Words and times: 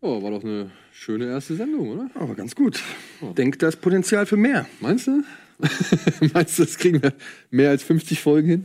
Oh, 0.00 0.22
war 0.22 0.30
doch 0.30 0.44
eine 0.44 0.70
schöne 0.92 1.26
erste 1.26 1.56
Sendung, 1.56 1.88
oder? 1.90 2.10
Aber 2.14 2.34
ganz 2.34 2.54
gut. 2.54 2.82
Oh. 3.20 3.32
Denkt, 3.32 3.62
da 3.62 3.68
ist 3.68 3.80
Potenzial 3.80 4.26
für 4.26 4.36
mehr. 4.36 4.66
Meinst 4.80 5.06
du? 5.06 5.24
Meinst 6.34 6.58
du, 6.58 6.64
das 6.64 6.76
kriegen 6.78 7.02
wir 7.02 7.14
mehr 7.50 7.70
als 7.70 7.82
50 7.82 8.20
Folgen 8.20 8.48
hin? 8.48 8.64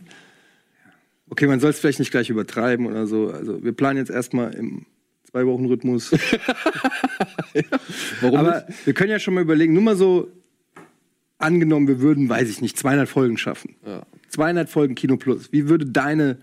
Okay, 1.30 1.48
man 1.48 1.62
soll 1.62 1.70
es 1.70 1.80
vielleicht 1.80 2.00
nicht 2.00 2.12
gleich 2.12 2.30
übertreiben 2.30 2.86
oder 2.86 3.08
so. 3.08 3.32
Also 3.32 3.64
wir 3.64 3.72
planen 3.72 3.98
jetzt 3.98 4.12
erstmal 4.12 4.54
im 4.54 4.86
zwei 5.32 5.46
Wochen 5.48 5.66
Rhythmus. 5.66 6.12
ja. 7.54 7.62
Warum 8.20 8.38
Aber 8.38 8.66
nicht? 8.68 8.86
wir 8.86 8.94
können 8.94 9.12
ja 9.12 9.20
schon 9.20 9.34
mal 9.34 9.42
überlegen, 9.42 9.74
nur 9.74 9.84
mal 9.84 9.96
so 9.96 10.30
angenommen, 11.38 11.88
wir 11.88 12.02
würden, 12.02 12.28
weiß 12.30 12.50
ich 12.50 12.62
nicht, 12.62 12.78
200 12.78 13.08
Folgen 13.08 13.38
schaffen. 13.38 13.76
Ja. 13.86 14.04
200 14.30 14.70
Folgen 14.70 14.96
Kino 14.96 15.18
Plus. 15.18 15.52
Wie 15.54 15.70
würde 15.70 15.86
deine 15.86 16.38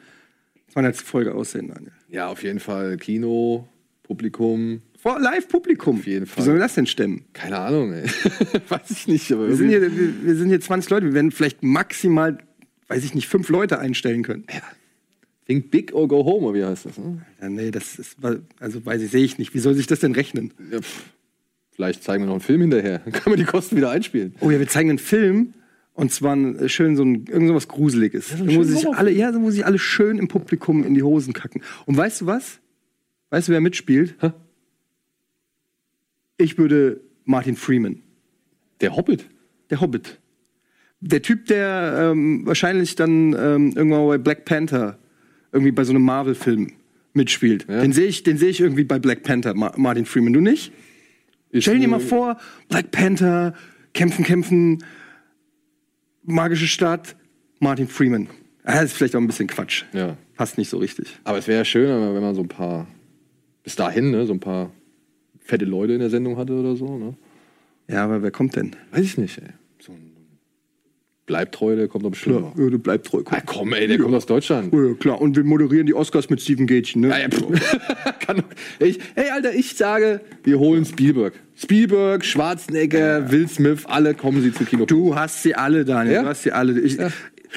200. 0.73 0.97
Folge 0.97 1.35
aussehen, 1.35 1.69
Daniel? 1.69 1.93
Ja, 2.09 2.29
auf 2.29 2.43
jeden 2.43 2.61
Fall 2.61 2.97
Kino, 2.97 3.69
Publikum. 4.09 4.81
Vor 4.99 5.21
Live-Publikum. 5.21 5.99
Auf 5.99 6.07
jeden 6.07 6.27
Fall. 6.27 6.39
Wie 6.39 6.47
sollen 6.47 6.57
wir 6.57 6.63
das 6.63 6.75
denn 6.75 6.87
stemmen? 6.87 7.27
Keine 7.35 7.59
Ahnung, 7.59 7.93
ey. 7.93 8.05
weiß 8.69 8.91
ich 8.91 9.07
nicht. 9.07 9.31
Aber 9.31 9.47
wir, 9.47 9.55
sind 9.55 9.69
hier, 9.69 9.83
wir, 9.83 10.25
wir, 10.25 10.35
sind 10.35 10.49
hier 10.49 10.61
20 10.61 10.91
Leute. 10.91 11.07
Wir 11.07 11.15
werden 11.15 11.31
vielleicht 11.31 11.63
maximal, 11.63 12.39
weiß 12.89 13.05
ich 13.05 13.15
nicht, 13.15 13.29
fünf 13.29 13.51
Leute 13.51 13.79
einstellen 13.79 14.23
können. 14.23 14.45
Ja. 14.51 14.63
Think 15.47 15.71
big 15.71 15.95
or 15.95 16.09
go 16.09 16.25
home, 16.25 16.47
oder 16.47 16.59
wie 16.59 16.65
heißt 16.65 16.87
das? 16.87 16.99
Ne? 16.99 17.23
Ja, 17.41 17.49
nee, 17.49 17.71
das 17.71 17.99
ist, 17.99 18.17
also 18.61 18.85
weiß 18.85 19.03
ich, 19.03 19.11
sehe 19.11 19.25
ich 19.25 19.39
nicht. 19.39 19.55
Wie 19.55 19.61
soll 19.61 19.75
sich 19.75 19.87
das 19.87 20.01
denn 20.01 20.13
rechnen? 20.13 20.53
Ja, 20.71 20.81
vielleicht 21.71 22.03
zeigen 22.03 22.23
wir 22.23 22.27
noch 22.27 22.35
einen 22.35 22.43
Film 22.43 22.63
hinterher. 22.63 22.99
Dann 23.05 23.13
können 23.13 23.37
wir 23.37 23.45
die 23.45 23.51
Kosten 23.51 23.77
wieder 23.77 23.91
einspielen. 23.91 24.35
Oh 24.41 24.51
ja, 24.51 24.59
wir 24.59 24.69
zeigen 24.69 24.89
einen 24.89 24.99
Film. 24.99 25.53
Und 25.93 26.13
zwar 26.13 26.35
ein, 26.35 26.69
schön 26.69 26.97
so 26.97 27.03
ein, 27.03 27.27
irgend 27.27 27.49
so 27.49 27.55
was 27.55 27.69
Gruseliges. 27.69 28.31
Ja, 28.31 28.37
so 28.39 28.57
wo, 28.57 28.63
sich 28.63 28.89
alle, 28.89 29.11
ja, 29.11 29.35
wo 29.35 29.51
sich 29.51 29.67
alle 29.67 29.79
schön 29.79 30.19
im 30.19 30.29
Publikum 30.29 30.85
in 30.85 30.95
die 30.95 31.03
Hosen 31.03 31.33
kacken. 31.33 31.61
Und 31.87 31.97
weißt 31.97 32.23
du 32.23 32.27
was? 32.27 32.61
Weißt 33.31 33.49
du, 33.49 33.53
wer 33.53 33.61
mitspielt? 33.61 34.17
Hä? 34.21 34.33
Ich 36.37 36.57
würde 36.59 37.01
Martin 37.25 37.57
Freeman. 37.57 38.03
Der 38.81 38.97
Hobbit? 38.97 39.29
Der 39.71 39.81
Hobbit. 39.81 40.19
Der 41.01 41.23
Typ, 41.23 41.47
der 41.47 42.11
ähm, 42.13 42.47
wahrscheinlich 42.47 42.97
dann 42.97 43.35
ähm, 43.35 43.73
irgendwann 43.77 44.07
bei 44.07 44.19
Black 44.19 44.45
Panther 44.45 44.99
irgendwie 45.53 45.73
bei 45.73 45.85
so 45.85 45.93
einem 45.93 46.03
Marvel-Film 46.03 46.73
mitspielt. 47.13 47.67
Ja. 47.69 47.81
Den 47.81 47.93
sehe 47.93 48.07
ich, 48.07 48.23
seh 48.25 48.49
ich 48.49 48.61
irgendwie 48.61 48.85
bei 48.85 48.99
Black 48.99 49.23
Panther, 49.23 49.55
Ma 49.55 49.73
Martin 49.77 50.07
Freeman. 50.07 50.33
Du 50.33 50.41
nicht? 50.41 50.73
Ist 51.51 51.65
Stell 51.65 51.79
dir 51.79 51.89
mal 51.89 52.01
vor, 52.01 52.39
Black 52.69 52.91
Panther, 52.91 53.55
kämpfen, 53.95 54.25
kämpfen, 54.25 54.85
magische 56.23 56.67
Stadt, 56.67 57.17
Martin 57.59 57.89
Freeman. 57.89 58.29
Das 58.65 58.85
ist 58.85 58.97
vielleicht 58.97 59.17
auch 59.17 59.21
ein 59.21 59.27
bisschen 59.27 59.47
Quatsch. 59.47 59.85
Ja. 59.93 60.17
Passt 60.37 60.59
nicht 60.59 60.69
so 60.69 60.77
richtig. 60.79 61.19
Aber 61.25 61.39
es 61.39 61.49
wäre 61.49 61.59
ja 61.59 61.65
schön, 61.65 61.89
wenn 61.89 62.23
man 62.23 62.35
so 62.35 62.43
ein 62.43 62.49
paar, 62.49 62.87
bis 63.69 63.77
dahin, 63.77 64.13
ne, 64.13 64.25
so 64.25 64.33
ein 64.33 64.41
paar 64.41 64.71
fette 65.41 65.67
Leute 65.67 65.93
in 65.93 66.01
der 66.01 66.09
Sendung 66.09 66.39
hatte 66.39 66.55
oder 66.55 66.75
so. 66.75 66.97
Ne? 66.97 67.13
Ja, 67.87 68.03
aber 68.03 68.23
wer 68.23 68.31
kommt 68.31 68.57
denn? 68.57 68.75
Weiß 68.93 69.05
ich 69.05 69.19
nicht, 69.19 69.37
ey. 69.37 69.49
So 69.79 69.93
ein 69.93 70.11
Bleibtreu, 71.27 71.77
der 71.77 71.87
kommt 71.87 72.11
bestimmt. 72.11 72.39
Klar, 72.39 72.55
ja, 72.57 72.71
der 72.71 72.79
Bleibtreu 72.79 73.23
kommt. 73.23 73.37
Ah, 73.37 73.43
komm, 73.45 73.75
ey, 73.75 73.87
der 73.87 73.99
ja. 73.99 74.03
kommt 74.03 74.15
aus 74.15 74.25
Deutschland. 74.25 74.73
Ja, 74.73 74.95
klar, 74.95 75.21
und 75.21 75.37
wir 75.37 75.45
moderieren 75.45 75.87
die 75.87 75.93
Oscars 75.93 76.31
mit 76.31 76.41
Steven 76.41 76.67
Gätchen, 76.67 77.03
ne? 77.03 77.09
Ja, 77.09 77.19
ja, 77.19 77.29
Kann 78.21 78.43
ich, 78.79 79.01
ey, 79.17 79.29
Alter, 79.29 79.53
ich 79.53 79.77
sage, 79.77 80.23
wir 80.45 80.59
holen 80.59 80.87
Spielberg. 80.87 81.35
Spielberg, 81.55 82.25
Schwarzenegger, 82.25 83.21
ja. 83.21 83.31
Will 83.31 83.49
Smith, 83.49 83.85
alle 83.85 84.15
kommen 84.15 84.41
sie 84.41 84.51
zu 84.51 84.65
Kino. 84.65 84.87
Du 84.87 85.15
hast 85.15 85.43
sie 85.43 85.55
alle, 85.55 85.85
Daniel. 85.85 86.15
Ja? 86.15 86.23
Du 86.23 86.29
hast 86.29 86.43
sie 86.43 86.53
alle. 86.53 86.81
Ich. 86.81 86.97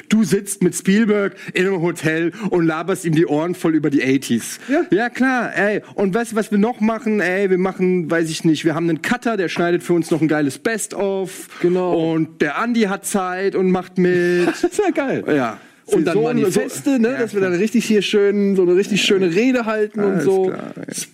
Du 0.08 0.24
sitzt 0.24 0.62
mit 0.62 0.74
Spielberg 0.74 1.34
in 1.54 1.66
einem 1.66 1.82
Hotel 1.82 2.32
und 2.50 2.66
laberst 2.66 3.04
ihm 3.04 3.14
die 3.14 3.26
Ohren 3.26 3.54
voll 3.54 3.74
über 3.74 3.90
die 3.90 4.02
80s. 4.02 4.58
Ja, 4.68 4.84
ja 4.90 5.08
klar, 5.08 5.54
ey. 5.54 5.82
Und 5.94 6.14
weißt 6.14 6.32
du, 6.32 6.36
was 6.36 6.50
wir 6.50 6.58
noch 6.58 6.80
machen? 6.80 7.20
Ey, 7.20 7.50
wir 7.50 7.58
machen, 7.58 8.10
weiß 8.10 8.30
ich 8.30 8.44
nicht, 8.44 8.64
wir 8.64 8.74
haben 8.74 8.88
einen 8.88 9.02
Cutter, 9.02 9.36
der 9.36 9.48
schneidet 9.48 9.82
für 9.82 9.92
uns 9.92 10.10
noch 10.10 10.20
ein 10.20 10.28
geiles 10.28 10.58
Best-of. 10.58 11.48
Genau. 11.60 12.12
Und 12.12 12.40
der 12.40 12.58
Andi 12.58 12.82
hat 12.82 13.06
Zeit 13.06 13.54
und 13.54 13.70
macht 13.70 13.98
mit. 13.98 14.46
das 14.46 14.64
ist 14.64 14.78
ja 14.78 14.90
geil. 14.90 15.24
Ja. 15.28 15.58
Und 15.86 16.04
dann 16.06 16.14
so 16.14 16.22
Manifeste, 16.22 16.98
ne, 16.98 17.12
ja, 17.12 17.18
dass 17.18 17.34
wir 17.34 17.40
dann 17.40 17.54
richtig 17.54 17.84
hier 17.84 18.02
schön 18.02 18.56
so 18.56 18.62
eine 18.62 18.76
richtig 18.76 19.02
schöne 19.02 19.34
Rede 19.34 19.66
halten 19.66 20.00
und 20.00 20.22
so. 20.22 20.46
Klar, 20.46 20.72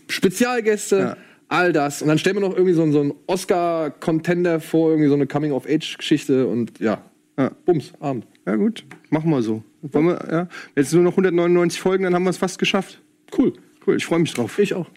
Spezialgäste. 0.08 0.98
Ja 0.98 1.16
all 1.48 1.72
das. 1.72 2.02
Und 2.02 2.08
dann 2.08 2.18
stellen 2.18 2.36
wir 2.36 2.40
noch 2.40 2.54
irgendwie 2.54 2.74
so, 2.74 2.90
so 2.92 3.00
einen 3.00 3.14
Oscar-Contender 3.26 4.60
vor, 4.60 4.90
irgendwie 4.90 5.08
so 5.08 5.14
eine 5.14 5.26
Coming-of-Age-Geschichte 5.26 6.46
und 6.46 6.78
ja, 6.78 7.02
ja. 7.38 7.50
Bums, 7.64 7.92
Abend. 8.00 8.26
Ja, 8.44 8.56
gut, 8.56 8.84
machen 9.10 9.30
wir 9.30 9.40
so. 9.40 9.62
Wollen 9.80 10.06
wir, 10.06 10.28
ja? 10.30 10.48
Jetzt 10.76 10.92
nur 10.92 11.02
noch 11.02 11.12
199 11.12 11.80
Folgen, 11.80 12.04
dann 12.04 12.14
haben 12.14 12.24
wir 12.24 12.30
es 12.30 12.36
fast 12.36 12.58
geschafft. 12.58 13.00
Cool. 13.36 13.52
Cool, 13.86 13.96
ich 13.96 14.04
freue 14.04 14.18
mich 14.18 14.34
drauf. 14.34 14.58
Ich 14.58 14.74
auch. 14.74 14.90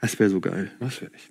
Das 0.00 0.18
wäre 0.18 0.30
so 0.30 0.40
geil. 0.40 0.72
Das 0.80 1.00
wäre 1.00 1.12
echt. 1.14 1.30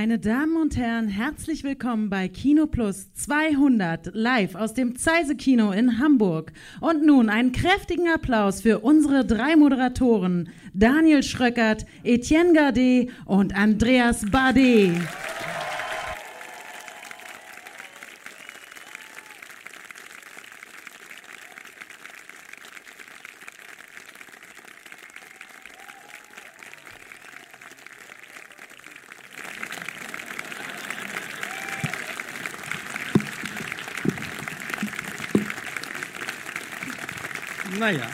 Meine 0.00 0.18
Damen 0.18 0.56
und 0.56 0.78
Herren, 0.78 1.08
herzlich 1.08 1.62
willkommen 1.62 2.08
bei 2.08 2.26
Kino 2.28 2.66
Plus 2.66 3.12
200 3.12 4.14
live 4.14 4.54
aus 4.54 4.72
dem 4.72 4.96
Zeise 4.96 5.36
Kino 5.36 5.72
in 5.72 5.98
Hamburg. 5.98 6.54
Und 6.80 7.04
nun 7.04 7.28
einen 7.28 7.52
kräftigen 7.52 8.08
Applaus 8.08 8.62
für 8.62 8.78
unsere 8.78 9.26
drei 9.26 9.56
Moderatoren 9.56 10.48
Daniel 10.72 11.22
Schröckert, 11.22 11.84
Etienne 12.02 12.54
Gardet 12.54 13.10
und 13.26 13.54
Andreas 13.54 14.24
Bade. 14.30 14.94
Naja. 37.90 38.04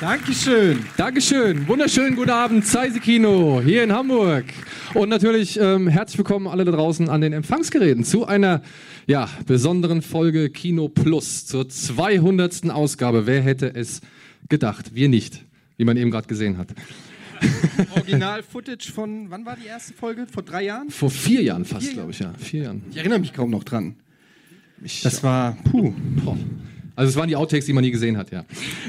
Dankeschön. 0.00 0.86
Dankeschön. 0.96 1.68
Wunderschönen 1.68 2.16
guten 2.16 2.30
Abend, 2.30 2.64
Zeise 2.64 2.98
Kino 2.98 3.60
hier 3.62 3.84
in 3.84 3.92
Hamburg. 3.92 4.46
Und 4.94 5.10
natürlich 5.10 5.60
ähm, 5.60 5.88
herzlich 5.88 6.16
willkommen 6.16 6.46
alle 6.46 6.64
da 6.64 6.72
draußen 6.72 7.10
an 7.10 7.20
den 7.20 7.34
Empfangsgeräten 7.34 8.04
zu 8.04 8.24
einer 8.24 8.62
ja, 9.06 9.28
besonderen 9.44 10.00
Folge 10.00 10.48
Kino 10.48 10.88
Plus 10.88 11.44
zur 11.44 11.68
200. 11.68 12.70
Ausgabe. 12.70 13.26
Wer 13.26 13.42
hätte 13.42 13.74
es 13.74 14.00
gedacht? 14.48 14.94
Wir 14.94 15.10
nicht, 15.10 15.44
wie 15.76 15.84
man 15.84 15.98
eben 15.98 16.10
gerade 16.10 16.26
gesehen 16.26 16.56
hat. 16.56 16.68
Original-Footage 17.94 18.92
von, 18.92 19.30
wann 19.30 19.44
war 19.46 19.56
die 19.56 19.66
erste 19.66 19.92
Folge? 19.94 20.26
Vor 20.26 20.42
drei 20.42 20.64
Jahren? 20.64 20.90
Vor 20.90 21.10
vier 21.10 21.42
Jahren 21.42 21.64
fast, 21.64 21.92
glaube 21.92 22.10
ich, 22.10 22.18
ja. 22.18 22.32
Vier 22.38 22.64
Jahren. 22.64 22.82
Ich 22.90 22.96
erinnere 22.96 23.18
mich 23.18 23.32
kaum 23.32 23.50
noch 23.50 23.64
dran. 23.64 23.96
Ich 24.82 25.02
das 25.02 25.22
war, 25.22 25.56
puh. 25.70 25.94
Also 26.94 27.10
es 27.10 27.16
waren 27.16 27.28
die 27.28 27.36
Outtakes, 27.36 27.66
die 27.66 27.72
man 27.72 27.84
nie 27.84 27.90
gesehen 27.90 28.16
hat, 28.16 28.30
ja. 28.30 28.44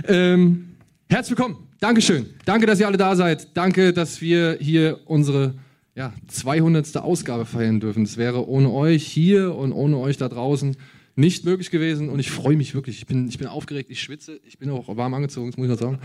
Ähm, 0.07 0.69
herzlich 1.09 1.37
willkommen. 1.37 1.67
Dankeschön. 1.79 2.25
Danke, 2.45 2.65
dass 2.65 2.79
ihr 2.79 2.87
alle 2.87 2.97
da 2.97 3.15
seid. 3.15 3.55
Danke, 3.55 3.93
dass 3.93 4.21
wir 4.21 4.57
hier 4.59 4.99
unsere 5.05 5.53
ja, 5.95 6.13
200. 6.27 6.97
Ausgabe 6.97 7.45
feiern 7.45 7.79
dürfen. 7.79 8.03
Das 8.03 8.17
wäre 8.17 8.47
ohne 8.47 8.71
euch 8.71 9.05
hier 9.05 9.55
und 9.55 9.71
ohne 9.73 9.97
euch 9.97 10.17
da 10.17 10.29
draußen 10.29 10.77
nicht 11.15 11.45
möglich 11.45 11.71
gewesen. 11.71 12.09
Und 12.09 12.19
ich 12.19 12.31
freue 12.31 12.55
mich 12.55 12.75
wirklich. 12.75 12.99
Ich 12.99 13.07
bin, 13.07 13.27
ich 13.27 13.37
bin 13.37 13.47
aufgeregt, 13.47 13.89
ich 13.89 14.01
schwitze. 14.01 14.39
Ich 14.45 14.59
bin 14.59 14.69
auch 14.69 14.95
warm 14.95 15.13
angezogen, 15.13 15.49
das 15.49 15.57
muss 15.57 15.65
ich 15.65 15.71
noch 15.71 15.79
sagen. 15.79 15.99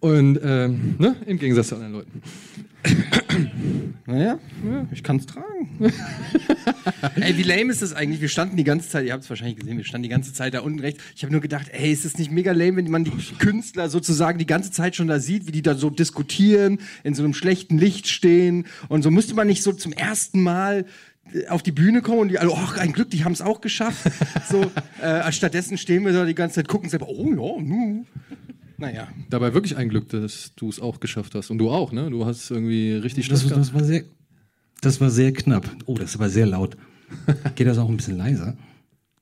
Und 0.00 0.40
ähm, 0.42 0.96
ne? 0.98 1.14
im 1.26 1.38
Gegensatz 1.38 1.68
zu 1.68 1.76
anderen 1.76 1.92
Leuten. 1.92 2.22
Naja, 4.06 4.40
ja, 4.68 4.88
ich 4.90 5.04
kann 5.04 5.18
es 5.18 5.26
tragen. 5.26 5.68
ey, 7.20 7.36
wie 7.36 7.44
lame 7.44 7.70
ist 7.70 7.80
das 7.80 7.92
eigentlich? 7.92 8.20
Wir 8.20 8.28
standen 8.28 8.56
die 8.56 8.64
ganze 8.64 8.88
Zeit, 8.88 9.06
ihr 9.06 9.12
habt 9.12 9.22
es 9.22 9.30
wahrscheinlich 9.30 9.56
gesehen, 9.56 9.76
wir 9.76 9.84
standen 9.84 10.02
die 10.02 10.08
ganze 10.08 10.32
Zeit 10.32 10.52
da 10.54 10.60
unten 10.60 10.80
rechts. 10.80 11.00
Ich 11.14 11.22
habe 11.22 11.30
nur 11.30 11.40
gedacht, 11.40 11.68
ey, 11.70 11.92
ist 11.92 12.04
das 12.04 12.18
nicht 12.18 12.32
mega 12.32 12.50
lame, 12.50 12.78
wenn 12.78 12.90
man 12.90 13.04
die 13.04 13.12
Künstler 13.38 13.88
sozusagen 13.88 14.38
die 14.38 14.46
ganze 14.46 14.72
Zeit 14.72 14.96
schon 14.96 15.06
da 15.06 15.20
sieht, 15.20 15.46
wie 15.46 15.52
die 15.52 15.62
da 15.62 15.76
so 15.76 15.90
diskutieren, 15.90 16.80
in 17.04 17.14
so 17.14 17.22
einem 17.22 17.34
schlechten 17.34 17.78
Licht 17.78 18.08
stehen 18.08 18.66
und 18.88 19.02
so 19.02 19.12
müsste 19.12 19.34
man 19.34 19.46
nicht 19.46 19.62
so 19.62 19.72
zum 19.72 19.92
ersten 19.92 20.42
Mal 20.42 20.86
äh, 21.32 21.46
auf 21.46 21.62
die 21.62 21.72
Bühne 21.72 22.02
kommen 22.02 22.20
und 22.20 22.28
die 22.28 22.40
alle, 22.40 22.50
oh, 22.50 22.68
ein 22.78 22.92
Glück, 22.92 23.10
die 23.10 23.22
haben 23.24 23.32
es 23.32 23.42
auch 23.42 23.60
geschafft. 23.60 24.10
so, 24.50 24.72
äh, 25.02 25.30
stattdessen 25.30 25.78
stehen 25.78 26.04
wir 26.04 26.12
da 26.12 26.24
die 26.24 26.34
ganze 26.34 26.56
Zeit, 26.56 26.68
gucken 26.68 26.88
selber, 26.88 27.08
oh 27.08 27.28
ja, 27.28 27.62
nu. 27.62 28.06
Naja. 28.80 29.08
Dabei 29.28 29.52
wirklich 29.52 29.76
ein 29.76 29.90
Glück, 29.90 30.08
dass 30.08 30.52
du 30.56 30.68
es 30.68 30.80
auch 30.80 31.00
geschafft 31.00 31.34
hast. 31.34 31.50
Und 31.50 31.58
du 31.58 31.70
auch, 31.70 31.92
ne? 31.92 32.10
Du 32.10 32.24
hast 32.24 32.50
irgendwie 32.50 32.94
richtig 32.94 33.28
das, 33.28 33.46
das 33.46 33.74
war 33.74 33.84
sehr, 33.84 34.04
Das 34.80 35.00
war 35.00 35.10
sehr 35.10 35.32
knapp. 35.32 35.70
Oh, 35.84 35.94
das 35.94 36.18
war 36.18 36.30
sehr 36.30 36.46
laut. 36.46 36.76
Geht 37.56 37.66
das 37.66 37.76
auch 37.76 37.88
ein 37.88 37.96
bisschen 37.96 38.16
leiser? 38.16 38.56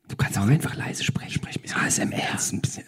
Du 0.07 0.17
kannst 0.17 0.39
auch 0.39 0.47
einfach 0.47 0.77
leise 0.77 1.03
sprechen. 1.03 1.33
Sprech 1.33 1.57
ein 1.57 1.63
bisschen 1.63 1.81
ASMR. 1.81 2.53
Ein 2.53 2.61
bisschen, 2.61 2.85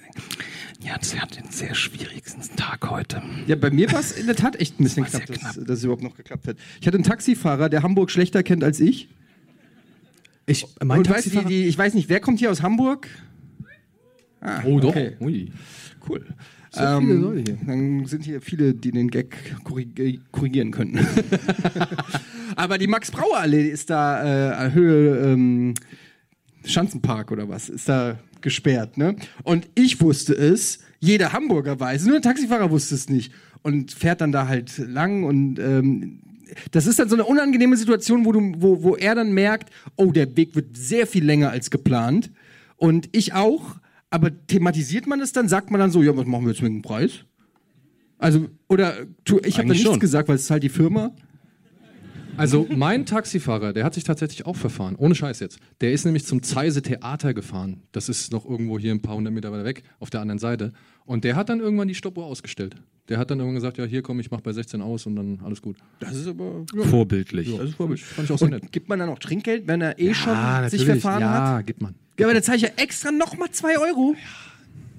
ja, 0.80 0.96
das 0.96 1.20
hat 1.20 1.36
den 1.36 1.50
sehr 1.50 1.74
schwierigsten 1.74 2.56
Tag 2.56 2.88
heute. 2.88 3.20
Ja, 3.46 3.56
bei 3.56 3.70
mir 3.70 3.90
war 3.92 4.00
es 4.00 4.12
in 4.12 4.26
der 4.26 4.36
Tat 4.36 4.58
echt 4.60 4.78
ein 4.80 4.84
bisschen 4.84 5.04
knapp, 5.04 5.26
knapp. 5.26 5.40
Dass, 5.40 5.64
dass, 5.64 5.78
es 5.78 5.84
überhaupt 5.84 6.02
noch 6.02 6.16
geklappt 6.16 6.46
hat. 6.46 6.56
Ich 6.80 6.86
hatte 6.86 6.96
einen 6.96 7.04
Taxifahrer, 7.04 7.68
der 7.68 7.82
Hamburg 7.82 8.10
schlechter 8.10 8.42
kennt 8.42 8.62
als 8.62 8.78
ich. 8.78 9.08
Ich, 10.46 10.66
mein 10.82 11.04
Taxifahrer... 11.04 11.44
Weiß, 11.44 11.48
die, 11.48 11.62
die, 11.62 11.68
ich 11.68 11.76
weiß 11.76 11.94
nicht, 11.94 12.08
wer 12.08 12.20
kommt 12.20 12.38
hier 12.38 12.50
aus 12.50 12.62
Hamburg? 12.62 13.08
Ah, 14.40 14.62
oh, 14.64 14.80
doch. 14.80 14.90
Okay. 14.90 15.16
Ui. 15.20 15.52
Cool. 16.08 16.24
So 16.70 16.80
ähm, 16.80 17.44
dann 17.66 18.06
sind 18.06 18.24
hier 18.24 18.40
viele, 18.40 18.74
die 18.74 18.92
den 18.92 19.10
Gag 19.10 19.36
korrigieren 20.30 20.70
können. 20.70 21.04
Aber 22.56 22.78
die 22.78 22.86
Max-Brauer-Allee 22.86 23.68
ist 23.68 23.90
da 23.90 24.66
äh, 24.66 24.72
Höhe 24.72 25.32
ähm, 25.32 25.74
Schanzenpark 26.64 27.32
oder 27.32 27.48
was, 27.48 27.68
ist 27.68 27.88
da 27.88 28.18
gesperrt. 28.40 28.98
Ne? 28.98 29.16
Und 29.42 29.68
ich 29.74 30.00
wusste 30.00 30.34
es, 30.34 30.80
jeder 31.00 31.32
Hamburger 31.32 31.80
weiß, 31.80 32.04
nur 32.04 32.20
der 32.20 32.22
Taxifahrer 32.22 32.70
wusste 32.70 32.94
es 32.94 33.08
nicht. 33.08 33.32
Und 33.62 33.92
fährt 33.92 34.20
dann 34.20 34.32
da 34.32 34.46
halt 34.46 34.78
lang 34.78 35.24
und 35.24 35.58
ähm, 35.58 36.20
das 36.70 36.86
ist 36.86 36.98
dann 36.98 37.08
so 37.08 37.14
eine 37.14 37.24
unangenehme 37.24 37.76
Situation, 37.76 38.24
wo, 38.24 38.32
du, 38.32 38.54
wo, 38.56 38.82
wo 38.82 38.96
er 38.96 39.14
dann 39.14 39.32
merkt, 39.32 39.70
oh, 39.96 40.12
der 40.12 40.36
Weg 40.36 40.54
wird 40.54 40.76
sehr 40.76 41.06
viel 41.06 41.24
länger 41.24 41.50
als 41.50 41.70
geplant. 41.70 42.30
Und 42.76 43.08
ich 43.12 43.34
auch. 43.34 43.76
Aber 44.10 44.30
thematisiert 44.46 45.06
man 45.06 45.20
es 45.20 45.32
dann? 45.32 45.48
Sagt 45.48 45.70
man 45.70 45.80
dann 45.80 45.90
so, 45.90 46.02
ja, 46.02 46.16
was 46.16 46.26
machen 46.26 46.44
wir 46.44 46.52
jetzt 46.52 46.62
mit 46.62 46.72
dem 46.72 46.82
Preis? 46.82 47.24
Also, 48.18 48.48
oder 48.68 48.94
tu, 49.24 49.38
ich 49.44 49.56
habe 49.56 49.68
da 49.68 49.72
nichts 49.72 49.88
schon. 49.88 50.00
gesagt, 50.00 50.28
weil 50.28 50.36
es 50.36 50.42
ist 50.42 50.50
halt 50.50 50.62
die 50.62 50.68
Firma. 50.68 51.12
Also 52.36 52.66
mein 52.70 53.06
Taxifahrer, 53.06 53.72
der 53.72 53.84
hat 53.84 53.94
sich 53.94 54.04
tatsächlich 54.04 54.46
auch 54.46 54.56
verfahren, 54.56 54.96
ohne 54.96 55.14
Scheiß 55.14 55.40
jetzt. 55.40 55.58
Der 55.80 55.92
ist 55.92 56.04
nämlich 56.04 56.24
zum 56.24 56.42
Zeise 56.42 56.80
Theater 56.80 57.34
gefahren. 57.34 57.82
Das 57.92 58.08
ist 58.08 58.32
noch 58.32 58.48
irgendwo 58.48 58.78
hier 58.78 58.92
ein 58.92 59.02
paar 59.02 59.16
hundert 59.16 59.34
Meter 59.34 59.52
weiter 59.52 59.64
weg, 59.64 59.82
auf 59.98 60.10
der 60.10 60.20
anderen 60.20 60.38
Seite. 60.38 60.72
Und 61.04 61.24
der 61.24 61.36
hat 61.36 61.50
dann 61.50 61.60
irgendwann 61.60 61.88
die 61.88 61.94
Stoppuhr 61.94 62.24
ausgestellt. 62.24 62.76
Der 63.10 63.18
hat 63.18 63.30
dann 63.30 63.40
irgendwann 63.40 63.56
gesagt, 63.56 63.78
ja, 63.78 63.84
hier 63.84 64.02
komm, 64.02 64.20
ich 64.20 64.30
mach 64.30 64.40
bei 64.40 64.52
16 64.52 64.80
aus 64.80 65.04
und 65.04 65.16
dann 65.16 65.40
alles 65.44 65.60
gut. 65.60 65.76
Das 65.98 66.16
ist 66.16 66.28
aber 66.28 66.64
ja. 66.74 66.84
vorbildlich. 66.84 67.48
Ja, 67.48 67.58
das 67.58 67.70
ist 67.70 67.74
vorbildlich. 67.74 68.06
Fand 68.06 68.28
ich 68.28 68.32
auch 68.32 68.38
sehr 68.38 68.48
nett. 68.48 68.72
Gibt 68.72 68.88
man 68.88 68.98
dann 68.98 69.08
auch 69.08 69.18
Trinkgeld, 69.18 69.66
wenn 69.66 69.80
er 69.80 69.98
eh 69.98 70.08
ja, 70.08 70.14
schon 70.14 70.68
sich 70.70 70.84
verfahren 70.84 71.20
ja, 71.20 71.32
hat? 71.32 71.40
Ja, 71.40 71.60
gibt 71.62 71.82
man. 71.82 71.94
Ja, 72.20 72.26
aber 72.26 72.34
da 72.34 72.42
zahle 72.42 72.56
ich 72.56 72.62
ja 72.64 72.68
extra 72.76 73.10
nochmal 73.10 73.50
2 73.50 73.78
Euro. 73.78 74.14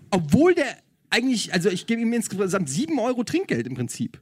Obwohl 0.10 0.56
der 0.56 0.66
eigentlich, 1.12 1.54
also 1.54 1.70
ich 1.70 1.86
gebe 1.86 2.02
ihm 2.02 2.12
insgesamt 2.14 2.68
7 2.68 2.98
Euro 2.98 3.24
Trinkgeld 3.24 3.68
im 3.68 3.76
Prinzip. 3.76 4.20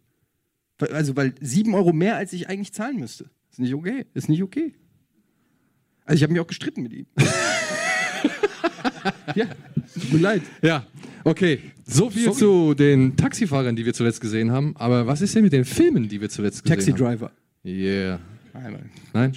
Also, 0.80 1.16
weil 1.16 1.34
7 1.40 1.74
Euro 1.75 1.94
mehr, 1.94 2.18
als 2.18 2.34
ich 2.34 2.50
eigentlich 2.50 2.74
zahlen 2.74 2.98
müsste. 2.98 3.30
Ist 3.51 3.60
nicht 3.60 3.74
okay. 3.74 4.06
Ist 4.13 4.28
nicht 4.28 4.44
okay. 4.44 4.74
Also, 6.04 6.18
ich 6.18 6.24
habe 6.24 6.34
mich 6.34 6.42
auch 6.42 6.48
gestritten 6.48 6.84
mit 6.84 6.92
ihm. 6.92 7.06
ja, 9.34 9.46
tut 9.94 10.12
mir 10.12 10.19
leid. 10.19 10.42
Ja, 10.62 10.86
okay. 11.24 11.62
So 11.86 12.10
viel 12.10 12.25
Sorry. 12.25 12.38
zu 12.38 12.74
den 12.74 13.16
Taxifahrern, 13.16 13.78
die 13.78 13.86
wir 13.86 13.94
zuletzt 13.94 14.19
gesehen 14.19 14.51
haben. 14.51 14.75
Aber 14.75 15.07
was 15.07 15.22
ist 15.22 15.34
denn 15.36 15.44
mit 15.44 15.54
den 15.54 15.63
Filmen, 15.63 16.10
die 16.10 16.19
wir 16.19 16.30
zuletzt 16.30 16.63
gesehen 16.63 16.75
Taxi 16.75 16.92
haben? 16.92 17.00
Taxi 17.00 17.18
Driver. 17.18 17.31
Yeah. 17.63 18.19
Nein. 18.54 18.90
Nein? 19.13 19.34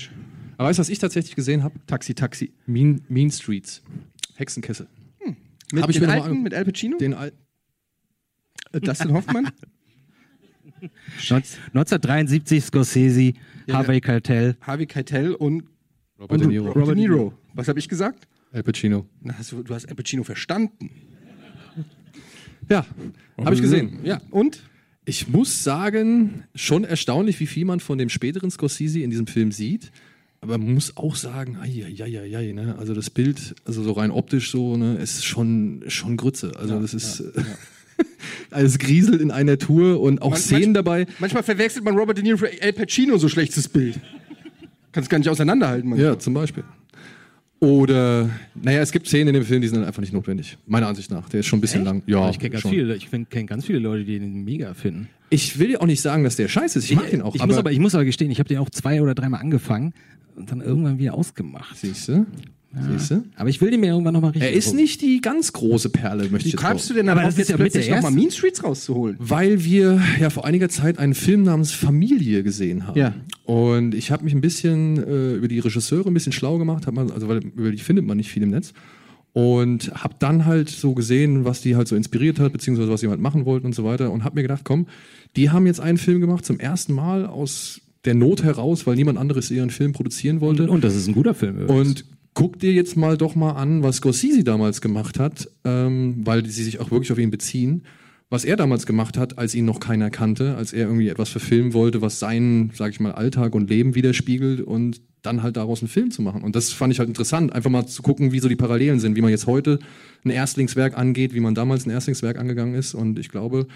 Aber 0.62 0.69
weißt 0.69 0.79
du, 0.79 0.82
was 0.82 0.91
ich 0.91 1.00
tatsächlich 1.00 1.35
gesehen 1.35 1.64
habe? 1.64 1.75
Taxi, 1.88 2.14
Taxi. 2.14 2.53
Mean, 2.67 3.00
mean 3.09 3.32
Streets. 3.32 3.82
Hexenkessel. 4.37 4.87
Hm. 5.19 5.37
Mit, 5.73 5.88
ich 5.91 5.99
den 5.99 6.09
alten, 6.09 6.43
mit 6.44 6.55
Al 6.55 6.64
Pacino? 6.64 6.99
Den 6.99 7.14
alten. 7.14 7.37
Äh, 8.70 8.81
Dustin 8.81 9.12
Hoffmann? 9.12 9.50
1973 11.17 12.62
Scorsese, 12.62 13.32
ja, 13.67 13.75
Harvey 13.75 14.00
Keitel. 14.00 14.56
Harvey 14.61 14.87
Keitel 14.87 15.35
und 15.35 15.64
Robert, 16.20 16.31
und 16.31 16.41
De 16.43 16.47
Niro. 16.47 16.70
Robert 16.70 16.91
De 16.91 16.94
Niro. 16.94 17.35
Was 17.55 17.67
habe 17.67 17.81
ich 17.81 17.88
gesagt? 17.88 18.29
Al 18.53 18.62
Pacino. 18.62 19.09
Na, 19.20 19.37
hast 19.37 19.50
du, 19.50 19.64
du 19.64 19.75
hast 19.75 19.88
Al 19.88 19.97
Pacino 19.97 20.23
verstanden. 20.23 20.91
Ja, 22.69 22.87
habe 23.37 23.56
ich 23.56 23.62
gesehen. 23.62 23.99
Ja, 24.05 24.20
und? 24.31 24.62
Ich 25.05 25.26
muss 25.26 25.64
sagen, 25.64 26.44
schon 26.55 26.85
erstaunlich, 26.85 27.41
wie 27.41 27.49
viel 27.49 27.64
man 27.64 27.81
von 27.81 27.99
dem 27.99 28.09
späteren 28.09 28.53
Scorsese 28.53 29.00
in 29.00 29.11
diesem 29.11 29.26
Film 29.26 29.50
sieht. 29.50 29.91
Aber 30.42 30.58
man 30.58 30.74
muss 30.74 30.96
auch 30.96 31.14
sagen, 31.14 31.56
ai, 31.60 32.52
ne? 32.52 32.74
also 32.76 32.94
das 32.94 33.10
Bild, 33.10 33.54
also 33.64 33.84
so 33.84 33.92
rein 33.92 34.10
optisch 34.10 34.50
so, 34.50 34.76
ne, 34.76 34.96
ist 34.96 35.24
schon, 35.24 35.84
schon 35.86 36.16
Grütze. 36.16 36.50
Also 36.58 36.74
ja, 36.74 36.80
das 36.80 36.94
ist 36.94 37.20
ja, 37.20 37.26
ja. 37.36 38.04
alles 38.50 38.80
grieselt 38.80 39.20
in 39.20 39.30
einer 39.30 39.56
Tour 39.56 40.00
und 40.00 40.20
auch 40.20 40.30
Man, 40.30 40.40
Szenen 40.40 40.72
manch, 40.72 40.74
dabei. 40.74 41.06
Manchmal 41.20 41.44
verwechselt 41.44 41.84
man 41.84 41.96
Robert 41.96 42.16
De 42.16 42.24
Niro 42.24 42.38
für 42.38 42.61
El 42.61 42.72
Pacino, 42.72 43.18
so 43.18 43.28
schlechtes 43.28 43.68
Bild. 43.68 44.00
Kannst 44.90 45.08
gar 45.08 45.18
nicht 45.18 45.28
auseinanderhalten. 45.28 45.88
Manchmal. 45.88 46.11
Ja, 46.11 46.18
zum 46.18 46.34
Beispiel. 46.34 46.64
Oder, 47.61 48.28
naja, 48.61 48.80
es 48.80 48.90
gibt 48.90 49.06
Szenen 49.06 49.28
in 49.28 49.34
dem 49.34 49.44
Film, 49.44 49.62
die 49.62 49.68
sind 49.68 49.84
einfach 49.84 50.00
nicht 50.00 50.12
notwendig. 50.12 50.58
Meiner 50.66 50.88
Ansicht 50.88 51.12
nach. 51.12 51.28
Der 51.28 51.38
ist 51.38 51.46
schon 51.46 51.61
ein 51.61 51.62
bisschen 51.62 51.82
Echt? 51.82 51.87
lang. 51.87 52.02
Ja, 52.06 52.28
ich 52.28 52.40
kenne 52.40 52.50
ganz, 52.50 52.68
viele, 52.68 52.96
ich 52.96 53.08
kenn 53.08 53.46
ganz 53.46 53.64
viele 53.64 53.78
Leute, 53.78 54.04
die 54.04 54.18
den 54.18 54.42
mega 54.42 54.75
finden. 54.75 55.08
Ich 55.32 55.58
will 55.58 55.70
ja 55.70 55.80
auch 55.80 55.86
nicht 55.86 56.02
sagen, 56.02 56.24
dass 56.24 56.36
der 56.36 56.48
scheiße 56.48 56.78
ist. 56.78 56.90
Ich 56.90 56.96
mag 56.96 57.10
den 57.10 57.22
auch. 57.22 57.34
Ich, 57.34 57.40
aber 57.40 57.48
muss 57.48 57.58
aber, 57.58 57.72
ich 57.72 57.78
muss 57.78 57.94
aber 57.94 58.04
gestehen, 58.04 58.30
ich 58.30 58.38
habe 58.38 58.48
den 58.48 58.58
auch 58.58 58.70
zwei 58.70 59.02
oder 59.02 59.14
dreimal 59.14 59.40
angefangen 59.40 59.94
und 60.36 60.50
dann 60.50 60.60
irgendwann 60.60 60.98
wieder 60.98 61.14
ausgemacht. 61.14 61.76
Siehst 61.76 62.08
du? 62.08 62.12
Ja. 62.74 62.82
Siehst 62.90 63.10
du? 63.10 63.24
Aber 63.36 63.50
ich 63.50 63.60
will 63.60 63.70
den 63.70 63.80
mir 63.80 63.88
irgendwann 63.88 64.14
nochmal 64.14 64.30
richtig. 64.30 64.50
Er 64.50 64.56
ist 64.56 64.72
nicht 64.74 65.02
die 65.02 65.20
ganz 65.20 65.52
große 65.52 65.90
Perle, 65.90 66.28
möchte 66.30 66.48
ich 66.48 66.54
jetzt 66.54 66.62
Wie 66.62 66.66
kamst 66.66 66.88
du 66.88 66.94
denn 66.94 67.08
aber 67.08 67.22
das 67.22 67.36
ist 67.36 67.50
ja 67.50 67.56
plötzlich 67.56 67.90
nochmal 67.90 68.12
Mean 68.12 68.30
Streets 68.30 68.64
rauszuholen? 68.64 69.16
Weil 69.18 69.62
wir 69.62 70.00
ja 70.18 70.30
vor 70.30 70.46
einiger 70.46 70.70
Zeit 70.70 70.98
einen 70.98 71.14
Film 71.14 71.42
namens 71.42 71.72
Familie 71.72 72.42
gesehen 72.42 72.86
haben. 72.86 72.98
Ja. 72.98 73.14
Und 73.44 73.94
ich 73.94 74.10
habe 74.10 74.24
mich 74.24 74.32
ein 74.32 74.40
bisschen 74.40 74.96
äh, 74.96 75.34
über 75.34 75.48
die 75.48 75.58
Regisseure 75.58 76.08
ein 76.08 76.14
bisschen 76.14 76.32
schlau 76.32 76.56
gemacht, 76.56 76.86
hab 76.86 76.94
man, 76.94 77.10
also 77.10 77.28
weil 77.28 77.38
über 77.38 77.70
die 77.70 77.78
findet 77.78 78.06
man 78.06 78.16
nicht 78.16 78.30
viel 78.30 78.42
im 78.42 78.50
Netz. 78.50 78.72
Und 79.34 79.90
habe 79.94 80.14
dann 80.18 80.44
halt 80.44 80.68
so 80.68 80.94
gesehen, 80.94 81.46
was 81.46 81.62
die 81.62 81.74
halt 81.74 81.88
so 81.88 81.96
inspiriert 81.96 82.38
hat, 82.38 82.52
beziehungsweise 82.52 82.90
was 82.90 83.00
sie 83.00 83.08
halt 83.08 83.20
machen 83.20 83.46
wollten 83.46 83.66
und 83.66 83.74
so 83.74 83.84
weiter. 83.84 84.10
Und 84.10 84.24
habe 84.24 84.34
mir 84.34 84.42
gedacht, 84.42 84.62
komm, 84.64 84.86
die 85.36 85.50
haben 85.50 85.66
jetzt 85.66 85.80
einen 85.80 85.98
Film 85.98 86.20
gemacht 86.20 86.44
zum 86.44 86.60
ersten 86.60 86.92
Mal 86.92 87.24
aus 87.24 87.80
der 88.04 88.14
Not 88.14 88.42
heraus, 88.42 88.86
weil 88.86 88.96
niemand 88.96 89.18
anderes 89.18 89.50
ihren 89.50 89.70
Film 89.70 89.92
produzieren 89.92 90.40
wollte. 90.40 90.68
Und 90.68 90.84
das 90.84 90.94
ist 90.94 91.06
ein 91.06 91.14
guter 91.14 91.34
Film. 91.34 91.60
Übrigens. 91.60 91.88
Und 91.88 92.04
guck 92.34 92.58
dir 92.58 92.72
jetzt 92.72 92.96
mal 92.96 93.16
doch 93.16 93.34
mal 93.34 93.52
an, 93.52 93.82
was 93.82 93.96
Scorsese 93.96 94.44
damals 94.44 94.80
gemacht 94.80 95.18
hat, 95.18 95.48
ähm, 95.64 96.20
weil 96.24 96.44
sie 96.46 96.64
sich 96.64 96.80
auch 96.80 96.90
wirklich 96.90 97.12
auf 97.12 97.18
ihn 97.18 97.30
beziehen. 97.30 97.82
Was 98.32 98.46
er 98.46 98.56
damals 98.56 98.86
gemacht 98.86 99.18
hat, 99.18 99.36
als 99.36 99.54
ihn 99.54 99.66
noch 99.66 99.78
keiner 99.78 100.08
kannte, 100.08 100.56
als 100.56 100.72
er 100.72 100.86
irgendwie 100.86 101.10
etwas 101.10 101.28
verfilmen 101.28 101.74
wollte, 101.74 102.00
was 102.00 102.18
seinen, 102.18 102.70
sag 102.72 102.90
ich 102.92 102.98
mal, 102.98 103.12
Alltag 103.12 103.54
und 103.54 103.68
Leben 103.68 103.94
widerspiegelt 103.94 104.62
und 104.62 105.02
dann 105.20 105.42
halt 105.42 105.58
daraus 105.58 105.82
einen 105.82 105.90
Film 105.90 106.10
zu 106.10 106.22
machen. 106.22 106.40
Und 106.40 106.56
das 106.56 106.72
fand 106.72 106.94
ich 106.94 106.98
halt 106.98 107.10
interessant, 107.10 107.52
einfach 107.52 107.68
mal 107.68 107.84
zu 107.84 108.00
gucken, 108.00 108.32
wie 108.32 108.38
so 108.38 108.48
die 108.48 108.56
Parallelen 108.56 109.00
sind, 109.00 109.16
wie 109.16 109.20
man 109.20 109.28
jetzt 109.28 109.46
heute 109.46 109.80
ein 110.24 110.30
Erstlingswerk 110.30 110.96
angeht, 110.96 111.34
wie 111.34 111.40
man 111.40 111.54
damals 111.54 111.84
ein 111.84 111.90
Erstlingswerk 111.90 112.38
angegangen 112.38 112.74
ist. 112.74 112.94
Und 112.94 113.18
ich 113.18 113.28
glaube, 113.28 113.66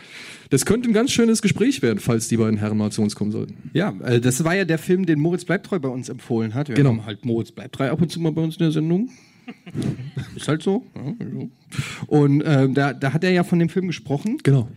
das 0.49 0.65
könnte 0.65 0.89
ein 0.89 0.95
ganz 0.95 1.13
schönes 1.13 1.43
Gespräch 1.43 1.83
werden, 1.83 1.99
falls 1.99 2.29
die 2.29 2.39
beiden 2.39 2.59
Herren 2.59 2.79
mal 2.79 2.91
zu 2.91 3.03
uns 3.03 3.15
kommen 3.15 3.33
sollten. 3.33 3.59
Ja, 3.75 3.95
äh, 4.05 4.23
das 4.23 4.43
war 4.43 4.55
ja 4.55 4.65
der 4.65 4.79
Film, 4.79 5.05
den 5.05 5.21
Moritz 5.21 5.45
Bleibtreu 5.45 5.81
bei 5.81 5.91
uns 5.91 6.09
empfohlen 6.09 6.55
hat. 6.55 6.69
Wir 6.69 6.77
genau. 6.77 6.93
haben 6.93 7.05
halt 7.05 7.27
Moritz 7.27 7.53
Bleibtreu 7.53 7.91
ab 7.91 8.01
und 8.01 8.11
zu 8.11 8.21
mal 8.21 8.33
bei 8.33 8.41
uns 8.41 8.57
in 8.57 8.61
der 8.61 8.73
Sendung. 8.73 9.11
ist 10.37 10.49
halt 10.49 10.63
so. 10.63 10.87
Und 12.07 12.43
äh, 12.43 12.69
da, 12.71 12.93
da 12.93 13.13
hat 13.13 13.25
er 13.25 13.31
ja 13.31 13.45
von 13.45 13.59
dem 13.59 13.69
Film 13.69 13.87
gesprochen. 13.87 14.39
Genau 14.43 14.69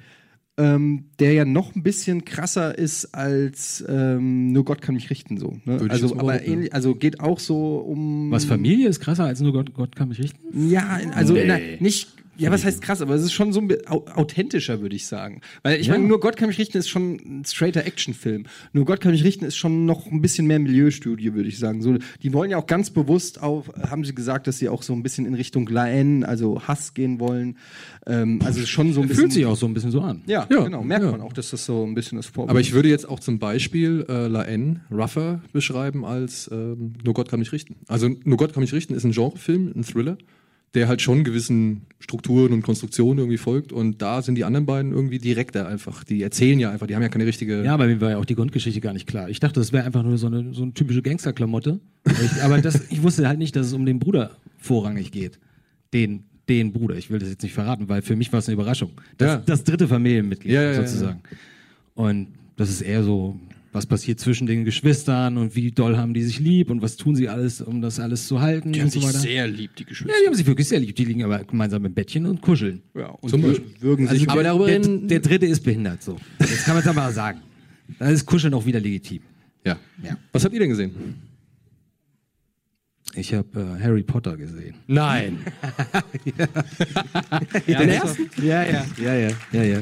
ähm, 0.60 1.06
der 1.20 1.32
ja 1.34 1.46
noch 1.46 1.74
ein 1.74 1.84
bisschen 1.84 2.26
krasser 2.26 2.78
ist 2.78 3.16
als 3.16 3.84
ähm, 3.88 4.52
nur 4.52 4.66
Gott 4.66 4.82
kann 4.82 4.96
mich 4.96 5.10
richten 5.10 5.38
so. 5.38 5.58
Ne? 5.64 5.88
Also 5.90 6.18
aber 6.20 6.46
ähnlich, 6.46 6.74
also 6.74 6.96
geht 6.96 7.22
auch 7.22 7.40
so 7.40 7.78
um 7.78 8.30
was 8.30 8.44
Familie 8.44 8.90
ist 8.90 9.00
krasser 9.00 9.24
als 9.24 9.40
nur 9.40 9.54
Gott, 9.54 9.74
Gott 9.74 9.96
kann 9.96 10.10
mich 10.10 10.20
richten. 10.20 10.70
Ja, 10.70 11.00
also 11.14 11.34
nee. 11.34 11.46
na, 11.48 11.58
nicht 11.80 12.10
Ja, 12.40 12.52
was 12.52 12.64
heißt 12.64 12.82
krass, 12.82 13.02
aber 13.02 13.16
es 13.16 13.24
ist 13.24 13.34
schon 13.34 13.54
so 13.54 13.62
ein 13.62 13.88
authentischer, 13.88 14.82
würde 14.82 14.96
ich 14.96 15.08
sagen. 15.08 15.42
Weil 15.64 15.80
ich 15.80 15.88
ja. 15.88 15.94
meine, 15.94 16.08
nur 16.08 16.20
Gott 16.20 16.38
kann 16.38 16.48
mich 16.48 16.58
richten 16.58 16.78
ist 16.78 16.90
schon 16.90 17.16
ein 17.16 17.46
straighter 17.46 17.86
Actionfilm. 17.86 18.46
Nur 18.74 18.86
Gott 18.86 19.02
kann 19.02 19.12
mich 19.12 19.24
richten 19.24 19.46
ist 19.46 19.58
schon 19.58 19.86
noch 19.86 20.08
ein 20.08 20.22
bisschen 20.22 20.48
mehr 20.48 20.60
Milieustudie, 20.60 21.34
würde 21.34 21.50
ich 21.50 21.60
sagen. 21.60 21.82
So, 21.82 21.98
die 22.24 22.34
wollen 22.34 22.52
ja 22.52 22.58
auch 22.58 22.68
ganz 22.68 22.90
bewusst 22.90 23.42
auf, 23.42 23.72
haben 23.90 24.06
sie 24.06 24.16
gesagt, 24.16 24.48
dass 24.48 24.58
sie 24.58 24.70
auch 24.70 24.84
so 24.84 24.94
ein 24.94 25.04
bisschen 25.04 25.26
in 25.26 25.34
Richtung 25.34 25.68
Laen, 25.68 26.24
also 26.24 26.62
Hass 26.68 26.94
gehen 26.94 27.20
wollen. 27.20 27.58
Ähm, 28.06 28.40
also 28.44 28.66
schon 28.66 28.94
so 28.94 29.02
ein 29.02 29.08
bisschen. 29.08 29.24
Fühlt 29.24 29.34
sich 29.34 29.46
auch 29.46 29.58
so 29.58 29.66
ein 29.66 29.74
bisschen 29.74 29.92
so 29.92 30.02
an. 30.02 30.22
Ja, 30.26 30.48
ja 30.50 30.64
genau. 30.64 30.84
Merkt 30.84 31.06
ja. 31.06 31.12
man 31.12 31.22
auch, 31.22 31.34
dass 31.34 31.52
das 31.52 31.66
so 31.66 31.86
ein 31.86 31.94
bisschen 31.94 32.18
das 32.18 32.28
Vorbild 32.28 32.52
Aber 32.52 32.60
ich 32.60 32.74
würde 32.74 32.90
jetzt 32.90 33.08
auch 33.08 33.20
zum 33.20 33.40
Beispiel 33.40 34.06
äh, 34.10 34.28
Laen 34.28 34.82
rougher 34.92 35.42
beschreiben 35.52 36.06
als 36.06 36.50
ähm, 36.52 36.94
Nur 37.04 37.14
Gott 37.14 37.30
kann 37.30 37.40
mich 37.40 37.52
richten. 37.52 37.76
Also 37.88 38.10
Nur 38.24 38.38
Gott 38.38 38.54
kann 38.54 38.62
mich 38.62 38.74
richten 38.74 38.94
ist 38.94 39.04
ein 39.04 39.12
Genrefilm, 39.12 39.72
ein 39.76 39.84
Thriller 39.84 40.18
der 40.74 40.88
halt 40.88 41.02
schon 41.02 41.24
gewissen 41.24 41.88
Strukturen 42.00 42.54
und 42.54 42.62
Konstruktionen 42.62 43.20
irgendwie 43.20 43.38
folgt. 43.38 43.72
Und 43.72 44.02
da 44.02 44.22
sind 44.22 44.36
die 44.36 44.44
anderen 44.44 44.66
beiden 44.66 44.92
irgendwie 44.92 45.18
direkter 45.18 45.68
einfach. 45.68 46.04
Die 46.04 46.22
erzählen 46.22 46.60
ja 46.60 46.72
einfach, 46.72 46.88
die 46.88 46.96
haben 46.96 47.02
ja 47.02 47.10
keine 47.10 47.26
richtige. 47.26 47.64
Ja, 47.64 47.74
aber 47.74 47.88
mir 47.88 48.00
war 48.02 48.12
ja 48.12 48.18
auch 48.18 48.26
die 48.26 48.36
Grundgeschichte 48.36 48.80
gar 48.80 48.94
nicht 48.94 49.08
klar. 49.08 49.30
Ich 49.30 49.40
dachte, 49.40 49.60
das 49.60 49.74
wäre 49.74 49.86
einfach 49.86 50.04
nur 50.04 50.18
so 50.18 50.28
eine, 50.28 50.54
so 50.54 50.64
eine 50.64 50.74
typische 50.74 51.02
Gangsterklamotte. 51.02 51.80
aber 52.44 52.62
das, 52.62 52.90
ich 52.90 53.02
wusste 53.04 53.28
halt 53.28 53.40
nicht, 53.40 53.56
dass 53.56 53.68
es 53.68 53.74
um 53.74 53.86
den 53.86 54.00
Bruder 54.00 54.32
vorrangig 54.58 55.12
geht. 55.12 55.40
Den, 55.94 56.26
den 56.48 56.72
Bruder. 56.72 56.96
Ich 56.96 57.10
will 57.10 57.20
das 57.20 57.30
jetzt 57.30 57.44
nicht 57.44 57.54
verraten, 57.54 57.90
weil 57.90 58.02
für 58.02 58.16
mich 58.16 58.32
war 58.32 58.40
es 58.40 58.48
eine 58.48 58.54
Überraschung. 58.54 58.92
Das, 59.18 59.28
ja. 59.28 59.38
das 59.46 59.64
dritte 59.64 59.88
Familienmitglied 59.88 60.54
ja, 60.54 60.62
ja, 60.62 60.76
sozusagen. 60.76 61.22
Und 61.96 62.28
das 62.56 62.70
ist 62.70 62.82
eher 62.82 63.04
so 63.04 63.40
was 63.72 63.86
passiert 63.86 64.20
zwischen 64.20 64.48
den 64.48 64.66
Geschwistern 64.66 65.38
und 65.38 65.56
wie 65.56 65.72
doll 65.72 65.98
haben 65.98 66.14
die 66.14 66.24
sich 66.24 66.40
lieb 66.40 66.70
und 66.70 66.82
was 66.82 66.98
tun 66.98 67.16
sie 67.16 67.30
alles, 67.30 67.62
um 67.62 67.82
das 67.82 68.00
alles 68.00 68.28
zu 68.28 68.42
halten. 68.42 68.74
Die 68.74 68.82
haben 68.82 68.90
sich 68.90 69.06
sehr 69.06 69.48
lieb, 69.48 69.76
die 69.76 69.86
Geschwister. 69.86 70.14
Ja, 70.14 70.22
die 70.24 70.28
haben 70.28 70.36
sich 70.36 70.46
wirklich 70.46 70.68
sehr 70.68 70.80
lieb. 70.80 70.96
Die 70.96 71.06
liegen 71.06 71.24
aber 71.24 71.44
gemeinsam 71.44 71.86
im 71.86 71.94
Bettchen 71.94 72.26
und 72.26 72.42
kuscheln. 72.42 72.82
Ja, 72.96 73.10
und 73.10 73.30
Zum 73.30 73.42
Beispiel. 73.42 73.66
würgen 73.80 74.08
sich. 74.08 74.22
Also 74.22 74.32
aber 74.32 74.44
darüber 74.44 74.68
der, 74.68 74.80
der, 74.80 75.20
dritte 75.20 75.46
ist 75.46 75.64
behindert, 75.64 76.02
so. 76.02 76.18
Das 76.40 76.64
kann 76.64 76.76
man 76.76 76.84
jetzt 76.84 76.90
aber 76.90 77.12
sagen. 77.12 77.42
Da 77.98 78.10
ist 78.10 78.26
Kuscheln 78.26 78.54
auch 78.54 78.66
wieder 78.66 78.80
legitim. 78.80 79.22
Ja. 79.66 79.78
ja. 80.04 80.18
Was 80.32 80.44
habt 80.44 80.54
ihr 80.54 80.60
denn 80.60 80.70
gesehen? 80.70 80.92
Ich 83.16 83.34
habe 83.34 83.78
äh, 83.80 83.84
Harry 83.84 84.04
Potter 84.04 84.38
gesehen. 84.38 84.76
Nein. 84.88 85.40
ja. 86.38 86.48
ja, 87.66 87.80
Den 87.80 87.90
ersten? 87.90 88.30
Ja, 88.44 88.64
ja, 88.64 88.86
ja, 89.02 89.16
ja, 89.16 89.32
ja, 89.52 89.64
ja. 89.64 89.80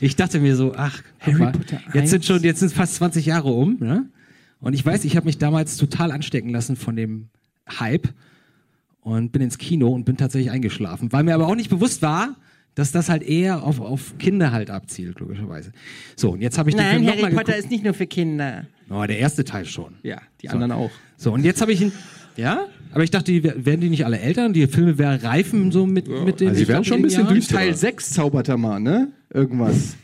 Ich 0.00 0.16
dachte 0.16 0.40
mir 0.40 0.56
so, 0.56 0.74
ach, 0.76 1.02
Harry 1.20 1.38
mal, 1.38 1.52
Potter 1.52 1.80
jetzt 1.94 2.10
sind 2.10 2.24
schon, 2.24 2.42
jetzt 2.42 2.60
sind 2.60 2.72
fast 2.72 2.96
20 2.96 3.26
Jahre 3.26 3.48
um, 3.48 3.78
ne? 3.80 4.06
Und 4.60 4.72
ich 4.72 4.84
weiß, 4.84 5.04
ich 5.04 5.16
habe 5.16 5.26
mich 5.26 5.38
damals 5.38 5.76
total 5.76 6.10
anstecken 6.10 6.50
lassen 6.50 6.76
von 6.76 6.96
dem 6.96 7.28
Hype 7.78 8.08
und 9.00 9.30
bin 9.32 9.42
ins 9.42 9.58
Kino 9.58 9.88
und 9.88 10.04
bin 10.04 10.16
tatsächlich 10.16 10.50
eingeschlafen, 10.50 11.12
weil 11.12 11.22
mir 11.24 11.34
aber 11.34 11.46
auch 11.46 11.54
nicht 11.54 11.70
bewusst 11.70 12.02
war, 12.02 12.36
dass 12.74 12.92
das 12.92 13.08
halt 13.08 13.22
eher 13.22 13.62
auf, 13.62 13.80
auf 13.80 14.18
Kinder 14.18 14.52
halt 14.52 14.70
abzielt, 14.70 15.18
logischerweise. 15.18 15.72
So, 16.14 16.32
und 16.32 16.42
jetzt 16.42 16.58
habe 16.58 16.70
ich 16.70 16.76
Nein, 16.76 17.02
den 17.02 17.08
Film 17.08 17.22
Harry 17.22 17.34
Potter 17.34 17.44
geguckt. 17.44 17.58
ist 17.58 17.70
nicht 17.70 17.84
nur 17.84 17.94
für 17.94 18.06
Kinder. 18.06 18.66
Oh, 18.90 19.04
der 19.04 19.18
erste 19.18 19.44
Teil 19.44 19.64
schon. 19.64 19.94
Ja, 20.02 20.20
die 20.42 20.48
so. 20.48 20.52
anderen 20.52 20.72
auch. 20.72 20.90
So, 21.16 21.32
und 21.32 21.44
jetzt 21.44 21.60
habe 21.60 21.72
ich 21.72 21.80
ihn, 21.80 21.92
ja? 22.36 22.66
Aber 22.96 23.04
ich 23.04 23.10
dachte, 23.10 23.30
die, 23.30 23.44
werden 23.44 23.82
die 23.82 23.90
nicht 23.90 24.06
alle 24.06 24.18
Eltern? 24.18 24.54
Die 24.54 24.66
Filme 24.68 24.96
wären 24.96 25.20
reifen 25.20 25.70
so 25.70 25.84
mit, 25.84 26.08
ja. 26.08 26.24
mit 26.24 26.40
den. 26.40 26.48
Also 26.48 26.62
die 26.62 26.66
werden 26.66 26.82
schon 26.82 26.96
ein 26.96 27.02
bisschen 27.02 27.28
düster. 27.28 27.56
Teil 27.56 27.76
6 27.76 28.08
zaubert 28.08 28.48
er 28.48 28.56
mal, 28.56 28.80
ne? 28.80 29.08
Irgendwas. 29.28 29.96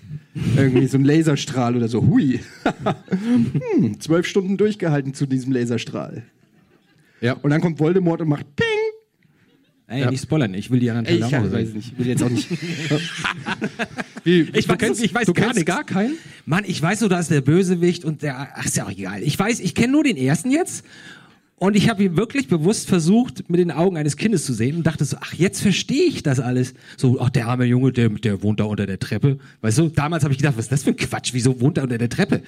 Irgendwie 0.59 0.87
so 0.89 0.99
ein 0.99 1.05
Laserstrahl 1.05 1.75
oder 1.75 1.89
so. 1.89 2.03
Hui. 2.03 2.41
hm, 3.79 3.99
zwölf 3.99 4.27
Stunden 4.27 4.59
durchgehalten 4.59 5.15
zu 5.15 5.25
diesem 5.25 5.53
Laserstrahl. 5.53 6.25
Ja. 7.23 7.33
Und 7.33 7.49
dann 7.49 7.63
kommt 7.63 7.81
Voldemort 7.81 8.21
und 8.21 8.29
macht 8.29 8.45
Ping. 8.57 8.67
Ey, 9.87 10.03
ja. 10.03 10.11
nicht 10.11 10.25
spoilern, 10.25 10.53
ich 10.53 10.71
will 10.71 10.81
die 10.81 10.91
anderen 10.91 11.07
Teile 11.07 11.27
auch 11.27 11.47
Ich 11.47 11.53
weiß 11.53 11.73
nicht, 11.73 11.93
ich 11.93 11.99
will 11.99 12.07
jetzt 12.09 12.23
auch 12.23 12.29
nicht. 12.29 12.47
Wie, 14.25 14.41
ich, 14.53 14.69
weiß, 14.69 14.79
kennst, 14.79 15.03
ich 15.03 15.15
weiß 15.15 15.25
du 15.25 15.33
gar 15.33 15.47
kennst 15.47 15.65
gar 15.65 15.85
keinen? 15.85 16.19
Mann, 16.45 16.65
ich 16.67 16.83
weiß 16.83 17.01
nur, 17.01 17.09
da 17.09 17.21
ist 17.21 17.31
der 17.31 17.41
Bösewicht 17.41 18.05
und 18.05 18.21
der. 18.21 18.55
Ach, 18.55 18.67
ist 18.67 18.77
ja 18.77 18.85
auch 18.85 18.91
egal. 18.91 19.23
Ich 19.23 19.39
weiß, 19.39 19.61
ich 19.61 19.75
kenne 19.75 19.93
nur 19.93 20.05
den 20.05 20.19
ersten 20.19 20.51
jetzt 20.51 20.85
und 21.63 21.77
ich 21.77 21.89
habe 21.89 22.03
ihn 22.03 22.17
wirklich 22.17 22.49
bewusst 22.49 22.89
versucht, 22.89 23.49
mit 23.49 23.61
den 23.61 23.71
Augen 23.71 23.97
eines 23.97 24.17
Kindes 24.17 24.45
zu 24.45 24.53
sehen 24.53 24.79
und 24.79 24.85
dachte 24.85 25.05
so, 25.05 25.17
ach, 25.21 25.33
jetzt 25.33 25.63
verstehe 25.63 26.07
ich 26.07 26.25
das 26.25 26.41
alles. 26.41 26.75
So, 26.97 27.21
ach, 27.21 27.31
der 27.31 27.47
arme 27.47 27.67
Junge, 27.67 27.93
der, 27.93 28.09
der 28.09 28.43
wohnt 28.43 28.59
da 28.59 28.65
unter 28.65 28.85
der 28.85 28.99
Treppe. 28.99 29.39
Weißt 29.61 29.79
du, 29.79 29.89
damals 29.89 30.25
habe 30.25 30.33
ich 30.33 30.39
gedacht, 30.39 30.57
was 30.57 30.65
ist 30.65 30.73
das 30.73 30.83
für 30.83 30.91
ein 30.91 30.97
Quatsch? 30.97 31.33
Wieso 31.35 31.61
wohnt 31.61 31.79
er 31.79 31.85
unter 31.85 31.99
der 31.99 32.09
Treppe? 32.09 32.43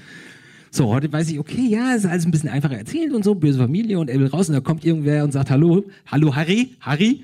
So, 0.73 0.89
heute 0.93 1.13
weiß 1.13 1.31
ich, 1.31 1.39
okay, 1.39 1.65
ja, 1.69 1.95
ist 1.95 2.07
alles 2.07 2.27
ein 2.27 2.33
bisschen 2.33 2.49
einfacher 2.49 2.77
erzählt 2.77 3.13
und 3.13 3.23
so, 3.23 3.37
böse 3.37 3.61
Familie 3.61 4.01
und 4.01 4.11
er 4.11 4.19
will 4.19 4.27
raus 4.27 4.49
und 4.49 4.57
da 4.57 4.61
kommt 4.61 4.85
irgendwer 4.85 5.23
und 5.23 5.31
sagt, 5.31 5.49
hallo, 5.49 5.85
hallo 6.07 6.35
Harry, 6.35 6.71
Harry, 6.81 7.23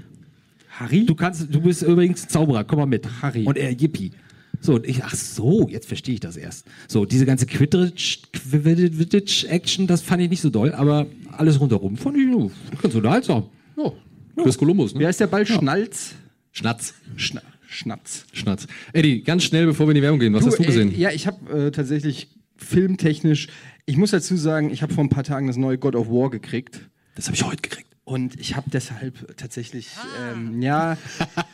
Harry, 0.78 1.04
du 1.04 1.16
kannst, 1.16 1.52
du 1.52 1.60
bist 1.60 1.82
übrigens 1.82 2.28
Zauberer, 2.28 2.62
komm 2.62 2.78
mal 2.78 2.86
mit. 2.86 3.08
Harry. 3.20 3.44
Und 3.44 3.58
er, 3.58 3.72
Yippie. 3.72 4.12
So, 4.60 4.74
und 4.74 4.86
ich, 4.86 5.02
ach 5.02 5.14
so, 5.14 5.66
jetzt 5.68 5.86
verstehe 5.86 6.14
ich 6.14 6.20
das 6.20 6.36
erst. 6.36 6.66
So, 6.86 7.06
diese 7.06 7.26
ganze 7.26 7.46
Quidditch-Action, 7.46 9.86
das 9.86 10.02
fand 10.02 10.22
ich 10.22 10.30
nicht 10.30 10.42
so 10.42 10.50
doll, 10.50 10.72
aber 10.72 11.06
alles 11.32 11.60
rundherum 11.60 11.96
fand 11.96 12.18
ich 12.18 12.28
oh, 12.34 12.50
ganz 12.80 12.94
unterhaltsam. 12.94 13.48
Oh, 13.76 13.92
ja. 14.36 14.42
Chris 14.42 14.58
Columbus, 14.58 14.94
ne? 14.94 15.00
Wie 15.00 15.06
heißt 15.06 15.20
der 15.20 15.28
Ball? 15.28 15.44
Ja. 15.44 15.58
Schnalz? 15.58 16.14
Schnatz. 16.52 16.94
Schna 17.16 17.40
Schnatz. 17.68 18.26
Schnatz. 18.32 18.66
Eddie, 18.92 19.22
ganz 19.22 19.44
schnell, 19.44 19.66
bevor 19.66 19.86
wir 19.86 19.92
in 19.92 19.96
die 19.96 20.02
Werbung 20.02 20.18
gehen, 20.18 20.34
was 20.34 20.42
du, 20.42 20.48
hast 20.48 20.58
du 20.58 20.64
gesehen? 20.64 20.92
Ey, 20.92 20.98
ja, 20.98 21.10
ich 21.10 21.28
habe 21.28 21.66
äh, 21.66 21.70
tatsächlich 21.70 22.28
filmtechnisch, 22.56 23.46
ich 23.86 23.96
muss 23.96 24.10
dazu 24.10 24.36
sagen, 24.36 24.70
ich 24.70 24.82
habe 24.82 24.92
vor 24.92 25.04
ein 25.04 25.08
paar 25.08 25.24
Tagen 25.24 25.46
das 25.46 25.56
neue 25.56 25.78
God 25.78 25.94
of 25.94 26.08
War 26.08 26.30
gekriegt. 26.30 26.80
Das 27.14 27.26
habe 27.26 27.36
ich 27.36 27.44
heute 27.44 27.62
gekriegt. 27.62 27.88
Und 28.04 28.40
ich 28.40 28.56
habe 28.56 28.68
deshalb 28.70 29.36
tatsächlich, 29.36 29.88
ah. 29.96 30.32
ähm, 30.32 30.60
ja, 30.60 30.98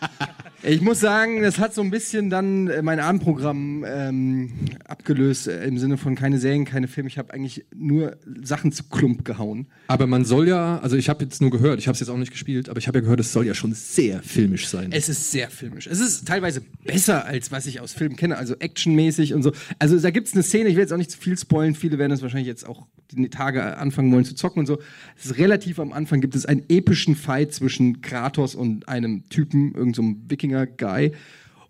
ich 0.62 0.80
muss 0.80 1.00
sagen, 1.00 1.42
das 1.42 1.58
hat 1.58 1.74
so 1.74 1.82
ein 1.82 1.90
bisschen 1.90 2.30
dann 2.30 2.68
äh, 2.68 2.82
mein 2.82 2.98
Abendprogramm 2.98 3.84
ähm, 3.86 4.50
abgelöst, 4.86 5.48
äh, 5.48 5.64
im 5.64 5.78
Sinne 5.78 5.96
von 5.96 6.14
keine 6.14 6.38
Serien, 6.38 6.64
keine 6.64 6.88
Filme. 6.88 7.08
Ich 7.08 7.18
habe 7.18 7.32
eigentlich 7.32 7.66
nur 7.74 8.16
Sachen 8.42 8.72
zu 8.72 8.84
Klump 8.84 9.24
gehauen. 9.24 9.66
Aber 9.88 10.06
man 10.06 10.24
soll 10.24 10.48
ja, 10.48 10.78
also 10.78 10.96
ich 10.96 11.08
habe 11.08 11.24
jetzt 11.24 11.40
nur 11.40 11.50
gehört, 11.50 11.78
ich 11.78 11.88
habe 11.88 11.94
es 11.94 12.00
jetzt 12.00 12.08
auch 12.08 12.16
nicht 12.16 12.32
gespielt, 12.32 12.68
aber 12.68 12.78
ich 12.78 12.88
habe 12.88 12.98
ja 12.98 13.02
gehört, 13.02 13.20
es 13.20 13.32
soll 13.32 13.46
ja 13.46 13.54
schon 13.54 13.74
sehr 13.74 14.22
filmisch 14.22 14.68
sein. 14.68 14.92
Es 14.92 15.08
ist 15.08 15.30
sehr 15.30 15.50
filmisch. 15.50 15.86
Es 15.86 16.00
ist 16.00 16.26
teilweise 16.26 16.62
besser, 16.84 17.26
als 17.26 17.52
was 17.52 17.66
ich 17.66 17.80
aus 17.80 17.92
Filmen 17.92 18.16
kenne, 18.16 18.36
also 18.36 18.54
actionmäßig 18.54 19.34
und 19.34 19.42
so. 19.42 19.52
Also 19.78 19.98
da 19.98 20.10
gibt 20.10 20.28
es 20.28 20.34
eine 20.34 20.42
Szene, 20.42 20.68
ich 20.68 20.76
will 20.76 20.82
jetzt 20.82 20.92
auch 20.92 20.98
nicht 20.98 21.10
zu 21.10 21.18
viel 21.18 21.36
spoilen, 21.36 21.74
viele 21.74 21.98
werden 21.98 22.10
das 22.10 22.22
wahrscheinlich 22.22 22.48
jetzt 22.48 22.66
auch 22.66 22.86
die 23.12 23.28
Tage 23.28 23.76
anfangen 23.76 24.12
wollen 24.12 24.24
zu 24.24 24.34
zocken 24.34 24.60
und 24.60 24.66
so. 24.66 24.78
Es 25.16 25.26
ist 25.26 25.38
relativ 25.38 25.78
am 25.78 25.92
Anfang 25.92 26.20
gibt 26.20 26.34
es 26.34 26.46
einen 26.46 26.64
epischen 26.68 27.14
Fight 27.14 27.52
zwischen 27.52 28.00
Kratos 28.00 28.54
und 28.54 28.88
einem 28.88 29.28
Typen, 29.28 29.74
irgendeinem 29.74 29.94
so 29.94 30.28
Wikinger-Guy. 30.46 31.12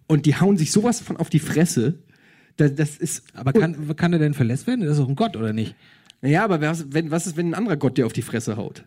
Und 0.06 0.26
die 0.26 0.36
hauen 0.36 0.56
sich 0.56 0.70
sowas 0.70 1.00
von 1.00 1.16
auf 1.16 1.30
die 1.30 1.40
Fresse. 1.40 1.98
Das, 2.56 2.74
das 2.74 2.96
ist. 2.96 3.24
Aber 3.34 3.52
kann, 3.52 3.96
kann 3.96 4.12
er 4.12 4.18
denn 4.18 4.34
verletzt 4.34 4.66
werden? 4.66 4.82
Das 4.82 4.92
ist 4.92 5.00
doch 5.00 5.08
ein 5.08 5.16
Gott, 5.16 5.36
oder 5.36 5.52
nicht? 5.52 5.74
Ja, 6.22 6.44
aber 6.44 6.60
was, 6.60 6.86
wenn, 6.92 7.10
was 7.10 7.26
ist, 7.26 7.36
wenn 7.36 7.50
ein 7.50 7.54
anderer 7.54 7.76
Gott 7.76 7.98
dir 7.98 8.06
auf 8.06 8.12
die 8.12 8.22
Fresse 8.22 8.56
haut? 8.56 8.84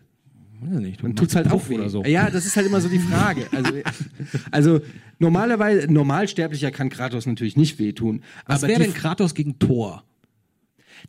Weiß 0.60 0.80
nicht. 0.80 1.02
Man 1.02 1.14
tut's 1.16 1.36
halt 1.36 1.50
auch 1.50 1.68
weh. 1.68 1.76
Oder 1.76 1.88
so. 1.88 2.04
Ja, 2.04 2.30
das 2.30 2.46
ist 2.46 2.56
halt 2.56 2.66
immer 2.66 2.80
so 2.80 2.88
die 2.88 2.98
Frage. 2.98 3.46
Also, 3.52 3.72
also 4.50 4.80
normalerweise, 5.18 5.90
normalsterblicher 5.92 6.70
kann 6.70 6.90
Kratos 6.90 7.26
natürlich 7.26 7.56
nicht 7.56 7.78
wehtun. 7.78 8.22
Was 8.46 8.62
wäre 8.62 8.80
denn 8.80 8.92
Kratos 8.92 9.34
gegen 9.34 9.58
Thor? 9.58 10.04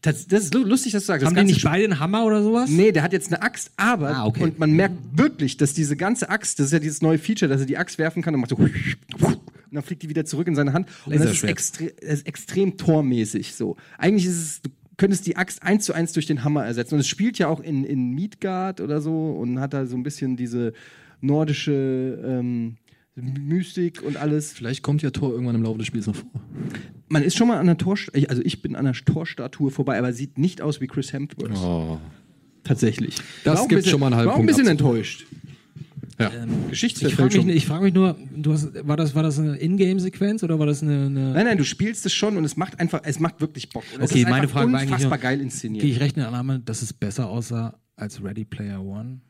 Das, 0.02 0.28
das 0.28 0.46
ist 0.46 0.54
lustig, 0.54 0.94
dass 0.94 1.04
du 1.04 1.08
sagst. 1.08 1.26
Haben 1.26 1.36
die 1.36 1.44
nicht 1.44 1.64
beide 1.64 1.84
einen 1.84 2.00
Hammer 2.00 2.26
oder 2.26 2.42
sowas? 2.44 2.70
Nee, 2.70 2.92
der 2.92 3.04
hat 3.04 3.14
jetzt 3.14 3.32
eine 3.32 3.42
Axt, 3.42 3.72
aber 3.78 4.16
ah, 4.16 4.26
okay. 4.26 4.44
und 4.44 4.60
man 4.60 4.72
merkt 4.72 4.96
wirklich, 5.16 5.58
dass 5.58 5.74
diese 5.74 5.96
ganze 5.96 6.30
Axt, 6.30 6.60
das 6.60 6.68
ist 6.68 6.74
ja 6.74 6.80
dieses 6.80 7.02
neue 7.02 7.18
Feature, 7.18 7.50
dass 7.50 7.62
er 7.62 7.68
die 7.68 7.78
Axt 7.78 7.98
werfen 7.98 8.22
kann 8.22 8.34
und 8.34 8.42
macht 8.42 8.52
so 8.52 8.58
und 9.72 9.76
dann 9.76 9.84
fliegt 9.84 10.04
die 10.04 10.10
wieder 10.10 10.26
zurück 10.26 10.48
in 10.48 10.56
seine 10.56 10.74
Hand. 10.74 10.88
Und 11.06 11.16
das 11.16 11.32
ist, 11.32 11.44
extre 11.44 11.94
das 12.02 12.16
ist 12.16 12.28
extrem 12.28 12.78
tormäßig 12.78 13.56
so. 13.56 13.78
Eigentlich 13.98 14.26
ist 14.26 14.38
es, 14.38 14.62
du 14.62 14.70
könntest 14.98 15.26
die 15.26 15.38
Axt 15.38 15.64
eins 15.64 15.86
zu 15.86 15.94
eins 15.94 16.12
durch 16.14 16.26
den 16.26 16.44
Hammer 16.44 16.66
ersetzen. 16.66 16.96
Und 16.96 17.00
es 17.00 17.08
spielt 17.08 17.38
ja 17.40 17.48
auch 17.48 17.62
in, 17.62 17.86
in 17.86 18.12
Midgard 18.12 18.82
oder 18.82 19.02
so 19.02 19.32
und 19.32 19.60
hat 19.60 19.74
da 19.74 19.86
so 19.86 19.96
ein 19.96 20.04
bisschen 20.04 20.36
diese 20.36 20.74
nordische 21.22 22.20
ähm, 22.24 22.78
Mystik 23.22 24.02
und 24.02 24.18
alles. 24.18 24.52
Vielleicht 24.52 24.84
kommt 24.84 25.02
ja 25.02 25.12
Tor 25.12 25.32
irgendwann 25.32 25.56
im 25.56 25.64
Laufe 25.64 25.78
des 25.78 25.88
Spiels 25.88 26.08
noch 26.08 26.16
vor. 26.16 26.30
Man 27.10 27.24
ist 27.24 27.38
schon 27.38 27.48
mal 27.48 27.58
an 27.58 27.68
der 27.68 27.78
Tor, 27.78 27.98
also 28.28 28.42
ich 28.44 28.62
bin 28.62 28.76
an 28.76 28.86
der 28.86 28.94
Torstatue 28.94 29.72
vorbei, 29.72 29.98
aber 29.98 30.14
sieht 30.14 30.38
nicht 30.38 30.62
aus 30.62 30.82
wie 30.82 30.88
Chris 30.88 31.14
Hemsworth. 31.14 31.58
Oh. 31.58 32.00
Tatsächlich. 32.64 33.16
Das 33.44 33.68
gibt 33.68 33.88
schon 33.88 34.00
mal 34.00 34.08
einen 34.08 34.16
halben 34.16 34.30
war 34.30 34.36
auch 34.36 34.40
ein 34.40 34.46
bisschen 34.46 34.68
enttäuscht. 34.68 35.26
Ja. 36.20 36.32
Ähm, 36.32 36.70
Geschichtsverfälschung. 36.70 37.50
Ich 37.50 37.66
frage 37.66 37.84
mich, 37.84 37.94
frag 37.94 37.94
mich, 37.94 37.94
nur, 37.94 38.16
du 38.36 38.54
hast, 38.54 38.88
war, 38.88 38.98
das, 38.98 39.16
war 39.16 39.24
das 39.24 39.40
eine 39.40 39.58
Ingame-Sequenz 39.58 40.44
oder 40.44 40.60
war 40.60 40.68
das 40.68 40.84
eine, 40.84 41.06
eine, 41.06 41.32
Nein, 41.32 41.46
nein, 41.46 41.58
du 41.58 41.64
spielst 41.64 42.06
es 42.06 42.14
schon 42.14 42.38
und 42.38 42.46
es 42.46 42.58
macht 42.58 42.80
einfach, 42.80 43.02
es 43.04 43.20
macht 43.20 43.42
wirklich 43.42 43.70
Bock. 43.70 43.84
Und 43.96 44.04
okay, 44.04 44.26
meine 44.30 44.48
Frage 44.48 44.72
war 44.72 44.82
eigentlich 44.82 45.08
nur, 45.08 45.18
geil 45.18 45.42
inszeniert. 45.42 45.82
Gehe 45.82 45.92
ich 45.92 46.00
rechne 46.00 46.28
Annahme, 46.28 46.60
dass 46.60 46.82
es 46.82 46.94
besser 46.94 47.28
aussah 47.28 47.80
als 47.96 48.24
Ready 48.24 48.46
Player 48.46 48.84
One? 48.84 49.22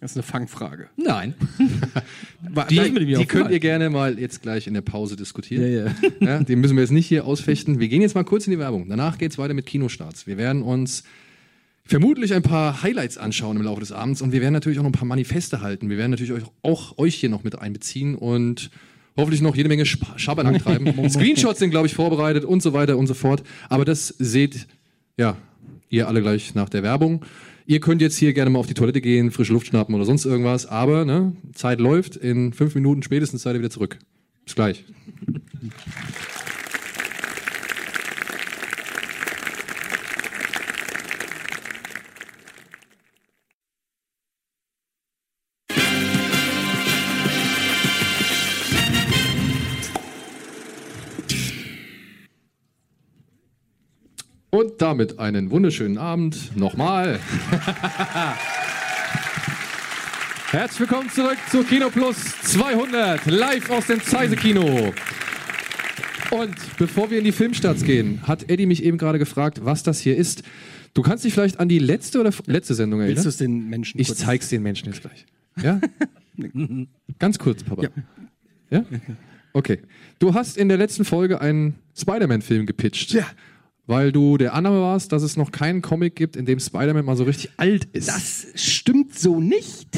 Das 0.00 0.12
ist 0.12 0.16
eine 0.16 0.22
Fangfrage. 0.22 0.88
Nein. 0.96 1.34
die, 2.70 2.94
die, 2.94 3.14
die 3.14 3.26
könnt 3.26 3.50
ihr 3.50 3.60
gerne 3.60 3.90
mal 3.90 4.18
jetzt 4.18 4.40
gleich 4.40 4.66
in 4.66 4.72
der 4.72 4.80
Pause 4.80 5.14
diskutieren. 5.14 5.62
Ja, 5.62 5.84
ja. 5.84 5.94
ja, 6.20 6.42
die 6.42 6.56
müssen 6.56 6.74
wir 6.76 6.82
jetzt 6.82 6.90
nicht 6.90 7.06
hier 7.06 7.26
ausfechten. 7.26 7.80
Wir 7.80 7.88
gehen 7.88 8.00
jetzt 8.00 8.14
mal 8.14 8.24
kurz 8.24 8.46
in 8.46 8.52
die 8.52 8.58
Werbung. 8.58 8.88
Danach 8.88 9.18
geht 9.18 9.32
es 9.32 9.38
weiter 9.38 9.52
mit 9.52 9.66
Kinostarts. 9.66 10.26
Wir 10.26 10.38
werden 10.38 10.62
uns 10.62 11.04
vermutlich 11.84 12.32
ein 12.32 12.42
paar 12.42 12.82
Highlights 12.82 13.18
anschauen 13.18 13.58
im 13.58 13.62
Laufe 13.62 13.80
des 13.80 13.92
Abends 13.92 14.22
und 14.22 14.32
wir 14.32 14.40
werden 14.40 14.54
natürlich 14.54 14.78
auch 14.78 14.84
noch 14.84 14.90
ein 14.90 14.94
paar 14.94 15.08
Manifeste 15.08 15.60
halten. 15.60 15.90
Wir 15.90 15.98
werden 15.98 16.12
natürlich 16.12 16.32
euch, 16.32 16.44
auch 16.62 16.96
euch 16.96 17.16
hier 17.16 17.28
noch 17.28 17.44
mit 17.44 17.58
einbeziehen 17.58 18.14
und 18.14 18.70
hoffentlich 19.18 19.42
noch 19.42 19.54
jede 19.54 19.68
Menge 19.68 19.84
Schabernack 19.84 20.58
treiben. 20.62 21.10
Screenshots 21.10 21.58
sind, 21.58 21.70
glaube 21.70 21.88
ich, 21.88 21.94
vorbereitet 21.94 22.44
und 22.46 22.62
so 22.62 22.72
weiter 22.72 22.96
und 22.96 23.06
so 23.06 23.14
fort. 23.14 23.42
Aber 23.68 23.84
das 23.84 24.08
seht 24.08 24.66
ja 25.18 25.36
ihr 25.90 26.08
alle 26.08 26.22
gleich 26.22 26.54
nach 26.54 26.70
der 26.70 26.82
Werbung. 26.82 27.24
Ihr 27.70 27.78
könnt 27.78 28.02
jetzt 28.02 28.16
hier 28.16 28.32
gerne 28.32 28.50
mal 28.50 28.58
auf 28.58 28.66
die 28.66 28.74
Toilette 28.74 29.00
gehen, 29.00 29.30
frische 29.30 29.52
Luft 29.52 29.68
schnappen 29.68 29.94
oder 29.94 30.04
sonst 30.04 30.24
irgendwas. 30.24 30.66
Aber 30.66 31.04
ne, 31.04 31.36
Zeit 31.54 31.78
läuft. 31.78 32.16
In 32.16 32.52
fünf 32.52 32.74
Minuten 32.74 33.04
spätestens 33.04 33.42
seid 33.42 33.54
ihr 33.54 33.60
wieder 33.60 33.70
zurück. 33.70 33.96
Bis 34.44 34.56
gleich. 34.56 34.84
Damit 54.80 55.18
einen 55.18 55.50
wunderschönen 55.50 55.98
Abend 55.98 56.56
nochmal. 56.56 57.20
Herzlich 60.50 60.80
willkommen 60.80 61.10
zurück 61.10 61.36
zu 61.50 61.62
Kino 61.64 61.90
Plus 61.90 62.16
200, 62.44 63.26
live 63.26 63.68
aus 63.70 63.88
dem 63.88 64.02
Zeise 64.02 64.36
Kino. 64.36 64.94
Und 66.30 66.54
bevor 66.78 67.10
wir 67.10 67.18
in 67.18 67.24
die 67.24 67.32
Filmstarts 67.32 67.84
gehen, 67.84 68.20
hat 68.26 68.48
Eddie 68.48 68.64
mich 68.64 68.82
eben 68.82 68.96
gerade 68.96 69.18
gefragt, 69.18 69.64
was 69.64 69.82
das 69.82 70.00
hier 70.00 70.16
ist. 70.16 70.44
Du 70.94 71.02
kannst 71.02 71.24
dich 71.24 71.34
vielleicht 71.34 71.60
an 71.60 71.68
die 71.68 71.78
letzte 71.78 72.18
oder 72.20 72.32
letzte 72.46 72.74
Sendung 72.74 73.00
erinnern? 73.00 73.16
Willst 73.16 73.26
du 73.26 73.28
es 73.28 73.36
den 73.36 73.68
Menschen? 73.68 74.00
Ich 74.00 74.14
zeig's 74.14 74.48
den 74.48 74.62
Menschen 74.62 74.86
jetzt 74.88 75.02
gleich. 75.02 75.26
Ja? 75.62 75.78
Ganz 77.18 77.38
kurz, 77.38 77.64
Papa. 77.64 77.82
Ja. 77.82 77.88
ja? 78.70 78.84
Okay. 79.52 79.80
Du 80.20 80.32
hast 80.32 80.56
in 80.56 80.68
der 80.68 80.78
letzten 80.78 81.04
Folge 81.04 81.40
einen 81.40 81.74
Spider-Man-Film 81.94 82.64
gepitcht. 82.64 83.12
Ja 83.12 83.26
weil 83.90 84.12
du 84.12 84.38
der 84.38 84.54
Annahme 84.54 84.80
warst, 84.80 85.10
dass 85.12 85.22
es 85.22 85.36
noch 85.36 85.50
keinen 85.50 85.82
Comic 85.82 86.14
gibt, 86.14 86.36
in 86.36 86.46
dem 86.46 86.60
Spider-Man 86.60 87.04
mal 87.04 87.16
so 87.16 87.24
richtig 87.24 87.50
alt 87.56 87.86
ist. 87.92 88.08
Das 88.08 88.46
stimmt 88.54 89.18
so 89.18 89.40
nicht. 89.40 89.88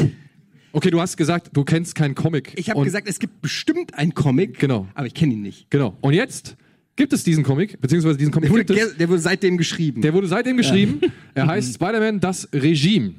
Okay, 0.73 0.91
du 0.91 0.99
hast 0.99 1.19
gesagt, 1.19 1.51
du 1.53 1.63
kennst 1.63 1.95
keinen 1.95 2.15
Comic. 2.15 2.55
Ich 2.57 2.71
habe 2.71 2.83
gesagt, 2.83 3.07
es 3.07 3.19
gibt 3.19 3.43
bestimmt 3.43 3.95
einen 3.95 4.15
Comic, 4.15 4.59
genau. 4.59 4.89
aber 4.95 5.07
ich 5.07 5.15
kenne 5.15 5.35
ihn 5.35 5.43
nicht. 5.43 5.71
Genau. 5.71 5.99
Und 6.01 6.15
jetzt 6.15 6.57
gibt 6.97 7.13
es 7.13 7.23
diesen 7.23 7.45
Comic, 7.45 7.79
beziehungsweise 7.83 8.17
diesen 8.17 8.33
Comic 8.33 8.49
der 8.49 8.53
wurde, 8.53 8.65
gibt 8.65 8.81
es. 8.81 8.97
Der 8.97 9.09
wurde 9.11 9.21
seitdem 9.21 9.59
geschrieben. 9.59 10.01
Der 10.01 10.15
wurde 10.15 10.27
seitdem 10.27 10.57
geschrieben. 10.57 10.99
Ja. 11.03 11.09
Er 11.35 11.47
heißt 11.47 11.75
Spider-Man 11.75 12.21
das 12.21 12.49
Regime. 12.53 13.13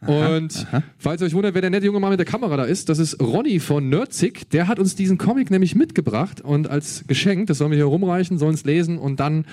Und 0.00 0.66
aha. 0.68 0.82
falls 0.98 1.22
ihr 1.22 1.26
euch 1.26 1.34
wundert, 1.34 1.54
wer 1.54 1.60
der 1.60 1.70
nette 1.70 1.86
junge 1.86 2.00
Mann 2.00 2.10
mit 2.10 2.18
der 2.18 2.26
Kamera 2.26 2.56
da 2.56 2.64
ist, 2.64 2.88
das 2.88 2.98
ist 2.98 3.20
Ronny 3.20 3.60
von 3.60 3.88
Nerdzig. 3.88 4.50
Der 4.50 4.66
hat 4.66 4.80
uns 4.80 4.96
diesen 4.96 5.16
Comic 5.16 5.50
nämlich 5.50 5.76
mitgebracht 5.76 6.40
und 6.40 6.68
als 6.68 7.04
Geschenk, 7.06 7.46
das 7.46 7.58
sollen 7.58 7.70
wir 7.70 7.76
hier 7.76 7.84
rumreichen, 7.84 8.36
sollen 8.36 8.54
es 8.54 8.64
lesen 8.64 8.98
und 8.98 9.20
dann 9.20 9.44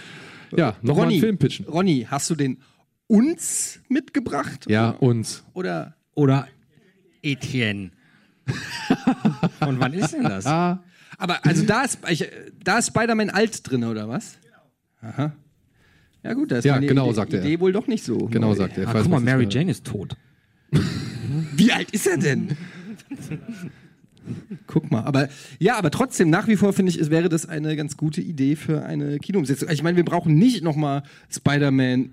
ja, 0.56 0.76
nochmal 0.82 1.08
einen 1.08 1.20
Film 1.20 1.38
pitchen. 1.38 1.66
Ronny, 1.66 2.08
hast 2.10 2.30
du 2.30 2.36
den 2.36 2.60
uns 3.08 3.80
mitgebracht? 3.90 4.66
Ja, 4.70 4.92
uns. 4.92 5.44
Oder, 5.54 5.96
oder 6.16 6.48
Etienne. 7.22 7.92
Und 9.60 9.80
wann 9.80 9.94
ist 9.94 10.14
denn 10.14 10.24
das? 10.24 10.46
Ah. 10.46 10.84
Aber 11.18 11.46
also 11.46 11.66
da 11.66 11.84
ist, 11.84 12.00
da 12.64 12.78
ist 12.78 12.88
Spider-Man 12.88 13.30
alt 13.30 13.70
drin, 13.70 13.84
oder 13.84 14.08
was? 14.08 14.38
Aha. 15.02 15.34
Ja 16.24 16.34
gut, 16.34 16.52
das 16.52 16.60
ist 16.60 16.66
ja, 16.66 16.78
genau, 16.80 17.08
Idee, 17.08 17.16
sagt 17.16 17.34
er. 17.34 17.42
Idee 17.42 17.60
wohl 17.60 17.72
doch 17.72 17.88
nicht 17.88 18.04
so. 18.04 18.18
Genau, 18.28 18.54
sagt 18.54 18.78
er. 18.78 18.88
Ah, 18.88 18.94
guck 18.94 19.08
mal, 19.10 19.20
Mary 19.20 19.48
Jane 19.50 19.72
ist 19.72 19.86
tot. 19.86 20.16
Wie 21.56 21.72
alt 21.72 21.92
ist 21.92 22.08
er 22.08 22.18
denn? 22.18 22.58
Guck 24.68 24.92
mal, 24.92 25.04
aber 25.04 25.30
ja, 25.60 25.78
aber 25.78 25.92
trotzdem 25.92 26.30
nach 26.30 26.48
wie 26.48 26.56
vor 26.56 26.74
finde 26.74 26.92
ich, 26.92 27.00
es 27.00 27.10
wäre 27.10 27.30
das 27.30 27.48
eine 27.48 27.76
ganz 27.76 27.98
gute 27.98 28.22
Idee 28.22 28.56
für 28.56 28.84
eine 28.84 29.20
Kinoumsetzung. 29.20 29.70
Ich 29.70 29.84
meine, 29.84 29.98
wir 29.98 30.06
brauchen 30.06 30.36
nicht 30.36 30.64
nochmal 30.64 31.04
Spider-Man 31.30 32.12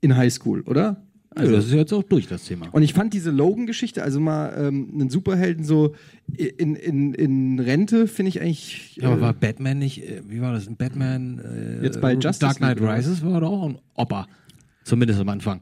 in 0.00 0.16
Highschool, 0.16 0.62
oder? 0.62 1.02
Also, 1.34 1.52
das 1.52 1.66
ist 1.66 1.72
jetzt 1.72 1.92
auch 1.92 2.02
durch, 2.02 2.26
das 2.26 2.44
Thema. 2.44 2.68
Und 2.72 2.82
ich 2.82 2.94
fand 2.94 3.14
diese 3.14 3.30
Logan-Geschichte, 3.30 4.02
also 4.02 4.18
mal 4.18 4.54
ähm, 4.58 4.90
einen 4.92 5.10
Superhelden 5.10 5.64
so 5.64 5.94
in, 6.36 6.74
in, 6.74 7.14
in 7.14 7.60
Rente, 7.60 8.08
finde 8.08 8.30
ich 8.30 8.40
eigentlich. 8.40 8.96
Ja, 8.96 9.08
aber 9.08 9.20
war 9.20 9.32
Batman 9.34 9.78
nicht, 9.78 10.02
äh, 10.02 10.22
wie 10.26 10.40
war 10.40 10.52
das? 10.52 10.66
In 10.66 10.76
Batman. 10.76 11.38
Äh, 11.38 11.84
jetzt 11.84 12.00
bei 12.00 12.14
Justice 12.14 12.40
Dark 12.40 12.56
Knight 12.56 12.80
Rises 12.80 13.24
war 13.24 13.40
doch 13.40 13.52
auch 13.52 13.68
ein 13.68 13.78
Opa. 13.94 14.26
Zumindest 14.84 15.20
am 15.20 15.28
Anfang. 15.28 15.60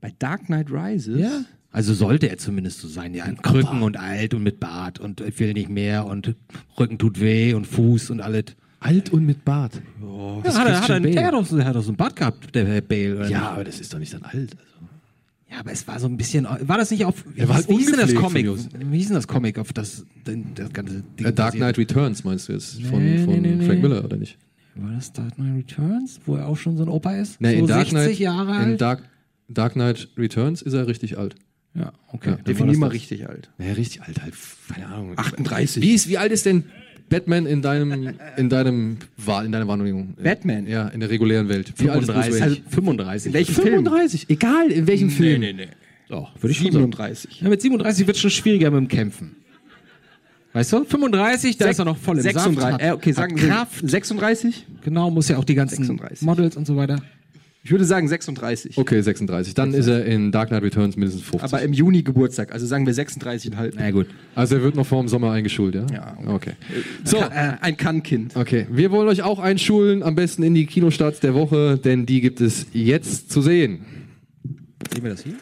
Bei 0.00 0.12
Dark 0.18 0.46
Knight 0.46 0.70
Rises? 0.70 1.18
Ja. 1.18 1.44
Also 1.70 1.92
sollte 1.92 2.30
er 2.30 2.38
zumindest 2.38 2.80
so 2.80 2.88
sein, 2.88 3.14
ja. 3.14 3.24
Ein 3.24 3.36
Krücken 3.36 3.82
und 3.82 3.98
alt 3.98 4.34
und 4.34 4.42
mit 4.42 4.58
Bart 4.58 4.98
und 4.98 5.20
ich 5.20 5.38
will 5.38 5.52
nicht 5.52 5.68
mehr 5.68 6.06
und 6.06 6.34
Rücken 6.78 6.98
tut 6.98 7.20
weh 7.20 7.54
und 7.54 7.66
Fuß 7.66 8.10
und 8.10 8.20
alles. 8.20 8.56
Alt 8.80 9.12
und 9.12 9.26
mit 9.26 9.44
Bart. 9.44 9.80
Oh, 10.00 10.40
ja, 10.44 10.54
hat, 10.54 10.68
er, 10.68 10.80
hat, 10.80 10.90
er, 10.90 11.00
der 11.00 11.26
hat, 11.26 11.34
doch, 11.34 11.64
hat 11.64 11.76
doch 11.76 11.82
so 11.82 11.92
ein 11.92 11.96
Bart 11.96 12.16
gehabt, 12.16 12.54
der 12.54 12.66
Herr 12.66 12.80
Bale. 12.80 13.16
ja, 13.22 13.26
nicht? 13.26 13.36
aber 13.36 13.64
das 13.64 13.80
ist 13.80 13.92
doch 13.92 13.98
nicht 13.98 14.14
dann 14.14 14.22
alt. 14.22 14.56
Also. 14.56 14.78
Ja, 15.50 15.60
aber 15.60 15.72
es 15.72 15.86
war 15.88 15.98
so 15.98 16.06
ein 16.06 16.16
bisschen. 16.16 16.44
War 16.44 16.78
das 16.78 16.90
nicht 16.90 17.04
auf. 17.04 17.24
Er 17.34 17.48
war 17.48 17.56
halt 17.56 17.68
wie 17.68 17.76
hieß 17.76 17.90
denn 17.90 18.00
das 18.00 18.14
Comic? 18.14 18.46
Wie 18.46 18.98
hieß 18.98 19.08
denn 19.08 19.16
das 19.16 19.26
Comic 19.26 19.58
auf 19.58 19.72
das, 19.72 20.04
das 20.24 20.72
ganze 20.72 21.02
Ding? 21.18 21.26
A 21.26 21.32
Dark 21.32 21.54
Knight 21.54 21.78
Returns 21.78 22.22
meinst 22.22 22.48
du 22.48 22.52
jetzt? 22.52 22.82
Von, 22.82 23.02
nee, 23.02 23.24
von 23.24 23.40
nee, 23.40 23.56
nee, 23.56 23.66
Frank 23.66 23.82
Miller, 23.82 24.04
oder 24.04 24.16
nicht? 24.16 24.38
War 24.74 24.92
das 24.92 25.12
Dark 25.12 25.34
Knight 25.34 25.56
Returns, 25.56 26.20
wo 26.26 26.36
er 26.36 26.46
auch 26.46 26.56
schon 26.56 26.76
so 26.76 26.84
ein 26.84 26.88
Opa 26.88 27.12
ist? 27.14 27.40
Nee, 27.40 27.54
so 27.54 27.60
in 27.60 27.66
Dark 27.66 27.88
60 27.88 27.90
Knight, 27.90 28.18
Jahre 28.18 28.52
alt? 28.52 28.68
In 28.68 28.78
Dark, 28.78 29.02
Dark 29.48 29.72
Knight 29.72 30.08
Returns 30.16 30.62
ist 30.62 30.74
er 30.74 30.86
richtig 30.86 31.18
alt. 31.18 31.34
Ja, 31.74 31.92
okay. 32.08 32.30
Ja, 32.30 32.36
Definier 32.36 32.78
mal 32.78 32.88
richtig 32.88 33.28
alt. 33.28 33.50
Ja, 33.58 33.72
richtig 33.72 34.02
alt, 34.02 34.22
halt, 34.22 34.34
keine 34.72 34.86
Ahnung. 34.86 35.12
38. 35.16 35.82
Wie, 35.82 35.92
ist, 35.92 36.08
wie 36.08 36.18
alt 36.18 36.32
ist 36.32 36.46
denn 36.46 36.64
Batman 37.08 37.46
in 37.46 37.62
deinem, 37.62 38.14
in 38.36 38.48
deinem, 38.48 38.98
in 39.16 39.52
deiner 39.52 39.68
Wahrnehmung? 39.68 40.14
Batman? 40.22 40.66
Ja, 40.66 40.88
in 40.88 41.00
der 41.00 41.10
regulären 41.10 41.48
Welt. 41.48 41.72
Wie 41.76 41.84
35. 41.84 42.42
Also 42.42 42.56
35. 42.68 43.26
In 43.26 43.32
welchem 43.34 43.54
35, 43.54 44.26
Film? 44.26 44.38
egal 44.38 44.70
in 44.70 44.86
welchem 44.86 45.10
Film. 45.10 45.40
Nee, 45.40 45.52
nee, 45.52 45.66
nee. 45.66 45.72
Doch, 46.08 46.32
würde 46.40 46.52
ich 46.52 46.58
37. 46.58 47.42
Ja, 47.42 47.48
mit 47.48 47.60
37 47.60 48.06
wird 48.06 48.16
es 48.16 48.20
schon 48.22 48.30
schwieriger 48.30 48.70
mit 48.70 48.80
dem 48.80 48.88
Kämpfen. 48.88 49.36
Weißt 50.54 50.72
du? 50.72 50.84
35, 50.84 51.58
da 51.58 51.64
Sech 51.66 51.72
ist 51.72 51.78
er 51.78 51.84
noch 51.84 51.98
voll 51.98 52.16
im 52.16 52.22
36, 52.22 52.60
Saft. 52.60 52.82
Äh, 52.82 52.92
okay, 52.92 53.12
sagen 53.12 53.36
Kraft. 53.36 53.88
36? 53.88 54.66
Genau, 54.82 55.10
muss 55.10 55.28
ja 55.28 55.36
auch 55.36 55.44
die 55.44 55.54
ganzen 55.54 55.84
36. 55.84 56.22
Models 56.22 56.56
und 56.56 56.66
so 56.66 56.76
weiter. 56.76 57.02
Ich 57.68 57.72
würde 57.72 57.84
sagen 57.84 58.08
36. 58.08 58.78
Okay, 58.78 59.02
36. 59.02 59.52
Dann 59.52 59.72
36. 59.72 59.78
ist 59.78 59.86
er 59.94 60.10
in 60.10 60.32
Dark 60.32 60.48
Knight 60.48 60.62
Returns 60.62 60.96
mindestens 60.96 61.22
50. 61.24 61.52
Aber 61.52 61.62
im 61.62 61.74
Juni 61.74 62.02
Geburtstag, 62.02 62.50
also 62.50 62.64
sagen 62.64 62.86
wir 62.86 62.94
36,5. 62.94 63.74
Na 63.76 63.90
gut. 63.90 64.06
Also 64.34 64.54
er 64.54 64.62
wird 64.62 64.74
noch 64.74 64.86
vor 64.86 65.02
dem 65.02 65.08
Sommer 65.08 65.32
eingeschult, 65.32 65.74
ja? 65.74 65.84
Ja. 65.92 66.16
Okay. 66.24 66.32
okay. 66.32 66.54
So, 67.04 67.18
äh, 67.18 67.58
ein 67.60 67.76
Kann-Kind. 67.76 68.36
Okay, 68.36 68.66
wir 68.70 68.90
wollen 68.90 69.06
euch 69.06 69.20
auch 69.20 69.38
einschulen, 69.38 70.02
am 70.02 70.14
besten 70.14 70.44
in 70.44 70.54
die 70.54 70.64
Kinostarts 70.64 71.20
der 71.20 71.34
Woche, 71.34 71.76
denn 71.76 72.06
die 72.06 72.22
gibt 72.22 72.40
es 72.40 72.68
jetzt 72.72 73.30
zu 73.30 73.42
sehen. 73.42 73.84
Sehen 74.90 75.02
wir 75.02 75.10
das 75.10 75.24
hier? 75.24 75.34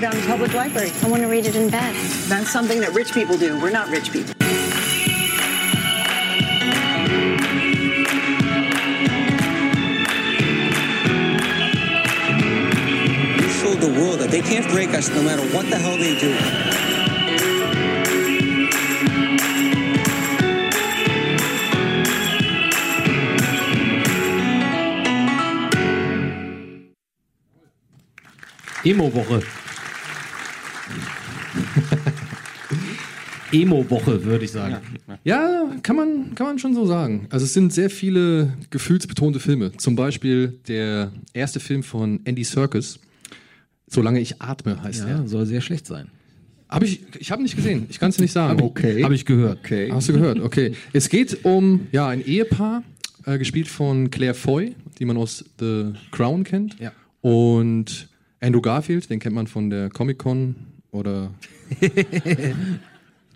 Go 0.00 0.02
down 0.02 0.12
to 0.12 0.20
the 0.20 0.26
public 0.28 0.54
library. 0.54 0.92
I 1.02 1.08
want 1.08 1.22
to 1.22 1.28
read 1.28 1.44
it 1.44 1.56
in 1.56 1.70
bed. 1.70 1.92
That's 2.28 2.50
something 2.50 2.80
that 2.80 2.94
rich 2.94 3.12
people 3.12 3.36
do. 3.36 3.60
We're 3.60 3.70
not 3.70 3.88
rich 3.88 4.12
people. 4.12 4.32
We 13.34 13.48
showed 13.58 13.80
the 13.80 13.92
world 14.00 14.20
that 14.20 14.28
they 14.30 14.40
can't 14.40 14.68
break 14.68 14.90
us 14.90 15.08
no 15.08 15.22
matter 15.22 15.42
what 15.52 15.68
the 15.68 15.76
hell 15.76 15.96
they 15.96 16.16
do. 16.20 16.36
Emo-Woche. 28.86 29.67
Emo-Woche, 33.52 34.24
würde 34.24 34.44
ich 34.44 34.50
sagen. 34.52 34.76
Ja, 35.06 35.18
Ja, 35.24 35.76
kann 35.82 35.96
man, 35.96 36.34
kann 36.34 36.46
man 36.46 36.58
schon 36.58 36.74
so 36.74 36.86
sagen. 36.86 37.26
Also 37.30 37.44
es 37.44 37.54
sind 37.54 37.72
sehr 37.72 37.90
viele 37.90 38.52
gefühlsbetonte 38.70 39.40
Filme. 39.40 39.72
Zum 39.76 39.96
Beispiel 39.96 40.58
der 40.68 41.12
erste 41.32 41.60
Film 41.60 41.82
von 41.82 42.20
Andy 42.24 42.44
Serkis, 42.44 42.98
Solange 43.90 44.20
ich 44.20 44.42
atme, 44.42 44.82
heißt 44.82 45.00
ja, 45.04 45.08
er. 45.08 45.28
soll 45.28 45.46
sehr 45.46 45.62
schlecht 45.62 45.86
sein. 45.86 46.08
Habe 46.68 46.84
ich, 46.84 47.00
ich 47.18 47.30
habe 47.30 47.42
nicht 47.42 47.56
gesehen. 47.56 47.86
Ich 47.88 47.98
kann 47.98 48.10
es 48.10 48.18
nicht 48.18 48.32
sagen. 48.32 48.60
Okay. 48.60 49.02
Habe 49.02 49.14
ich 49.14 49.24
gehört. 49.24 49.60
Okay. 49.60 49.90
Hast 49.90 50.10
du 50.10 50.12
gehört? 50.12 50.40
Okay. 50.40 50.74
Es 50.92 51.08
geht 51.08 51.44
um 51.46 51.86
ja 51.92 52.06
ein 52.06 52.22
Ehepaar, 52.22 52.82
äh, 53.24 53.38
gespielt 53.38 53.68
von 53.68 54.10
Claire 54.10 54.34
Foy, 54.34 54.74
die 54.98 55.06
man 55.06 55.16
aus 55.16 55.44
The 55.58 55.92
Crown 56.10 56.44
kennt. 56.44 56.78
Ja. 56.78 56.92
Und 57.22 58.08
Andrew 58.40 58.60
Garfield, 58.60 59.08
den 59.08 59.18
kennt 59.18 59.34
man 59.34 59.46
von 59.46 59.70
der 59.70 59.88
Comic 59.88 60.18
Con 60.18 60.54
oder 60.90 61.30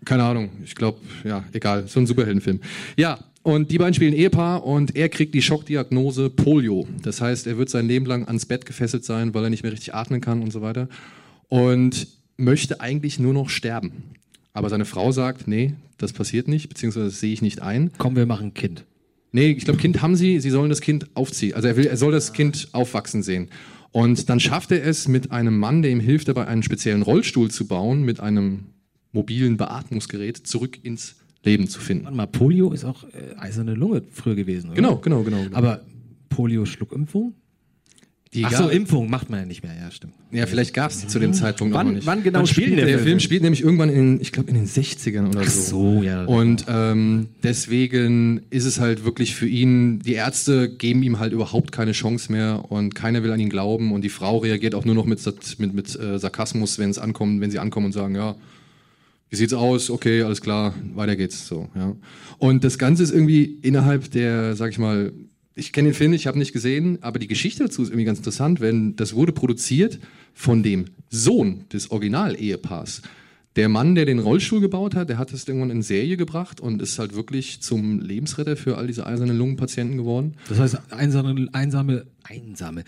keine 0.05 0.25
Ahnung. 0.25 0.51
Ich 0.65 0.75
glaube, 0.75 0.99
ja, 1.25 1.45
egal. 1.53 1.87
So 1.88 2.01
ein 2.01 2.07
Superheldenfilm. 2.07 2.61
Ja. 2.97 3.19
Und 3.45 3.73
die 3.73 3.79
beiden 3.79 3.93
spielen 3.93 4.15
Ehepaar 4.15 4.65
und 4.65 4.95
er 4.95 5.09
kriegt 5.09 5.35
die 5.35 5.43
Schockdiagnose 5.43 6.31
Polio. 6.31 6.87
Das 7.03 7.21
heißt, 7.21 7.49
er 7.49 7.59
wird 7.59 7.71
sein 7.71 7.88
Leben 7.88 8.07
lang 8.07 8.25
ans 8.29 8.47
Bett 8.47 8.67
gefesselt 8.67 9.05
sein, 9.05 9.35
weil 9.35 9.43
er 9.43 9.51
nicht 9.51 9.65
mehr 9.65 9.73
richtig 9.73 9.95
atmen 9.95 10.21
kann 10.21 10.43
und 10.43 10.53
so 10.53 10.62
weiter. 10.62 10.88
Und 11.49 12.07
möchte 12.37 12.81
eigentlich 12.81 13.19
nur 13.19 13.35
noch 13.35 13.49
sterben. 13.49 14.05
Aber 14.53 14.69
seine 14.69 14.85
Frau 14.85 15.11
sagt, 15.11 15.49
nee, 15.49 15.75
das 15.99 16.12
passiert 16.12 16.47
nicht, 16.47 16.69
beziehungsweise 16.69 17.07
das 17.07 17.19
sehe 17.19 17.33
ich 17.33 17.43
nicht 17.43 17.62
ein. 17.62 17.91
Komm, 17.99 18.15
wir 18.15 18.27
machen 18.27 18.49
ein 18.49 18.55
Kind. 18.55 18.85
Nee, 19.33 19.51
ich 19.51 19.65
glaube, 19.65 19.81
Kind 19.81 20.03
haben 20.03 20.15
sie, 20.15 20.41
sie 20.41 20.51
sollen 20.51 20.69
das 20.69 20.81
Kind 20.81 21.09
aufziehen. 21.15 21.55
Also 21.55 21.67
er, 21.67 21.77
will, 21.77 21.87
er 21.87 21.97
soll 21.97 22.12
das 22.12 22.33
Kind 22.33 22.69
aufwachsen 22.73 23.23
sehen. 23.23 23.49
Und 23.91 24.29
dann 24.29 24.41
schafft 24.41 24.73
er 24.73 24.85
es 24.85 25.09
mit 25.09 25.33
einem 25.33 25.59
Mann, 25.59 25.83
der 25.83 25.91
ihm 25.91 26.01
hilft, 26.01 26.29
dabei 26.29 26.47
einen 26.47 26.62
speziellen 26.62 27.03
Rollstuhl 27.03 27.51
zu 27.51 27.67
bauen, 27.67 28.03
mit 28.03 28.21
einem 28.21 28.67
mobilen 29.12 29.57
Beatmungsgerät 29.57 30.37
zurück 30.37 30.79
ins 30.83 31.16
Leben 31.44 31.68
zu 31.68 31.81
finden. 31.81 32.05
Warte 32.05 32.16
mal, 32.16 32.27
Polio 32.27 32.72
ist 32.72 32.85
auch 32.85 33.05
äh, 33.05 33.37
eiserne 33.37 33.75
Lunge 33.75 34.03
früher 34.11 34.35
gewesen, 34.35 34.68
oder? 34.68 34.77
Genau, 34.77 34.96
genau, 34.96 35.22
genau. 35.22 35.42
genau. 35.42 35.57
Aber 35.57 35.81
Polio-Schluckimpfung? 36.29 37.35
Die 38.35 38.46
Ach 38.46 38.53
so, 38.53 38.70
Impfung 38.70 39.11
macht 39.11 39.29
man 39.29 39.40
ja 39.40 39.46
nicht 39.46 39.62
mehr, 39.62 39.75
ja, 39.79 39.90
stimmt. 39.90 40.14
Ja, 40.31 40.46
vielleicht 40.46 40.72
gab 40.72 40.90
es 40.90 41.03
die 41.03 41.07
zu 41.07 41.18
dem 41.18 41.35
Zeitpunkt 41.35 41.75
wann, 41.75 41.88
noch 41.88 41.92
nicht. 41.92 42.07
Wann 42.07 42.22
genau 42.22 42.38
wann 42.38 42.46
spielt 42.46 42.79
der, 42.79 42.87
der 42.87 42.98
Film? 42.98 43.20
spielt 43.20 43.42
nämlich 43.42 43.62
irgendwann 43.62 43.90
in, 43.90 44.22
ich 44.22 44.33
glaube, 44.33 44.48
in 44.48 44.55
den 44.55 44.66
60ern 44.66 45.29
oder 45.29 45.42
Ach 45.42 45.51
so. 45.51 45.98
so 45.98 46.03
ja. 46.03 46.25
Und 46.25 46.64
ähm, 46.66 47.29
deswegen 47.42 48.40
ist 48.48 48.64
es 48.64 48.81
halt 48.81 49.05
wirklich 49.05 49.35
für 49.35 49.46
ihn, 49.46 49.98
die 49.98 50.14
Ärzte 50.14 50.70
geben 50.75 51.03
ihm 51.03 51.18
halt 51.18 51.35
überhaupt 51.35 51.72
keine 51.72 51.92
Chance 51.92 52.33
mehr 52.33 52.64
und 52.70 52.94
keiner 52.94 53.22
will 53.22 53.33
an 53.33 53.40
ihn 53.40 53.51
glauben 53.51 53.92
und 53.92 54.01
die 54.01 54.09
Frau 54.09 54.38
reagiert 54.38 54.75
auch 54.75 54.87
nur 54.87 54.94
noch 54.94 55.05
mit, 55.05 55.20
mit, 55.59 55.75
mit 55.75 56.01
äh, 56.01 56.18
Sarkasmus, 56.18 56.79
wenn 56.79 56.88
es 56.88 56.98
ankommt, 56.98 57.42
wenn 57.42 57.51
sie 57.51 57.59
ankommen 57.59 57.87
und 57.87 57.92
sagen, 57.92 58.14
ja, 58.14 58.35
wie 59.33 59.37
sieht's 59.37 59.55
aus? 59.55 59.88
Okay, 59.88 60.23
alles 60.23 60.42
klar, 60.42 60.75
weiter 60.95 61.16
geht's 61.16 61.49
so, 61.49 61.71
ja. 61.75 61.97
Und 62.37 62.64
das 62.64 62.77
Ganze 62.77 63.03
ist 63.03 63.12
irgendwie 63.12 63.45
innerhalb 63.62 64.11
der, 64.11 64.55
sag 64.57 64.73
ich 64.73 64.79
mal, 64.79 65.11
ich 65.55 65.73
kenne 65.73 65.88
den 65.88 65.95
Film, 65.95 66.12
ich 66.12 66.27
habe 66.27 66.38
nicht 66.38 66.53
gesehen, 66.53 66.99
aber 67.01 67.18
die 67.18 67.29
Geschichte 67.29 67.62
dazu 67.62 67.83
ist 67.83 67.88
irgendwie 67.88 68.05
ganz 68.05 68.18
interessant, 68.18 68.61
wenn 68.61 68.95
das 68.95 69.14
wurde 69.14 69.33
produziert 69.33 69.99
von 70.35 70.62
dem 70.62 70.85
Sohn 71.09 71.64
des 71.73 71.90
Original-Ehepaars. 71.90 73.01
Der 73.57 73.71
Mann, 73.71 73.95
der 73.95 74.05
den 74.05 74.18
Rollstuhl 74.18 74.61
gebaut 74.61 74.95
hat, 74.95 75.09
der 75.09 75.16
hat 75.16 75.33
es 75.33 75.49
irgendwann 75.49 75.71
in 75.71 75.81
Serie 75.81 76.18
gebracht 76.18 76.61
und 76.61 76.83
ist 76.83 76.99
halt 76.99 77.14
wirklich 77.14 77.62
zum 77.62 78.01
Lebensretter 78.01 78.59
für 78.59 78.77
all 78.77 78.87
diese 78.87 79.07
eisernen 79.07 79.38
Lungenpatienten 79.38 79.97
geworden. 79.97 80.35
Das 80.51 80.59
heißt, 80.59 80.79
einsame, 80.90 81.49
einsame, 81.53 82.05
einsame, 82.23 82.85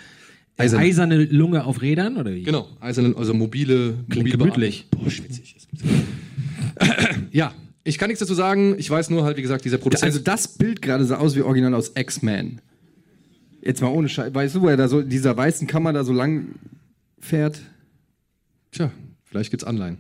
eiserne, 0.59 0.83
eiserne 0.85 1.25
Lunge 1.25 1.65
auf 1.65 1.81
Rädern 1.81 2.19
oder 2.19 2.35
wie? 2.35 2.43
Genau, 2.43 2.69
eiserne, 2.81 3.17
also 3.17 3.33
mobile, 3.33 3.95
Klingt 4.11 4.27
mobile 4.27 4.37
gemütlich. 4.37 4.87
Boah, 4.91 5.11
schwitzig. 5.11 5.57
ja, 7.31 7.53
ich 7.85 7.99
kann 7.99 8.09
nichts 8.09 8.21
dazu 8.21 8.35
sagen. 8.35 8.77
Ich 8.79 8.89
weiß 8.91 9.11
nur 9.11 9.25
halt, 9.25 9.37
wie 9.37 9.43
gesagt, 9.43 9.65
dieser 9.65 9.79
Produzent. 9.79 10.05
Also 10.05 10.21
das 10.21 10.49
Bild 10.49 10.83
gerade 10.83 11.05
sah 11.05 11.19
aus 11.19 11.37
wie 11.37 11.43
original 11.43 11.75
aus 11.75 11.93
X-Men. 11.95 12.61
Jetzt 13.63 13.81
mal 13.81 13.89
ohne 13.89 14.09
Scheiß. 14.09 14.35
Weißt 14.35 14.55
du, 14.55 14.63
wo 14.63 14.69
er 14.69 14.77
da 14.77 14.89
so 14.89 15.03
dieser 15.03 15.37
weißen 15.37 15.67
Kammer 15.67 15.93
da 15.93 16.05
so 16.05 16.13
lang 16.13 16.55
fährt? 17.19 17.61
Tja, 18.73 18.91
vielleicht 19.25 19.51
gibt's 19.51 19.65
Anleihen. 19.65 19.99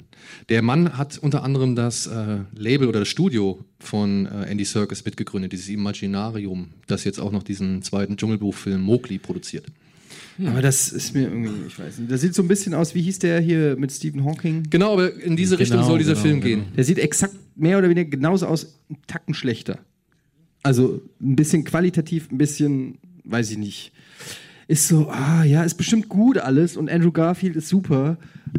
Der 0.48 0.62
Mann 0.62 0.96
hat 0.98 1.18
unter 1.18 1.42
anderem 1.42 1.76
das 1.76 2.06
äh, 2.06 2.38
Label 2.54 2.88
oder 2.88 3.00
das 3.00 3.08
Studio 3.08 3.64
von 3.78 4.26
äh, 4.26 4.50
Andy 4.50 4.64
Serkis 4.64 5.04
mitgegründet, 5.04 5.52
dieses 5.52 5.68
Imaginarium, 5.68 6.70
das 6.86 7.04
jetzt 7.04 7.18
auch 7.18 7.32
noch 7.32 7.42
diesen 7.42 7.82
zweiten 7.82 8.16
Dschungelbuchfilm 8.16 8.80
Mowgli 8.80 9.18
produziert. 9.18 9.66
Hm. 10.36 10.48
Aber 10.48 10.62
das 10.62 10.88
ist 10.90 11.14
mir 11.14 11.22
irgendwie, 11.22 11.66
ich 11.66 11.78
weiß 11.78 11.98
nicht. 11.98 12.10
Das 12.10 12.20
sieht 12.20 12.34
so 12.34 12.42
ein 12.42 12.48
bisschen 12.48 12.74
aus, 12.74 12.94
wie 12.94 13.02
hieß 13.02 13.20
der 13.20 13.40
hier 13.40 13.76
mit 13.76 13.92
Stephen 13.92 14.24
Hawking? 14.24 14.64
Genau, 14.70 14.92
aber 14.92 15.14
in 15.14 15.36
diese 15.36 15.58
Richtung 15.58 15.78
genau, 15.78 15.88
soll 15.88 15.98
dieser 15.98 16.14
genau, 16.14 16.22
Film 16.22 16.40
genau. 16.40 16.62
gehen. 16.62 16.72
Der 16.76 16.84
sieht 16.84 16.98
exakt 16.98 17.34
mehr 17.56 17.78
oder 17.78 17.88
weniger 17.88 18.10
genauso 18.10 18.46
aus, 18.46 18.80
einen 18.88 18.98
Tacken 19.06 19.34
schlechter. 19.34 19.78
Also 20.62 21.02
ein 21.20 21.36
bisschen 21.36 21.64
qualitativ, 21.64 22.30
ein 22.30 22.38
bisschen, 22.38 22.98
weiß 23.24 23.50
ich 23.50 23.58
nicht. 23.58 23.92
Ist 24.66 24.88
so, 24.88 25.08
ah 25.10 25.44
ja, 25.44 25.62
ist 25.62 25.74
bestimmt 25.74 26.08
gut 26.08 26.38
alles 26.38 26.76
und 26.76 26.90
Andrew 26.90 27.12
Garfield 27.12 27.54
ist 27.54 27.68
super. 27.68 28.16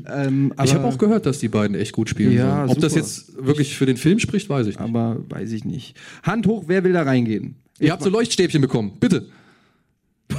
Ähm, 0.08 0.54
ich 0.64 0.74
habe 0.74 0.84
auch 0.84 1.00
gehört, 1.00 1.26
dass 1.26 1.40
die 1.40 1.48
beiden 1.48 1.76
echt 1.76 1.94
gut 1.94 2.10
spielen. 2.10 2.34
Ja, 2.34 2.64
Ob 2.64 2.70
super. 2.70 2.82
das 2.82 2.96
jetzt 2.96 3.44
wirklich 3.44 3.76
für 3.76 3.88
den 3.88 3.98
Film 3.98 4.20
spricht, 4.20 4.48
weiß 4.48 4.68
ich 4.68 4.78
nicht. 4.78 4.88
Aber 4.88 5.18
weiß 5.30 5.52
ich 5.52 5.66
nicht. 5.66 5.98
Hand 6.22 6.46
hoch, 6.46 6.66
wer 6.68 6.84
will 6.84 6.94
da 6.94 7.02
reingehen? 7.02 7.56
Ihr 7.80 7.92
habt 7.92 8.04
so 8.04 8.10
Leuchtstäbchen 8.10 8.62
bekommen, 8.62 8.94
bitte. 9.00 9.26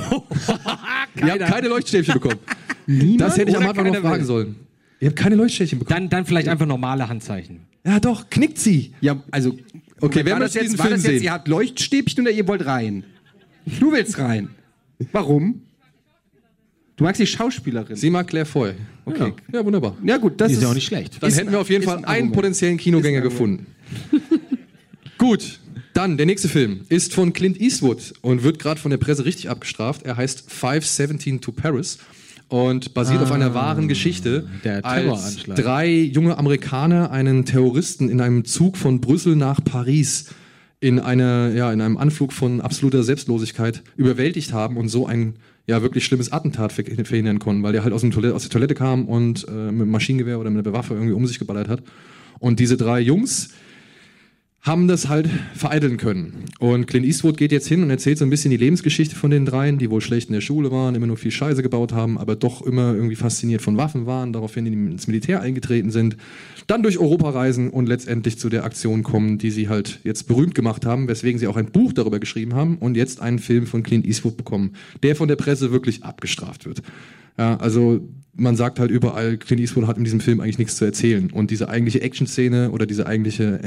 Ihr 1.21 1.33
habt 1.33 1.47
keine 1.47 1.69
Leuchtstäbchen 1.69 2.15
bekommen. 2.15 2.39
Niemand? 2.87 3.21
Das 3.21 3.37
hätte 3.37 3.51
ich 3.51 3.57
am 3.57 3.67
Anfang 3.69 3.87
noch 3.87 3.97
fragen 3.97 4.21
will? 4.21 4.25
sollen. 4.27 4.57
Ihr 5.01 5.09
habt 5.09 5.17
keine 5.19 5.35
Leuchtstäbchen 5.37 5.79
bekommen. 5.79 6.01
Dann, 6.01 6.09
dann 6.11 6.27
vielleicht 6.27 6.49
einfach 6.49 6.67
normale 6.67 7.09
Handzeichen. 7.09 7.61
ja, 7.85 8.01
doch, 8.01 8.31
knickt 8.31 8.59
sie. 8.59 8.93
Ja, 9.01 9.23
also. 9.31 9.57
Okay, 10.01 10.21
wer 10.25 10.35
war 10.35 10.41
das 10.41 10.55
möchte 10.55 10.61
diesen 10.61 10.73
jetzt, 10.75 10.79
war 10.79 10.87
Film 10.87 10.97
das 10.97 11.05
jetzt, 11.05 11.13
sehen? 11.15 11.23
ihr 11.25 11.33
habt 11.33 11.49
Leuchtstäbchen 11.49 12.23
oder 12.25 12.31
ihr 12.31 12.47
wollt 12.49 12.67
rein? 12.67 13.05
Du 13.81 13.93
willst 13.93 14.19
rein. 14.19 14.49
Warum? 15.13 15.63
Du 16.97 17.05
magst 17.05 17.21
die 17.21 17.27
Schauspielerin. 17.27 17.97
Sie 17.97 18.09
mag 18.09 18.27
Claire 18.27 18.47
Foy. 18.47 18.73
Okay. 19.05 19.35
Ja, 19.53 19.65
wunderbar. 19.65 19.97
Ja, 20.03 20.17
gut, 20.17 20.41
das 20.41 20.49
Die 20.49 20.53
ist, 20.55 20.59
ist 20.59 20.63
ja 20.65 20.71
auch 20.71 20.75
nicht 20.75 20.87
schlecht. 20.87 21.23
Dann 21.23 21.29
Ist 21.29 21.39
hätten 21.39 21.53
wir 21.53 21.61
auf 21.61 21.69
jeden 21.69 21.85
Fall 21.85 21.99
ein 21.99 22.05
einen 22.05 22.09
Argument. 22.15 22.35
potenziellen 22.35 22.77
Kinogänger 22.79 23.21
gefunden. 23.21 23.67
Gut, 25.19 25.61
dann 25.97 26.17
der 26.17 26.27
nächste 26.27 26.49
Film 26.49 26.81
ist 26.89 27.15
von 27.15 27.33
Clint 27.33 27.61
Eastwood 27.61 28.15
und 28.23 28.43
wird 28.43 28.59
gerade 28.59 28.81
von 28.81 28.91
der 28.91 28.99
Presse 28.99 29.25
richtig 29.25 29.49
abgestraft. 29.51 30.03
Er 30.05 30.17
heißt 30.17 30.51
517 30.51 31.41
to 31.41 31.53
Paris 31.53 31.99
und 32.49 32.95
basiert 32.95 33.21
auf 33.23 33.33
einer 33.33 33.55
wahren 33.55 33.89
Geschichte, 33.89 34.47
Ah, 34.49 34.59
der 34.65 34.85
als 34.85 35.37
drei 35.63 35.91
junge 35.91 36.39
Amerikaner 36.39 37.11
einen 37.11 37.45
Terroristen 37.45 38.09
in 38.09 38.21
einem 38.21 38.45
Zug 38.45 38.77
von 38.77 39.01
Brüssel 39.01 39.35
nach 39.37 39.65
Paris 39.65 40.27
in 40.79 41.01
einer 41.01 41.51
ja 41.55 41.73
in 41.73 41.81
einem 41.81 41.97
Anflug 41.97 42.33
von 42.33 42.61
absoluter 42.61 43.03
Selbstlosigkeit 43.03 43.83
überwältigt 43.97 44.53
haben 44.53 44.77
und 44.77 44.89
so 44.89 45.07
ein 45.07 45.37
ja 45.67 45.83
wirklich 45.83 46.05
schlimmes 46.05 46.31
Attentat 46.31 46.73
ver- 46.73 46.85
verhindern 47.05 47.39
konnten, 47.41 47.63
weil 47.63 47.73
der 47.73 47.83
halt 47.83 47.93
aus, 47.95 48.03
Toilette, 48.03 48.35
aus 48.35 48.43
der 48.43 48.51
Toilette 48.51 48.75
kam 48.75 49.07
und 49.07 49.49
äh, 49.49 49.51
mit 49.51 49.83
einem 49.83 49.91
Maschinengewehr 49.91 50.39
oder 50.39 50.51
mit 50.51 50.65
einer 50.67 50.77
Waffe 50.77 50.95
irgendwie 50.95 51.15
um 51.15 51.27
sich 51.27 51.39
geballert 51.41 51.69
hat. 51.69 51.83
Und 52.39 52.61
diese 52.61 52.77
drei 52.77 53.01
Jungs 53.01 53.49
haben 54.67 54.89
das 54.89 55.09
halt 55.09 55.31
vereiteln 55.55 55.97
können. 55.97 56.45
Und 56.59 56.87
Clint 56.87 57.07
Eastwood 57.07 57.37
geht 57.37 57.53
jetzt 57.53 57.69
hin 57.69 57.85
und 57.85 57.91
erzählt 57.91 58.19
so 58.19 58.25
ein 58.25 58.31
bisschen 58.31 58.51
die 58.51 58.57
Lebensgeschichte 58.57 59.15
von 59.15 59.31
den 59.31 59.47
dreien, 59.47 59.79
die 59.79 59.91
wohl 59.91 60.01
schlecht 60.01 60.29
in 60.29 60.35
der 60.35 60.41
Schule 60.41 60.73
waren, 60.73 60.97
immer 60.97 61.07
nur 61.07 61.17
viel 61.17 61.31
Scheiße 61.31 61.63
gebaut 61.63 61.93
haben, 61.93 62.19
aber 62.19 62.35
doch 62.35 62.63
immer 62.63 62.93
irgendwie 62.93 63.15
fasziniert 63.15 63.63
von 63.63 63.77
Waffen 63.77 64.07
waren, 64.07 64.33
daraufhin 64.33 64.67
ins 64.67 65.07
Militär 65.07 65.41
eingetreten 65.41 65.93
sind, 65.93 66.17
dann 66.67 66.83
durch 66.83 66.99
Europa 66.99 67.31
reisen 67.31 67.71
und 67.71 67.87
letztendlich 67.87 68.39
zu 68.39 68.49
der 68.49 68.65
Aktion 68.65 69.05
kommen, 69.05 69.39
die 69.39 69.53
sie 69.53 69.69
halt 69.69 70.01
jetzt 70.03 70.27
berühmt 70.27 70.57
gemacht 70.57 70.85
haben, 70.85 71.07
weswegen 71.07 71.39
sie 71.39 71.47
auch 71.47 71.57
ein 71.57 71.71
Buch 71.71 71.93
darüber 71.93 72.19
geschrieben 72.19 72.55
haben 72.55 72.79
und 72.79 72.97
jetzt 72.97 73.21
einen 73.21 73.39
Film 73.39 73.69
von 73.69 73.85
Clint 73.85 74.05
Eastwood 74.05 74.37
bekommen, 74.37 74.73
der 75.05 75.15
von 75.15 75.29
der 75.29 75.37
Presse 75.37 75.71
wirklich 75.71 76.03
abgestraft 76.03 76.67
wird. 76.67 76.83
Ja, 77.38 77.57
also 77.59 78.01
man 78.38 78.55
sagt 78.57 78.79
halt 78.79 78.90
überall, 78.90 79.38
Clint 79.38 79.61
Eastwood 79.61 79.87
hat 79.87 79.96
in 79.96 80.05
diesem 80.05 80.20
Film 80.20 80.40
eigentlich 80.40 80.59
nichts 80.59 80.77
zu 80.77 80.85
erzählen. 80.85 81.31
Und 81.31 81.51
diese 81.51 81.68
eigentliche 81.68 82.03
Action-Szene 82.03 82.70
oder 82.70 82.85
diese 82.87 83.07
eigentliche 83.07 83.59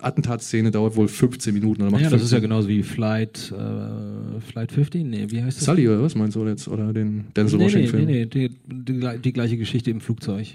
Attentatsszene 0.00 0.70
dauert 0.70 0.96
wohl 0.96 1.08
15 1.08 1.54
Minuten. 1.54 1.82
Oder 1.82 1.90
macht 1.92 2.02
Ja, 2.02 2.10
das 2.10 2.22
ist 2.22 2.32
ja 2.32 2.38
15 2.38 2.42
genauso 2.42 2.68
wie 2.68 2.82
Flight, 2.82 3.52
äh, 3.56 4.40
Flight 4.40 4.72
15, 4.72 5.08
nee, 5.08 5.26
wie 5.28 5.42
heißt 5.42 5.58
das? 5.58 5.64
Sully 5.64 5.88
oder 5.88 6.02
was 6.02 6.14
meinst 6.14 6.36
du 6.36 6.44
jetzt? 6.46 6.66
Oder 6.68 6.92
den 6.92 7.26
Denzel 7.36 7.58
nee, 7.58 7.64
nee, 7.64 7.66
Washington-Film? 7.66 8.06
nee, 8.06 8.28
nee, 8.32 8.48
die, 8.48 8.50
die, 8.66 9.18
die 9.22 9.32
gleiche 9.32 9.56
Geschichte 9.56 9.90
im 9.90 10.00
Flugzeug. 10.00 10.48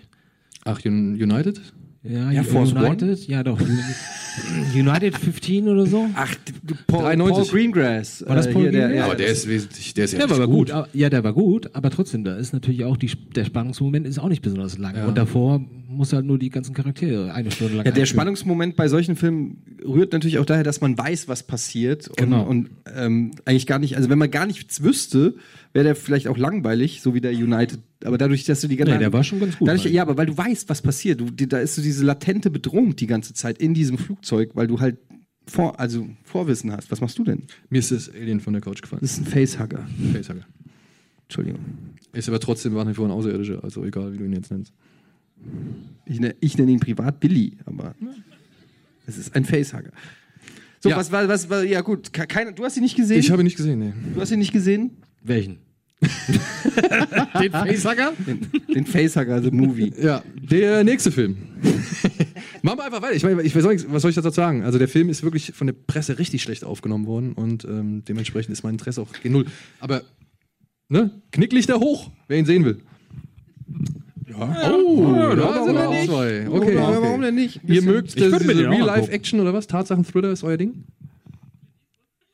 Ach, 0.65 0.80
Un- 0.86 1.15
United? 1.15 1.62
Ja, 2.04 2.32
Air 2.32 2.44
Force 2.44 2.74
United, 2.74 3.28
ja 3.28 3.44
doch. 3.44 3.58
United 4.74 5.18
15 5.18 5.68
oder 5.70 5.86
so? 5.86 6.06
Ach, 6.16 6.36
du- 6.66 6.76
Paul, 6.88 7.04
93. 7.04 7.36
Paul 7.36 7.46
Greengrass. 7.60 8.24
War 8.28 8.36
das 8.36 8.48
äh, 8.48 8.52
Paul 8.52 8.62
hier, 8.63 8.72
der, 8.72 8.80
Greengrass? 8.82 8.98
ja, 9.00 9.06
aber 9.06 9.16
der 9.16 9.28
ist 9.28 9.48
wesentlich, 9.48 9.94
der 9.94 10.06
ist 10.06 10.13
ja, 10.13 10.20
Der 10.20 10.30
war 10.30 10.36
aber 10.38 10.48
gut. 10.48 10.72
aber- 10.72 10.88
Ja, 10.94 11.10
der 11.10 11.24
war 11.24 11.34
gut, 11.34 11.70
aber 11.74 11.89
trotzdem, 11.89 12.24
da 12.24 12.36
ist 12.36 12.52
natürlich 12.54 12.84
auch 12.84 12.98
die, 12.98 13.10
der 13.36 13.46
Spannungsmoment 13.46 14.06
ist 14.08 14.20
auch 14.20 14.28
nicht 14.30 14.42
besonders 14.42 14.78
lang. 14.78 14.96
Ja. 14.96 15.06
Und 15.06 15.18
davor 15.18 15.62
muss 15.94 16.14
halt 16.14 16.26
nur 16.26 16.38
die 16.38 16.50
ganzen 16.50 16.74
Charaktere 16.74 17.34
eine 17.34 17.52
Stunde 17.52 17.76
lang 17.78 17.86
Ja, 17.86 17.92
der. 17.92 18.06
Spannungsmoment 18.06 18.76
bei 18.76 18.88
solchen 18.88 19.16
Filmen 19.16 19.64
rührt 19.86 20.12
natürlich 20.14 20.40
auch 20.40 20.46
daher, 20.46 20.64
dass 20.64 20.82
man 20.82 20.98
weiß, 20.98 21.28
was 21.28 21.44
passiert. 21.44 22.08
Und, 22.10 22.18
Genau. 22.18 22.46
und 22.46 22.70
ähm, 22.96 23.32
eigentlich 23.46 23.68
gar 23.68 23.80
nicht, 23.80 23.96
also 23.96 24.10
wenn 24.10 24.18
man 24.18 24.30
gar 24.32 24.46
nichts 24.46 24.84
wüsste, 24.84 25.36
wäre 25.74 25.86
der 25.86 25.96
vielleicht 25.96 26.28
auch 26.28 26.38
langweilig, 26.38 27.02
so 27.02 27.14
wie 27.14 27.22
der 27.22 27.32
United. 27.32 27.80
Aber 28.04 28.18
dadurch, 28.18 28.44
dass 28.46 28.62
du 28.62 28.68
die 28.68 28.76
ganze 28.76 28.94
Nee, 28.94 29.00
der 29.00 29.14
war 29.14 29.24
schon 29.24 29.40
ganz 29.40 29.58
gut 29.58 29.68
Dadurch, 29.68 29.86
ja, 29.86 30.02
aber 30.02 30.18
weil 30.18 30.26
du 30.26 30.38
weißt, 30.38 30.68
was 30.70 30.82
passiert. 30.82 31.22
Du, 31.22 31.26
die, 31.32 31.48
da 31.48 31.60
ist 31.60 31.76
so 31.76 31.82
diese 31.82 32.04
latente 32.04 32.50
Bedrohung 32.50 32.96
die 32.96 33.08
ganze 33.08 33.34
Zeit 33.34 33.58
in 33.60 33.74
diesem 33.74 33.98
Flugzeug, 33.98 34.52
weil 34.56 34.68
du 34.68 34.80
halt 34.80 34.98
vor, 35.48 35.80
also 35.80 36.08
Vorwissen 36.24 36.72
hast. 36.72 36.90
Was 36.92 37.02
machst 37.02 37.18
du 37.20 37.24
denn? 37.24 37.44
Mir 37.70 37.80
ist 37.80 37.92
das 37.92 38.10
Alien 38.10 38.40
von 38.40 38.54
der 38.54 38.62
Couch 38.62 38.82
gefallen. 38.82 39.02
Das 39.02 39.12
ist 39.14 39.20
ein 39.20 39.26
Facehugger. 39.26 39.86
Facehugger. 40.14 40.46
Entschuldigung. 41.24 41.60
Ist 42.14 42.30
aber 42.30 42.40
trotzdem 42.40 42.74
nach 42.74 42.88
wie 42.88 42.94
vor 42.94 43.06
ein 43.08 43.12
Außerirdischer, 43.12 43.64
also 43.64 43.84
egal, 43.84 44.14
wie 44.14 44.18
du 44.18 44.26
ihn 44.26 44.34
jetzt 44.34 44.52
nennst. 44.52 44.72
Ich, 46.06 46.20
ne, 46.20 46.36
ich 46.40 46.58
nenne 46.58 46.72
ihn 46.72 46.80
privat 46.80 47.20
Billy, 47.20 47.58
aber 47.66 47.96
es 49.08 49.18
ist 49.18 49.36
ein 49.36 49.46
Facehugger. 49.46 49.92
So, 50.82 50.90
Ja. 50.90 50.98
was 50.98 51.12
war, 51.12 51.28
was 51.30 51.50
war, 51.50 51.64
ja 51.64 51.82
gut, 51.82 52.12
ke- 52.12 52.28
keine, 52.28 52.52
du 52.54 52.64
hast 52.66 52.76
ihn 52.78 52.84
nicht 52.84 52.96
gesehen? 52.98 53.20
Ich 53.20 53.32
habe 53.32 53.42
ihn 53.42 53.46
nicht 53.46 53.56
gesehen, 53.58 53.80
nee. 53.80 53.94
du 54.14 54.20
hast 54.20 54.32
ihn 54.32 54.40
nicht 54.40 54.52
gesehen? 54.52 54.92
Welchen? 55.24 55.60
Den 57.42 57.52
Facehugger? 57.52 58.14
Den, 58.28 58.48
den 58.74 58.86
Facehugger, 58.86 59.42
the 59.42 59.52
movie. 59.52 59.94
Ja, 60.02 60.22
der 60.36 60.84
nächste 60.84 61.12
Film. 61.12 61.38
Machen 62.62 62.80
wir 62.80 62.86
einfach 62.86 63.02
weiter. 63.02 63.16
Ich 63.16 63.24
meine, 63.24 63.42
ich, 63.42 63.56
was, 63.56 63.64
soll 63.64 63.74
ich, 63.74 63.90
was 63.92 64.02
soll 64.02 64.10
ich 64.10 64.16
dazu 64.16 64.30
sagen? 64.30 64.64
Also 64.64 64.78
der 64.80 64.88
Film 64.90 65.08
ist 65.10 65.24
wirklich 65.24 65.52
von 65.54 65.68
der 65.68 65.74
Presse 65.74 66.20
richtig 66.20 66.42
schlecht 66.44 66.64
aufgenommen 66.66 67.06
worden 67.06 67.34
und 67.34 67.64
ähm, 67.66 68.04
dementsprechend 68.06 68.52
ist 68.54 68.64
mein 68.64 68.74
Interesse 68.76 69.02
auch 69.02 69.12
gen 69.22 69.32
Null. 69.34 69.46
Aber, 69.80 70.02
ne? 70.90 71.22
Knicklichter 71.32 71.80
hoch, 71.80 72.12
wer 72.28 72.38
ihn 72.38 72.46
sehen 72.46 72.66
will. 72.66 72.80
Ja. 74.38 74.72
Oh, 74.74 75.13
Ja, 75.15 75.36
da 75.36 75.43
warum 75.43 75.65
sind 75.67 75.76
wir 75.76 75.89
nicht? 75.89 76.06
zwei. 76.08 76.48
Okay, 76.50 76.78
okay. 76.78 76.78
warum 76.78 77.22
denn 77.22 77.36
nicht? 77.36 77.60
Ihr 77.67 77.82
mögt 77.82 78.19
das, 78.19 78.41
Real-Life-Action 78.48 79.39
oder 79.39 79.54
was? 79.54 79.67
Tatsachen-Thriller 79.67 80.32
ist 80.32 80.43
euer 80.43 80.58
Ding? 80.58 80.84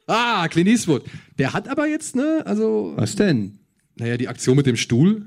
Ah, 0.07 0.47
Clint 0.47 0.67
Eastwood. 0.69 1.03
Der 1.37 1.53
hat 1.53 1.67
aber 1.67 1.87
jetzt, 1.87 2.15
ne, 2.15 2.41
also, 2.45 2.93
Was 2.95 3.15
denn? 3.15 3.59
naja, 3.97 4.17
die 4.17 4.27
Aktion 4.27 4.55
mit 4.57 4.65
dem 4.65 4.75
Stuhl. 4.75 5.25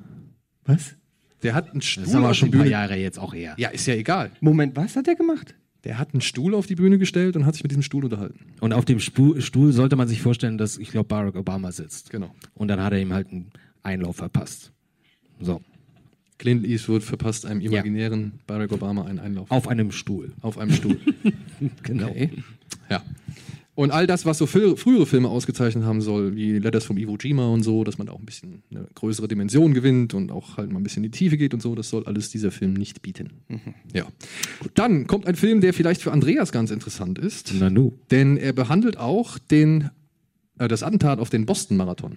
Was? 0.65 0.95
Der 1.43 1.55
hat 1.55 1.71
einen 1.73 1.83
Stuhl 1.83 2.05
Das 2.05 2.11
ist 2.13 2.17
aber 2.17 2.31
auf 2.31 2.37
schon 2.37 2.51
die 2.51 2.57
ein 2.57 2.59
paar 2.59 2.65
Bühne. 2.65 2.73
Jahre 2.73 2.97
jetzt 2.97 3.19
auch 3.19 3.35
her. 3.35 3.55
Ja, 3.59 3.69
ist 3.69 3.87
ja 3.87 3.95
egal. 3.95 4.31
Moment, 4.41 4.77
was 4.77 4.97
hat 4.97 5.07
der 5.07 5.15
gemacht? 5.15 5.55
Der 5.85 5.99
hat 5.99 6.15
einen 6.15 6.21
Stuhl 6.21 6.55
auf 6.55 6.67
die 6.67 6.77
Bühne 6.77 6.99
gestellt 6.99 7.35
und 7.37 7.45
hat 7.45 7.55
sich 7.55 7.65
mit 7.65 7.73
diesem 7.73 7.83
Stuhl 7.83 8.05
unterhalten. 8.05 8.39
Und 8.61 8.73
auf 8.73 8.85
dem 8.85 9.01
Spu 9.01 9.41
Stuhl 9.41 9.73
sollte 9.73 9.97
man 9.97 10.07
sich 10.07 10.23
vorstellen, 10.23 10.57
dass, 10.57 10.79
ich 10.79 10.91
glaube, 10.91 11.09
Barack 11.09 11.35
Obama 11.35 11.73
sitzt. 11.73 12.11
Genau. 12.11 12.33
Und 12.55 12.69
dann 12.69 12.81
hat 12.81 12.93
er 12.93 13.01
ihm 13.01 13.13
halt 13.13 13.29
einen 13.31 13.51
Einlauf 13.83 14.17
verpasst. 14.17 14.71
So. 15.41 15.61
Clint 16.43 16.67
Eastwood 16.67 17.05
verpasst 17.05 17.47
einem 17.47 17.61
imaginären 17.61 18.33
Barack 18.49 18.73
Obama 18.73 19.05
einen 19.05 19.21
Einlauf. 19.21 19.49
Auf 19.51 19.69
einem 19.69 19.93
Stuhl. 19.93 20.33
Auf 20.43 20.59
einem 20.59 20.73
Stuhl. 20.73 20.99
Genau. 21.85 22.13
ja. 22.91 23.01
Und 23.77 23.93
all 23.93 24.09
das, 24.09 24.27
was 24.27 24.37
so 24.39 24.47
fil- 24.47 24.77
frühere 24.77 25.07
Filme 25.07 25.29
ausgezeichnet 25.29 25.85
haben 25.85 26.01
soll, 26.01 26.35
wie 26.35 26.59
Letters 26.59 26.85
from 26.85 26.99
Iwo 26.99 27.17
Jima 27.17 27.47
und 27.47 27.63
so, 27.63 27.85
dass 27.85 27.97
man 27.97 28.09
auch 28.09 28.19
ein 28.19 28.27
bisschen 28.27 28.65
eine 28.73 28.89
größere 28.97 29.29
Dimension 29.29 29.73
gewinnt 29.73 30.13
und 30.15 30.33
auch 30.33 30.57
halt 30.57 30.73
mal 30.73 30.81
ein 30.81 30.83
bisschen 30.83 31.05
in 31.05 31.13
die 31.13 31.17
Tiefe 31.17 31.37
geht 31.37 31.55
und 31.55 31.63
so, 31.63 31.77
das 31.77 31.89
soll 31.89 32.05
alles 32.05 32.29
dieser 32.31 32.51
Film 32.51 32.75
nicht 32.75 33.01
bieten. 33.03 33.31
Ja. 33.95 34.05
Dann 34.75 35.07
kommt 35.07 35.27
ein 35.29 35.37
Film, 35.37 35.61
der 35.61 35.73
vielleicht 35.73 36.03
für 36.03 36.11
Andreas 36.13 36.51
ganz 36.51 36.71
interessant 36.73 37.19
ist, 37.21 37.55
Na 37.59 37.71
nu. 37.71 37.93
denn 38.11 38.37
er 38.37 38.53
behandelt 38.53 38.97
auch 38.99 39.39
den, 39.39 39.91
äh, 40.59 40.67
das 40.69 40.83
Attentat 40.83 41.21
auf 41.21 41.31
den 41.31 41.47
Boston-Marathon. 41.47 42.17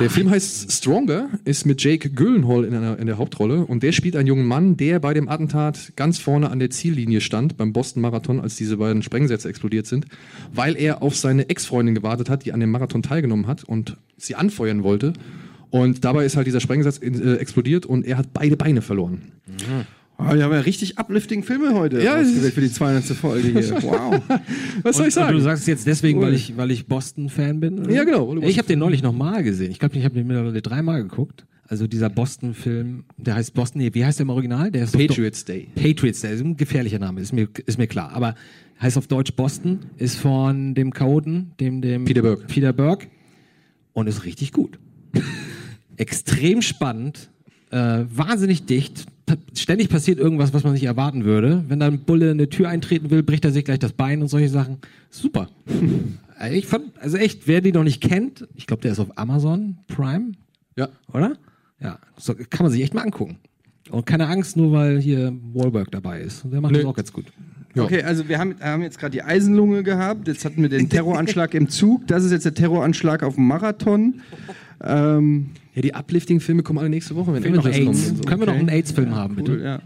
Der 0.00 0.10
Film 0.10 0.30
heißt 0.30 0.72
Stronger, 0.72 1.28
ist 1.44 1.66
mit 1.66 1.82
Jake 1.82 2.10
Gyllenhaal 2.10 2.64
in, 2.64 2.74
einer, 2.74 2.98
in 2.98 3.06
der 3.06 3.18
Hauptrolle 3.18 3.64
und 3.66 3.82
der 3.82 3.92
spielt 3.92 4.16
einen 4.16 4.26
jungen 4.26 4.46
Mann, 4.46 4.76
der 4.76 5.00
bei 5.00 5.14
dem 5.14 5.28
Attentat 5.28 5.92
ganz 5.96 6.18
vorne 6.18 6.50
an 6.50 6.58
der 6.58 6.70
Ziellinie 6.70 7.20
stand, 7.20 7.56
beim 7.56 7.72
Boston 7.72 8.02
Marathon, 8.02 8.40
als 8.40 8.56
diese 8.56 8.78
beiden 8.78 9.02
Sprengsätze 9.02 9.48
explodiert 9.48 9.86
sind, 9.86 10.06
weil 10.52 10.76
er 10.76 11.02
auf 11.02 11.16
seine 11.16 11.48
Ex-Freundin 11.48 11.94
gewartet 11.94 12.30
hat, 12.30 12.44
die 12.44 12.52
an 12.52 12.60
dem 12.60 12.70
Marathon 12.70 13.02
teilgenommen 13.02 13.46
hat 13.46 13.64
und 13.64 13.96
sie 14.16 14.34
anfeuern 14.34 14.82
wollte. 14.82 15.12
Und 15.70 16.04
dabei 16.04 16.24
ist 16.26 16.36
halt 16.36 16.46
dieser 16.46 16.60
Sprengsatz 16.60 16.98
äh, 16.98 17.36
explodiert 17.36 17.86
und 17.86 18.06
er 18.06 18.18
hat 18.18 18.32
beide 18.32 18.56
Beine 18.56 18.82
verloren. 18.82 19.32
Oh, 20.30 20.34
wir 20.34 20.44
haben 20.44 20.52
ja 20.52 20.60
richtig 20.60 20.98
uplifting 20.98 21.42
Filme 21.42 21.74
heute 21.74 22.02
Ja, 22.02 22.20
ausgewählt 22.20 22.54
für 22.54 22.60
die 22.60 22.70
200. 22.72 23.04
Folge 23.04 23.48
hier. 23.48 23.62
Wow. 23.82 24.20
Was 24.82 24.96
soll 24.96 25.06
ich 25.08 25.16
Und 25.16 25.22
sagen? 25.22 25.36
du 25.36 25.40
sagst 25.42 25.62
es 25.62 25.66
jetzt 25.66 25.86
deswegen, 25.86 26.20
weil 26.20 26.34
ich, 26.34 26.56
weil 26.56 26.70
ich 26.70 26.86
Boston-Fan 26.86 27.60
bin? 27.60 27.80
oder? 27.80 27.90
Ja, 27.90 28.04
genau, 28.04 28.36
Ich 28.38 28.58
habe 28.58 28.68
den 28.68 28.78
neulich 28.78 29.02
nochmal 29.02 29.42
gesehen. 29.42 29.70
Ich 29.70 29.78
glaube, 29.78 29.96
ich 29.96 30.04
habe 30.04 30.14
den 30.14 30.26
mittlerweile 30.26 30.62
dreimal 30.62 31.02
geguckt. 31.02 31.46
Also 31.68 31.86
dieser 31.86 32.10
Boston-Film, 32.10 33.04
der 33.16 33.34
heißt 33.36 33.54
Boston, 33.54 33.80
nee, 33.80 33.90
wie 33.94 34.04
heißt 34.04 34.18
der 34.18 34.24
im 34.24 34.30
Original? 34.30 34.70
Der 34.70 34.84
ist 34.84 34.92
Patriots 34.96 35.44
Day. 35.44 35.68
Patriots 35.74 36.20
Day, 36.20 36.34
ist 36.34 36.40
ein 36.42 36.56
gefährlicher 36.56 36.98
Name, 36.98 37.20
ist 37.20 37.32
mir, 37.32 37.48
ist 37.64 37.78
mir 37.78 37.86
klar. 37.86 38.12
Aber 38.12 38.34
heißt 38.80 38.98
auf 38.98 39.06
Deutsch 39.06 39.32
Boston, 39.34 39.78
ist 39.96 40.16
von 40.18 40.74
dem 40.74 40.92
Chaoten, 40.92 41.52
dem, 41.60 41.80
dem 41.80 42.04
Peter 42.04 42.20
Burke. 42.20 42.44
Peter 42.46 42.72
Burke 42.74 43.06
und 43.94 44.06
ist 44.06 44.24
richtig 44.24 44.52
gut. 44.52 44.78
Extrem 45.96 46.62
spannend, 46.62 47.30
äh, 47.70 48.04
wahnsinnig 48.08 48.66
dicht. 48.66 49.06
Ständig 49.56 49.88
passiert 49.88 50.18
irgendwas, 50.18 50.52
was 50.52 50.64
man 50.64 50.72
nicht 50.72 50.84
erwarten 50.84 51.24
würde. 51.24 51.64
Wenn 51.68 51.80
da 51.80 51.86
ein 51.86 52.00
Bulle 52.00 52.26
in 52.30 52.38
eine 52.38 52.48
Tür 52.48 52.68
eintreten 52.68 53.10
will, 53.10 53.22
bricht 53.22 53.44
er 53.44 53.52
sich 53.52 53.64
gleich 53.64 53.78
das 53.78 53.92
Bein 53.92 54.22
und 54.22 54.28
solche 54.28 54.48
Sachen. 54.48 54.78
Super. 55.10 55.48
Ich 56.50 56.66
fand, 56.66 56.86
also 57.00 57.18
echt, 57.18 57.46
wer 57.46 57.60
die 57.60 57.70
noch 57.70 57.84
nicht 57.84 58.00
kennt, 58.02 58.48
ich 58.56 58.66
glaube, 58.66 58.82
der 58.82 58.90
ist 58.90 58.98
auf 58.98 59.16
Amazon 59.16 59.76
Prime, 59.86 60.32
Ja. 60.76 60.88
oder? 61.12 61.34
Ja, 61.80 62.00
so, 62.18 62.34
kann 62.34 62.64
man 62.64 62.72
sich 62.72 62.82
echt 62.82 62.94
mal 62.94 63.02
angucken. 63.02 63.36
Und 63.90 64.06
keine 64.06 64.26
Angst, 64.26 64.56
nur 64.56 64.72
weil 64.72 65.00
hier 65.00 65.32
Wahlberg 65.54 65.92
dabei 65.92 66.20
ist. 66.20 66.42
Der 66.50 66.60
macht 66.60 66.72
Nö. 66.72 66.78
das 66.78 66.86
auch 66.86 66.96
ganz 66.96 67.12
gut. 67.12 67.26
Ja. 67.76 67.84
Okay, 67.84 68.02
also 68.02 68.28
wir 68.28 68.40
haben, 68.40 68.56
haben 68.60 68.82
jetzt 68.82 68.98
gerade 68.98 69.12
die 69.12 69.22
Eisenlunge 69.22 69.84
gehabt, 69.84 70.26
jetzt 70.26 70.44
hatten 70.44 70.62
wir 70.62 70.68
den 70.68 70.88
Terroranschlag 70.90 71.54
im 71.54 71.68
Zug, 71.68 72.08
das 72.08 72.24
ist 72.24 72.32
jetzt 72.32 72.44
der 72.44 72.54
Terroranschlag 72.54 73.22
auf 73.22 73.36
dem 73.36 73.46
Marathon. 73.46 74.20
Ähm, 74.82 75.50
Ja, 75.74 75.80
die 75.80 75.94
Uplifting-Filme 75.94 76.62
kommen 76.62 76.78
alle 76.78 76.90
nächste 76.90 77.16
Woche, 77.16 77.32
wenn 77.32 77.42
wir 77.42 77.50
noch 77.50 77.62
kommen 77.62 77.74
AIDS, 77.74 78.08
so. 78.08 78.14
können 78.24 78.40
wir 78.42 78.46
noch 78.46 78.54
einen 78.54 78.68
AIDS-Film 78.68 79.14
haben, 79.14 79.36
bitte? 79.36 79.52
cool, 79.52 79.62
ja. 79.62 79.80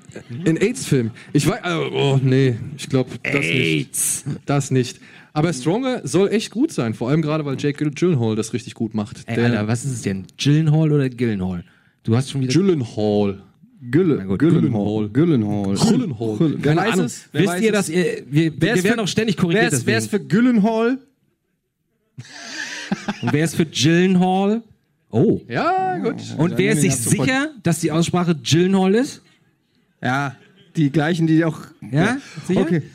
Ein 0.45 0.57
AIDS-Film. 0.57 1.13
Ich 1.33 1.47
weiß, 1.47 1.63
also, 1.63 1.91
oh 1.93 2.21
nee, 2.21 2.57
ich 2.77 2.89
glaube, 2.89 3.11
das 3.23 3.35
AIDS. 3.45 4.27
nicht. 4.27 4.41
Das 4.47 4.71
nicht. 4.73 5.01
Aber 5.33 5.53
Stronger 5.53 6.01
soll 6.03 6.29
echt 6.31 6.51
gut 6.51 6.73
sein, 6.73 6.95
vor 6.95 7.09
allem 7.09 7.23
gerade, 7.23 7.45
weil 7.45 7.57
Jake 7.57 7.89
Gyllenhaal 7.91 8.35
das 8.35 8.53
richtig 8.53 8.75
gut 8.75 8.95
macht. 8.95 9.23
Ey, 9.27 9.39
Alter, 9.39 9.69
was 9.69 9.85
ist 9.85 9.93
es 9.93 10.03
denn? 10.03 10.25
Gyllenhaal 10.39 10.91
oder 10.91 11.09
Gillenhall? 11.09 11.63
Du 12.03 12.17
hast 12.17 12.31
schon 12.31 12.41
wieder... 12.41 12.53
Gyllenhaal. 12.53 13.43
Gülle, 13.89 14.25
gut, 14.25 14.39
Gyllenhaal. 14.41 15.09
Gyllenhaal. 15.11 15.75
Gyllenhaal. 15.77 16.37
Gyllen- 16.39 16.65
Wer 16.65 16.77
weiß 16.77 16.99
es? 16.99 17.29
Wer 17.31 17.43
Wisst 17.43 17.53
weiß 17.53 17.63
ihr, 17.63 17.73
dass 17.73 17.89
ihr... 17.89 18.23
Wir, 18.29 18.61
wir 18.61 18.75
ist 18.75 18.83
werden 18.85 19.01
auch 19.01 19.09
ständig 19.09 19.37
Wer 19.37 19.43
korrigiert 19.43 19.73
ist, 19.73 19.87
wer 19.87 19.99
ist 19.99 20.11
für 20.11 20.19
Gyllenhaal? 20.19 20.99
Und 23.23 23.33
wer 23.33 23.45
ist 23.45 23.55
für 23.55 23.67
Gyllenhaal? 23.67 24.63
Oh. 25.17 25.41
Ja, 25.49 25.99
gut. 25.99 26.17
Und 26.37 26.59
wer 26.59 26.73
ist 26.73 26.83
sich 26.83 26.95
sicher, 26.97 27.51
dass 27.63 27.81
die 27.81 27.91
Aussprache 27.91 28.35
Gyllenhaal 28.35 28.95
ist? 28.95 29.23
Ja, 30.03 30.37
die 30.77 30.91
gleichen, 30.91 31.27
die 31.27 31.45
auch. 31.45 31.59
Ja? 31.91 32.19
Sicher? 32.47 32.61
Okay. 32.61 32.83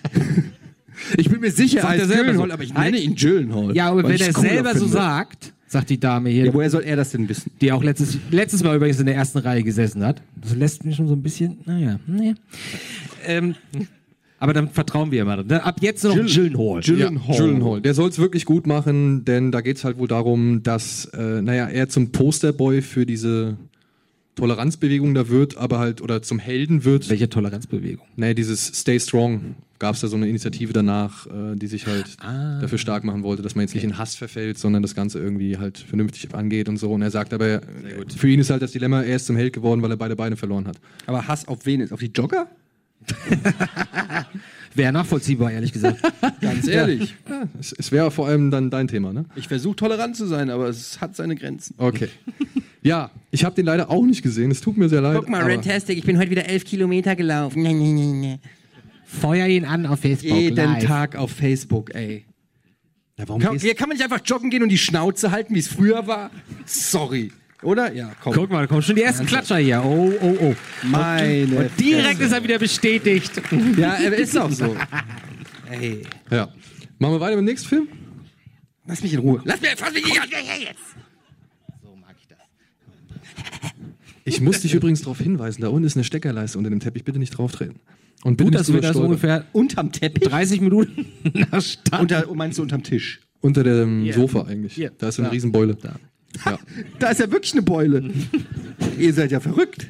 Ich 1.17 1.27
bin 1.31 1.39
mir 1.41 1.49
sicher, 1.49 1.81
Sagt 1.81 1.93
als 1.93 2.01
er 2.03 2.07
selber 2.09 2.23
Gyllenhaal, 2.25 2.47
so. 2.49 2.53
aber 2.53 2.63
ich 2.63 2.73
nenne 2.75 2.97
ihn 2.99 3.15
Gyllenhaal. 3.15 3.75
Ja, 3.75 3.87
aber 3.89 4.03
weil 4.03 4.19
wenn 4.19 4.27
er 4.27 4.33
cooler 4.33 4.49
selber 4.49 4.73
so 4.73 4.79
finde. 4.81 4.93
sagt, 4.93 5.53
sagt 5.65 5.89
die 5.89 5.99
Dame 5.99 6.29
hier, 6.29 6.45
Ja, 6.45 6.53
woher 6.53 6.69
soll 6.69 6.83
er 6.83 6.95
das 6.95 7.09
denn 7.09 7.27
wissen? 7.27 7.51
die 7.59 7.71
auch 7.71 7.81
letztes, 7.81 8.19
letztes 8.29 8.61
Mal 8.63 8.75
übrigens 8.75 8.99
in 8.99 9.07
der 9.07 9.15
ersten 9.15 9.39
Reihe 9.39 9.63
gesessen 9.63 10.05
hat. 10.05 10.21
Das 10.35 10.53
lässt 10.53 10.85
mich 10.85 10.95
schon 10.97 11.07
so 11.07 11.15
ein 11.15 11.23
bisschen, 11.23 11.57
naja, 11.65 11.99
naja. 12.05 12.33
Ähm, 13.25 13.55
aber 14.41 14.53
dann 14.53 14.69
vertrauen 14.69 15.11
wir 15.11 15.21
immer. 15.21 15.37
Ab 15.63 15.75
jetzt 15.81 16.03
noch 16.03 16.15
Gyllenhaal. 16.15 16.81
Ja, 16.81 16.95
Gyllenhaal. 16.95 17.37
Gyllenhaal. 17.37 17.81
Der 17.81 17.93
soll 17.93 18.09
es 18.09 18.17
wirklich 18.17 18.45
gut 18.45 18.65
machen, 18.65 19.23
denn 19.23 19.51
da 19.51 19.61
geht 19.61 19.77
es 19.77 19.83
halt 19.83 19.99
wohl 19.99 20.07
darum, 20.07 20.63
dass, 20.63 21.05
äh, 21.13 21.43
naja, 21.43 21.67
er 21.67 21.89
zum 21.89 22.11
Posterboy 22.11 22.81
für 22.81 23.05
diese 23.05 23.57
Toleranzbewegung 24.33 25.13
da 25.13 25.29
wird, 25.29 25.57
aber 25.57 25.77
halt, 25.77 26.01
oder 26.01 26.23
zum 26.23 26.39
Helden 26.39 26.85
wird. 26.85 27.07
Welche 27.11 27.29
Toleranzbewegung? 27.29 28.03
Naja, 28.15 28.33
dieses 28.33 28.65
Stay 28.65 28.99
Strong 28.99 29.57
gab 29.77 29.93
es 29.93 30.01
da 30.01 30.07
so 30.07 30.15
eine 30.15 30.27
Initiative 30.27 30.73
danach, 30.73 31.27
äh, 31.27 31.55
die 31.55 31.67
sich 31.67 31.85
halt 31.85 32.17
dafür 32.19 32.79
stark 32.79 33.03
machen 33.03 33.21
wollte, 33.21 33.43
dass 33.43 33.53
man 33.53 33.61
jetzt 33.61 33.75
nicht 33.75 33.83
in 33.83 33.99
Hass 33.99 34.15
verfällt, 34.15 34.57
sondern 34.57 34.81
das 34.81 34.95
Ganze 34.95 35.19
irgendwie 35.19 35.59
halt 35.59 35.77
vernünftig 35.77 36.33
angeht 36.33 36.67
und 36.67 36.77
so. 36.77 36.91
Und 36.91 37.03
er 37.03 37.11
sagt 37.11 37.35
aber, 37.35 37.61
für 38.17 38.27
ihn 38.27 38.39
ist 38.39 38.49
halt 38.49 38.63
das 38.63 38.71
Dilemma, 38.71 39.03
er 39.03 39.17
ist 39.17 39.27
zum 39.27 39.35
Held 39.35 39.53
geworden, 39.53 39.83
weil 39.83 39.91
er 39.91 39.97
beide 39.97 40.15
Beine 40.15 40.35
verloren 40.35 40.65
hat. 40.67 40.77
Aber 41.05 41.27
Hass 41.27 41.47
auf 41.47 41.67
wen 41.67 41.81
ist? 41.81 41.93
Auf 41.93 41.99
die 41.99 42.11
Jogger? 42.11 42.47
Wäre 44.73 44.93
nachvollziehbar, 44.93 45.51
ehrlich 45.51 45.73
gesagt. 45.73 46.01
Ganz 46.41 46.65
ehrlich. 46.67 47.15
Ja, 47.29 47.43
es, 47.59 47.73
es 47.73 47.91
wäre 47.91 48.09
vor 48.09 48.27
allem 48.27 48.51
dann 48.51 48.69
dein 48.69 48.87
Thema, 48.87 49.11
ne? 49.11 49.25
Ich 49.35 49.47
versuche 49.49 49.75
tolerant 49.75 50.15
zu 50.15 50.25
sein, 50.27 50.49
aber 50.49 50.69
es 50.69 51.01
hat 51.01 51.15
seine 51.15 51.35
Grenzen. 51.35 51.75
Okay. 51.77 52.07
ja, 52.81 53.11
ich 53.31 53.43
habe 53.43 53.53
den 53.55 53.65
leider 53.65 53.89
auch 53.89 54.05
nicht 54.05 54.21
gesehen. 54.21 54.49
Es 54.49 54.61
tut 54.61 54.77
mir 54.77 54.87
sehr 54.87 55.01
leid. 55.01 55.17
Guck 55.17 55.29
mal, 55.29 55.41
aber- 55.41 55.51
Rantastic, 55.53 55.97
ich 55.97 56.05
bin 56.05 56.17
heute 56.17 56.29
wieder 56.31 56.47
elf 56.47 56.63
Kilometer 56.63 57.15
gelaufen. 57.17 57.61
Nee, 57.61 57.73
nee, 57.73 57.91
nee, 57.91 58.13
nee. 58.13 58.39
Feuer 59.05 59.45
ihn 59.47 59.65
an 59.65 59.85
auf 59.85 59.99
Facebook 59.99 60.37
Jeden 60.37 60.55
live. 60.55 60.85
Tag 60.85 61.15
auf 61.17 61.31
Facebook, 61.31 61.93
ey. 61.93 62.23
Ja, 63.17 63.27
warum 63.27 63.41
Kann, 63.41 63.51
gehst- 63.53 63.65
hier 63.65 63.75
kann 63.75 63.89
man 63.89 63.97
nicht 63.97 64.03
einfach 64.05 64.21
joggen 64.25 64.49
gehen 64.49 64.63
und 64.63 64.69
die 64.69 64.77
Schnauze 64.77 65.31
halten, 65.31 65.53
wie 65.53 65.59
es 65.59 65.67
früher 65.67 66.07
war? 66.07 66.31
Sorry. 66.65 67.33
Oder? 67.63 67.93
Ja, 67.93 68.11
komm. 68.21 68.33
Guck 68.33 68.49
mal, 68.49 68.61
da 68.61 68.67
kommen 68.67 68.81
schon 68.81 68.95
die 68.95 69.03
ersten 69.03 69.25
Klatscher 69.25 69.57
hier. 69.57 69.83
Oh, 69.83 70.11
oh, 70.19 70.37
oh. 70.41 70.55
Meine. 70.83 71.55
Und 71.57 71.79
direkt 71.79 72.19
ist 72.19 72.31
er 72.31 72.43
wieder 72.43 72.57
bestätigt. 72.57 73.31
Ja, 73.77 73.93
er 73.95 74.13
ist 74.13 74.37
auch 74.37 74.49
so. 74.51 74.75
Ey. 75.69 76.01
Ja. 76.29 76.49
Machen 76.97 77.13
wir 77.15 77.19
weiter 77.19 77.35
mit 77.35 77.43
dem 77.43 77.45
nächsten 77.45 77.67
Film? 77.69 77.87
Lass 78.85 79.01
mich 79.03 79.13
in 79.13 79.19
Ruhe. 79.19 79.41
Lass 79.45 79.61
mich, 79.61 79.69
fass 79.75 79.93
mich 79.93 80.03
nicht 80.05 80.21
an. 80.21 80.27
So 81.83 81.95
mag 81.95 82.15
ich 82.19 82.27
das. 82.27 82.37
Ich 84.25 84.41
muss 84.41 84.61
dich 84.61 84.73
übrigens 84.73 85.01
darauf 85.01 85.19
hinweisen, 85.19 85.61
da 85.61 85.69
unten 85.69 85.85
ist 85.85 85.95
eine 85.95 86.03
Steckerleiste 86.03 86.57
unter 86.57 86.69
dem 86.69 86.79
Teppich, 86.79 87.03
bitte 87.03 87.19
nicht 87.19 87.37
drauf 87.37 87.51
treten. 87.51 87.79
Und 88.23 88.37
bitte 88.37 88.45
Gut, 88.45 88.53
nicht 88.53 88.59
dass 88.59 88.73
wir 88.73 88.81
das 88.81 88.91
stolpern. 88.91 89.05
ungefähr 89.11 89.45
Unterm 89.53 89.91
Teppich? 89.91 90.27
30 90.27 90.61
Minuten 90.61 91.05
nach 91.51 91.61
Start. 91.61 92.01
Unter, 92.01 92.33
meinst 92.35 92.57
du 92.57 92.63
unterm 92.63 92.83
Tisch? 92.83 93.21
Unter 93.39 93.63
dem 93.63 94.03
Hier. 94.03 94.13
Sofa 94.13 94.43
eigentlich. 94.43 94.73
Hier. 94.73 94.91
Da 94.97 95.07
ist 95.09 95.15
so 95.15 95.23
eine 95.23 95.75
Da. 95.75 95.95
Ja. 96.45 96.59
Da 96.99 97.09
ist 97.09 97.19
ja 97.19 97.31
wirklich 97.31 97.53
eine 97.53 97.61
Beule. 97.63 98.11
Ihr 98.99 99.13
seid 99.13 99.31
ja 99.31 99.39
verrückt. 99.39 99.87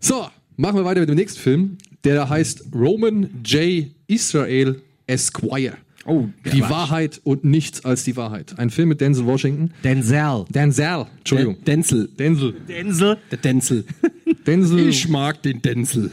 So, 0.00 0.26
machen 0.56 0.76
wir 0.76 0.84
weiter 0.84 1.00
mit 1.00 1.08
dem 1.08 1.16
nächsten 1.16 1.40
Film. 1.40 1.78
Der 2.04 2.14
da 2.14 2.28
heißt 2.28 2.66
Roman 2.74 3.30
J. 3.44 3.86
Israel 4.06 4.80
Esquire. 5.06 5.76
Oh, 6.04 6.28
Die 6.52 6.60
Wahrheit 6.62 7.20
und 7.24 7.42
nichts 7.44 7.84
als 7.84 8.04
die 8.04 8.16
Wahrheit. 8.16 8.56
Ein 8.58 8.70
Film 8.70 8.90
mit 8.90 9.00
Denzel 9.00 9.26
Washington. 9.26 9.72
Denzel. 9.82 10.44
Denzel, 10.54 11.06
Entschuldigung. 11.18 11.56
Denzel. 11.66 12.08
Denzel. 12.16 12.54
Denzel. 12.68 13.18
Der 13.32 13.38
Denzel. 13.38 13.84
Denzel. 14.46 14.88
Ich 14.88 15.08
mag 15.08 15.42
den 15.42 15.62
Denzel. 15.62 16.12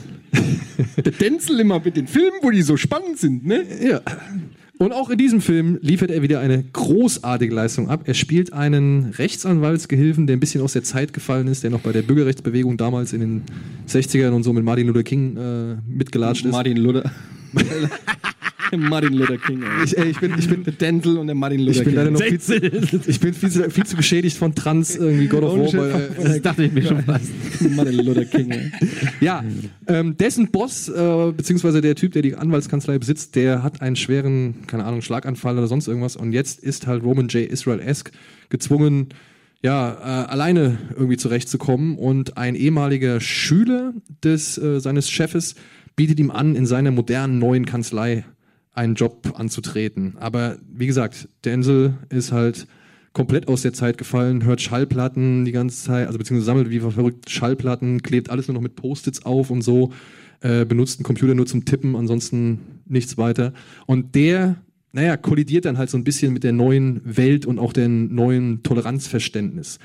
Der 0.98 1.12
Denzel 1.12 1.60
immer 1.60 1.80
mit 1.80 1.96
den 1.96 2.08
Filmen, 2.08 2.38
wo 2.42 2.50
die 2.50 2.64
so 2.64 2.76
spannend 2.76 3.20
sind, 3.20 3.46
ne? 3.46 3.64
Ja. 3.88 4.02
Und 4.80 4.92
auch 4.92 5.10
in 5.10 5.18
diesem 5.18 5.40
Film 5.40 5.78
liefert 5.82 6.10
er 6.10 6.22
wieder 6.24 6.40
eine 6.40 6.64
großartige 6.64 7.54
Leistung 7.54 7.90
ab. 7.90 8.02
Er 8.06 8.16
spielt 8.16 8.54
einen 8.54 9.12
Rechtsanwaltsgehilfen, 9.12 10.26
der 10.28 10.36
ein 10.36 10.40
bisschen 10.40 10.62
aus 10.62 10.74
der 10.74 10.84
Zeit 10.84 11.14
gefallen 11.14 11.48
ist, 11.48 11.64
der 11.64 11.70
noch 11.70 11.82
bei 11.82 11.92
der 11.92 12.02
Bürgerrechtsbewegung 12.02 12.78
damals 12.78 13.14
in 13.14 13.20
den 13.22 13.44
60ern 13.88 14.32
und 14.32 14.44
so 14.44 14.52
mit 14.52 14.64
Martin 14.64 14.88
Luther 14.88 15.04
King 15.04 15.38
äh, 15.38 15.76
mitgelatscht 15.88 16.46
ist. 16.46 16.52
Martin 16.52 16.78
Luther. 16.78 17.12
Martin 18.78 19.14
Luther 19.14 19.38
King. 19.38 19.62
Ey. 19.64 19.84
Ich, 19.86 19.98
ey, 19.98 20.10
ich 20.10 20.20
bin, 20.20 20.34
ich 20.38 20.50
bin, 20.50 20.64
Der 20.64 20.74
Denzel 20.74 21.18
und 21.18 21.28
der 21.28 21.36
Martin 21.36 21.60
Luther 21.60 21.80
ich 21.80 21.86
bin 21.86 21.94
King. 21.94 21.96
leider 21.96 22.12
noch 22.12 22.22
viel 22.22 22.40
zu, 22.40 22.56
ich 23.08 23.20
bin 23.20 23.34
viel 23.34 23.52
zu, 23.52 23.70
viel 23.70 23.86
zu 23.86 23.96
beschädigt 23.96 24.38
von 24.38 24.56
Trans 24.56 24.96
irgendwie 24.96 25.28
God 25.28 25.44
of 25.44 25.74
War. 25.74 25.92
Weil, 25.92 26.02
äh, 26.02 26.24
Das 26.24 26.42
dachte 26.42 26.64
ich 26.64 26.72
mir 26.72 26.84
schon 26.84 27.04
fast. 27.04 27.32
Martin 27.76 27.96
Luther 28.06 28.26
King. 28.26 28.52
Ey. 28.52 28.72
Ja, 29.22 29.44
ähm, 29.88 30.18
dessen 30.18 30.50
Boss, 30.52 30.90
äh, 30.90 31.32
beziehungsweise 31.36 31.82
der 31.82 31.96
Typ, 31.96 32.14
der 32.14 32.22
die 32.22 32.36
Anwaltskanzlei 32.36 32.98
besitzt, 32.98 33.36
der 33.36 33.64
hat 33.64 33.82
einen 33.82 33.96
schweren, 33.96 34.66
keine 34.68 34.86
Ahnung, 34.86 35.02
Schlaganfall 35.02 35.58
oder 35.58 35.68
sonst 35.68 35.88
irgendwas. 35.88 36.16
Und 36.16 36.34
jetzt 36.34 36.60
ist 36.60 36.88
halt 36.88 37.04
Roman 37.04 37.28
J. 37.28 37.50
Israel-esque 37.50 38.12
gezwungen, 38.50 39.10
ja, 39.62 39.94
äh, 39.94 40.28
alleine 40.30 40.78
irgendwie 40.96 41.18
zurechtzukommen. 41.18 41.98
Und 41.98 42.38
ein 42.38 42.56
ehemaliger 42.56 43.20
Schüler 43.22 43.94
des, 44.24 44.58
äh, 44.58 44.80
seines 44.80 45.10
Chefes 45.10 45.56
bietet 45.96 46.20
ihm 46.20 46.32
an, 46.32 46.56
in 46.56 46.66
seiner 46.66 46.92
modernen 46.92 47.40
neuen 47.40 47.66
Kanzlei 47.66 48.26
einen 48.74 48.96
Job 48.96 49.34
anzutreten. 49.38 50.16
Aber 50.18 50.58
wie 50.72 50.88
gesagt, 50.88 51.30
Denzel 51.46 51.96
ist 52.10 52.32
halt 52.32 52.68
komplett 53.14 53.48
aus 53.48 53.62
der 53.62 53.74
Zeit 53.74 53.98
gefallen, 53.98 54.44
hört 54.44 54.62
Schallplatten 54.62 55.46
die 55.46 55.52
ganze 55.52 55.84
Zeit, 55.84 56.08
also 56.08 56.18
beziehungsweise 56.18 56.46
sammelt 56.46 56.70
wie 56.72 56.80
verrückt 56.80 57.30
Schallplatten, 57.30 58.02
klebt 58.02 58.30
alles 58.30 58.48
nur 58.48 58.56
noch 58.56 58.62
mit 58.62 58.76
Post-its 58.76 59.24
auf 59.24 59.52
und 59.52 59.62
so, 59.62 59.94
äh, 60.42 60.66
benutzt 60.66 61.00
einen 61.00 61.06
Computer 61.06 61.36
nur 61.36 61.46
zum 61.46 61.64
Tippen, 61.64 61.96
ansonsten 61.96 62.60
nichts 62.86 63.18
weiter. 63.18 63.54
Und 63.86 64.16
der, 64.16 64.58
naja, 64.92 65.16
kollidiert 65.16 65.66
dann 65.66 65.78
halt 65.78 65.92
so 65.92 65.98
ein 65.98 66.04
bisschen 66.04 66.34
mit 66.34 66.44
der 66.44 66.54
neuen 66.54 67.02
Welt 67.06 67.46
und 67.46 67.60
auch 67.60 67.72
dem 67.72 68.14
neuen 68.14 68.64
Toleranzverständnis. 68.64 69.78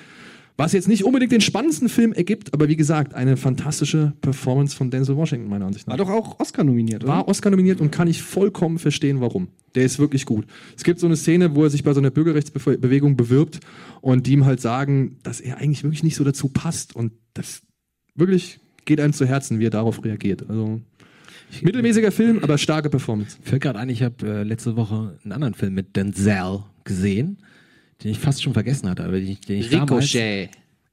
Was 0.61 0.73
jetzt 0.73 0.89
nicht 0.89 1.05
unbedingt 1.05 1.31
den 1.31 1.41
spannendsten 1.41 1.89
Film 1.89 2.13
ergibt, 2.13 2.53
aber 2.53 2.69
wie 2.69 2.75
gesagt, 2.75 3.15
eine 3.15 3.37
fantastische 3.37 4.13
Performance 4.21 4.75
von 4.75 4.91
Denzel 4.91 5.15
Washington, 5.15 5.49
meiner 5.49 5.67
Ansicht 5.67 5.87
nach. 5.87 5.97
War 5.97 6.05
doch 6.05 6.11
auch 6.11 6.41
Oscar 6.41 6.65
nominiert, 6.65 7.05
oder? 7.05 7.13
War 7.13 7.29
Oscar 7.29 7.51
nominiert 7.51 7.81
und 7.81 7.93
kann 7.93 8.09
ich 8.09 8.25
vollkommen 8.25 8.81
verstehen, 8.81 9.21
warum. 9.21 9.47
Der 9.77 9.85
ist 9.85 10.01
wirklich 10.01 10.27
gut. 10.27 10.47
Es 10.77 10.83
gibt 10.83 10.99
so 10.99 11.07
eine 11.07 11.17
Szene, 11.17 11.55
wo 11.55 11.63
er 11.63 11.71
sich 11.71 11.85
bei 11.85 11.95
so 11.95 12.01
einer 12.01 12.11
Bürgerrechtsbewegung 12.11 13.17
bewirbt 13.17 13.61
und 14.01 14.27
die 14.27 14.33
ihm 14.33 14.47
halt 14.47 14.61
sagen, 14.61 15.19
dass 15.23 15.41
er 15.41 15.59
eigentlich 15.59 15.85
wirklich 15.85 16.03
nicht 16.03 16.17
so 16.17 16.25
dazu 16.25 16.49
passt. 16.49 16.97
Und 16.97 17.13
das 17.35 17.63
wirklich 18.17 18.59
geht 18.85 19.01
einem 19.01 19.13
zu 19.13 19.27
Herzen, 19.27 19.61
wie 19.61 19.67
er 19.67 19.71
darauf 19.71 20.05
reagiert. 20.05 20.51
Also 20.51 20.81
mittelmäßiger 21.63 22.11
Film, 22.11 22.41
aber 22.43 22.59
starke 22.59 22.91
Performance. 22.91 23.39
Fällt 23.43 23.63
gerade 23.63 23.79
ein, 23.79 23.91
ich 23.91 24.03
habe 24.03 24.27
äh, 24.27 24.43
letzte 24.43 24.75
Woche 24.75 25.21
einen 25.23 25.33
anderen 25.33 25.55
Film 25.55 25.75
mit 25.75 25.95
Denzel 25.95 26.65
gesehen, 26.83 27.39
den 28.03 28.11
ich 28.11 28.19
fast 28.19 28.43
schon 28.43 28.53
vergessen 28.53 28.89
hatte, 28.89 29.05
aber 29.05 29.19
den 29.19 29.29
ich, 29.29 29.41
den 29.41 29.59
ich 29.59 29.71
damals... 29.71 30.15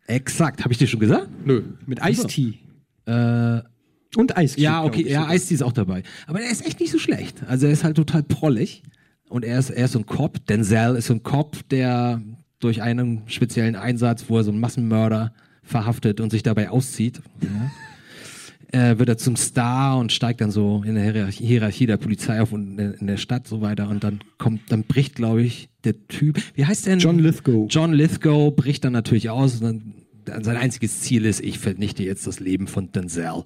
Exakt. 0.07 0.63
Habe 0.63 0.71
ich 0.71 0.77
dir 0.77 0.87
schon 0.87 0.99
gesagt? 0.99 1.27
Nö. 1.45 1.63
Mit 1.85 1.99
Ice-T. 2.03 2.59
Äh, 3.05 3.61
Und 4.15 4.37
Ice 4.37 4.59
ja, 4.59 4.83
okay, 4.83 5.07
ja, 5.09 5.31
Ice-T 5.33 5.55
ist 5.55 5.63
auch 5.63 5.73
dabei. 5.73 6.03
Aber 6.27 6.39
er 6.41 6.51
ist 6.51 6.65
echt 6.65 6.79
nicht 6.79 6.91
so 6.91 6.99
schlecht. 6.99 7.43
Also 7.47 7.65
er 7.65 7.73
ist 7.73 7.83
halt 7.83 7.95
total 7.95 8.23
prollig. 8.23 8.83
Und 9.29 9.43
er 9.43 9.57
ist, 9.57 9.71
er 9.71 9.85
ist 9.85 9.93
so 9.93 9.99
ein 9.99 10.05
Cop. 10.05 10.45
Denzel 10.45 10.95
ist 10.95 11.07
so 11.07 11.13
ein 11.13 11.23
Cop, 11.23 11.67
der 11.69 12.21
durch 12.59 12.81
einen 12.81 13.23
speziellen 13.27 13.75
Einsatz, 13.75 14.25
wo 14.27 14.37
er 14.37 14.43
so 14.43 14.51
einen 14.51 14.59
Massenmörder 14.59 15.33
verhaftet 15.63 16.21
und 16.21 16.29
sich 16.29 16.43
dabei 16.43 16.69
auszieht, 16.69 17.21
ja, 17.41 17.71
äh, 18.75 18.99
wird 18.99 19.07
er 19.07 19.17
zum 19.17 19.38
Star 19.38 19.97
und 19.97 20.11
steigt 20.11 20.41
dann 20.41 20.51
so 20.51 20.83
in 20.85 20.95
der 20.95 21.27
Hierarchie, 21.27 21.85
der 21.85 21.95
Polizei 21.95 22.41
auf 22.41 22.51
und 22.51 22.77
in, 22.77 22.93
in 22.95 23.07
der 23.07 23.15
Stadt 23.15 23.47
so 23.47 23.61
weiter. 23.61 23.88
Und 23.88 24.03
dann 24.03 24.19
kommt, 24.38 24.69
dann 24.69 24.83
bricht, 24.83 25.15
glaube 25.15 25.43
ich, 25.43 25.69
der 25.85 26.07
Typ, 26.07 26.41
wie 26.55 26.65
heißt 26.65 26.85
der 26.85 26.93
denn? 26.93 26.99
John 26.99 27.19
Lithgow. 27.19 27.67
John 27.69 27.93
Lithgow 27.93 28.53
bricht 28.53 28.83
dann 28.83 28.91
natürlich 28.91 29.29
aus 29.29 29.61
und 29.61 29.93
dann, 30.25 30.43
sein 30.43 30.57
einziges 30.57 30.99
Ziel 31.01 31.23
ist, 31.25 31.39
ich 31.39 31.57
vernichte 31.57 32.03
jetzt 32.03 32.27
das 32.27 32.41
Leben 32.41 32.67
von 32.67 32.91
Denzel. 32.91 33.45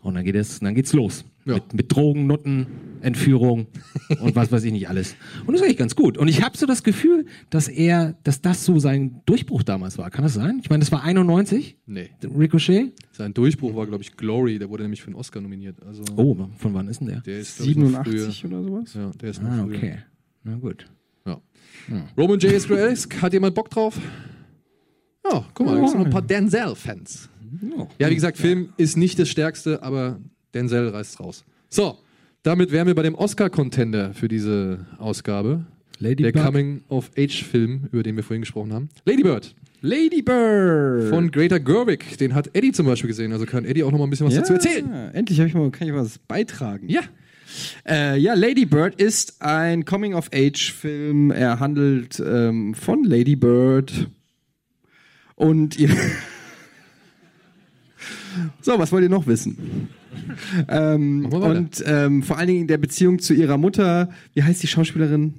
Und 0.00 0.14
dann 0.14 0.24
geht 0.24 0.36
es, 0.36 0.60
dann 0.60 0.74
geht's 0.74 0.94
los. 0.94 1.24
Ja. 1.46 1.54
Mit, 1.54 1.74
mit 1.74 1.92
Drogen, 1.94 2.26
Nutten, 2.26 2.66
Entführung 3.02 3.68
und 4.20 4.34
was 4.34 4.50
weiß 4.50 4.64
ich 4.64 4.72
nicht 4.72 4.88
alles. 4.88 5.14
Und 5.46 5.52
das 5.52 5.60
ist 5.60 5.64
eigentlich 5.64 5.76
ganz 5.78 5.94
gut. 5.94 6.18
Und 6.18 6.26
ich 6.26 6.42
habe 6.42 6.56
so 6.58 6.66
das 6.66 6.82
Gefühl, 6.82 7.24
dass 7.50 7.68
er, 7.68 8.16
dass 8.24 8.42
das 8.42 8.64
so 8.64 8.80
sein 8.80 9.22
Durchbruch 9.26 9.62
damals 9.62 9.96
war. 9.96 10.10
Kann 10.10 10.24
das 10.24 10.34
sein? 10.34 10.58
Ich 10.62 10.70
meine, 10.70 10.80
das 10.80 10.90
war 10.90 11.04
91, 11.04 11.76
Nee. 11.86 12.10
Ricochet. 12.24 12.92
Sein 13.12 13.32
Durchbruch 13.32 13.76
war, 13.76 13.86
glaube 13.86 14.02
ich, 14.02 14.16
Glory. 14.16 14.58
Der 14.58 14.68
wurde 14.70 14.82
nämlich 14.82 15.02
für 15.02 15.06
einen 15.06 15.14
Oscar 15.16 15.40
nominiert. 15.40 15.76
Also, 15.86 16.02
Oh, 16.16 16.36
von 16.58 16.74
wann 16.74 16.88
ist 16.88 16.98
denn 17.00 17.06
der? 17.08 17.20
der 17.20 17.38
ist, 17.38 17.58
glaub 17.58 17.68
ich, 17.68 17.76
noch 17.76 18.04
87 18.04 18.44
oder 18.46 18.62
sowas? 18.64 18.94
Ja, 18.94 19.10
der 19.20 19.30
ist 19.30 19.42
noch 19.42 19.50
Ah, 19.50 19.64
früher. 19.64 19.76
okay. 19.76 19.98
Na 20.42 20.56
gut. 20.56 20.86
Ja. 21.26 21.40
Roman 22.18 22.40
J. 22.40 22.52
Israelsk, 22.52 23.22
hat 23.22 23.32
jemand 23.32 23.54
Bock 23.54 23.70
drauf? 23.70 23.96
Ja, 25.30 25.44
guck 25.54 25.66
mal, 25.66 25.76
da 25.76 25.80
gibt 25.82 25.94
noch 25.96 26.04
ein 26.04 26.10
paar 26.10 26.22
Denzel-Fans. 26.22 27.28
Ja, 28.00 28.10
wie 28.10 28.14
gesagt, 28.14 28.36
Film 28.38 28.70
ist 28.76 28.96
nicht 28.96 29.18
das 29.18 29.28
Stärkste, 29.28 29.82
aber 29.82 30.20
Denzel 30.56 30.88
reißt 30.88 31.20
raus. 31.20 31.44
So, 31.68 31.98
damit 32.42 32.72
wären 32.72 32.86
wir 32.86 32.94
bei 32.94 33.02
dem 33.02 33.14
Oscar-Contender 33.14 34.14
für 34.14 34.28
diese 34.28 34.86
Ausgabe. 34.98 35.66
Lady 35.98 36.22
der. 36.22 36.32
Coming-of-Age-Film, 36.32 37.88
über 37.92 38.02
den 38.02 38.16
wir 38.16 38.22
vorhin 38.22 38.42
gesprochen 38.42 38.72
haben. 38.72 38.88
Lady 39.04 39.22
Bird 39.22 39.54
Lady 39.82 40.22
Bird. 40.22 41.10
von 41.10 41.30
Greta 41.30 41.58
Gerwig. 41.58 42.18
Den 42.18 42.34
hat 42.34 42.50
Eddie 42.54 42.72
zum 42.72 42.86
Beispiel 42.86 43.08
gesehen, 43.08 43.32
also 43.32 43.46
kann 43.46 43.64
Eddie 43.64 43.84
auch 43.84 43.92
noch 43.92 43.98
mal 43.98 44.04
ein 44.04 44.10
bisschen 44.10 44.26
was 44.26 44.34
dazu 44.34 44.54
erzählen. 44.54 45.10
Endlich 45.12 45.38
hab 45.40 45.46
ich 45.46 45.54
mal, 45.54 45.70
kann 45.70 45.86
ich 45.86 45.94
was 45.94 46.18
beitragen. 46.18 46.88
Ja. 46.88 47.02
Äh, 47.86 48.18
ja, 48.18 48.34
Lady 48.34 48.66
Bird 48.66 49.00
ist 49.00 49.40
ein 49.40 49.84
Coming-of-Age-Film. 49.84 51.30
Er 51.30 51.60
handelt 51.60 52.22
ähm, 52.24 52.74
von 52.74 53.04
Lady 53.04 53.36
Bird 53.36 54.08
und 55.36 55.78
ihr. 55.78 55.90
so, 58.60 58.78
was 58.78 58.92
wollt 58.92 59.04
ihr 59.04 59.10
noch 59.10 59.26
wissen? 59.26 59.88
ähm, 60.68 61.26
und 61.26 61.82
ähm, 61.86 62.22
vor 62.22 62.38
allen 62.38 62.48
Dingen 62.48 62.66
der 62.66 62.78
Beziehung 62.78 63.18
zu 63.18 63.34
ihrer 63.34 63.58
Mutter. 63.58 64.10
Wie 64.34 64.42
heißt 64.42 64.62
die 64.62 64.66
Schauspielerin? 64.66 65.34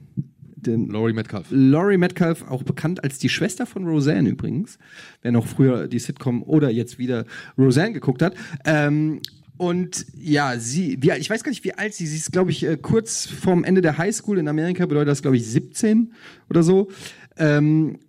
Den 0.56 0.90
Laurie 0.90 1.14
Metcalf. 1.14 1.48
Laurie 1.50 1.98
Metcalf, 1.98 2.44
auch 2.50 2.64
bekannt 2.64 3.04
als 3.04 3.20
die 3.20 3.30
Schwester 3.30 3.66
von 3.66 3.86
Roseanne 3.86 4.30
übrigens, 4.30 4.80
wer 5.22 5.32
noch 5.32 5.46
früher 5.46 5.88
die 5.88 6.00
Sitcom 6.00 6.44
oder 6.44 6.70
jetzt 6.70 6.98
wieder 6.98 7.26
Roseanne 7.58 7.94
geguckt 7.94 8.22
hat. 8.22 8.36
Ähm, 8.66 9.22
und 9.58 10.06
ja, 10.16 10.58
sie, 10.60 10.98
wie, 11.02 11.12
ich 11.12 11.30
weiß 11.30 11.44
gar 11.44 11.50
nicht, 11.50 11.64
wie 11.64 11.74
alt 11.74 11.94
sie 11.94 12.04
ist. 12.04 12.12
Sie 12.12 12.18
ist, 12.18 12.32
glaube 12.32 12.52
ich, 12.52 12.64
äh, 12.64 12.78
kurz 12.78 13.28
vorm 13.28 13.64
Ende 13.64 13.82
der 13.82 13.98
Highschool 13.98 14.38
in 14.38 14.48
Amerika, 14.48 14.86
bedeutet 14.86 15.10
das, 15.10 15.22
glaube 15.22 15.38
ich, 15.38 15.46
17 15.46 16.14
oder 16.50 16.64
so. 16.64 16.90
Ähm, 17.38 18.00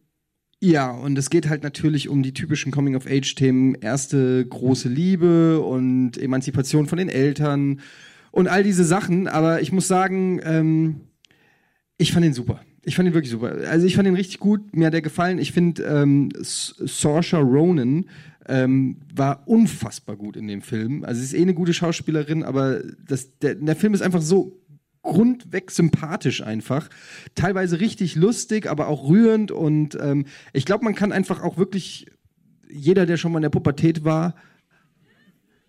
ja, 0.60 0.90
und 0.90 1.16
es 1.16 1.30
geht 1.30 1.48
halt 1.48 1.62
natürlich 1.62 2.08
um 2.08 2.22
die 2.22 2.34
typischen 2.34 2.72
Coming-of-Age-Themen. 2.72 3.76
Erste 3.76 4.44
große 4.44 4.88
Liebe 4.88 5.60
und 5.60 6.18
Emanzipation 6.18 6.86
von 6.86 6.98
den 6.98 7.08
Eltern 7.08 7.80
und 8.32 8.48
all 8.48 8.64
diese 8.64 8.84
Sachen. 8.84 9.28
Aber 9.28 9.62
ich 9.62 9.70
muss 9.70 9.86
sagen, 9.86 10.40
ähm, 10.42 11.00
ich 11.96 12.12
fand 12.12 12.26
ihn 12.26 12.32
super. 12.32 12.60
Ich 12.82 12.96
fand 12.96 13.08
ihn 13.08 13.14
wirklich 13.14 13.30
super. 13.30 13.56
Also 13.68 13.86
ich 13.86 13.94
fand 13.94 14.08
ihn 14.08 14.14
richtig 14.14 14.40
gut. 14.40 14.74
Mir 14.74 14.86
hat 14.86 14.94
er 14.94 15.02
gefallen. 15.02 15.38
Ich 15.38 15.52
finde, 15.52 15.82
ähm, 15.84 16.30
Saoirse 16.40 17.36
Ronan 17.36 18.06
ähm, 18.48 18.96
war 19.14 19.46
unfassbar 19.46 20.16
gut 20.16 20.36
in 20.36 20.48
dem 20.48 20.62
Film. 20.62 21.04
Also 21.04 21.20
sie 21.20 21.26
ist 21.26 21.34
eh 21.34 21.42
eine 21.42 21.54
gute 21.54 21.74
Schauspielerin, 21.74 22.42
aber 22.42 22.80
das, 23.06 23.38
der, 23.38 23.54
der 23.54 23.76
Film 23.76 23.94
ist 23.94 24.02
einfach 24.02 24.22
so 24.22 24.58
grundweg 25.08 25.70
sympathisch 25.70 26.42
einfach. 26.42 26.88
Teilweise 27.34 27.80
richtig 27.80 28.14
lustig, 28.14 28.68
aber 28.68 28.88
auch 28.88 29.08
rührend. 29.08 29.50
Und 29.50 29.98
ähm, 30.00 30.26
ich 30.52 30.64
glaube, 30.64 30.84
man 30.84 30.94
kann 30.94 31.12
einfach 31.12 31.42
auch 31.42 31.56
wirklich, 31.56 32.06
jeder, 32.70 33.06
der 33.06 33.16
schon 33.16 33.32
mal 33.32 33.38
in 33.38 33.42
der 33.42 33.50
Pubertät 33.50 34.04
war, 34.04 34.34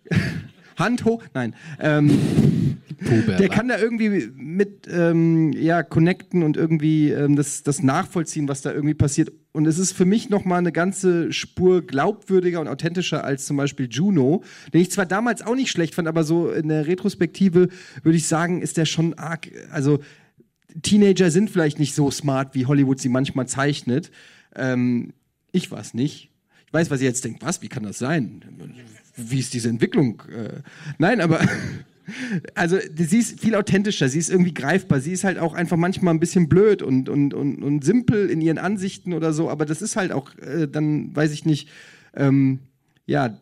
Hand 0.76 1.04
hoch, 1.04 1.24
nein. 1.34 1.54
Ähm, 1.78 2.59
der 3.00 3.48
kann 3.48 3.68
da 3.68 3.78
irgendwie 3.78 4.30
mit 4.34 4.88
ähm, 4.90 5.52
ja, 5.52 5.82
connecten 5.82 6.42
und 6.42 6.56
irgendwie 6.56 7.10
ähm, 7.10 7.36
das, 7.36 7.62
das 7.62 7.82
nachvollziehen, 7.82 8.48
was 8.48 8.62
da 8.62 8.72
irgendwie 8.72 8.94
passiert. 8.94 9.32
Und 9.52 9.66
es 9.66 9.78
ist 9.78 9.92
für 9.92 10.04
mich 10.04 10.30
noch 10.30 10.44
mal 10.44 10.58
eine 10.58 10.72
ganze 10.72 11.32
Spur 11.32 11.86
glaubwürdiger 11.86 12.60
und 12.60 12.68
authentischer 12.68 13.24
als 13.24 13.46
zum 13.46 13.56
Beispiel 13.56 13.88
Juno, 13.90 14.42
den 14.72 14.80
ich 14.80 14.90
zwar 14.90 15.06
damals 15.06 15.42
auch 15.42 15.56
nicht 15.56 15.70
schlecht 15.70 15.94
fand, 15.94 16.08
aber 16.08 16.24
so 16.24 16.50
in 16.50 16.68
der 16.68 16.86
Retrospektive 16.86 17.68
würde 18.02 18.16
ich 18.16 18.26
sagen, 18.26 18.62
ist 18.62 18.76
der 18.76 18.84
schon 18.84 19.14
arg. 19.14 19.48
Also 19.70 20.00
Teenager 20.82 21.30
sind 21.30 21.50
vielleicht 21.50 21.78
nicht 21.78 21.94
so 21.94 22.10
smart, 22.10 22.54
wie 22.54 22.66
Hollywood 22.66 23.00
sie 23.00 23.08
manchmal 23.08 23.48
zeichnet. 23.48 24.10
Ähm, 24.54 25.12
ich 25.52 25.72
es 25.72 25.94
nicht. 25.94 26.30
Ich 26.66 26.72
weiß, 26.72 26.90
was 26.90 27.00
ihr 27.00 27.08
jetzt 27.08 27.24
denkt. 27.24 27.42
Was? 27.42 27.62
Wie 27.62 27.68
kann 27.68 27.82
das 27.82 27.98
sein? 27.98 28.44
Wie 29.16 29.40
ist 29.40 29.54
diese 29.54 29.68
Entwicklung? 29.68 30.22
Äh, 30.30 30.60
nein, 30.98 31.20
aber 31.20 31.40
also 32.54 32.78
sie 32.94 33.18
ist 33.18 33.40
viel 33.40 33.54
authentischer, 33.54 34.08
sie 34.08 34.18
ist 34.18 34.30
irgendwie 34.30 34.54
greifbar, 34.54 35.00
sie 35.00 35.12
ist 35.12 35.24
halt 35.24 35.38
auch 35.38 35.54
einfach 35.54 35.76
manchmal 35.76 36.14
ein 36.14 36.20
bisschen 36.20 36.48
blöd 36.48 36.82
und, 36.82 37.08
und, 37.08 37.34
und, 37.34 37.62
und 37.62 37.84
simpel 37.84 38.30
in 38.30 38.40
ihren 38.40 38.58
Ansichten 38.58 39.12
oder 39.12 39.32
so, 39.32 39.50
aber 39.50 39.66
das 39.66 39.82
ist 39.82 39.96
halt 39.96 40.12
auch 40.12 40.36
äh, 40.38 40.68
dann, 40.68 41.14
weiß 41.14 41.32
ich 41.32 41.44
nicht, 41.44 41.68
ähm, 42.14 42.60
ja, 43.06 43.38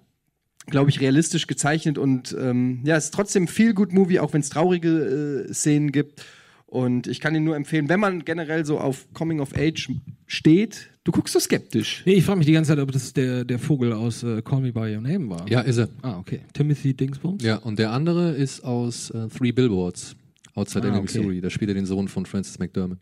glaube 0.66 0.91
ich, 0.91 1.01
realistisch 1.01 1.47
gezeichnet 1.47 1.99
und 1.99 2.37
ähm, 2.39 2.81
ja, 2.85 2.97
es 2.97 3.07
ist 3.07 3.14
trotzdem 3.14 3.49
viel 3.49 3.75
gut 3.75 3.93
Movie, 3.93 4.21
auch 4.21 4.33
wenn 4.33 4.41
es 4.41 4.51
traurige 4.51 5.47
äh, 5.49 5.53
Szenen 5.53 5.93
gibt. 5.93 6.25
Und 6.71 7.07
ich 7.07 7.19
kann 7.21 7.35
ihn 7.35 7.45
nur 7.45 7.57
empfehlen, 7.57 7.89
wenn 7.89 7.99
man 7.99 8.27
generell 8.27 8.66
so 8.66 8.79
auf 8.79 9.07
Coming 9.14 9.41
of 9.41 9.57
Age 9.57 9.89
steht. 10.27 10.91
Du 11.03 11.12
guckst 11.12 11.33
so 11.33 11.41
skeptisch. 11.41 12.03
Nee, 12.05 12.12
ich 12.12 12.25
frage 12.25 12.37
mich 12.39 12.47
die 12.47 12.53
ganze 12.53 12.69
Zeit, 12.73 12.79
ob 12.79 12.93
das 12.93 13.14
der, 13.14 13.47
der 13.47 13.59
Vogel 13.59 13.95
aus 13.95 14.23
äh, 14.23 14.43
Call 14.43 14.61
Me 14.61 14.71
By 14.73 14.95
Your 14.95 15.01
Name 15.01 15.31
war. 15.31 15.49
Ja, 15.49 15.61
ist 15.62 15.79
er. 15.79 15.89
Ah, 16.03 16.19
okay. 16.19 16.41
Timothy 16.53 16.93
Dingsbums? 16.93 17.43
Ja, 17.43 17.57
und 17.57 17.79
der 17.79 17.93
andere 17.93 18.33
ist 18.33 18.62
aus 18.62 19.09
äh, 19.11 19.29
Three 19.29 19.53
Billboards, 19.53 20.14
Outside 20.55 20.85
Ah, 20.85 20.89
Ebbing, 20.91 21.01
okay. 21.05 21.19
Missouri. 21.19 21.41
Da 21.41 21.49
spielt 21.49 21.71
er 21.71 21.75
den 21.75 21.87
Sohn 21.87 22.07
von 22.07 22.27
Francis 22.27 22.59
McDermott. 22.59 22.99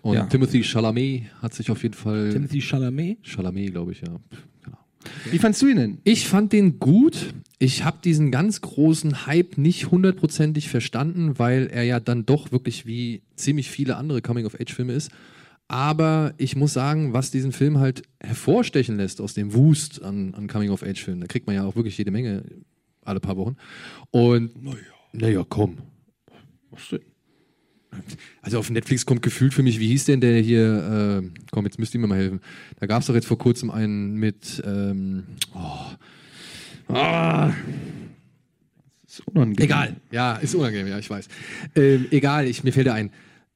Und 0.00 0.14
Ja. 0.14 0.24
Timothy 0.24 0.62
Chalamet 0.64 1.24
hat 1.42 1.52
sich 1.52 1.70
auf 1.70 1.82
jeden 1.82 1.94
Fall. 1.94 2.30
Timothy 2.32 2.62
Chalamet? 2.62 3.18
Chalamet, 3.22 3.72
glaube 3.72 3.92
ich, 3.92 4.00
ja. 4.00 4.16
Genau. 4.64 4.78
Wie 5.30 5.38
fandst 5.38 5.62
du 5.62 5.66
ihn 5.68 5.76
denn? 5.76 5.98
Ich 6.04 6.28
fand 6.28 6.52
den 6.52 6.78
gut. 6.78 7.34
Ich 7.58 7.84
habe 7.84 7.98
diesen 8.02 8.30
ganz 8.30 8.60
großen 8.60 9.26
Hype 9.26 9.56
nicht 9.56 9.90
hundertprozentig 9.90 10.68
verstanden, 10.68 11.38
weil 11.38 11.68
er 11.68 11.84
ja 11.84 12.00
dann 12.00 12.26
doch 12.26 12.52
wirklich 12.52 12.86
wie 12.86 13.22
ziemlich 13.36 13.70
viele 13.70 13.96
andere 13.96 14.20
Coming-of-Age-Filme 14.20 14.92
ist. 14.92 15.10
Aber 15.68 16.34
ich 16.38 16.56
muss 16.56 16.72
sagen, 16.72 17.12
was 17.12 17.30
diesen 17.30 17.52
Film 17.52 17.78
halt 17.78 18.02
hervorstechen 18.20 18.96
lässt 18.96 19.20
aus 19.20 19.34
dem 19.34 19.54
Wust 19.54 20.02
an, 20.02 20.34
an 20.34 20.48
Coming-of-Age-Filmen, 20.48 21.20
da 21.20 21.26
kriegt 21.26 21.46
man 21.46 21.56
ja 21.56 21.64
auch 21.64 21.76
wirklich 21.76 21.96
jede 21.96 22.10
Menge 22.10 22.42
alle 23.04 23.20
paar 23.20 23.36
Wochen. 23.36 23.56
Und 24.10 24.62
naja, 24.62 24.76
naja 25.12 25.46
komm. 25.48 25.78
Was 26.70 26.88
denn? 26.88 27.00
Also 28.40 28.58
auf 28.58 28.70
Netflix 28.70 29.06
kommt 29.06 29.22
gefühlt 29.22 29.54
für 29.54 29.62
mich, 29.62 29.78
wie 29.78 29.88
hieß 29.88 30.06
denn 30.06 30.20
der 30.20 30.40
hier, 30.40 31.22
äh, 31.22 31.40
komm, 31.50 31.64
jetzt 31.64 31.78
müsst 31.78 31.94
ihr 31.94 32.00
mir 32.00 32.06
mal 32.06 32.18
helfen. 32.18 32.40
Da 32.80 32.86
gab 32.86 33.02
es 33.02 33.06
doch 33.06 33.14
jetzt 33.14 33.26
vor 33.26 33.38
kurzem 33.38 33.70
einen 33.70 34.14
mit, 34.14 34.62
ähm, 34.66 35.24
oh, 35.54 36.92
ah, 36.94 37.52
ist 39.06 39.26
unangenehm. 39.28 39.64
egal, 39.64 39.96
ja, 40.10 40.36
ist 40.36 40.54
unangenehm, 40.54 40.88
ja, 40.88 40.98
ich 40.98 41.10
weiß. 41.10 41.28
Ähm, 41.76 42.06
egal, 42.10 42.46
ich, 42.46 42.64
mir 42.64 42.72
fällt 42.72 42.86
er 42.86 42.94
ein, 42.94 43.10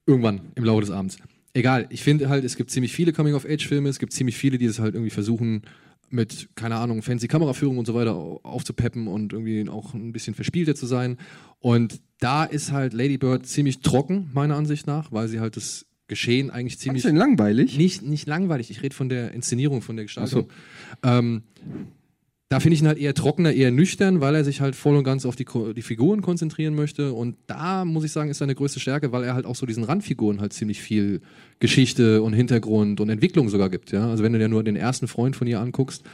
irgendwann 0.07 0.41
im 0.55 0.65
Laufe 0.65 0.83
des 0.83 0.91
Abends. 0.91 1.19
Egal, 1.55 1.87
ich 1.89 2.03
finde 2.03 2.29
halt, 2.29 2.45
es 2.45 2.57
gibt 2.57 2.71
ziemlich 2.71 2.93
viele 2.93 3.13
Coming-of-Age-Filme, 3.13 3.89
es 3.89 3.99
gibt 3.99 4.13
ziemlich 4.13 4.37
viele, 4.37 4.59
die 4.59 4.67
es 4.67 4.79
halt 4.79 4.95
irgendwie 4.95 5.11
versuchen, 5.11 5.63
mit, 6.11 6.49
keine 6.55 6.77
Ahnung, 6.77 7.03
fancy 7.03 7.29
Kameraführung 7.29 7.79
und 7.79 7.87
so 7.87 7.95
weiter 7.95 8.15
au- 8.15 8.41
aufzupeppen 8.43 9.07
und 9.09 9.33
irgendwie 9.33 9.69
auch 9.69 9.95
ein 9.95 10.13
bisschen 10.13 10.35
verspielter 10.35 10.75
zu 10.75 10.87
sein. 10.87 11.19
Und 11.61 12.01
da 12.21 12.45
ist 12.45 12.73
halt 12.73 12.93
Lady 12.93 13.19
Bird 13.19 13.47
ziemlich 13.47 13.81
trocken, 13.81 14.31
meiner 14.33 14.57
Ansicht 14.57 14.87
nach, 14.87 15.13
weil 15.13 15.29
sie 15.29 15.41
halt 15.41 15.57
das 15.57 15.87
Geschehen 16.09 16.51
eigentlich 16.51 16.79
ziemlich 16.79 17.03
du 17.03 17.09
ihn 17.09 17.17
langweilig? 17.17 17.77
nicht, 17.77 18.03
nicht 18.03 18.29
langweilig. 18.29 18.71
Ich 18.71 18.81
rede 18.83 18.95
von 18.95 19.09
der 19.09 19.33
Inszenierung, 19.33 19.83
von 19.83 19.97
der 19.97 20.05
Gestaltung. 20.05 20.49
Ähm, 21.03 21.43
da 22.49 22.61
finde 22.61 22.75
ich 22.75 22.81
ihn 22.81 22.87
halt 22.87 22.99
eher 22.99 23.13
trockener, 23.13 23.53
eher 23.53 23.73
nüchtern, 23.73 24.21
weil 24.21 24.37
er 24.37 24.45
sich 24.45 24.61
halt 24.61 24.77
voll 24.77 24.97
und 24.97 25.03
ganz 25.03 25.27
auf 25.27 25.35
die, 25.35 25.47
die 25.75 25.83
Figuren 25.83 26.23
konzentrieren 26.23 26.77
möchte. 26.77 27.13
Und 27.13 27.37
da 27.49 27.85
muss 27.85 28.05
ich 28.05 28.13
sagen, 28.13 28.31
ist 28.31 28.39
seine 28.39 28.55
größte 28.55 28.79
Stärke, 28.79 29.11
weil 29.11 29.25
er 29.25 29.35
halt 29.35 29.47
auch 29.47 29.57
so 29.57 29.67
diesen 29.67 29.83
Randfiguren 29.83 30.41
halt 30.41 30.53
ziemlich 30.53 30.81
viel 30.81 31.23
Geschichte 31.59 32.23
und 32.23 32.35
Hintergrund 32.35 33.01
und 33.01 33.09
Entwicklung 33.09 33.49
sogar 33.49 33.69
gibt. 33.69 33.91
Ja? 33.91 34.09
Also 34.09 34.23
wenn 34.23 34.33
du 34.33 34.39
dir 34.39 34.49
nur 34.49 34.63
den 34.63 34.77
ersten 34.77 35.09
Freund 35.09 35.35
von 35.35 35.49
ihr 35.49 35.59
anguckst, 35.59 36.05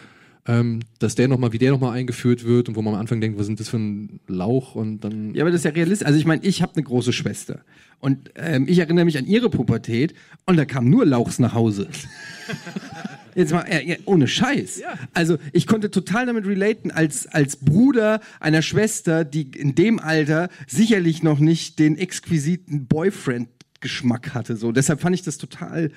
ähm, 0.47 0.81
dass 0.99 1.15
der 1.15 1.29
noch 1.29 1.39
mal, 1.39 1.53
wie 1.53 1.59
der 1.59 1.71
nochmal 1.71 1.93
eingeführt 1.93 2.45
wird 2.45 2.69
und 2.69 2.77
wo 2.77 2.83
man 2.83 2.95
am 2.95 3.01
Anfang 3.01 3.21
denkt, 3.21 3.39
was 3.39 3.47
sind 3.47 3.61
das 3.61 3.69
für 3.69 3.77
ein 3.77 4.19
Lauch 4.27 4.75
und 4.75 5.01
dann 5.05 5.35
Ja, 5.35 5.43
aber 5.43 5.51
das 5.51 5.61
ist 5.61 5.65
ja 5.65 5.71
realistisch. 5.71 6.07
Also 6.07 6.19
ich 6.19 6.25
meine, 6.25 6.43
ich 6.45 6.63
habe 6.63 6.73
eine 6.75 6.83
große 6.83 7.13
Schwester 7.13 7.61
und 8.01 8.31
ähm, 8.37 8.65
ich 8.69 8.79
erinnere 8.79 9.05
mich 9.05 9.19
an 9.19 9.27
ihre 9.27 9.51
Pubertät 9.51 10.15
und 10.47 10.57
da 10.57 10.65
kam 10.65 10.89
nur 10.89 11.05
Lauchs 11.05 11.39
nach 11.39 11.53
Hause. 11.55 11.89
Jetzt 13.35 13.53
mal, 13.53 13.67
ja, 13.85 13.97
ohne 14.05 14.29
Scheiß. 14.29 14.83
Also 15.15 15.39
ich 15.53 15.67
konnte 15.67 15.91
total 15.91 16.27
damit 16.27 16.47
relaten 16.47 16.91
als, 16.91 17.27
als 17.27 17.57
Bruder 17.57 18.21
einer 18.41 18.63
Schwester, 18.63 19.25
die 19.25 19.51
in 19.57 19.75
dem 19.75 19.99
Alter 19.99 20.49
sicherlich 20.67 21.23
noch 21.23 21.39
nicht 21.39 21.79
den 21.79 21.97
exquisiten 21.97 22.87
Boyfriend-Geschmack 22.87 24.35
hatte. 24.35 24.57
So, 24.57 24.73
deshalb 24.73 25.01
fand 25.01 25.15
ich 25.15 25.23
das 25.23 25.39
total. 25.39 25.91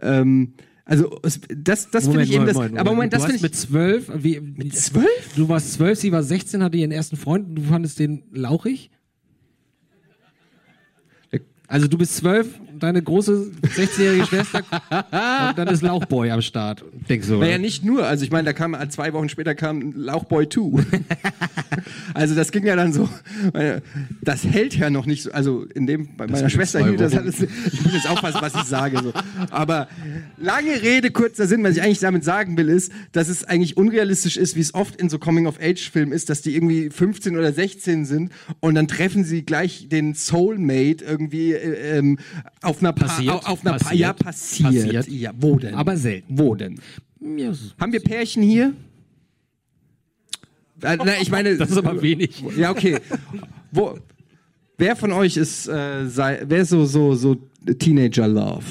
Ähm, 0.00 0.54
also 0.84 1.20
das, 1.48 1.90
das 1.90 2.04
finde 2.04 2.24
ich 2.24 2.32
eben 2.32 2.46
das. 2.46 2.56
aber 2.56 2.90
Moment, 2.90 3.12
du 3.12 3.18
das 3.18 3.26
finde 3.26 3.42
mit 3.42 3.54
ich. 3.54 3.60
zwölf, 3.60 4.10
wie, 4.14 4.40
mit 4.40 4.76
zwölf? 4.76 5.34
Du 5.36 5.48
warst 5.48 5.72
zwölf, 5.74 5.98
sie 5.98 6.10
war 6.12 6.22
16, 6.22 6.62
hatte 6.62 6.76
ihren 6.76 6.90
ersten 6.90 7.16
Freund 7.16 7.48
und 7.48 7.54
du 7.54 7.62
fandest 7.62 7.98
den 7.98 8.24
lauchig? 8.32 8.90
Also 11.72 11.88
du 11.88 11.96
bist 11.96 12.16
zwölf, 12.16 12.60
deine 12.82 13.02
große 13.02 13.50
16-jährige 13.76 14.26
Schwester 14.26 14.58
und 14.90 15.58
dann 15.58 15.68
ist 15.68 15.82
Lauchboy 15.82 16.30
am 16.30 16.42
Start. 16.42 16.84
Denkst 17.08 17.28
du, 17.28 17.38
Naja, 17.38 17.58
nicht 17.58 17.84
nur. 17.84 18.06
Also 18.06 18.24
ich 18.24 18.30
meine, 18.30 18.44
da 18.44 18.52
kam 18.52 18.76
zwei 18.90 19.12
Wochen 19.12 19.28
später 19.28 19.54
kam 19.54 19.92
Lauchboy 19.96 20.48
2. 20.48 20.84
also 22.14 22.34
das 22.34 22.52
ging 22.52 22.64
ja 22.66 22.76
dann 22.76 22.92
so. 22.92 23.08
äh, 23.54 23.80
Das 24.22 24.44
hält 24.44 24.76
ja 24.76 24.90
noch 24.90 25.06
nicht 25.06 25.22
so. 25.22 25.32
Also 25.32 25.64
in 25.74 25.86
dem 25.86 26.16
bei 26.16 26.26
meiner 26.26 26.42
mit 26.42 26.52
Schwester 26.52 26.84
hielt 26.84 27.00
das 27.00 27.16
alles. 27.16 27.40
Ich 27.40 27.82
muss 27.84 27.94
jetzt 27.94 28.08
aufpassen, 28.08 28.38
was 28.40 28.54
ich 28.54 28.64
sage. 28.64 29.00
So. 29.02 29.12
Aber 29.50 29.88
lange 30.36 30.82
Rede, 30.82 31.10
kurzer 31.10 31.46
Sinn, 31.46 31.62
was 31.64 31.76
ich 31.76 31.82
eigentlich 31.82 32.00
damit 32.00 32.24
sagen 32.24 32.56
will, 32.56 32.68
ist, 32.68 32.92
dass 33.12 33.28
es 33.28 33.44
eigentlich 33.44 33.76
unrealistisch 33.76 34.36
ist, 34.36 34.56
wie 34.56 34.60
es 34.60 34.74
oft 34.74 34.96
in 34.96 35.08
so 35.08 35.18
Coming-of-Age-Filmen 35.18 36.12
ist, 36.12 36.28
dass 36.30 36.42
die 36.42 36.54
irgendwie 36.54 36.90
15 36.90 37.36
oder 37.36 37.52
16 37.52 38.04
sind 38.04 38.32
und 38.60 38.74
dann 38.74 38.88
treffen 38.88 39.24
sie 39.24 39.42
gleich 39.44 39.88
den 39.88 40.14
Soulmate 40.14 41.04
irgendwie 41.04 41.52
äh, 41.52 41.98
ähm, 41.98 42.18
auf 42.72 42.80
einer 42.80 42.92
Pa- 42.92 43.06
Passiert. 43.06 43.32
Auf, 43.34 43.46
auf 43.46 43.60
einer 43.66 43.72
Pa- 43.78 43.84
Passiert. 43.84 44.00
ja 44.00 44.12
passiert. 44.12 44.72
Passiert. 44.92 45.08
Ja, 45.08 45.30
wo 45.38 45.56
denn? 45.58 45.74
Aber 45.74 45.96
selten. 45.96 46.38
Wo 46.38 46.54
denn? 46.54 46.80
Ja, 47.20 47.52
Haben 47.80 47.92
wir 47.92 48.00
Pärchen 48.00 48.42
hier? 48.42 48.72
Äh, 50.82 50.96
na, 50.96 51.12
ich 51.20 51.30
meine, 51.30 51.56
Das 51.58 51.70
ist 51.70 51.76
aber 51.76 52.00
wenig. 52.02 52.42
Ja, 52.56 52.70
okay. 52.70 52.98
Wo, 53.70 53.98
wer 54.78 54.96
von 54.96 55.12
euch 55.12 55.36
ist, 55.36 55.68
äh, 55.68 56.06
sei, 56.08 56.42
wer 56.46 56.62
ist 56.62 56.70
so, 56.70 56.84
so, 56.84 57.14
so 57.14 57.36
Teenager 57.78 58.26
Love? 58.26 58.64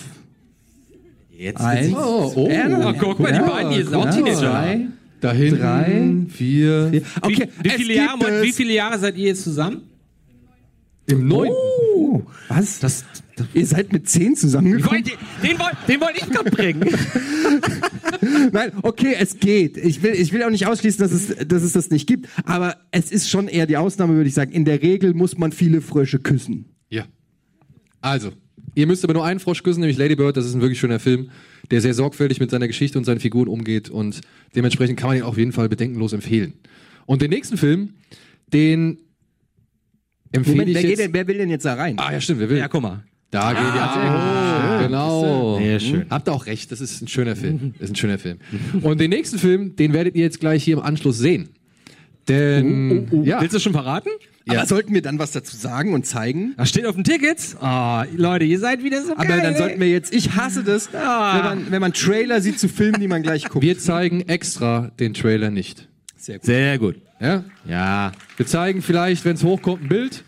Jetzt 1.32 1.62
Eins. 1.62 1.93
Oh, 1.95 2.32
oh. 2.36 2.49
Ah, 2.52 2.93
guck 2.99 3.20
mal, 3.20 3.32
die 3.32 3.39
beiden 3.39 3.72
hier 3.72 3.86
sind 3.86 3.95
auch 3.95 4.10
Teenager. 4.10 4.38
Zwei. 4.38 4.88
da 5.22 5.32
hinten 5.34 5.60
Drei. 5.60 6.14
vier, 6.30 7.02
Okay, 7.22 7.47
Wie, 7.62 7.64
wie, 7.64 7.70
viele 7.70 7.95
Jahre, 7.95 8.41
wie 8.43 8.52
viele 8.52 8.74
Jahre 8.74 8.99
seid 8.99 9.18
ihr 9.18 9.28
jetzt 9.28 9.43
zusammen? 9.43 9.82
im 11.08 11.28
neunten. 11.28 11.56
Oh, 11.56 11.81
was? 12.47 12.80
Das, 12.80 13.05
das 13.36 13.47
Ihr 13.53 13.66
seid 13.66 13.91
mit 13.91 14.07
zehn 14.09 14.36
zusammengekommen? 14.36 15.03
den 15.03 15.57
den 15.88 16.01
wollte 16.01 16.20
ich 16.20 16.30
gerade 16.30 16.51
bringen. 16.51 16.89
Nein, 18.51 18.72
okay, 18.84 19.16
es 19.18 19.39
geht. 19.39 19.78
Ich 19.78 20.03
will, 20.03 20.14
ich 20.14 20.32
will 20.32 20.43
auch 20.43 20.49
nicht 20.49 20.68
ausschließen, 20.68 21.01
dass 21.01 21.12
es, 21.12 21.47
dass 21.47 21.64
es 21.64 21.74
das 21.74 21.89
nicht 21.89 22.07
gibt. 22.07 22.28
Aber 22.45 22.78
es 22.91 23.12
ist 23.12 23.30
schon 23.30 23.47
eher 23.47 23.66
die 23.66 23.78
Ausnahme, 23.78 24.16
würde 24.16 24.28
ich 24.28 24.34
sagen. 24.34 24.51
In 24.51 24.66
der 24.66 24.82
Regel 24.82 25.14
muss 25.14 25.38
man 25.38 25.51
viele 25.51 25.82
Frösche 25.82 26.20
küssen. 26.20 26.66
Ja. 26.89 27.05
Also, 28.01 28.32
ihr 28.76 28.88
müsst 28.88 29.03
aber 29.03 29.14
nur 29.14 29.26
einen 29.26 29.39
Frosch 29.39 29.64
küssen, 29.64 29.82
nämlich 29.82 29.97
Lady 29.97 30.16
Bird. 30.16 30.38
Das 30.38 30.45
ist 30.45 30.53
ein 30.53 30.62
wirklich 30.62 30.80
schöner 30.80 30.99
Film, 30.99 31.30
der 31.72 31.82
sehr 31.82 31.93
sorgfältig 31.93 32.39
mit 32.39 32.51
seiner 32.51 32.68
Geschichte 32.68 32.97
und 32.97 33.05
seinen 33.05 33.20
Figuren 33.20 33.47
umgeht. 33.47 33.89
Und 33.89 34.22
dementsprechend 34.55 34.99
kann 34.99 35.09
man 35.09 35.18
ihn 35.18 35.24
auf 35.24 35.38
jeden 35.38 35.51
Fall 35.51 35.70
bedenkenlos 35.70 36.14
empfehlen. 36.14 36.53
Und 37.05 37.22
den 37.22 37.30
nächsten 37.30 37.57
Film, 37.57 37.93
den 38.53 38.99
empfehle 40.40 40.56
Moment, 40.58 40.70
ich 40.70 40.76
wer, 40.76 40.82
jetzt. 40.84 40.90
geht 40.98 41.00
denn, 41.06 41.14
wer 41.14 41.28
will 41.28 41.38
denn 41.38 41.50
jetzt 41.50 41.66
da 41.66 41.74
rein? 41.76 41.96
ah, 42.00 42.12
ja, 42.12 42.22
stimmt, 42.22 42.40
wer 42.40 42.50
will? 42.50 42.58
Ja, 42.58 42.68
guck 42.68 42.82
mal. 42.82 43.04
Da 43.32 43.54
geht 43.54 43.62
ja. 43.62 44.78
Oh, 44.80 44.84
genau. 44.84 45.58
Sehr 45.58 45.80
schön. 45.80 46.06
Habt 46.10 46.28
ihr 46.28 46.34
auch 46.34 46.46
recht, 46.48 46.70
das 46.72 46.82
ist 46.82 47.02
ein 47.02 47.08
schöner 47.08 47.36
Film. 47.38 47.74
Das 47.80 47.86
ist 47.86 47.94
ein 47.94 47.96
schöner 47.96 48.18
Film. 48.18 48.40
Und 48.82 49.00
den 49.00 49.10
nächsten 49.10 49.38
Film, 49.40 49.76
den 49.78 49.94
werdet 49.94 50.16
ihr 50.16 50.24
jetzt 50.24 50.40
gleich 50.42 50.64
hier 50.66 50.76
im 50.78 50.84
Anschluss 50.84 51.18
sehen. 51.18 51.50
Denn, 52.28 53.24
ja, 53.24 53.42
Willst 53.42 53.56
du 53.56 53.60
schon 53.60 53.72
verraten? 53.74 54.10
Aber 54.48 54.66
sollten 54.66 54.94
wir 54.94 55.02
dann 55.02 55.18
was 55.20 55.32
dazu 55.32 55.56
sagen 55.56 55.94
und 55.94 56.06
zeigen? 56.06 56.54
Das 56.58 56.70
steht 56.70 56.86
auf 56.86 56.96
dem 56.96 57.04
Ticket. 57.04 57.38
Oh, 57.62 58.02
Leute, 58.16 58.46
ihr 58.46 58.60
seid 58.60 58.84
wieder 58.84 59.02
so 59.04 59.14
Aber 59.14 59.26
geil. 59.26 59.42
dann 59.42 59.56
sollten 59.56 59.80
wir 59.80 59.90
jetzt, 59.90 60.14
ich 60.14 60.36
hasse 60.36 60.64
das, 60.64 60.90
Ah. 60.94 61.36
wenn, 61.38 61.44
man, 61.44 61.72
wenn 61.72 61.82
man 61.82 61.94
Trailer 61.94 62.42
sieht 62.42 62.60
zu 62.60 62.68
Filmen, 62.68 63.00
die 63.00 63.08
man 63.08 63.22
gleich 63.24 63.46
guckt. 63.50 63.64
wir 63.64 63.78
zeigen 63.78 64.22
extra 64.22 64.92
den 65.00 65.14
Trailer 65.14 65.52
nicht. 65.52 65.88
Sehr 66.22 66.38
gut. 66.38 66.46
Sehr 66.46 66.78
gut. 66.78 66.96
Ja? 67.20 67.44
Ja. 67.68 68.12
Wir 68.38 68.46
zeigen 68.46 68.84
vielleicht, 68.84 69.26
wenn 69.26 69.36
es 69.36 69.44
hochkommt, 69.44 69.82
ein 69.82 69.90
Bild. 69.90 70.24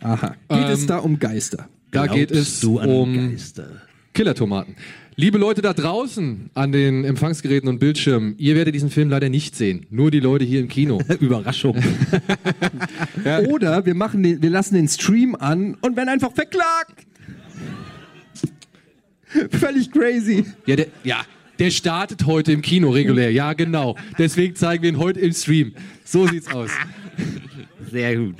Aha. 0.00 0.34
Geht 0.48 0.58
ähm, 0.58 0.64
es 0.64 0.86
da 0.86 0.98
um 0.98 1.20
Geister? 1.20 1.68
Da 1.92 2.08
geht 2.08 2.32
es 2.32 2.64
um 2.64 3.30
Geister? 3.30 3.82
Killertomaten. 4.12 4.74
Liebe 5.14 5.38
Leute 5.38 5.62
da 5.62 5.72
draußen 5.72 6.50
an 6.54 6.72
den 6.72 7.04
Empfangsgeräten 7.04 7.68
und 7.68 7.78
Bildschirmen, 7.78 8.34
ihr 8.36 8.56
werdet 8.56 8.74
diesen 8.74 8.90
Film 8.90 9.08
leider 9.08 9.28
nicht 9.28 9.54
sehen. 9.54 9.86
Nur 9.90 10.10
die 10.10 10.20
Leute 10.20 10.44
hier 10.44 10.58
im 10.58 10.68
Kino. 10.68 11.00
Überraschung. 11.20 11.76
ja. 13.24 13.40
Oder 13.42 13.86
wir 13.86 13.94
machen 13.94 14.24
den, 14.24 14.42
wir 14.42 14.50
lassen 14.50 14.74
den 14.74 14.88
Stream 14.88 15.36
an 15.36 15.76
und 15.82 15.96
werden 15.96 16.08
einfach 16.08 16.32
verklagt. 16.32 17.06
Völlig 19.52 19.92
crazy. 19.92 20.44
Ja, 20.66 20.76
der, 20.76 20.88
ja, 21.04 21.24
der 21.58 21.70
startet 21.70 22.26
heute 22.26 22.52
im 22.52 22.62
Kino 22.62 22.90
regulär. 22.90 23.30
Ja, 23.30 23.52
genau. 23.52 23.96
Deswegen 24.18 24.54
zeigen 24.54 24.82
wir 24.82 24.90
ihn 24.90 24.98
heute 24.98 25.20
im 25.20 25.32
Stream. 25.32 25.74
So 26.04 26.26
sieht's 26.26 26.52
aus. 26.52 26.70
Sehr 27.90 28.16
gut. 28.16 28.36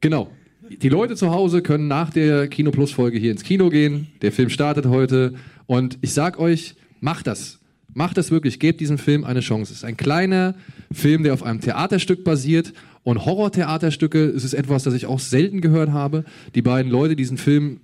Genau. 0.00 0.30
Die 0.70 0.88
Leute 0.88 1.16
zu 1.16 1.30
Hause 1.30 1.62
können 1.62 1.88
nach 1.88 2.10
der 2.10 2.48
Kino 2.48 2.70
Plus 2.70 2.92
Folge 2.92 3.18
hier 3.18 3.32
ins 3.32 3.42
Kino 3.42 3.70
gehen. 3.70 4.06
Der 4.22 4.32
Film 4.32 4.50
startet 4.50 4.86
heute 4.86 5.34
und 5.66 5.98
ich 6.00 6.12
sag 6.12 6.38
euch, 6.38 6.76
macht 7.00 7.26
das. 7.26 7.58
Macht 7.92 8.16
das 8.16 8.30
wirklich, 8.30 8.60
gebt 8.60 8.80
diesem 8.80 8.98
Film 8.98 9.24
eine 9.24 9.40
Chance. 9.40 9.72
Es 9.72 9.78
ist 9.78 9.84
ein 9.84 9.96
kleiner 9.96 10.54
Film, 10.92 11.24
der 11.24 11.34
auf 11.34 11.42
einem 11.42 11.60
Theaterstück 11.60 12.22
basiert 12.22 12.72
und 13.02 13.24
Horrortheaterstücke 13.24 14.24
ist 14.24 14.44
es 14.44 14.54
etwas, 14.54 14.84
das 14.84 14.94
ich 14.94 15.06
auch 15.06 15.18
selten 15.18 15.60
gehört 15.60 15.90
habe. 15.90 16.24
Die 16.54 16.62
beiden 16.62 16.90
Leute, 16.90 17.16
die 17.16 17.22
diesen 17.22 17.38
Film 17.38 17.80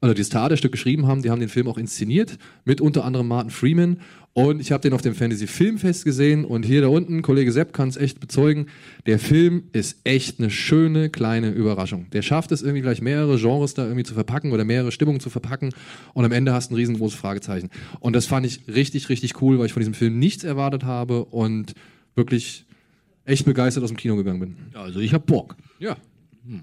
oder 0.00 0.14
dieses 0.14 0.30
Theaterstück 0.30 0.72
geschrieben 0.72 1.06
haben, 1.06 1.22
die 1.22 1.30
haben 1.30 1.40
den 1.40 1.48
Film 1.48 1.66
auch 1.68 1.78
inszeniert, 1.78 2.38
mit 2.64 2.80
unter 2.80 3.04
anderem 3.04 3.28
Martin 3.28 3.50
Freeman. 3.50 4.00
Und 4.32 4.60
ich 4.60 4.70
habe 4.70 4.80
den 4.80 4.92
auf 4.92 5.02
dem 5.02 5.16
Fantasy 5.16 5.48
Filmfest 5.48 6.04
gesehen 6.04 6.44
und 6.44 6.64
hier 6.64 6.80
da 6.80 6.88
unten, 6.88 7.22
Kollege 7.22 7.50
Sepp 7.50 7.72
kann 7.72 7.88
es 7.88 7.96
echt 7.96 8.20
bezeugen, 8.20 8.66
der 9.06 9.18
Film 9.18 9.64
ist 9.72 9.98
echt 10.04 10.38
eine 10.38 10.48
schöne 10.48 11.10
kleine 11.10 11.50
Überraschung. 11.50 12.08
Der 12.12 12.22
schafft 12.22 12.52
es 12.52 12.62
irgendwie 12.62 12.82
gleich 12.82 13.02
mehrere 13.02 13.36
Genres 13.36 13.74
da 13.74 13.82
irgendwie 13.82 14.04
zu 14.04 14.14
verpacken 14.14 14.52
oder 14.52 14.64
mehrere 14.64 14.92
Stimmungen 14.92 15.18
zu 15.18 15.28
verpacken 15.28 15.70
und 16.14 16.24
am 16.24 16.30
Ende 16.30 16.52
hast 16.52 16.70
du 16.70 16.74
ein 16.74 16.76
riesengroßes 16.76 17.18
Fragezeichen. 17.18 17.70
Und 17.98 18.14
das 18.14 18.26
fand 18.26 18.46
ich 18.46 18.60
richtig, 18.68 19.08
richtig 19.08 19.42
cool, 19.42 19.58
weil 19.58 19.66
ich 19.66 19.72
von 19.72 19.80
diesem 19.80 19.94
Film 19.94 20.20
nichts 20.20 20.44
erwartet 20.44 20.84
habe 20.84 21.24
und 21.24 21.74
wirklich 22.14 22.64
echt 23.24 23.44
begeistert 23.44 23.82
aus 23.82 23.90
dem 23.90 23.96
Kino 23.96 24.14
gegangen 24.14 24.38
bin. 24.38 24.56
Also 24.74 25.00
ich 25.00 25.12
hab 25.14 25.26
Bock. 25.26 25.56
Ja. 25.80 25.96
Hm. 26.46 26.62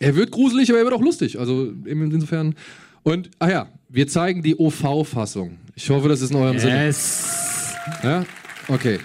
Er 0.00 0.14
wird 0.14 0.30
gruselig, 0.30 0.70
aber 0.70 0.78
er 0.78 0.84
wird 0.84 0.94
auch 0.94 1.02
lustig. 1.02 1.38
Also 1.38 1.72
insofern. 1.86 2.54
Und, 3.02 3.30
ach 3.38 3.48
ja, 3.48 3.68
wir 3.88 4.06
zeigen 4.06 4.42
die 4.42 4.56
OV-Fassung. 4.56 5.58
Ich 5.74 5.88
hoffe, 5.90 6.08
das 6.08 6.20
ist 6.20 6.30
in 6.30 6.36
eurem 6.36 6.56
yes. 6.56 7.74
Sinne. 8.02 8.02
Ja? 8.02 8.26
Okay. 8.68 8.98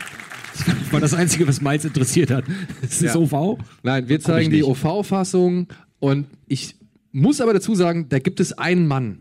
Das 0.54 0.92
war 0.92 1.00
das 1.00 1.14
Einzige, 1.14 1.48
was 1.48 1.62
Miles 1.62 1.86
interessiert 1.86 2.30
hat. 2.32 2.46
Ist 2.82 3.02
das 3.02 3.14
ja. 3.14 3.16
OV? 3.16 3.60
Nein, 3.82 4.08
wir 4.08 4.20
zeigen 4.20 4.52
die 4.52 4.64
OV-Fassung 4.64 5.68
und 6.00 6.28
ich 6.48 6.76
muss 7.12 7.42
aber 7.42 7.54
dazu 7.54 7.76
sagen, 7.76 8.08
da 8.10 8.20
gibt 8.20 8.40
es 8.40 8.54
einen 8.54 8.88
Mann, 8.88 9.20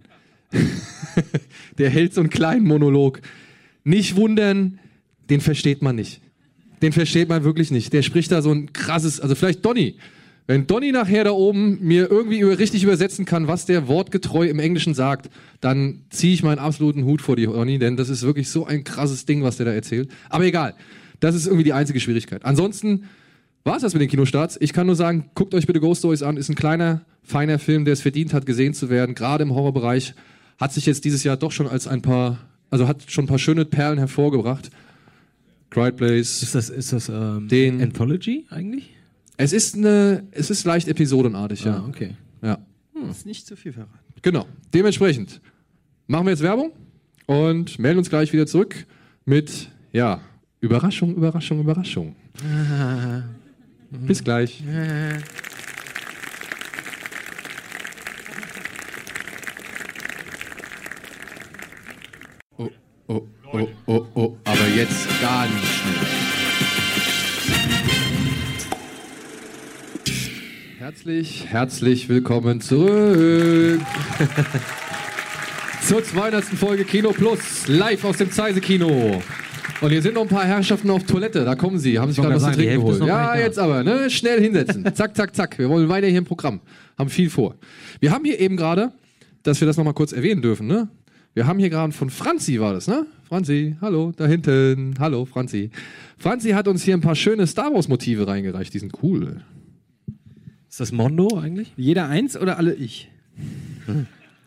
der 1.79 1.91
hält 1.91 2.15
so 2.15 2.21
einen 2.21 2.31
kleinen 2.31 2.67
Monolog. 2.67 3.21
Nicht 3.85 4.17
wundern, 4.17 4.79
den 5.31 5.41
versteht 5.41 5.83
man 5.83 5.97
nicht. 5.97 6.21
Den 6.83 6.93
versteht 6.93 7.29
man 7.29 7.45
wirklich 7.45 7.71
nicht. 7.71 7.93
Der 7.93 8.03
spricht 8.03 8.33
da 8.33 8.43
so 8.43 8.51
ein 8.53 8.73
krasses, 8.73 9.21
also 9.21 9.35
vielleicht 9.35 9.65
Donny. 9.65 9.97
Wenn 10.47 10.67
Donny 10.67 10.91
nachher 10.91 11.25
da 11.25 11.31
oben 11.31 11.79
mir 11.81 12.11
irgendwie 12.11 12.41
über, 12.41 12.59
richtig 12.59 12.83
übersetzen 12.83 13.25
kann, 13.25 13.47
was 13.47 13.65
der 13.65 13.87
wortgetreu 13.87 14.47
im 14.47 14.59
Englischen 14.59 14.95
sagt, 14.95 15.31
dann 15.61 16.03
ziehe 16.11 16.35
ich 16.35 16.43
meinen 16.43 16.59
absoluten 16.59 17.05
Hut 17.05 17.23
vor 17.23 17.37
die 17.37 17.47
Donny, 17.47 17.79
denn 17.79 17.97
das 17.97 18.09
ist 18.09 18.23
wirklich 18.23 18.51
so 18.51 18.67
ein 18.67 18.85
krasses 18.85 19.25
Ding, 19.25 19.43
was 19.43 19.57
der 19.57 19.67
da 19.67 19.73
erzählt. 19.73 20.11
Aber 20.29 20.45
egal, 20.45 20.75
das 21.21 21.35
ist 21.37 21.47
irgendwie 21.47 21.65
die 21.65 21.73
einzige 21.73 22.01
Schwierigkeit. 22.01 22.45
Ansonsten 22.45 23.05
war 23.65 23.77
es 23.77 23.83
das 23.83 23.93
mit 23.93 24.03
den 24.03 24.09
Kinostarts. 24.09 24.59
Ich 24.61 24.73
kann 24.73 24.87
nur 24.87 24.97
sagen, 24.97 25.31
guckt 25.35 25.55
euch 25.55 25.67
bitte 25.67 25.79
Ghost 25.79 26.01
Stories 26.01 26.23
an. 26.23 26.37
Ist 26.37 26.49
ein 26.49 26.57
kleiner, 26.57 27.03
feiner 27.23 27.61
Film, 27.61 27.85
der 27.85 27.93
es 27.93 28.01
verdient 28.01 28.35
hat, 28.35 28.45
gesehen 28.45 28.75
zu 28.75 28.91
werden. 28.91 29.15
Gerade 29.15 29.45
im 29.45 29.55
Horrorbereich 29.55 30.15
hat 30.59 30.73
sich 30.73 30.87
jetzt 30.87 31.05
dieses 31.05 31.23
Jahr 31.23 31.37
doch 31.37 31.53
schon 31.53 31.69
als 31.69 31.87
ein 31.87 32.03
paar, 32.03 32.39
also 32.71 32.89
hat 32.89 33.05
schon 33.09 33.25
ein 33.25 33.29
paar 33.29 33.39
schöne 33.39 33.65
Perlen 33.65 33.99
hervorgebracht. 33.99 34.71
Quiet 35.71 35.97
Place. 35.97 36.43
Ist 36.43 36.55
das, 36.57 36.71
ist 36.71 36.93
das 36.93 37.09
ähm, 37.09 37.47
den, 37.49 37.81
Anthology 37.81 38.47
eigentlich? 38.51 38.91
Es 39.37 39.53
ist 39.53 39.75
eine, 39.75 40.25
es 40.31 40.51
ist 40.51 40.65
leicht 40.65 40.89
episodenartig, 40.89 41.65
ja. 41.65 41.77
Ah, 41.77 41.87
okay. 41.89 42.15
Ja. 42.43 42.59
Hm. 42.95 43.11
Ist 43.11 43.27
nicht 43.27 43.47
zu 43.47 43.57
viel 43.57 43.73
verraten. 43.73 43.99
Genau. 44.21 44.47
Dementsprechend 44.73 45.41
machen 46.07 46.27
wir 46.27 46.31
jetzt 46.31 46.43
Werbung 46.43 46.73
und 47.27 47.79
melden 47.79 47.99
uns 47.99 48.11
gleich 48.11 48.33
wieder 48.33 48.47
zurück 48.47 48.87
mit, 49.25 49.69
ja, 49.93 50.21
Überraschung, 50.61 51.15
Überraschung, 51.17 51.61
Überraschung. 51.61 52.15
Bis 53.91 54.23
gleich. 54.23 54.63
Oh, 62.59 62.69
oh, 63.09 63.29
oh, 63.53 63.69
oh, 63.87 64.07
oh, 64.15 64.37
aber 64.45 64.69
jetzt 64.69 65.09
ganz 65.21 65.53
schnell. 65.67 66.22
Herzlich, 70.83 71.47
herzlich 71.47 72.09
willkommen 72.09 72.61
zurück. 72.61 73.81
Zur 75.81 76.03
200. 76.03 76.43
Folge 76.43 76.85
Kino 76.85 77.13
Plus, 77.13 77.69
live 77.69 78.05
aus 78.05 78.17
dem 78.17 78.33
Zeise 78.33 78.61
Kino. 78.61 79.23
Und 79.81 79.91
hier 79.91 80.03
sind 80.03 80.15
noch 80.15 80.23
ein 80.23 80.29
paar 80.29 80.45
Herrschaften 80.45 80.91
auf 80.91 81.05
Toilette, 81.05 81.45
da 81.45 81.55
kommen 81.55 81.79
sie, 81.79 82.01
haben 82.01 82.11
sich 82.11 82.21
gerade 82.21 82.35
was 82.35 82.43
zu 82.43 82.51
trinken 82.51 82.81
geholt. 82.81 83.01
Ja, 83.07 83.37
jetzt 83.37 83.61
aber, 83.61 83.85
ne? 83.85 84.11
Schnell 84.11 84.41
hinsetzen. 84.41 84.85
zack, 84.95 85.15
zack, 85.15 85.37
zack. 85.37 85.57
Wir 85.57 85.69
wollen 85.69 85.89
weiter 85.89 86.09
hier 86.09 86.19
im 86.19 86.25
Programm. 86.25 86.59
Haben 86.99 87.11
viel 87.11 87.31
vor. 87.31 87.55
Wir 88.01 88.11
haben 88.11 88.25
hier 88.25 88.41
eben 88.41 88.57
gerade, 88.57 88.91
dass 89.45 89.61
wir 89.61 89.67
das 89.67 89.77
nochmal 89.77 89.95
kurz 89.95 90.11
erwähnen 90.11 90.43
dürfen, 90.43 90.67
ne? 90.67 90.89
Wir 91.33 91.47
haben 91.47 91.61
hier 91.61 91.71
gerade 91.71 91.93
von 91.93 92.11
Franzi 92.11 92.59
war 92.59 92.75
das, 92.75 92.89
ne? 92.89 93.07
Franzi, 93.29 93.77
hallo, 93.81 94.13
da 94.17 94.27
hinten. 94.27 94.97
Hallo, 94.99 95.27
Franzi. 95.27 95.71
Franzi 96.19 96.51
hat 96.51 96.67
uns 96.67 96.83
hier 96.83 96.95
ein 96.95 97.01
paar 97.01 97.15
schöne 97.15 97.47
Star 97.47 97.73
Wars 97.73 97.87
Motive 97.87 98.27
reingereicht. 98.27 98.75
Die 98.75 98.81
sind 98.81 98.95
cool. 99.05 99.43
Ist 100.73 100.81
das 100.81 100.91
Mondo 100.91 101.39
eigentlich? 101.39 101.71
Jeder 101.77 102.09
eins 102.09 102.35
oder 102.35 102.57
alle 102.57 102.73
ich? 102.73 103.11
Hm. 103.85 104.07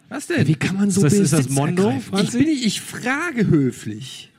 Was 0.09 0.25
denn? 0.25 0.47
Wie 0.47 0.55
kann 0.55 0.75
man 0.75 0.89
so 0.89 1.05
ist 1.05 1.13
das, 1.13 1.19
ist 1.19 1.33
das 1.33 1.49
Mondo? 1.49 1.93
Ich, 2.19 2.31
bin, 2.31 2.47
ich 2.47 2.81
frage 2.81 3.45
höflich. 3.45 4.31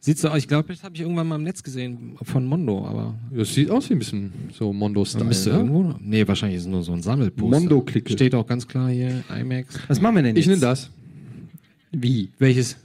Sieht 0.00 0.18
so 0.18 0.28
aus, 0.28 0.38
ich 0.38 0.48
glaube, 0.48 0.66
das 0.72 0.82
habe 0.82 0.96
ich 0.96 1.02
irgendwann 1.02 1.28
mal 1.28 1.36
im 1.36 1.44
Netz 1.44 1.62
gesehen 1.62 2.16
von 2.20 2.44
Mondo, 2.44 2.84
aber. 2.84 3.14
Das 3.30 3.54
sieht 3.54 3.70
aus 3.70 3.88
wie 3.90 3.94
ein 3.94 4.00
bisschen 4.00 4.32
so 4.52 4.72
Mondo-Style. 4.72 5.30
Ja? 5.30 5.58
irgendwo. 5.58 5.94
Nee, 6.00 6.26
wahrscheinlich 6.26 6.56
ist 6.56 6.64
es 6.64 6.68
nur 6.68 6.82
so 6.82 6.90
ein 6.90 7.00
Sammelposter. 7.00 7.60
Mondo-Klicke. 7.60 8.12
Steht 8.12 8.34
auch 8.34 8.48
ganz 8.48 8.66
klar 8.66 8.90
hier, 8.90 9.22
IMAX. 9.38 9.78
Was 9.86 10.00
machen 10.00 10.16
wir 10.16 10.22
denn 10.24 10.34
jetzt? 10.34 10.46
Ich 10.46 10.48
nehme 10.48 10.60
das. 10.60 10.90
Wie? 11.92 12.32
Welches? 12.40 12.76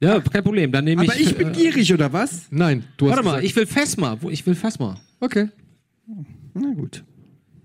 Ja, 0.00 0.20
kein 0.20 0.44
Problem. 0.44 0.70
Dann 0.70 0.84
nehme 0.84 1.02
ich. 1.02 1.10
Aber 1.10 1.18
ich 1.18 1.34
bin 1.34 1.48
äh, 1.48 1.52
gierig, 1.52 1.94
oder 1.94 2.12
was? 2.12 2.46
Nein, 2.50 2.84
du 2.98 3.06
hast. 3.06 3.16
Warte 3.16 3.24
mal, 3.24 3.42
ich 3.42 3.56
will 3.56 3.64
Fesma. 3.64 4.18
Ich 4.28 4.46
will 4.46 4.54
Fesma. 4.54 5.00
Okay. 5.18 5.48
Na 6.52 6.70
gut. 6.74 7.02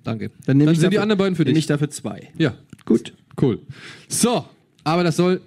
Danke. 0.09 0.31
Dann, 0.47 0.57
Dann 0.57 0.67
sind 0.69 0.77
dafür, 0.77 0.89
die 0.89 0.97
anderen 0.97 1.19
beiden 1.19 1.35
für 1.35 1.45
dich. 1.45 1.53
Nehme 1.53 1.59
ich 1.59 1.67
dafür 1.67 1.91
zwei. 1.91 2.29
Ja. 2.35 2.55
Gut. 2.85 3.13
Cool. 3.39 3.59
So, 4.07 4.43
aber 4.83 5.03
das 5.03 5.17
soll, 5.17 5.39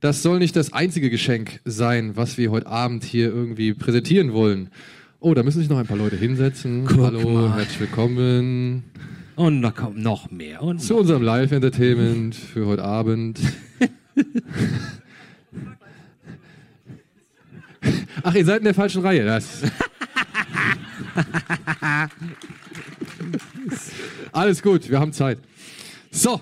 das 0.00 0.22
soll 0.22 0.38
nicht 0.38 0.54
das 0.54 0.74
einzige 0.74 1.08
Geschenk 1.08 1.60
sein, 1.64 2.14
was 2.14 2.36
wir 2.36 2.50
heute 2.50 2.66
Abend 2.66 3.04
hier 3.04 3.28
irgendwie 3.28 3.72
präsentieren 3.72 4.34
wollen. 4.34 4.68
Oh, 5.18 5.32
da 5.32 5.42
müssen 5.42 5.60
sich 5.60 5.70
noch 5.70 5.78
ein 5.78 5.86
paar 5.86 5.96
Leute 5.96 6.16
hinsetzen. 6.16 6.84
Guck 6.86 6.98
Hallo, 7.06 7.30
mal. 7.30 7.56
herzlich 7.56 7.80
willkommen. 7.80 8.84
Und 9.34 9.62
da 9.62 9.70
kommt 9.70 9.96
noch 9.96 10.30
mehr. 10.30 10.62
Und 10.62 10.80
Zu 10.82 10.98
unserem 10.98 11.22
Live-Entertainment 11.22 12.34
für 12.34 12.66
heute 12.66 12.84
Abend. 12.84 13.40
Ach, 18.22 18.34
ihr 18.34 18.44
seid 18.44 18.58
in 18.58 18.64
der 18.64 18.74
falschen 18.74 19.00
Reihe. 19.00 19.24
Das. 19.24 19.62
Alles 24.32 24.62
gut, 24.62 24.90
wir 24.90 25.00
haben 25.00 25.12
Zeit. 25.12 25.38
So. 26.10 26.40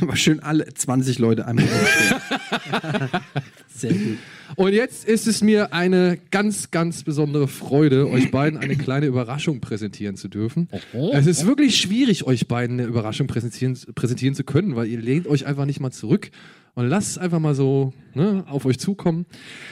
Aber 0.00 0.16
schön 0.16 0.40
alle 0.40 0.66
20 0.66 1.20
Leute 1.20 1.46
einmal 1.46 1.64
Sehr 3.68 3.92
gut. 3.92 4.18
Und 4.56 4.72
jetzt 4.72 5.06
ist 5.06 5.28
es 5.28 5.40
mir 5.40 5.72
eine 5.72 6.18
ganz, 6.32 6.72
ganz 6.72 7.04
besondere 7.04 7.46
Freude, 7.46 8.08
euch 8.08 8.32
beiden 8.32 8.58
eine 8.58 8.74
kleine 8.76 9.06
Überraschung 9.06 9.60
präsentieren 9.60 10.16
zu 10.16 10.26
dürfen. 10.26 10.68
Es 11.12 11.26
ist 11.26 11.46
wirklich 11.46 11.76
schwierig, 11.76 12.24
euch 12.24 12.48
beiden 12.48 12.80
eine 12.80 12.88
Überraschung 12.88 13.28
präsentieren, 13.28 13.78
präsentieren 13.94 14.34
zu 14.34 14.42
können, 14.42 14.74
weil 14.74 14.88
ihr 14.88 15.00
lehnt 15.00 15.28
euch 15.28 15.46
einfach 15.46 15.64
nicht 15.64 15.78
mal 15.78 15.92
zurück 15.92 16.30
und 16.74 16.88
lasst 16.88 17.10
es 17.10 17.18
einfach 17.18 17.40
mal 17.40 17.54
so 17.54 17.92
ne, 18.14 18.44
auf 18.48 18.64
euch 18.64 18.78
zukommen. 18.78 19.26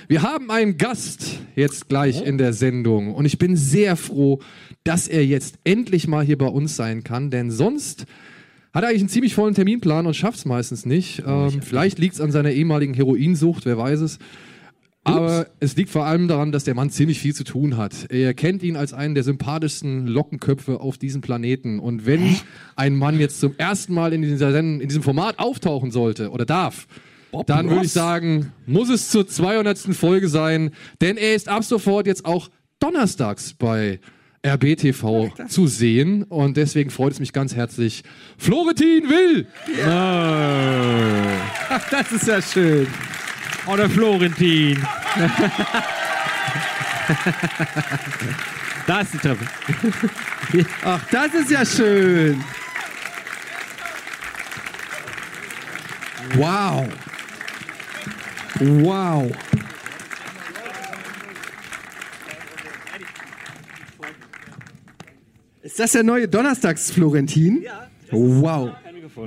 Wir 0.09 0.23
haben 0.23 0.51
einen 0.51 0.77
Gast 0.77 1.39
jetzt 1.55 1.89
gleich 1.89 2.21
in 2.21 2.37
der 2.37 2.53
Sendung 2.53 3.15
und 3.15 3.25
ich 3.25 3.39
bin 3.39 3.57
sehr 3.57 3.97
froh, 3.97 4.41
dass 4.87 5.09
er 5.09 5.25
jetzt 5.25 5.59
endlich 5.65 6.07
mal 6.07 6.25
hier 6.25 6.39
bei 6.39 6.47
uns 6.47 6.77
sein 6.77 7.03
kann, 7.05 7.31
denn 7.31 7.51
sonst 7.51 8.07
hat 8.73 8.85
er 8.85 8.91
eigentlich 8.91 9.03
einen 9.03 9.09
ziemlich 9.09 9.35
vollen 9.35 9.55
Terminplan 9.55 10.07
und 10.07 10.15
schafft 10.15 10.39
es 10.39 10.45
meistens 10.45 10.85
nicht. 10.85 11.23
Ähm, 11.27 11.63
vielleicht 11.63 11.99
liegt 11.99 12.15
es 12.15 12.21
an 12.21 12.31
seiner 12.31 12.51
ehemaligen 12.51 12.95
Heroinsucht, 12.95 13.65
wer 13.65 13.79
weiß 13.79 14.01
es. 14.01 14.19
Aber 15.03 15.47
es 15.61 15.77
liegt 15.77 15.91
vor 15.91 16.05
allem 16.05 16.27
daran, 16.27 16.51
dass 16.51 16.65
der 16.65 16.75
Mann 16.75 16.91
ziemlich 16.91 17.21
viel 17.21 17.35
zu 17.35 17.45
tun 17.45 17.77
hat. 17.77 18.11
Er 18.11 18.35
kennt 18.35 18.63
ihn 18.65 18.77
als 18.77 18.93
einen 18.93 19.15
der 19.15 19.23
sympathischsten 19.23 20.07
Lockenköpfe 20.07 20.81
auf 20.81 20.99
diesem 20.99 21.21
Planeten. 21.21 21.79
Und 21.79 22.07
wenn 22.07 22.21
Hä? 22.21 22.37
ein 22.75 22.97
Mann 22.97 23.21
jetzt 23.21 23.41
zum 23.41 23.55
ersten 23.57 23.95
Mal 23.95 24.13
in, 24.13 24.23
dieser, 24.23 24.59
in 24.59 24.81
diesem 24.81 25.05
Format 25.05 25.39
auftauchen 25.39 25.93
sollte 25.93 26.31
oder 26.31 26.45
darf, 26.45 26.89
Bob 27.31 27.47
dann 27.47 27.71
würde 27.71 27.87
ich 27.87 27.93
sagen, 27.93 28.53
muss 28.67 28.91
es 28.91 29.09
zur 29.09 29.29
200. 29.29 29.79
Folge 29.95 30.29
sein, 30.29 30.71
denn 31.01 31.17
er 31.17 31.35
ist 31.35 31.49
ab 31.49 31.65
sofort 31.65 32.07
jetzt 32.07 32.25
auch 32.25 32.51
donnerstags 32.81 33.55
bei 33.55 34.01
RBTV 34.47 35.33
zu 35.49 35.67
sehen 35.67 36.23
und 36.25 36.57
deswegen 36.57 36.91
freut 36.91 37.13
es 37.13 37.21
mich 37.21 37.33
ganz 37.33 37.57
herzlich. 37.57 38.05
Florentin 38.39 39.09
Will! 39.09 39.47
Ja. 39.79 41.23
Ach, 41.69 41.91
das 41.91 42.13
ist 42.13 42.29
ja 42.29 42.41
schön. 42.41 42.87
Oder 43.67 43.91
Florentin. 43.91 44.79
das 48.87 49.15
ist 49.15 49.23
top. 49.23 49.39
Ach, 50.85 51.01
das 51.11 51.35
ist 51.35 51.51
ja 51.51 51.67
schön. 51.67 52.45
Wow. 56.35 56.87
Wow. 58.61 59.33
Ist 65.67 65.81
das 65.81 65.91
der 65.93 66.05
neue 66.05 66.29
Donnerstags-Florentin? 66.29 67.63
Ja. 67.63 67.91
Wow. 68.13 68.71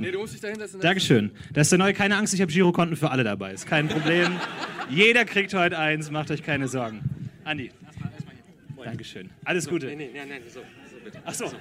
Nee, 0.00 0.10
du 0.10 0.20
musst 0.20 0.32
dich 0.32 0.40
dahin 0.40 0.58
Dankeschön. 0.80 1.32
Das 1.52 1.66
ist 1.66 1.72
der 1.72 1.78
neue, 1.78 1.92
keine 1.92 2.16
Angst, 2.16 2.32
ich 2.32 2.40
habe 2.40 2.50
Girokonten 2.50 2.96
für 2.96 3.10
alle 3.10 3.24
dabei. 3.24 3.52
Ist 3.52 3.66
kein 3.66 3.88
Problem. 3.88 4.32
Jeder 4.90 5.26
kriegt 5.26 5.52
heute 5.52 5.78
eins, 5.78 6.10
macht 6.10 6.30
euch 6.30 6.42
keine 6.42 6.66
Sorgen. 6.66 7.02
Andi. 7.44 7.70
Erstmal, 7.84 8.10
erstmal 8.12 8.34
hier. 8.76 8.84
Dankeschön. 8.84 9.28
Alles 9.44 9.68
Gute. 9.68 9.88
Nee, 9.88 9.96
nee, 9.96 10.10
nee, 10.14 10.20
nee, 10.24 10.40
so, 10.48 10.60
so 10.60 10.64
bitte. 11.04 11.18
Ach 11.26 11.34
so. 11.34 11.52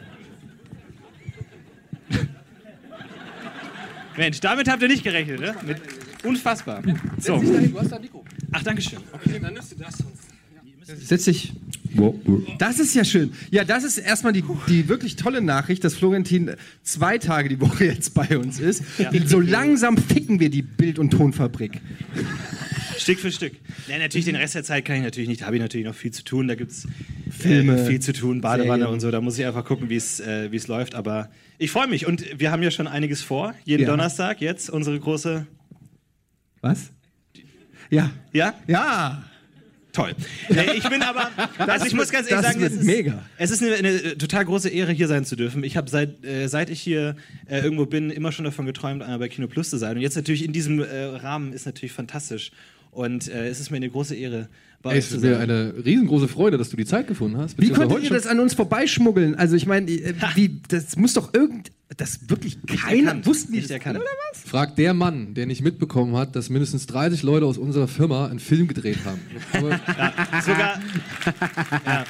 Mensch, 4.18 4.40
damit 4.40 4.70
habt 4.70 4.82
ihr 4.82 4.88
nicht 4.88 5.04
gerechnet, 5.04 5.42
ne? 5.42 5.56
Mit, 5.66 5.82
unfassbar. 6.24 6.82
So. 7.18 7.38
Du 7.38 7.80
hast 7.80 7.92
da 7.92 7.98
ein 7.98 8.02
Mikro. 8.02 8.24
Ach, 8.54 8.64
Dankeschön. 8.64 9.00
Okay, 9.12 9.40
dann 9.42 9.56
nimmst 9.56 9.74
du 9.74 9.76
das 9.76 9.98
sonst. 9.98 10.30
Setz 11.06 11.26
dich. 11.26 11.54
Das 12.58 12.80
ist 12.80 12.96
ja 12.96 13.04
schön. 13.04 13.34
Ja, 13.52 13.64
das 13.64 13.84
ist 13.84 13.98
erstmal 13.98 14.34
die, 14.34 14.44
die 14.68 14.88
wirklich 14.88 15.16
tolle 15.16 15.42
Nachricht, 15.42 15.84
dass 15.84 15.96
Florentin 15.96 16.52
zwei 16.84 17.18
Tage 17.18 17.50
die 17.50 17.60
Woche 17.60 17.86
jetzt 17.86 18.14
bei 18.14 18.38
uns 18.38 18.60
ist. 18.60 18.84
Ja. 18.98 19.12
So 19.26 19.40
langsam 19.40 19.98
ficken 19.98 20.40
wir 20.40 20.50
die 20.50 20.62
Bild- 20.62 21.00
und 21.00 21.12
Tonfabrik. 21.12 21.82
Stück 22.98 23.20
für 23.20 23.32
Stück. 23.32 23.54
Ja, 23.88 23.98
natürlich 23.98 24.26
den 24.26 24.36
Rest 24.36 24.56
der 24.56 24.64
Zeit 24.64 24.86
kann 24.86 24.98
ich 24.98 25.04
natürlich 25.04 25.30
nicht. 25.30 25.42
Da 25.42 25.46
habe 25.46 25.56
ich 25.56 25.62
natürlich 25.62 25.88
noch 25.88 25.96
viel 25.96 26.12
zu 26.12 26.24
tun. 26.24 26.48
Da 26.48 26.56
gibt 26.56 26.72
es 26.72 26.86
äh, 27.44 27.86
viel 27.86 28.00
zu 28.00 28.14
tun, 28.14 28.42
Badewanne 28.42 28.84
Serien. 28.84 28.94
und 28.94 29.00
so. 29.00 29.10
Da 29.10 29.22
muss 29.22 29.40
ich 29.40 29.46
einfach 29.46 29.66
gucken, 29.66 29.90
wie 29.90 29.96
äh, 29.96 30.56
es 30.56 30.68
läuft. 30.68 30.96
Aber 30.96 31.30
ich 31.58 31.72
freue 31.72 31.88
mich 31.88 32.06
und 32.06 32.40
wir 32.40 32.52
haben 32.52 32.62
ja 32.62 32.72
schon 32.72 32.88
einiges 32.88 33.22
vor. 33.22 33.54
Jeden 33.66 33.84
ja. 33.84 33.90
Donnerstag 33.90 34.42
jetzt 34.42 34.70
unsere 34.70 35.00
große. 35.00 35.48
Was? 36.62 36.92
Ja. 37.90 38.12
Ja? 38.34 38.54
Ja. 38.68 39.24
Toll. 40.00 40.16
Ich 40.50 40.90
bin 40.90 41.02
aber, 41.02 41.30
also 41.58 41.86
ich 41.86 41.94
muss 41.94 42.10
ganz 42.10 42.30
ehrlich 42.32 42.46
sagen, 42.46 42.62
es 42.64 42.74
ist, 42.74 42.84
mega. 42.84 43.22
es 43.38 43.52
ist 43.52 43.62
eine, 43.62 43.76
eine, 43.76 44.18
total 44.18 44.46
große 44.46 44.70
Ehre, 44.70 44.94
hier 44.94 45.08
sein 45.08 45.26
zu 45.26 45.36
dürfen. 45.36 45.64
Ich 45.64 45.76
habe 45.76 45.90
seit, 45.90 46.24
äh, 46.24 46.48
seit 46.48 46.70
ich 46.70 46.80
hier 46.80 47.18
äh, 47.48 47.60
irgendwo 47.60 47.86
bin, 47.86 48.10
immer 48.10 48.32
schon 48.32 48.46
davon 48.46 48.66
geträumt, 48.66 49.02
einmal 49.04 49.20
bei 49.20 49.28
Kino 49.28 49.48
Plus 49.48 49.70
zu 49.70 49.78
sein. 49.78 49.98
Und 49.98 50.02
jetzt 50.02 50.16
natürlich 50.16 50.46
in 50.46 50.54
diesem 50.54 50.80
äh, 50.80 51.04
Rahmen 51.04 51.52
ist 51.52 51.66
natürlich 51.66 51.92
fantastisch. 51.92 52.52
Und 52.92 53.28
äh, 53.28 53.50
es 53.50 53.60
ist 53.60 53.72
mir 53.72 53.78
eine 53.78 53.90
große 53.90 54.16
Ehre, 54.16 54.48
Ey, 54.84 54.98
es 54.98 55.12
ist 55.12 55.22
mir 55.22 55.40
eine 55.40 55.74
riesengroße 55.84 56.30
Freude, 56.30 56.58
dass 56.58 56.70
du 56.70 56.78
die 56.78 56.86
Zeit 56.86 57.08
gefunden 57.08 57.38
hast. 57.38 57.60
Wie 57.60 57.70
konntet 57.70 58.02
ihr 58.04 58.10
das 58.12 58.28
an 58.28 58.40
uns 58.40 58.54
vorbeischmuggeln? 58.54 59.36
Also 59.36 59.56
ich 59.56 59.66
meine, 59.66 59.92
äh, 59.92 60.14
das 60.70 60.96
muss 60.96 61.14
doch 61.14 61.34
irgend 61.34 61.72
das 61.98 62.30
wirklich 62.30 62.60
keiner 62.68 63.26
wussten 63.26 63.54
nicht 63.54 63.72
erkannt 63.72 63.98
oder 63.98 64.06
was? 64.32 64.42
Fragt 64.42 64.78
der 64.78 64.94
Mann, 64.94 65.34
der 65.34 65.48
nicht 65.48 65.64
mitbekommen 65.64 66.16
hat, 66.16 66.36
dass 66.36 66.50
mindestens 66.50 66.86
30 66.86 67.24
Leute 67.24 67.46
aus 67.48 67.58
unserer 67.58 67.88
Firma 67.88 68.28
einen 68.28 68.40
Film 68.40 68.68
gedreht 68.68 69.00
haben. 69.06 69.20
ja, 69.98 70.42
sogar 70.42 70.80
ja. 71.86 72.06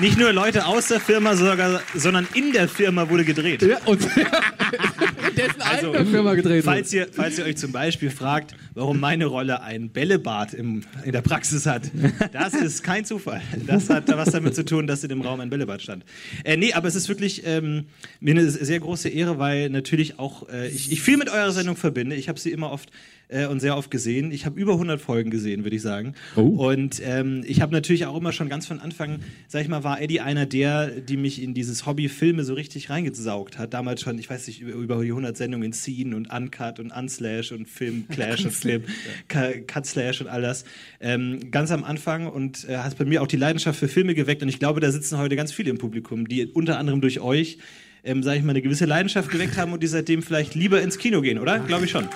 Nicht 0.00 0.16
nur 0.16 0.32
Leute 0.32 0.66
aus 0.66 0.88
der 0.88 1.00
Firma, 1.00 1.34
sogar, 1.34 1.80
sondern 1.94 2.28
in 2.34 2.52
der 2.52 2.68
Firma 2.68 3.10
wurde 3.10 3.24
gedreht. 3.24 3.62
Ja, 3.62 3.78
und 3.84 4.00
dessen 5.36 5.60
also, 5.60 5.92
Firma 5.92 6.34
gedreht 6.34 6.64
falls 6.64 6.92
ihr, 6.92 7.08
falls 7.10 7.38
ihr 7.38 7.44
euch 7.44 7.56
zum 7.56 7.72
Beispiel 7.72 8.10
fragt, 8.10 8.54
warum 8.74 9.00
meine 9.00 9.26
Rolle 9.26 9.60
ein 9.62 9.90
Bällebad 9.90 10.54
im, 10.54 10.82
in 11.04 11.12
der 11.12 11.22
Praxis 11.22 11.66
hat, 11.66 11.90
das 12.32 12.54
ist 12.54 12.84
kein 12.84 13.04
Zufall. 13.04 13.42
Das 13.66 13.90
hat 13.90 14.08
was 14.08 14.30
damit 14.30 14.54
zu 14.54 14.64
tun, 14.64 14.86
dass 14.86 15.02
in 15.02 15.08
dem 15.08 15.20
Raum 15.20 15.40
ein 15.40 15.50
Bällebad 15.50 15.82
stand. 15.82 16.04
Äh, 16.44 16.56
nee, 16.56 16.72
aber 16.72 16.86
es 16.86 16.94
ist 16.94 17.08
wirklich 17.08 17.42
ähm, 17.44 17.86
mir 18.20 18.34
eine 18.34 18.48
sehr 18.48 18.78
große 18.78 19.08
Ehre, 19.08 19.38
weil 19.38 19.68
natürlich 19.68 20.20
auch 20.20 20.48
äh, 20.48 20.68
ich, 20.68 20.92
ich 20.92 21.02
viel 21.02 21.16
mit 21.16 21.28
eurer 21.28 21.50
Sendung 21.50 21.74
verbinde. 21.74 22.14
Ich 22.14 22.28
habe 22.28 22.38
sie 22.38 22.52
immer 22.52 22.70
oft 22.70 22.90
äh, 23.28 23.46
und 23.46 23.60
sehr 23.60 23.76
oft 23.76 23.90
gesehen. 23.90 24.32
Ich 24.32 24.46
habe 24.46 24.58
über 24.58 24.72
100 24.72 25.00
Folgen 25.00 25.30
gesehen, 25.30 25.64
würde 25.64 25.76
ich 25.76 25.82
sagen. 25.82 26.14
Oh. 26.36 26.68
Und 26.70 27.00
ähm, 27.04 27.42
ich 27.46 27.60
habe 27.60 27.72
natürlich 27.72 28.06
auch 28.06 28.16
immer 28.16 28.32
schon 28.32 28.48
ganz 28.48 28.66
von 28.66 28.80
Anfang, 28.80 29.20
sag 29.46 29.62
ich 29.62 29.68
mal, 29.68 29.84
war 29.88 30.02
Eddie 30.02 30.20
einer 30.20 30.44
der, 30.44 30.88
die 31.00 31.16
mich 31.16 31.42
in 31.42 31.54
dieses 31.54 31.86
Hobby 31.86 32.10
Filme 32.10 32.44
so 32.44 32.52
richtig 32.52 32.90
reingesaugt 32.90 33.56
hat. 33.56 33.72
Damals 33.72 34.02
schon, 34.02 34.18
ich 34.18 34.28
weiß 34.28 34.46
nicht, 34.46 34.60
über, 34.60 35.02
die 35.02 35.08
100 35.08 35.34
Sendungen 35.34 35.68
in 35.68 35.72
Scene 35.72 36.14
und 36.14 36.30
Uncut 36.30 36.78
und 36.78 36.90
Unslash 36.90 37.52
und 37.52 37.66
Film 37.66 38.06
Clash 38.10 38.44
und 38.44 38.50
Film 38.50 38.82
Cut 39.28 39.86
Slash 39.86 40.20
und 40.20 40.26
all 40.26 40.42
das. 40.42 40.64
Ähm, 41.00 41.50
ganz 41.50 41.70
am 41.70 41.84
Anfang 41.84 42.26
und 42.26 42.68
äh, 42.68 42.76
hat 42.76 42.98
bei 42.98 43.06
mir 43.06 43.22
auch 43.22 43.26
die 43.26 43.38
Leidenschaft 43.38 43.78
für 43.78 43.88
Filme 43.88 44.14
geweckt. 44.14 44.42
Und 44.42 44.50
ich 44.50 44.58
glaube, 44.58 44.80
da 44.80 44.92
sitzen 44.92 45.16
heute 45.16 45.36
ganz 45.36 45.52
viele 45.52 45.70
im 45.70 45.78
Publikum, 45.78 46.28
die 46.28 46.44
unter 46.44 46.78
anderem 46.78 47.00
durch 47.00 47.20
euch 47.20 47.56
ähm, 48.04 48.22
sage 48.22 48.38
ich 48.38 48.44
mal, 48.44 48.50
eine 48.50 48.62
gewisse 48.62 48.84
Leidenschaft 48.84 49.30
geweckt 49.30 49.56
haben 49.56 49.72
und 49.72 49.82
die 49.82 49.86
seitdem 49.86 50.22
vielleicht 50.22 50.54
lieber 50.54 50.80
ins 50.82 50.98
Kino 50.98 51.20
gehen, 51.20 51.38
oder? 51.38 51.58
Glaube 51.58 51.86
ich 51.86 51.90
schon. 51.90 52.08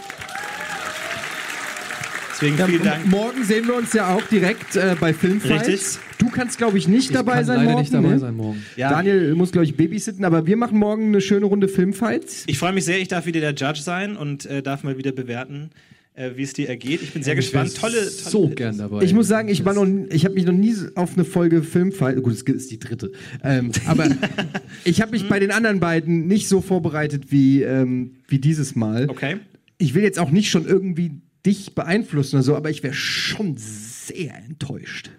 Deswegen 2.42 2.58
ja, 2.58 2.66
vielen 2.66 2.82
Dank. 2.82 3.06
Morgen 3.06 3.44
sehen 3.44 3.68
wir 3.68 3.76
uns 3.76 3.92
ja 3.92 4.12
auch 4.12 4.22
direkt 4.22 4.74
äh, 4.74 4.96
bei 4.98 5.14
Filmfights. 5.14 5.68
Richtig. 5.68 5.98
Du 6.18 6.28
kannst, 6.28 6.58
glaube 6.58 6.76
ich, 6.76 6.88
nicht 6.88 7.10
ich 7.10 7.12
dabei 7.12 7.44
sein 7.44 7.58
leider 7.58 7.70
morgen. 7.70 7.80
nicht 7.82 7.94
dabei 7.94 8.08
ne? 8.08 8.18
sein 8.18 8.36
morgen. 8.36 8.66
Ja. 8.74 8.90
Daniel 8.90 9.36
muss, 9.36 9.52
glaube 9.52 9.64
ich, 9.64 9.76
babysitten, 9.76 10.24
aber 10.24 10.44
wir 10.44 10.56
machen 10.56 10.76
morgen 10.76 11.06
eine 11.06 11.20
schöne 11.20 11.46
Runde 11.46 11.68
Filmfights. 11.68 12.42
Ich 12.48 12.58
freue 12.58 12.72
mich 12.72 12.84
sehr, 12.84 12.98
ich 12.98 13.06
darf 13.06 13.26
wieder 13.26 13.38
der 13.38 13.54
Judge 13.54 13.82
sein 13.82 14.16
und 14.16 14.44
äh, 14.46 14.60
darf 14.60 14.82
mal 14.82 14.98
wieder 14.98 15.12
bewerten. 15.12 15.70
Äh, 16.14 16.32
wie 16.34 16.42
es 16.42 16.52
dir 16.52 16.68
ergeht. 16.68 17.00
Ich 17.00 17.12
bin 17.12 17.22
sehr 17.22 17.32
ich 17.34 17.38
gespannt. 17.38 17.74
Tolle, 17.74 17.94
tolle 17.94 18.10
so 18.10 18.48
gern 18.48 18.76
dabei. 18.76 19.02
Ich 19.02 19.14
muss 19.14 19.28
sagen, 19.28 19.48
ich 19.48 19.64
war 19.64 19.72
noch, 19.72 19.86
ich 20.10 20.24
habe 20.26 20.34
mich 20.34 20.44
noch 20.44 20.52
nie 20.52 20.74
auf 20.94 21.14
eine 21.14 21.24
Folge 21.24 21.62
Filmfight. 21.62 22.22
Gut, 22.22 22.34
es 22.34 22.42
ist 22.42 22.70
die 22.70 22.78
dritte. 22.78 23.12
Ähm, 23.42 23.70
aber 23.86 24.08
ich 24.84 25.00
habe 25.00 25.12
mich 25.12 25.26
bei 25.28 25.38
den 25.38 25.52
anderen 25.52 25.80
beiden 25.80 26.26
nicht 26.26 26.48
so 26.48 26.60
vorbereitet 26.60 27.30
wie 27.30 27.62
ähm, 27.62 28.16
wie 28.28 28.38
dieses 28.38 28.74
Mal. 28.74 29.08
Okay. 29.08 29.36
Ich 29.78 29.94
will 29.94 30.02
jetzt 30.02 30.18
auch 30.18 30.30
nicht 30.30 30.50
schon 30.50 30.66
irgendwie 30.66 31.22
dich 31.44 31.74
beeinflussen 31.74 32.36
oder 32.36 32.42
so, 32.42 32.56
aber 32.56 32.70
ich 32.70 32.82
wäre 32.82 32.94
schon 32.94 33.56
sehr 33.56 34.36
enttäuscht, 34.36 35.10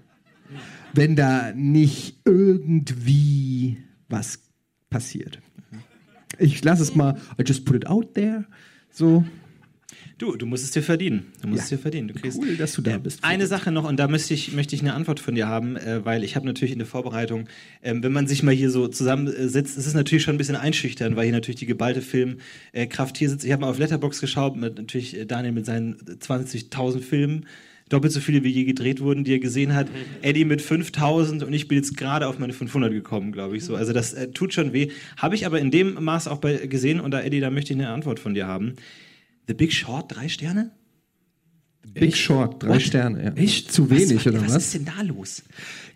wenn 0.94 1.16
da 1.16 1.52
nicht 1.54 2.20
irgendwie 2.26 3.78
was 4.10 4.40
passiert. 4.90 5.40
Ich 6.40 6.64
lasse 6.64 6.84
es 6.84 6.96
mal, 6.96 7.20
I 7.40 7.44
just 7.46 7.66
put 7.66 7.76
it 7.76 7.88
out 7.88 8.14
there. 8.16 8.46
So, 8.90 9.24
Du, 10.18 10.36
du 10.36 10.46
musst 10.46 10.64
es 10.64 10.72
dir 10.72 10.84
verdienen. 10.84 11.26
Du 11.42 11.48
musst 11.48 11.60
ja. 11.60 11.64
es 11.64 11.70
dir 11.70 11.78
verdienen. 11.78 12.08
Du 12.08 12.14
kriegst, 12.14 12.38
cool, 12.40 12.56
dass 12.56 12.74
du 12.74 12.82
da 12.82 12.98
bist. 12.98 13.24
Eine 13.24 13.48
Sache 13.48 13.72
noch, 13.72 13.88
und 13.88 13.98
da 13.98 14.08
möchte 14.08 14.34
ich, 14.34 14.54
möchte 14.54 14.76
ich 14.76 14.82
eine 14.82 14.94
Antwort 14.94 15.20
von 15.20 15.36
dir 15.36 15.48
haben, 15.48 15.76
äh, 15.76 16.06
weil 16.06 16.24
ich 16.24 16.36
habe 16.36 16.46
natürlich 16.46 16.72
in 16.72 16.80
der 16.80 16.88
Vorbereitung, 16.88 17.48
äh, 17.82 17.94
wenn 17.96 18.12
man 18.12 18.28
sich 18.28 18.44
mal 18.44 18.54
hier 18.54 18.70
so 18.70 18.88
zusammensitzt, 18.88 19.78
ist 19.78 19.86
es 19.86 19.94
natürlich 19.94 20.24
schon 20.24 20.36
ein 20.36 20.38
bisschen 20.38 20.56
einschüchtern, 20.56 21.16
weil 21.16 21.26
hier 21.26 21.34
natürlich 21.34 21.60
die 21.60 21.66
geballte 21.66 22.02
Filmkraft 22.02 23.18
hier 23.18 23.30
sitzt. 23.30 23.44
Ich 23.44 23.52
habe 23.52 23.62
mal 23.62 23.70
auf 23.70 23.80
Letterbox 23.80 24.22
geschaut, 24.22 24.56
mit, 24.56 24.78
natürlich 24.78 25.18
äh, 25.18 25.26
Daniel 25.26 25.54
mit 25.54 25.66
seinen 25.66 25.96
20.000 25.96 27.00
Filmen 27.00 27.46
doppelt 27.90 28.14
so 28.14 28.20
viele 28.20 28.44
wie 28.44 28.50
je 28.50 28.64
gedreht 28.64 29.02
wurden, 29.02 29.24
die 29.24 29.34
er 29.34 29.40
gesehen 29.40 29.76
hat. 29.76 29.88
Eddie 30.22 30.46
mit 30.46 30.62
5000 30.62 31.44
und 31.44 31.54
ich 31.54 31.68
bin 31.68 31.78
jetzt 31.78 31.96
gerade 31.98 32.28
auf 32.28 32.40
meine 32.40 32.54
500 32.54 32.92
gekommen, 32.92 33.32
glaube 33.32 33.58
ich 33.58 33.66
so. 33.66 33.76
Also 33.76 33.94
das 33.94 34.14
äh, 34.14 34.32
tut 34.32 34.54
schon 34.54 34.74
weh. 34.74 34.90
Habe 35.18 35.36
ich 35.36 35.46
aber 35.46 35.60
in 35.60 35.72
dem 35.72 36.04
Maß 36.04 36.28
auch 36.28 36.38
bei, 36.38 36.68
gesehen 36.68 37.00
und 37.00 37.12
da 37.12 37.22
Eddie, 37.22 37.40
da 37.40 37.50
möchte 37.50 37.74
ich 37.74 37.80
eine 37.80 37.90
Antwort 37.90 38.20
von 38.20 38.34
dir 38.34 38.48
haben. 38.48 38.76
The 39.48 39.54
Big 39.54 39.74
Short, 39.74 40.16
drei 40.16 40.30
Sterne? 40.30 40.72
Big 41.94 42.14
Echt? 42.14 42.18
Short, 42.18 42.64
drei 42.64 42.76
What? 42.76 42.82
Sterne. 42.82 43.24
Ja. 43.24 43.34
Echt 43.34 43.72
zu 43.72 43.90
wenig, 43.90 44.16
was, 44.18 44.28
oder 44.28 44.42
was? 44.42 44.56
Was 44.56 44.66
ist 44.66 44.74
denn 44.76 44.86
da 44.86 45.02
los? 45.02 45.44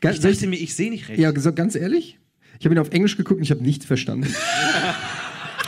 Ganz, 0.02 0.18
ich 0.18 0.22
dachte 0.22 0.48
mir, 0.48 0.58
ich 0.58 0.76
sehe 0.76 0.90
nicht 0.90 1.08
recht. 1.08 1.20
Ja, 1.20 1.32
ganz 1.32 1.76
ehrlich, 1.76 2.20
ich 2.60 2.66
habe 2.66 2.76
ihn 2.76 2.80
auf 2.80 2.90
Englisch 2.92 3.18
geguckt 3.18 3.38
und 3.38 3.44
ich 3.44 3.52
habe 3.52 3.64
nichts 3.64 3.86
verstanden. 3.86 4.28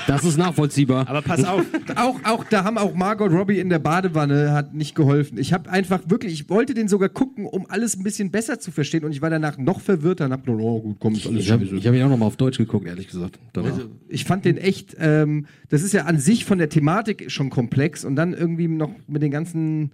Das 0.08 0.24
ist 0.24 0.38
nachvollziehbar. 0.38 1.08
Aber 1.08 1.22
pass 1.22 1.43
auf. 1.43 1.66
auch, 1.95 2.20
auch, 2.24 2.43
da 2.45 2.64
haben 2.64 2.78
auch 2.78 2.93
Margot 2.93 3.32
Robbie 3.32 3.60
in 3.60 3.70
der 3.70 3.80
Badewanne 3.80 4.52
hat 4.52 4.74
nicht 4.74 4.95
geholfen. 4.95 5.38
Ich 5.38 5.54
habe 5.54 5.70
einfach 5.70 6.02
wirklich, 6.08 6.34
ich 6.34 6.50
wollte 6.50 6.74
den 6.74 6.88
sogar 6.88 7.10
gucken, 7.10 7.45
um 7.45 7.66
alles 7.70 7.95
ein 7.95 8.04
bisschen 8.04 8.32
besser 8.32 8.60
zu 8.60 8.72
verstehen 8.72 9.04
und 9.04 9.12
ich 9.12 9.22
war 9.22 9.30
danach 9.30 9.58
noch 9.58 9.82
verwirrter 9.82 10.26
und 10.26 10.32
hab 10.32 10.45
nur, 10.47 10.60
oh 10.60 10.82
gut, 10.82 10.97
komm, 11.00 11.16
ist 11.16 11.28
alles 11.28 11.45
Ich 11.45 11.52
habe 11.52 11.66
hab 11.66 11.93
ihn 11.93 12.04
auch 12.04 12.10
nochmal 12.10 12.28
auf 12.28 12.38
Deutsch 12.38 12.58
geguckt, 12.58 12.88
ehrlich 12.88 13.08
gesagt. 13.08 13.39
Also, 13.56 13.89
ich 14.08 14.26
fand 14.26 14.45
den 14.45 14.58
echt, 14.58 14.95
ähm, 15.00 15.45
das 15.70 15.84
ist 15.84 15.93
ja 15.93 16.06
an 16.06 16.20
sich 16.20 16.45
von 16.45 16.58
der 16.58 16.70
Thematik 16.70 17.32
schon 17.32 17.50
komplex 17.50 18.06
und 18.06 18.16
dann 18.16 18.34
irgendwie 18.34 18.68
noch 18.68 18.91
mit 19.08 19.22
den 19.22 19.32
ganzen, 19.32 19.91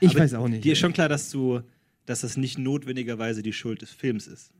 ich 0.00 0.10
Aber 0.10 0.20
weiß 0.20 0.34
auch 0.34 0.48
nicht. 0.48 0.64
Dir 0.64 0.72
ist 0.72 0.78
schon 0.78 0.92
klar, 0.92 1.08
dass 1.08 1.30
du 1.30 1.60
dass 2.10 2.22
das 2.22 2.36
nicht 2.36 2.58
notwendigerweise 2.58 3.40
die 3.40 3.52
Schuld 3.52 3.82
des 3.82 3.90
Films 3.90 4.26
ist. 4.26 4.52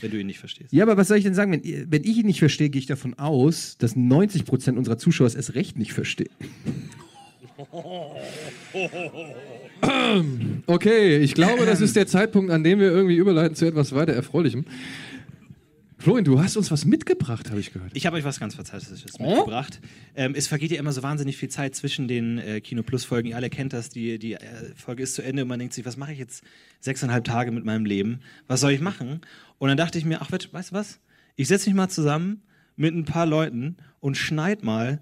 Wenn 0.00 0.10
du 0.10 0.18
ihn 0.18 0.26
nicht 0.26 0.38
verstehst. 0.38 0.72
Ja, 0.72 0.84
aber 0.84 0.96
was 0.96 1.08
soll 1.08 1.18
ich 1.18 1.24
denn 1.24 1.34
sagen? 1.34 1.52
Wenn, 1.52 1.90
wenn 1.90 2.04
ich 2.04 2.18
ihn 2.18 2.26
nicht 2.26 2.40
verstehe, 2.40 2.70
gehe 2.70 2.80
ich 2.80 2.86
davon 2.86 3.14
aus, 3.14 3.76
dass 3.78 3.96
90% 3.96 4.76
unserer 4.76 4.98
Zuschauer 4.98 5.26
es 5.26 5.34
erst 5.34 5.54
recht 5.54 5.78
nicht 5.78 5.92
verstehen. 5.92 6.30
Okay, 10.66 11.18
ich 11.18 11.34
glaube, 11.34 11.66
das 11.66 11.80
ist 11.80 11.94
der 11.94 12.06
Zeitpunkt, 12.06 12.50
an 12.50 12.64
dem 12.64 12.80
wir 12.80 12.90
irgendwie 12.90 13.16
überleiten 13.16 13.54
zu 13.54 13.66
etwas 13.66 13.94
weiter 13.94 14.12
Erfreulichem. 14.12 14.64
Florian, 16.04 16.24
du 16.24 16.38
hast 16.38 16.58
uns 16.58 16.70
was 16.70 16.84
mitgebracht, 16.84 17.48
habe 17.48 17.60
ich 17.60 17.72
gehört. 17.72 17.90
Ich 17.94 18.04
habe 18.04 18.16
euch 18.18 18.24
was 18.24 18.38
ganz 18.38 18.54
Fantastisches 18.54 19.12
oh? 19.18 19.26
mitgebracht. 19.26 19.80
Ähm, 20.14 20.34
es 20.36 20.48
vergeht 20.48 20.70
ja 20.70 20.78
immer 20.78 20.92
so 20.92 21.02
wahnsinnig 21.02 21.38
viel 21.38 21.48
Zeit 21.48 21.74
zwischen 21.74 22.08
den 22.08 22.36
äh, 22.36 22.60
Kino 22.60 22.82
Plus 22.82 23.06
Folgen. 23.06 23.28
Ihr 23.28 23.36
alle 23.36 23.48
kennt 23.48 23.72
das, 23.72 23.88
die, 23.88 24.18
die 24.18 24.34
äh, 24.34 24.40
Folge 24.76 25.02
ist 25.02 25.14
zu 25.14 25.22
Ende 25.22 25.42
und 25.42 25.48
man 25.48 25.58
denkt 25.58 25.72
sich, 25.72 25.86
was 25.86 25.96
mache 25.96 26.12
ich 26.12 26.18
jetzt 26.18 26.44
sechseinhalb 26.80 27.24
Tage 27.24 27.52
mit 27.52 27.64
meinem 27.64 27.86
Leben? 27.86 28.20
Was 28.48 28.60
soll 28.60 28.72
ich 28.72 28.80
machen? 28.80 29.22
Und 29.58 29.68
dann 29.68 29.76
dachte 29.76 29.98
ich 29.98 30.04
mir, 30.04 30.20
ach, 30.20 30.30
weißt 30.30 30.70
du 30.70 30.74
was? 30.74 31.00
Ich 31.36 31.48
setze 31.48 31.68
mich 31.68 31.76
mal 31.76 31.88
zusammen 31.88 32.42
mit 32.76 32.94
ein 32.94 33.04
paar 33.04 33.26
Leuten 33.26 33.76
und 34.00 34.16
schneid 34.16 34.62
mal 34.62 35.00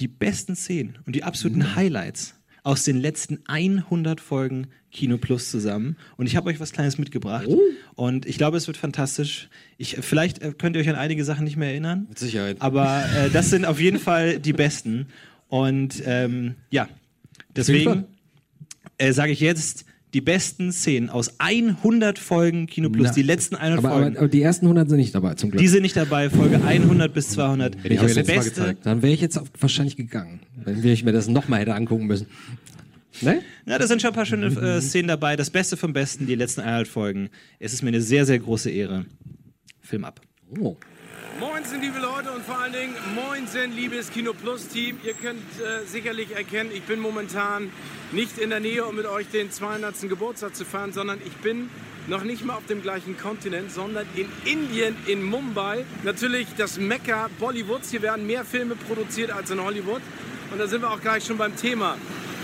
die 0.00 0.08
besten 0.08 0.56
Szenen 0.56 0.98
und 1.06 1.14
die 1.14 1.24
absoluten 1.24 1.60
mhm. 1.60 1.76
Highlights 1.76 2.34
aus 2.62 2.84
den 2.84 2.98
letzten 2.98 3.40
100 3.46 4.20
Folgen 4.20 4.68
Kino 4.90 5.18
Plus 5.18 5.50
zusammen. 5.50 5.96
Und 6.16 6.26
ich 6.26 6.36
habe 6.36 6.50
euch 6.50 6.60
was 6.60 6.72
Kleines 6.72 6.98
mitgebracht. 6.98 7.46
Oh. 7.46 7.60
Und 7.94 8.26
ich 8.26 8.38
glaube, 8.38 8.56
es 8.56 8.66
wird 8.66 8.76
fantastisch. 8.76 9.48
Ich, 9.78 9.96
vielleicht 10.00 10.42
äh, 10.42 10.52
könnt 10.52 10.76
ihr 10.76 10.82
euch 10.82 10.88
an 10.88 10.96
einige 10.96 11.24
Sachen 11.24 11.44
nicht 11.44 11.56
mehr 11.56 11.70
erinnern. 11.70 12.06
Mit 12.08 12.18
Sicherheit. 12.18 12.56
Aber 12.60 13.04
äh, 13.16 13.30
das 13.30 13.50
sind 13.50 13.64
auf 13.64 13.80
jeden 13.80 13.98
Fall 13.98 14.38
die 14.40 14.52
besten. 14.52 15.06
Und 15.48 16.02
ähm, 16.04 16.56
ja, 16.70 16.88
deswegen 17.56 18.04
äh, 18.98 19.12
sage 19.12 19.32
ich 19.32 19.40
jetzt 19.40 19.84
die 20.14 20.20
besten 20.20 20.72
Szenen 20.72 21.08
aus 21.08 21.34
100 21.38 22.18
Folgen 22.18 22.66
Kino 22.66 22.90
Plus, 22.90 23.08
Na, 23.08 23.12
die 23.12 23.22
letzten 23.22 23.56
100 23.56 23.78
aber, 23.78 23.90
Folgen. 23.90 24.06
Aber, 24.08 24.18
aber, 24.18 24.28
die 24.28 24.42
ersten 24.42 24.66
100 24.66 24.88
sind 24.88 24.98
nicht 24.98 25.14
dabei, 25.14 25.34
zum 25.34 25.50
Glück. 25.50 25.60
Die 25.60 25.68
sind 25.68 25.82
nicht 25.82 25.96
dabei, 25.96 26.30
Folge 26.30 26.62
100 26.62 27.12
bis 27.12 27.30
200. 27.30 27.76
Hätte 27.76 27.94
ich 27.94 28.00
das 28.00 28.16
ja 28.16 28.22
Beste. 28.22 28.76
Dann 28.82 29.02
wäre 29.02 29.12
ich 29.12 29.20
jetzt 29.20 29.40
wahrscheinlich 29.60 29.96
gegangen, 29.96 30.40
wenn 30.64 30.84
ich 30.84 31.04
mir 31.04 31.12
das 31.12 31.28
nochmal 31.28 31.60
hätte 31.60 31.74
angucken 31.74 32.06
müssen. 32.06 32.26
Ne? 33.22 33.42
Ja, 33.66 33.78
da 33.78 33.86
sind 33.86 34.00
schon 34.00 34.10
ein 34.10 34.14
paar 34.14 34.26
schöne 34.26 34.46
äh, 34.46 34.80
Szenen 34.80 35.08
dabei. 35.08 35.36
Das 35.36 35.50
Beste 35.50 35.76
vom 35.76 35.92
Besten, 35.92 36.26
die 36.26 36.34
letzten 36.34 36.62
100 36.62 36.88
Folgen. 36.88 37.28
Es 37.58 37.72
ist 37.72 37.82
mir 37.82 37.88
eine 37.88 38.00
sehr, 38.00 38.24
sehr 38.24 38.38
große 38.38 38.70
Ehre. 38.70 39.04
Film 39.80 40.04
ab. 40.04 40.20
Oh. 40.58 40.76
Moinsen, 41.40 41.80
liebe 41.80 41.98
Leute 41.98 42.32
und 42.32 42.44
vor 42.44 42.58
allen 42.58 42.74
Dingen 42.74 42.94
Moinsen, 43.14 43.74
liebes 43.74 44.10
Kino 44.10 44.34
Plus 44.34 44.68
Team. 44.68 44.98
Ihr 45.02 45.14
könnt 45.14 45.40
äh, 45.58 45.86
sicherlich 45.86 46.36
erkennen, 46.36 46.70
ich 46.70 46.82
bin 46.82 47.00
momentan 47.00 47.72
nicht 48.12 48.36
in 48.36 48.50
der 48.50 48.60
Nähe, 48.60 48.84
um 48.84 48.94
mit 48.94 49.06
euch 49.06 49.26
den 49.30 49.50
200. 49.50 50.02
Geburtstag 50.02 50.54
zu 50.54 50.66
feiern, 50.66 50.92
sondern 50.92 51.18
ich 51.24 51.32
bin 51.36 51.70
noch 52.08 52.24
nicht 52.24 52.44
mal 52.44 52.56
auf 52.56 52.66
dem 52.66 52.82
gleichen 52.82 53.16
Kontinent, 53.16 53.72
sondern 53.72 54.06
in 54.16 54.28
Indien, 54.44 54.94
in 55.06 55.24
Mumbai. 55.24 55.86
Natürlich 56.02 56.46
das 56.58 56.76
Mekka 56.76 57.30
Bollywoods. 57.38 57.90
Hier 57.90 58.02
werden 58.02 58.26
mehr 58.26 58.44
Filme 58.44 58.76
produziert 58.76 59.30
als 59.30 59.50
in 59.50 59.64
Hollywood. 59.64 60.02
Und 60.52 60.58
da 60.58 60.66
sind 60.66 60.82
wir 60.82 60.90
auch 60.90 61.00
gleich 61.00 61.24
schon 61.24 61.38
beim 61.38 61.56
Thema. 61.56 61.96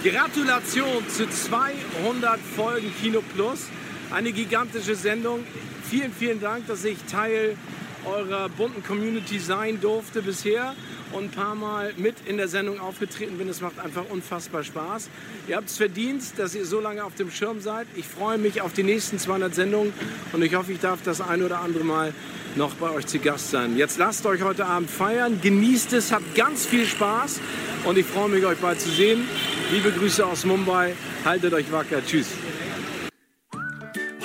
Gratulation 0.04 1.06
zu 1.10 1.28
200 1.28 2.40
Folgen 2.56 2.90
Kino 3.02 3.22
Plus. 3.34 3.66
Eine 4.10 4.32
gigantische 4.32 4.94
Sendung. 4.94 5.44
Vielen, 5.90 6.14
vielen 6.14 6.40
Dank, 6.40 6.66
dass 6.66 6.82
ich 6.84 6.96
Teil 7.04 7.58
eurer 8.06 8.48
bunten 8.48 8.82
Community 8.82 9.38
sein 9.38 9.80
durfte 9.80 10.22
bisher 10.22 10.74
und 11.12 11.24
ein 11.24 11.30
paar 11.30 11.54
Mal 11.54 11.92
mit 11.96 12.16
in 12.26 12.36
der 12.36 12.48
Sendung 12.48 12.80
aufgetreten 12.80 13.38
bin. 13.38 13.48
Es 13.48 13.60
macht 13.60 13.78
einfach 13.78 14.04
unfassbar 14.10 14.64
Spaß. 14.64 15.08
Ihr 15.48 15.56
habt 15.56 15.68
es 15.68 15.76
verdient, 15.76 16.22
dass 16.38 16.54
ihr 16.54 16.66
so 16.66 16.80
lange 16.80 17.04
auf 17.04 17.14
dem 17.14 17.30
Schirm 17.30 17.60
seid. 17.60 17.86
Ich 17.96 18.06
freue 18.06 18.38
mich 18.38 18.60
auf 18.60 18.72
die 18.72 18.82
nächsten 18.82 19.18
200 19.18 19.54
Sendungen 19.54 19.92
und 20.32 20.42
ich 20.42 20.54
hoffe, 20.54 20.72
ich 20.72 20.80
darf 20.80 21.02
das 21.02 21.20
ein 21.20 21.42
oder 21.42 21.60
andere 21.60 21.84
Mal 21.84 22.12
noch 22.56 22.74
bei 22.74 22.90
euch 22.90 23.06
zu 23.06 23.18
Gast 23.18 23.50
sein. 23.50 23.76
Jetzt 23.76 23.98
lasst 23.98 24.24
euch 24.26 24.42
heute 24.42 24.66
Abend 24.66 24.90
feiern, 24.90 25.40
genießt 25.40 25.92
es, 25.92 26.12
habt 26.12 26.34
ganz 26.34 26.66
viel 26.66 26.86
Spaß 26.86 27.40
und 27.84 27.98
ich 27.98 28.06
freue 28.06 28.28
mich, 28.28 28.44
euch 28.44 28.58
bald 28.58 28.80
zu 28.80 28.88
sehen. 28.88 29.28
Liebe 29.72 29.92
Grüße 29.92 30.24
aus 30.24 30.44
Mumbai, 30.44 30.94
haltet 31.24 31.52
euch 31.52 31.70
wacker, 31.70 32.04
tschüss. 32.04 32.28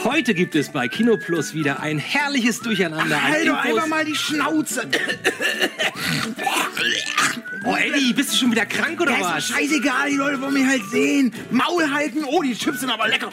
Heute 0.03 0.33
gibt 0.33 0.55
es 0.55 0.69
bei 0.69 0.87
Kino 0.87 1.17
Plus 1.17 1.53
wieder 1.53 1.79
ein 1.79 1.99
herrliches 1.99 2.59
Durcheinander. 2.61 3.21
Halt 3.21 3.47
doch 3.47 3.57
einfach 3.57 3.87
mal 3.87 4.03
die 4.03 4.15
Schnauze. 4.15 4.89
Oh, 7.63 7.75
Eddie, 7.75 8.11
bist 8.13 8.33
du 8.33 8.37
schon 8.37 8.51
wieder 8.51 8.65
krank 8.65 8.99
oder 8.99 9.11
ja, 9.11 9.35
was? 9.35 9.47
Scheißegal, 9.47 10.09
die 10.09 10.15
Leute 10.15 10.41
wollen 10.41 10.53
mich 10.53 10.65
halt 10.65 10.83
sehen. 10.89 11.31
Maul 11.51 11.87
halten. 11.91 12.23
Oh, 12.25 12.41
die 12.41 12.55
Chips 12.55 12.79
sind 12.79 12.89
aber 12.89 13.07
lecker. 13.07 13.29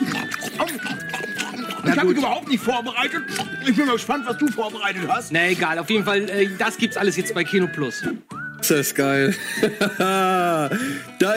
Ich 1.84 1.96
habe 1.96 2.06
mich 2.08 2.18
überhaupt 2.18 2.48
nicht 2.48 2.62
vorbereitet. 2.62 3.22
Ich 3.66 3.74
bin 3.74 3.86
mal 3.86 3.94
gespannt, 3.94 4.26
was 4.26 4.36
du 4.36 4.48
vorbereitet 4.48 5.02
hast. 5.08 5.32
Na 5.32 5.48
egal, 5.48 5.78
auf 5.78 5.88
jeden 5.88 6.04
Fall, 6.04 6.28
äh, 6.28 6.50
das 6.58 6.76
gibt's 6.76 6.98
alles 6.98 7.16
jetzt 7.16 7.32
bei 7.34 7.44
Kino 7.44 7.66
Plus. 7.66 8.02
Das 8.58 8.70
ist 8.70 8.94
geil. 8.96 9.34
da 9.98 10.68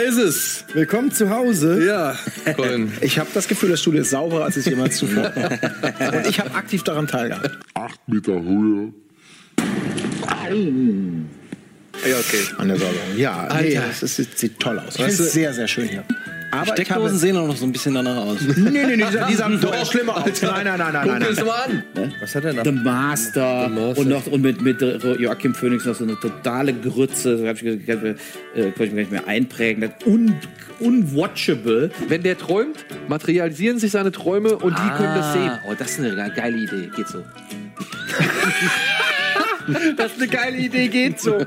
ist 0.07 0.17
es. 0.17 0.65
Willkommen 0.73 1.11
zu 1.11 1.29
Hause. 1.29 1.85
Ja, 1.85 2.17
Colin. 2.55 2.91
Ich 3.01 3.19
habe 3.19 3.29
das 3.33 3.47
Gefühl, 3.47 3.69
das 3.69 3.81
Studio 3.81 4.01
ist 4.01 4.09
sauberer, 4.09 4.45
als 4.45 4.57
es 4.57 4.65
jemals 4.65 4.97
zuvor 4.97 5.31
war. 5.35 6.13
Und 6.13 6.27
ich 6.27 6.39
habe 6.39 6.53
aktiv 6.55 6.83
daran 6.83 7.07
teilgehabt. 7.07 7.59
Acht 7.73 7.99
Meter 8.07 8.33
Höhe. 8.41 8.93
Ja, 12.05 12.17
okay. 12.17 12.43
An 12.57 12.67
der 12.67 12.77
Säuberung. 12.77 13.17
Ja, 13.17 13.47
nee, 13.61 13.75
das, 13.75 14.01
ist, 14.03 14.39
sieht 14.39 14.59
toll 14.59 14.79
aus. 14.79 14.95
Ich 14.95 15.03
finde 15.03 15.11
es 15.11 15.31
sehr, 15.31 15.53
sehr 15.53 15.67
schön 15.67 15.87
hier. 15.87 16.03
Aber 16.51 16.73
Steckdosen 16.73 17.17
sehen 17.17 17.37
auch 17.37 17.47
noch 17.47 17.55
so 17.55 17.65
ein 17.65 17.71
bisschen 17.71 17.93
danach 17.93 18.17
aus. 18.17 18.39
nee, 18.41 18.69
nee, 18.69 18.95
nee, 18.97 19.05
die, 19.29 19.35
sahen 19.35 19.59
doch 19.61 19.91
schlimmer 19.91 20.17
aus. 20.17 20.41
Nein, 20.41 20.65
nein, 20.65 20.77
nein, 20.77 20.93
nein. 20.93 21.07
Guck 21.07 21.19
dir 21.19 21.35
das 21.35 21.45
mal 21.45 21.61
an. 21.63 21.83
Was 22.19 22.35
hat 22.35 22.45
er 22.45 22.53
da? 22.53 22.63
The 22.63 22.71
Master. 22.71 23.69
The 23.69 23.73
Master. 23.73 24.01
Und, 24.01 24.09
noch, 24.09 24.27
und 24.27 24.41
mit, 24.41 24.61
mit 24.61 24.81
Joachim 24.81 25.55
Phoenix 25.55 25.85
noch 25.85 25.95
so 25.95 26.03
eine 26.03 26.19
totale 26.19 26.73
Grütze. 26.73 27.37
So 27.37 27.45
ich, 27.45 27.63
äh, 27.63 27.85
konnte 27.85 28.25
ich 28.55 28.77
mir 28.77 28.87
gar 28.87 28.95
nicht 28.95 29.11
mehr 29.11 29.27
einprägen. 29.27 29.91
Un, 30.05 30.35
unwatchable. 30.79 31.91
Wenn 32.07 32.23
der 32.23 32.37
träumt, 32.37 32.85
materialisieren 33.07 33.79
sich 33.79 33.91
seine 33.91 34.11
Träume 34.11 34.57
und 34.57 34.77
die 34.77 34.89
können 34.97 35.15
das 35.15 35.33
sehen. 35.33 35.51
Oh, 35.69 35.73
das 35.77 35.91
ist 35.91 35.99
eine 35.99 36.31
geile 36.33 36.57
Idee. 36.57 36.89
Geht 36.95 37.07
so. 37.07 37.23
das 39.97 40.13
ist 40.13 40.21
eine 40.21 40.27
geile 40.27 40.57
Idee, 40.57 40.87
geht 40.87 41.19
so. 41.19 41.39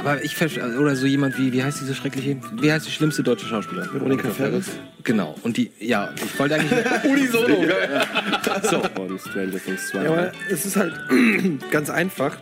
Aber 0.00 0.22
ich 0.22 0.34
verstehe, 0.34 0.78
oder 0.78 0.96
so 0.96 1.06
jemand 1.06 1.38
wie, 1.38 1.52
wie 1.52 1.62
heißt 1.62 1.80
diese 1.80 1.94
schreckliche, 1.94 2.36
wie 2.60 2.72
heißt 2.72 2.86
die 2.86 2.90
schlimmste 2.90 3.22
deutsche 3.22 3.46
Schauspielerin? 3.46 3.92
Veronika 3.92 4.30
Ferris. 4.30 4.66
Genau, 5.04 5.36
und 5.42 5.56
die, 5.56 5.70
ja, 5.78 6.12
ich 6.14 6.38
wollte 6.38 6.56
eigentlich. 6.56 6.84
Unisono, 7.04 7.60
geil. 7.60 8.06
so. 8.62 8.82
Oh, 8.98 9.06
die 9.06 9.18
Stranger 9.18 9.58
Things 9.58 9.88
2. 9.88 10.04
Ja, 10.04 10.10
aber 10.10 10.32
es 10.50 10.66
ist 10.66 10.76
halt 10.76 10.94
ganz 11.70 11.90
einfach. 11.90 12.36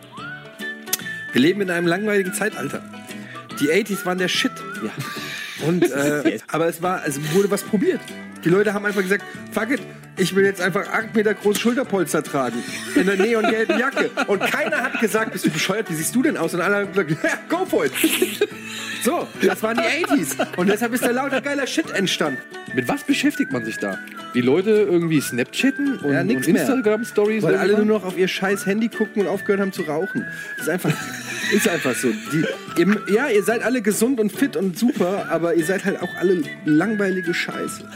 Wir 1.31 1.41
leben 1.41 1.61
in 1.61 1.69
einem 1.69 1.87
langweiligen 1.87 2.33
Zeitalter. 2.33 2.81
Die 3.59 3.69
80s 3.69 4.05
waren 4.05 4.17
der 4.17 4.27
Shit. 4.27 4.51
Ja. 4.83 5.67
Und, 5.67 5.91
äh, 5.91 6.39
aber 6.47 6.67
es 6.67 6.81
war, 6.81 7.05
es 7.05 7.19
wurde 7.33 7.51
was 7.51 7.63
probiert. 7.63 7.99
Die 8.43 8.49
Leute 8.49 8.73
haben 8.73 8.85
einfach 8.85 9.01
gesagt, 9.01 9.23
fuck 9.51 9.71
it, 9.71 9.81
ich 10.19 10.35
will 10.35 10.45
jetzt 10.45 10.61
einfach 10.61 10.87
8 10.91 11.15
Meter 11.15 11.33
große 11.33 11.59
Schulterpolster 11.59 12.23
tragen. 12.23 12.61
In 12.95 13.05
der 13.05 13.15
neongelben 13.15 13.79
Jacke. 13.79 14.09
Und 14.27 14.41
keiner 14.41 14.77
hat 14.77 14.99
gesagt, 14.99 15.31
bist 15.31 15.45
du 15.45 15.49
bescheuert, 15.49 15.89
wie 15.89 15.95
siehst 15.95 16.13
du 16.15 16.21
denn 16.21 16.37
aus? 16.37 16.53
Und 16.53 16.61
alle 16.61 16.75
haben 16.75 16.91
gesagt, 16.91 17.11
ja, 17.23 17.29
go 17.47 17.65
for 17.65 17.85
it. 17.85 17.91
So, 19.03 19.27
das 19.41 19.63
waren 19.63 19.77
die 19.77 20.05
80s. 20.05 20.57
Und 20.57 20.67
deshalb 20.67 20.93
ist 20.93 21.03
da 21.03 21.11
lauter 21.11 21.41
geiler 21.41 21.65
Shit 21.65 21.91
entstanden. 21.91 22.39
Mit 22.73 22.87
was 22.87 23.03
beschäftigt 23.03 23.51
man 23.51 23.65
sich 23.65 23.77
da? 23.77 23.97
Die 24.35 24.41
Leute 24.41 24.69
irgendwie 24.69 25.21
Snapchatten 25.21 25.99
und, 25.99 26.13
ja, 26.13 26.21
und 26.21 26.29
Instagram-Stories? 26.29 27.43
Weil 27.43 27.55
alle 27.55 27.77
nur 27.77 27.85
noch 27.85 28.05
auf 28.05 28.17
ihr 28.17 28.27
scheiß 28.27 28.65
Handy 28.65 28.89
gucken 28.89 29.23
und 29.23 29.27
aufgehört 29.27 29.61
haben 29.61 29.71
zu 29.71 29.83
rauchen. 29.83 30.25
Das 30.57 30.67
ist 30.67 30.69
einfach, 30.69 30.93
ist 31.51 31.67
einfach 31.67 31.95
so. 31.95 32.09
Die, 32.31 32.45
ihr, 32.79 33.01
ja, 33.11 33.27
ihr 33.29 33.43
seid 33.43 33.63
alle 33.63 33.81
gesund 33.81 34.19
und 34.19 34.31
fit 34.31 34.55
und 34.55 34.77
super, 34.77 35.27
aber 35.29 35.55
ihr 35.55 35.65
seid 35.65 35.85
halt 35.85 36.01
auch 36.01 36.13
alle 36.19 36.43
langweilige 36.65 37.33
Scheiße. 37.33 37.89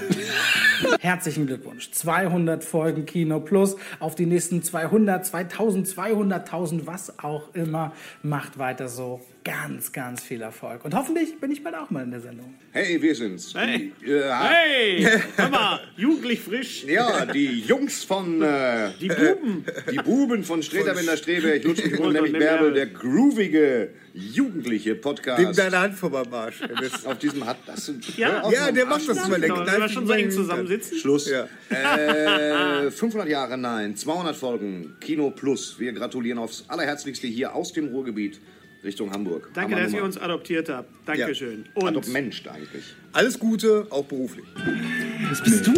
Herzlichen 1.00 1.46
Glückwunsch. 1.46 1.90
200 2.14 2.64
Folgen 2.64 3.08
Kino 3.08 3.40
Plus 3.40 3.76
auf 4.00 4.14
die 4.14 4.28
nächsten 4.28 4.62
200, 4.62 5.26
2000, 5.26 5.88
200.000, 5.88 6.86
was 6.86 7.18
auch 7.18 7.56
immer. 7.56 7.92
Macht 8.22 8.60
weiter 8.60 8.88
so. 8.88 9.20
Ganz, 9.44 9.92
ganz 9.92 10.24
viel 10.24 10.42
Erfolg. 10.42 10.86
Und 10.86 10.96
hoffentlich 10.96 11.40
bin 11.40 11.52
ich 11.52 11.64
bald 11.64 11.76
auch 11.76 11.90
mal 11.90 12.04
in 12.04 12.12
der 12.12 12.22
Sendung. 12.22 12.54
Hey, 12.72 13.02
wir 13.02 13.14
sind's. 13.14 13.54
Hey, 13.54 13.92
die, 14.00 14.12
äh, 14.12 14.32
hey, 14.32 15.08
hör 15.36 15.50
mal, 15.50 15.80
jugendlich 15.98 16.40
frisch. 16.40 16.86
Ja, 16.86 17.26
die 17.26 17.60
Jungs 17.62 18.06
von... 18.06 18.42
Äh, 18.42 18.92
die 19.02 19.10
Buben. 19.10 19.66
Äh, 19.66 19.92
die 19.92 19.98
Buben 19.98 20.44
von 20.46 20.64
Streterwender 20.64 21.18
Streberg, 21.18 21.64
Ludwig 21.64 22.00
und 22.00 22.14
nämlich 22.14 22.34
Bärbel, 22.34 22.74
der 22.74 22.86
groovige, 22.88 23.90
jugendliche 24.14 24.96
Podcast. 24.96 25.42
Nimm 25.42 25.54
deine 25.54 25.80
Hand 25.80 25.96
vor 25.96 26.10
meinem 26.10 26.34
Arsch. 26.34 26.62
Auf 27.04 27.18
diesem 27.18 27.46
hat 27.46 27.58
das... 27.66 27.92
Ja, 28.16 28.50
ja 28.50 28.72
der 28.72 28.86
macht 28.86 29.10
das 29.10 29.28
immer 29.28 29.40
genau, 29.40 29.66
Wenn 29.66 29.82
wir 29.82 29.90
schon 29.90 30.08
so 30.08 30.14
eng 30.14 30.32
zusammensitzen. 30.32 30.98
Schluss. 31.00 31.30
Ja. 31.30 31.48
Äh, 31.70 32.92
500 32.92 33.28
Jahre, 33.28 33.58
nein, 33.58 33.98
200 33.98 34.36
Folgen, 34.36 34.96
Kino 35.02 35.32
Plus. 35.32 35.80
Wir 35.80 35.92
gratulieren 35.92 36.40
aufs 36.40 36.64
Allerherzlichste 36.70 37.28
hier 37.28 37.54
aus 37.54 37.74
dem 37.74 37.90
Ruhrgebiet. 37.90 38.40
Richtung 38.84 39.12
Hamburg. 39.12 39.50
Danke, 39.54 39.76
dass 39.76 39.94
ihr 39.94 40.04
uns 40.04 40.18
adoptiert 40.18 40.70
habt. 40.70 40.90
Dankeschön. 41.06 41.66
Ja. 41.76 41.82
Und 41.82 41.88
Adoptmensch 41.90 42.44
eigentlich. 42.48 42.84
Alles 43.14 43.40
Gute, 43.40 43.88
auch 43.90 44.06
beruflich. 44.06 44.46
Was 45.30 45.42
bist 45.42 45.66
du? 45.68 45.74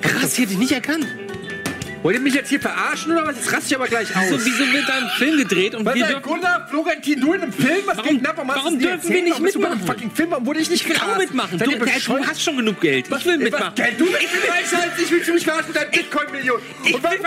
Krass. 0.00 0.22
Was? 0.22 0.32
Ich 0.32 0.38
hätte 0.38 0.48
dich 0.50 0.58
nicht 0.58 0.72
erkannt. 0.72 1.06
Wollt 2.02 2.16
ihr 2.16 2.20
mich 2.20 2.34
jetzt 2.34 2.50
hier 2.50 2.60
verarschen 2.60 3.12
oder 3.12 3.26
was? 3.26 3.36
Jetzt 3.36 3.50
raste 3.50 3.66
ich 3.68 3.76
aber 3.76 3.86
gleich 3.88 4.14
aus. 4.14 4.24
Wieso, 4.28 4.44
wieso 4.44 4.72
wird 4.74 4.86
da 4.86 4.94
ein 4.98 5.08
Film 5.16 5.38
gedreht 5.38 5.74
und 5.74 5.86
Was 5.86 5.94
wir 5.94 6.06
dürfen... 6.06 6.22
Gunnar, 6.22 6.68
Florentin, 6.68 7.18
du 7.20 7.32
in 7.32 7.40
einem 7.40 7.52
Film? 7.52 7.78
Was 7.86 7.96
Warum- 7.96 8.10
geht 8.10 8.20
denn 8.20 8.26
ab? 8.26 8.36
Warum, 8.36 8.50
hast 8.50 8.56
warum 8.58 8.78
dürfen 8.78 9.08
dir 9.08 9.14
wir 9.14 9.22
nicht 9.22 9.42
bist 9.42 9.54
du 9.54 9.60
mitmachen? 9.60 9.86
fucking 9.86 10.10
Film, 10.10 10.30
warum 10.32 10.44
wurde 10.46 10.60
ich 10.60 10.68
nicht 10.68 10.82
Ich 10.82 10.88
will 10.90 10.96
auch 10.96 11.00
gecastet? 11.00 11.28
mitmachen. 11.30 11.58
Du, 11.58 11.64
du 11.64 12.26
hast 12.26 12.42
schon 12.42 12.56
genug 12.58 12.78
Geld. 12.82 13.06
Ich 13.06 13.24
will 13.24 13.32
Ey, 13.32 13.38
was, 13.38 13.44
mitmachen. 13.44 13.74
Geld, 13.74 13.98
du 14.00 14.04
bist 14.04 14.18
ich, 15.02 15.10
willst 15.10 15.28
du 15.28 15.32
mich 15.32 15.44
verarschen 15.44 15.68
mit 15.72 15.76
deinen 15.80 15.90
Bitcoin-Millionen? 15.92 16.62
Und 16.92 17.02
warum, 17.02 17.18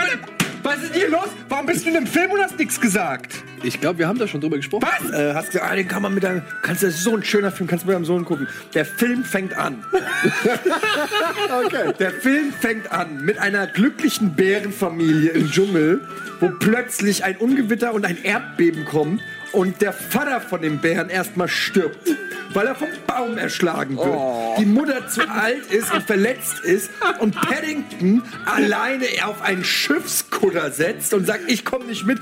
was 0.68 0.82
ist 0.82 0.94
hier 0.94 1.08
los? 1.08 1.28
Warum 1.48 1.66
bist 1.66 1.84
du 1.84 1.90
in 1.90 1.96
einem 1.96 2.06
Film 2.06 2.30
und 2.30 2.40
hast 2.40 2.58
nichts 2.58 2.80
gesagt? 2.80 3.42
Ich 3.62 3.80
glaube, 3.80 4.00
wir 4.00 4.08
haben 4.08 4.18
da 4.18 4.28
schon 4.28 4.40
drüber 4.40 4.56
gesprochen. 4.56 4.86
Was? 4.86 5.10
Äh, 5.10 5.34
hast 5.34 5.46
gesagt, 5.50 5.66
ah, 5.66 5.74
den 5.74 5.88
kann 5.88 6.02
man 6.02 6.14
mit 6.14 6.24
deinem, 6.24 6.42
kannst 6.62 6.82
du, 6.82 6.90
so 6.90 7.16
ein 7.16 7.24
schöner 7.24 7.50
Film, 7.50 7.68
kannst 7.68 7.84
du 7.84 7.88
mit 7.88 7.94
deinem 7.94 8.04
Sohn 8.04 8.24
gucken. 8.24 8.46
Der 8.74 8.84
Film 8.84 9.24
fängt 9.24 9.54
an. 9.54 9.82
okay. 11.64 11.92
Der 11.98 12.10
Film 12.10 12.52
fängt 12.52 12.92
an 12.92 13.24
mit 13.24 13.38
einer 13.38 13.66
glücklichen 13.66 14.34
Bärenfamilie 14.34 15.30
im 15.30 15.50
Dschungel, 15.50 16.06
wo 16.40 16.50
plötzlich 16.50 17.24
ein 17.24 17.36
Ungewitter 17.38 17.94
und 17.94 18.04
ein 18.04 18.22
Erdbeben 18.22 18.84
kommt 18.84 19.22
und 19.52 19.80
der 19.80 19.92
Vater 19.92 20.40
von 20.40 20.62
dem 20.62 20.78
Bären 20.78 21.08
erstmal 21.08 21.48
stirbt, 21.48 22.08
weil 22.52 22.66
er 22.66 22.74
vom 22.74 22.88
Baum 23.06 23.38
erschlagen 23.38 23.96
wird. 23.96 24.58
Die 24.58 24.66
Mutter 24.66 25.06
zu 25.08 25.28
alt 25.28 25.66
ist 25.70 25.92
und 25.92 26.02
verletzt 26.02 26.60
ist 26.64 26.90
und 27.20 27.34
Paddington 27.34 28.22
alleine 28.46 29.06
auf 29.24 29.42
einen 29.42 29.64
Schiffskutter 29.64 30.70
setzt 30.70 31.14
und 31.14 31.26
sagt, 31.26 31.50
ich 31.50 31.64
komme 31.64 31.86
nicht 31.86 32.06
mit, 32.06 32.18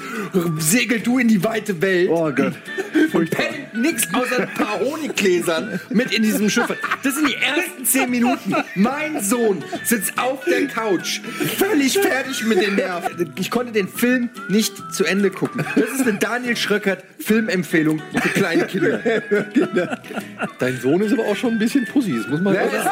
segel 0.59 1.01
du 1.01 1.19
in 1.19 1.29
die 1.29 1.43
weite 1.45 1.81
Welt. 1.83 2.09
Oh 2.11 2.31
Gott. 2.33 2.55
Und 3.13 3.31
Paddington 3.31 3.81
nichts 3.81 4.09
außer 4.13 4.41
ein 4.41 4.55
paar 4.55 4.81
Honiggläsern 4.81 5.81
mit 5.91 6.13
in 6.13 6.23
diesem 6.23 6.51
Schiff. 6.51 6.67
Das 7.03 7.15
sind 7.15 7.29
die 7.29 7.35
ersten 7.35 7.85
zehn 7.85 8.11
Minuten. 8.11 8.55
Mein 8.75 9.23
Sohn 9.23 9.63
sitzt 9.85 10.19
auf 10.19 10.45
der 10.45 10.67
Couch, 10.67 11.21
völlig 11.59 11.99
fertig 11.99 12.45
mit 12.45 12.61
den 12.61 12.77
Nerven. 12.77 13.33
Ich 13.39 13.51
konnte 13.51 13.73
den 13.73 13.89
Film 13.89 14.31
nicht 14.49 14.93
zu 14.93 15.05
Ende 15.05 15.31
gucken. 15.31 15.65
Das 15.75 15.91
ist 15.91 16.03
eine 16.03 16.15
Daniel 16.15 16.57
Schröckert 16.57 17.05
Filmempfehlung 17.19 18.01
für 18.13 18.29
kleine 18.29 18.67
Kinder. 18.67 19.01
Dein 20.59 20.81
Sohn 20.81 21.01
ist 21.01 21.13
aber 21.13 21.25
auch 21.27 21.37
schon 21.37 21.53
ein 21.55 21.59
bisschen 21.59 21.85
Pussy, 21.87 22.17
das 22.17 22.29
muss 22.29 22.41
man 22.41 22.55
Ja, 22.55 22.63
auch 22.63 22.73
sagen. 22.73 22.91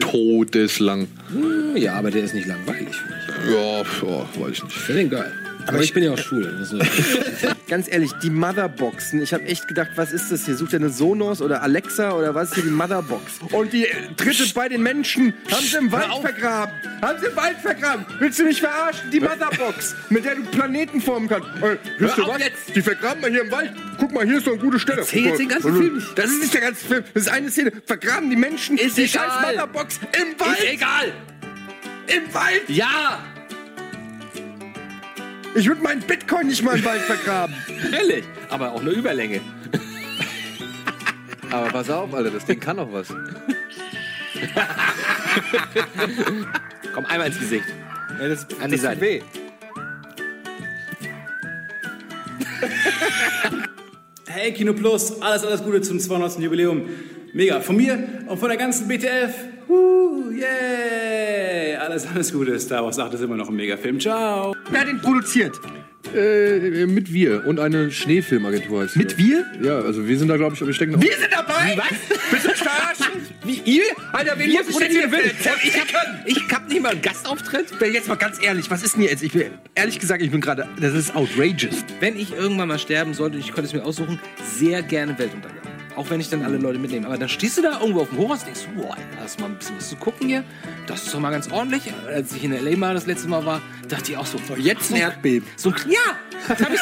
Todeslang. 0.00 1.08
Ja, 1.74 1.94
aber 1.94 2.10
der 2.10 2.24
ist 2.24 2.34
nicht 2.34 2.46
langweilig. 2.46 2.94
Ja, 3.50 3.84
pf, 3.84 4.02
oh, 4.04 4.26
weiß 4.36 4.52
ich 4.52 4.64
nicht. 4.64 4.76
Finde 4.76 5.02
den 5.02 5.10
geil. 5.10 5.32
Aber 5.66 5.80
ich 5.80 5.92
bin 5.92 6.02
ja 6.04 6.12
auch 6.12 6.18
schwul. 6.18 6.44
Ist- 6.62 6.74
Ganz 7.68 7.88
ehrlich, 7.90 8.12
die 8.22 8.30
Motherboxen. 8.30 9.22
Ich 9.22 9.32
habe 9.32 9.44
echt 9.44 9.66
gedacht, 9.68 9.90
was 9.96 10.12
ist 10.12 10.30
das 10.30 10.44
hier? 10.44 10.54
Sucht 10.56 10.74
er 10.74 10.80
eine 10.80 10.90
Sonos 10.90 11.40
oder 11.40 11.62
Alexa 11.62 12.12
oder 12.12 12.34
was 12.34 12.48
ist 12.50 12.54
hier 12.56 12.64
die 12.64 12.70
Motherbox? 12.70 13.40
Und 13.52 13.72
die 13.72 13.86
dritte 14.16 14.44
bei 14.54 14.68
den 14.68 14.82
Menschen 14.82 15.32
haben 15.50 15.64
sie 15.64 15.76
im 15.78 15.90
Wald 15.90 16.12
vergraben. 16.20 16.74
Haben 17.00 17.18
sie 17.20 17.26
im 17.26 17.36
Wald 17.36 17.56
vergraben. 17.62 18.04
Willst 18.18 18.38
du 18.38 18.44
mich 18.44 18.60
verarschen? 18.60 19.10
Die 19.10 19.20
Motherbox, 19.20 19.94
mit 20.10 20.24
der 20.24 20.34
du 20.36 20.42
Planeten 20.44 21.00
formen 21.00 21.28
kannst. 21.28 21.48
Äh, 21.62 21.76
wisst 21.98 22.18
ihr 22.18 22.26
was? 22.26 22.38
Die 22.74 22.82
vergraben 22.82 23.22
wir 23.22 23.30
hier 23.30 23.42
im 23.42 23.50
Wald. 23.50 23.72
Guck 23.98 24.12
mal, 24.12 24.24
hier 24.26 24.38
ist 24.38 24.46
doch 24.46 24.52
eine 24.52 24.60
gute 24.60 24.78
Stelle. 24.78 24.98
Erzähl 25.00 25.24
jetzt 25.24 25.38
den 25.40 25.48
ganzen 25.48 25.74
Film 25.76 25.94
nicht. 25.96 26.18
Das 26.18 26.26
ist 26.30 26.40
nicht 26.42 26.54
der 26.54 26.60
ganze 26.60 26.84
Film. 26.86 27.04
Das 27.14 27.22
ist 27.22 27.28
eine 27.30 27.50
Szene. 27.50 27.72
Vergraben 27.86 28.28
die 28.30 28.36
Menschen 28.36 28.76
Ist 28.76 28.96
die 28.98 29.04
egal. 29.04 29.28
scheiß 29.30 29.46
Motherbox 29.52 30.00
im 30.20 30.38
Wald. 30.40 30.58
Ist 30.58 30.72
egal. 30.72 31.12
Im 32.06 32.34
Wald. 32.34 32.62
Ja! 32.68 33.24
Ich 35.54 35.68
würde 35.68 35.82
meinen 35.82 36.00
Bitcoin 36.02 36.48
nicht 36.48 36.62
mal 36.62 36.76
im 36.76 36.84
Wald 36.84 37.02
vergraben. 37.02 37.54
Ehrlich. 37.92 38.24
Aber 38.50 38.72
auch 38.72 38.80
eine 38.80 38.90
Überlänge. 38.90 39.40
Aber 41.50 41.68
pass 41.68 41.88
auf, 41.90 42.12
Alter, 42.12 42.30
das 42.30 42.44
Ding 42.44 42.58
kann 42.58 42.76
noch 42.76 42.92
was. 42.92 43.08
Komm, 46.92 47.06
einmal 47.06 47.28
ins 47.28 47.38
Gesicht. 47.38 47.66
Ja, 48.20 48.28
das, 48.28 48.46
An 48.60 48.70
die 48.70 48.76
Seite. 48.76 49.00
weh. 49.00 49.22
Hey 54.26 54.52
Kino 54.52 54.72
Plus, 54.72 55.22
alles, 55.22 55.44
alles 55.44 55.62
Gute 55.62 55.80
zum 55.82 56.00
200. 56.00 56.40
Jubiläum. 56.40 56.88
Mega. 57.32 57.60
Von 57.60 57.76
mir 57.76 57.98
und 58.26 58.38
von 58.38 58.48
der 58.48 58.58
ganzen 58.58 58.88
BTF. 58.88 59.32
Uh, 59.68 60.30
yay. 60.30 61.76
Alles, 61.76 62.06
alles 62.06 62.32
Gute. 62.32 62.58
Star 62.58 62.84
Wars 62.84 62.98
8 62.98 63.14
ist 63.14 63.20
immer 63.22 63.36
noch 63.36 63.48
ein 63.48 63.56
Megafilm. 63.56 64.00
Ciao. 64.00 64.54
Wer 64.70 64.80
hat 64.80 64.88
den 64.88 65.00
produziert? 65.00 65.60
Äh, 66.14 66.86
mit 66.86 67.12
wir 67.12 67.46
und 67.46 67.58
eine 67.58 67.90
Schneefilmagentur 67.90 68.82
heißt 68.82 68.96
Mit 68.96 69.18
wir? 69.18 69.46
Ja, 69.62 69.78
also 69.80 70.06
wir 70.06 70.16
sind 70.18 70.28
da, 70.28 70.36
glaube 70.36 70.54
ich, 70.54 70.64
wir 70.64 70.72
stecken 70.72 71.00
Wir 71.02 71.16
sind 71.16 71.32
dabei? 71.32 71.76
Was? 71.76 72.30
Bist 72.30 72.46
du 72.46 72.50
verarschen? 72.50 73.22
Wie 73.44 73.60
ihr? 73.64 73.84
Alter, 74.12 74.38
wen 74.38 74.50
Wir 74.50 74.62
muss 74.62 74.70
ich 74.70 74.76
denn 74.76 74.90
hier 74.90 75.08
produzieren 75.08 75.36
für 75.52 75.66
Ich 75.66 75.76
hab, 75.76 76.26
ich 76.26 76.52
hab 76.52 76.68
nicht 76.68 76.82
mal 76.82 76.92
einen 76.92 77.02
Gastauftritt. 77.02 77.66
Jetzt 77.80 78.08
mal 78.08 78.16
ganz 78.16 78.42
ehrlich, 78.42 78.70
was 78.70 78.82
ist 78.84 78.96
denn 78.96 79.02
jetzt? 79.02 79.22
Ich 79.22 79.32
bin, 79.32 79.44
ehrlich 79.74 79.98
gesagt, 79.98 80.22
ich 80.22 80.30
bin 80.30 80.40
gerade, 80.40 80.68
das 80.80 80.94
ist 80.94 81.16
outrageous. 81.16 81.84
Wenn 82.00 82.16
ich 82.16 82.32
irgendwann 82.32 82.68
mal 82.68 82.78
sterben 82.78 83.14
sollte 83.14 83.36
und 83.36 83.42
ich 83.42 83.48
könnte 83.52 83.68
es 83.68 83.72
mir 83.72 83.84
aussuchen, 83.84 84.20
sehr 84.56 84.82
gerne 84.82 85.18
Weltuntergang. 85.18 85.63
Auch 85.96 86.10
wenn 86.10 86.20
ich 86.20 86.28
dann 86.28 86.42
alle 86.42 86.58
Leute 86.58 86.78
mitnehme. 86.78 87.06
Aber 87.06 87.16
dann 87.16 87.28
stehst 87.28 87.58
du 87.58 87.62
da 87.62 87.80
irgendwo 87.80 88.00
auf 88.00 88.08
dem 88.08 88.18
Hochhaus 88.18 88.40
und 88.40 88.46
denkst, 88.46 88.68
boah, 88.76 88.96
da 89.16 89.24
ist 89.24 89.40
mal 89.40 89.46
ein 89.46 89.56
bisschen 89.56 89.76
was 89.76 89.88
zu 89.88 89.96
gucken 89.96 90.28
hier. 90.28 90.44
Das 90.86 91.04
ist 91.04 91.14
doch 91.14 91.20
mal 91.20 91.30
ganz 91.30 91.50
ordentlich. 91.50 91.92
Als 92.06 92.32
ich 92.34 92.44
in 92.44 92.52
L.A. 92.52 92.76
mal 92.76 92.94
das 92.94 93.06
letzte 93.06 93.28
Mal 93.28 93.46
war, 93.46 93.62
dachte 93.88 94.12
ich 94.12 94.18
auch 94.18 94.26
so, 94.26 94.38
Jetzt 94.56 94.90
ein 94.90 94.96
Erdbeben. 94.96 95.48
so 95.56 95.70
ja, 95.70 96.00
das 96.48 96.60
habe 96.60 96.74
ich, 96.74 96.80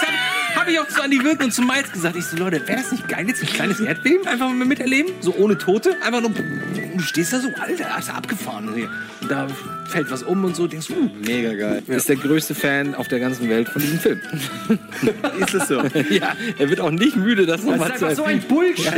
hab 0.57 0.69
ich 0.69 0.81
auch 0.81 0.89
zu 0.89 1.03
Andi 1.03 1.23
Wirken 1.23 1.45
und 1.45 1.53
zu 1.53 1.63
Miles 1.63 1.93
gesagt. 1.93 2.17
Ich 2.17 2.25
so, 2.25 2.37
Leute, 2.37 2.67
wäre 2.67 2.81
das 2.81 2.91
nicht 2.93 3.09
geil, 3.09 3.29
jetzt 3.29 3.43
ein 3.43 3.49
kleines 3.49 3.81
Erdbeben 3.81 4.27
einfach 4.27 4.49
mal 4.49 4.65
miterleben? 4.67 5.13
So 5.21 5.35
ohne 5.35 5.59
Tote? 5.59 5.97
Einfach 6.03 6.21
nur, 6.21 6.31
du 6.31 7.01
stehst 7.01 7.33
da 7.33 7.41
so, 7.41 7.49
Alter, 7.61 7.99
ist 7.99 8.11
abgefahren 8.11 8.73
hier. 8.75 8.91
Da 9.33 9.47
fällt 9.89 10.11
was 10.11 10.23
um 10.23 10.45
und 10.45 10.55
so, 10.55 10.67
denkst 10.67 10.89
du, 10.89 10.93
uh, 10.93 11.11
Mega 11.27 11.55
geil. 11.55 11.83
ist 11.87 12.07
der 12.07 12.17
größte 12.17 12.55
Fan 12.55 12.95
auf 12.95 13.09
der 13.09 13.19
ganzen 13.19 13.49
Welt 13.49 13.67
von 13.67 13.81
diesem 13.81 13.99
Film. 13.99 14.21
Ist 15.41 15.55
es 15.55 15.69
so? 15.69 15.81
ja, 16.11 16.37
er 16.59 16.69
wird 16.69 16.81
auch 16.81 16.91
nicht 16.91 17.17
müde, 17.17 17.47
das 17.47 17.63
Das 17.63 17.71
nochmal 17.71 17.93
ist 17.93 18.01
zu 18.01 18.05
einfach 18.05 18.25
so 18.25 18.25
ein. 18.25 18.43
Bullshit. 18.43 18.93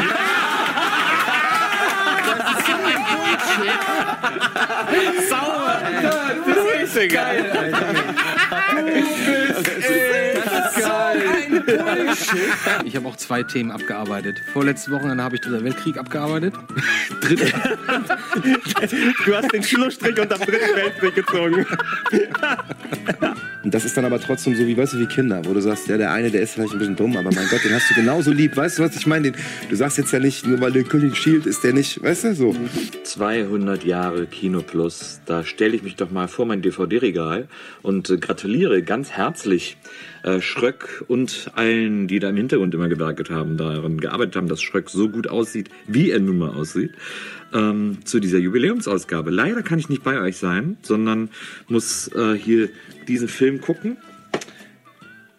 Sauber! 5.30 5.82
Das 6.85 6.95
ist 6.97 7.12
geil, 7.12 7.72
Ich 12.85 12.97
habe 12.97 13.09
auch 13.09 13.17
zwei 13.17 13.43
Themen 13.43 13.71
abgearbeitet. 13.71 14.41
Vorletzte 14.53 14.91
Wochenende 14.91 15.23
habe 15.23 15.37
ich 15.37 15.41
Dritter 15.41 15.65
Weltkrieg 15.65 15.99
abgearbeitet. 15.99 16.55
Dritte. 17.21 17.53
Du 19.25 19.35
hast 19.35 19.53
den 19.53 19.62
Schlussstrich 19.62 20.19
unterm 20.19 20.41
dritten 20.41 20.77
Weltkrieg 20.77 21.15
gezogen. 21.15 21.67
Und 23.65 23.73
das 23.73 23.87
ist 23.87 23.97
dann 23.97 24.05
aber 24.05 24.21
trotzdem 24.21 24.55
so 24.55 24.67
wie, 24.67 24.77
weißt 24.77 24.93
du, 24.93 24.99
wie 24.99 25.07
Kinder, 25.07 25.41
wo 25.45 25.55
du 25.55 25.61
sagst, 25.61 25.89
ja, 25.89 25.97
der 25.97 26.12
eine, 26.12 26.31
der 26.31 26.43
ist 26.43 26.53
vielleicht 26.53 26.75
ein 26.75 26.79
bisschen 26.79 26.97
dumm, 26.97 27.17
aber 27.17 27.31
mein 27.35 27.49
Gott, 27.49 27.65
den 27.65 27.73
hast 27.73 27.91
du 27.91 27.95
genauso 27.95 28.31
lieb. 28.31 28.57
Weißt 28.57 28.79
du, 28.79 28.83
was 28.83 28.95
ich 28.95 29.07
meine? 29.07 29.33
Du 29.71 29.77
sagst 29.77 29.97
jetzt 29.97 30.12
ja 30.12 30.19
nicht, 30.19 30.47
nur 30.47 30.61
weil 30.61 30.73
der 30.73 30.85
König 30.85 31.17
Shield 31.17 31.47
ist, 31.47 31.65
der 31.65 31.73
nicht, 31.73 32.03
weißt 32.03 32.25
du, 32.25 32.35
so. 32.35 32.57
200 33.03 33.85
Jahre 33.85 34.27
Kino 34.27 34.61
Plus. 34.61 35.21
Da 35.25 35.45
stelle 35.45 35.75
ich 35.75 35.83
mich 35.83 35.97
doch 35.97 36.11
mal 36.11 36.29
vor 36.29 36.45
mein 36.45 36.61
DVD-Regal 36.61 37.49
und 37.83 38.11
äh, 38.11 38.19
gratuliere 38.19 38.83
ganz 38.83 39.12
herzlich 39.12 39.79
äh, 40.25 40.41
Schröck 40.41 41.05
und 41.09 41.51
allen, 41.55 42.07
die 42.07 42.19
da 42.19 42.29
im 42.29 42.37
Hintergrund 42.37 42.75
immer 42.75 42.89
gewerkelt 42.89 43.31
haben, 43.31 43.57
daran 43.57 43.99
gearbeitet 43.99 44.37
haben, 44.37 44.49
dass 44.49 44.61
Schröck 44.61 44.91
so 44.91 45.09
gut 45.09 45.27
aussieht, 45.27 45.71
wie 45.87 46.11
er 46.11 46.21
nun 46.21 46.39
mal 46.39 46.51
aussieht, 46.51 46.93
ähm, 47.55 47.99
zu 48.05 48.21
dieser 48.21 48.39
Jubiläumsausgabe. 48.39 49.31
Leider 49.31 49.63
kann 49.63 49.79
ich 49.79 49.89
nicht 49.89 50.03
bei 50.03 50.21
euch 50.21 50.37
sein, 50.37 50.77
sondern 50.83 51.31
muss 51.69 52.09
äh, 52.09 52.35
hier 52.35 52.69
diesen 53.09 53.29
Film 53.29 53.61
gucken 53.61 53.97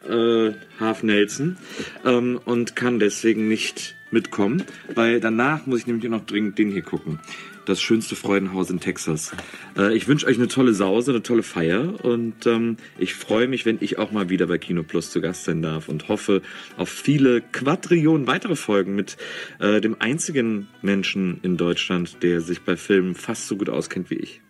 äh, 0.09 0.51
Half 0.80 1.03
Nelson 1.03 1.57
ähm, 2.05 2.39
und 2.45 2.76
kann 2.76 2.99
deswegen 2.99 3.47
nicht 3.47 3.95
mitkommen, 4.11 4.63
weil 4.93 5.20
danach 5.20 5.66
muss 5.66 5.80
ich 5.80 5.88
nämlich 5.88 6.09
noch 6.09 6.26
dringend 6.26 6.57
den 6.57 6.72
hier 6.72 6.84
gucken. 6.84 7.20
Das 7.66 7.82
schönste 7.82 8.16
Freudenhaus 8.16 8.70
in 8.70 8.80
Texas. 8.80 9.32
Äh, 9.76 9.95
ich 9.95 10.07
wünsche 10.07 10.28
euch 10.28 10.38
eine 10.38 10.47
tolle 10.47 10.76
Sause, 10.76 11.11
eine 11.11 11.24
tolle 11.24 11.41
Feier 11.41 12.05
und 12.05 12.45
ähm, 12.45 12.78
ich 12.99 13.16
freue 13.16 13.47
mich, 13.47 13.66
wenn 13.66 13.80
ich 13.82 13.97
auch 13.97 14.11
mal 14.11 14.30
wieder 14.30 14.45
bei 14.45 14.59
Kino 14.59 14.84
Plus 14.84 15.09
zu 15.09 15.20
Gast 15.20 15.45
sein 15.45 15.63
darf 15.63 15.89
und 15.89 16.07
hoffe 16.07 16.43
auf 16.78 16.89
viele 16.89 17.41
Quadrillionen 17.41 18.28
weitere 18.28 18.55
Folgen 18.55 18.93
mit 18.95 19.18
äh, 19.59 19.82
dem 19.82 19.95
einzigen 19.99 20.68
Menschen 20.84 21.39
in 21.41 21.57
Deutschland, 21.57 22.22
der 22.22 22.41
sich 22.41 22.61
bei 22.61 22.78
Filmen 22.78 23.16
fast 23.16 23.47
so 23.47 23.57
gut 23.57 23.70
auskennt 23.70 24.11
wie 24.11 24.16
ich. 24.16 24.41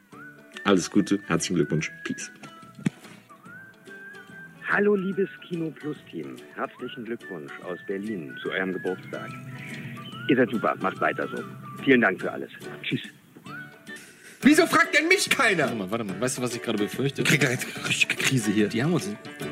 Alles 0.65 0.91
Gute, 0.91 1.19
herzlichen 1.27 1.55
Glückwunsch, 1.55 1.91
Peace. 2.03 2.31
Hallo 4.67 4.95
liebes 4.95 5.29
Kino 5.47 5.71
Plus 5.71 5.95
Team, 6.11 6.35
herzlichen 6.55 7.05
Glückwunsch 7.05 7.53
aus 7.61 7.77
Berlin 7.87 8.35
zu 8.41 8.51
eurem 8.51 8.73
Geburtstag. 8.73 9.29
Ihr 10.27 10.35
seid 10.35 10.49
super, 10.49 10.75
macht 10.79 10.99
weiter 10.99 11.27
so. 11.27 11.43
Vielen 11.83 12.01
Dank 12.01 12.21
für 12.21 12.31
alles. 12.31 12.49
Tschüss. 12.83 13.01
Wieso 14.41 14.67
fragt 14.67 14.95
denn 14.95 15.07
mich 15.07 15.27
keiner? 15.27 15.63
Warte 15.63 15.75
mal, 15.75 15.91
warte 15.91 16.03
mal. 16.03 16.21
Weißt 16.21 16.37
du, 16.37 16.41
was 16.43 16.55
ich 16.55 16.61
gerade 16.61 16.77
befürchte? 16.77 17.23
Ich 17.23 17.27
krieg 17.27 17.43
eine 17.43 17.57
richtige 17.89 18.15
Krise 18.15 18.51
hier. 18.51 18.67
Die 18.67 18.83
haben 18.83 18.93
uns 18.93 19.09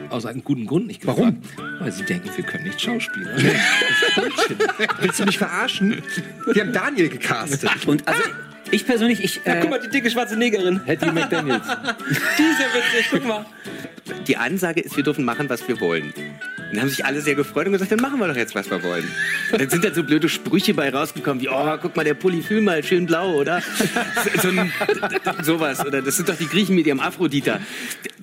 aus 0.09 0.28
einem 0.28 0.43
guten 0.43 0.67
Grund 0.67 0.86
nicht 0.86 1.01
gefragt. 1.01 1.19
Warum? 1.19 1.80
Weil 1.80 1.91
sie 1.91 2.03
denken, 2.03 2.30
wir 2.36 2.43
können 2.43 2.65
nicht 2.65 2.80
Schauspieler. 2.80 3.36
Willst 5.01 5.19
du 5.19 5.26
mich 5.26 5.39
verarschen? 5.39 6.03
Die 6.53 6.61
haben 6.61 6.74
Daniel 6.74 7.09
gecastet. 7.09 7.71
Und 7.88 8.07
also, 8.07 8.21
ich 8.69 8.86
persönlich, 8.86 9.24
ich. 9.24 9.41
Ja, 9.45 9.61
guck 9.61 9.71
mal, 9.71 9.80
die 9.80 9.89
dicke 9.89 10.11
schwarze 10.11 10.38
Negerin. 10.38 10.80
Hattie 10.86 11.11
McDaniels. 11.11 11.65
Die 12.38 12.43
ist 12.43 12.59
ja 12.59 12.67
witzig, 12.74 13.07
guck 13.09 13.26
mal. 13.26 13.45
Die 14.28 14.38
Ansage 14.38 14.82
ist, 14.82 14.95
wir 14.95 15.03
dürfen 15.03 15.26
machen, 15.26 15.49
was 15.49 15.67
wir 15.67 15.80
wollen. 15.80 16.13
Dann 16.74 16.82
haben 16.82 16.89
sich 16.89 17.05
alle 17.05 17.21
sehr 17.21 17.36
gefreut 17.36 17.67
und 17.67 17.74
gesagt, 17.74 17.91
dann 17.91 17.99
machen 18.01 18.19
wir 18.19 18.28
doch 18.28 18.36
jetzt, 18.36 18.55
was 18.55 18.69
wir 18.69 18.82
wollen. 18.82 19.05
Und 19.51 19.61
dann 19.61 19.69
sind 19.69 19.86
da 19.86 19.93
so 19.93 20.03
blöde 20.03 20.28
Sprüche 20.28 20.74
bei 20.74 20.89
rausgekommen, 20.89 21.41
wie, 21.41 21.49
oh, 21.49 21.78
guck 21.80 21.95
mal, 21.95 22.03
der 22.03 22.15
Pulli 22.15 22.41
fühl 22.41 22.61
mal, 22.61 22.84
schön 22.84 23.05
blau, 23.05 23.36
oder? 23.36 23.61
So, 23.61 24.41
so 24.41 24.59
ein, 24.59 24.71
sowas. 25.43 25.86
Oder 25.86 26.01
das 26.01 26.15
sind 26.15 26.30
doch 26.30 26.36
die 26.36 26.47
Griechen 26.47 26.76
mit 26.76 26.88
ihrem 26.88 26.99
Aphroditer. 26.99 27.59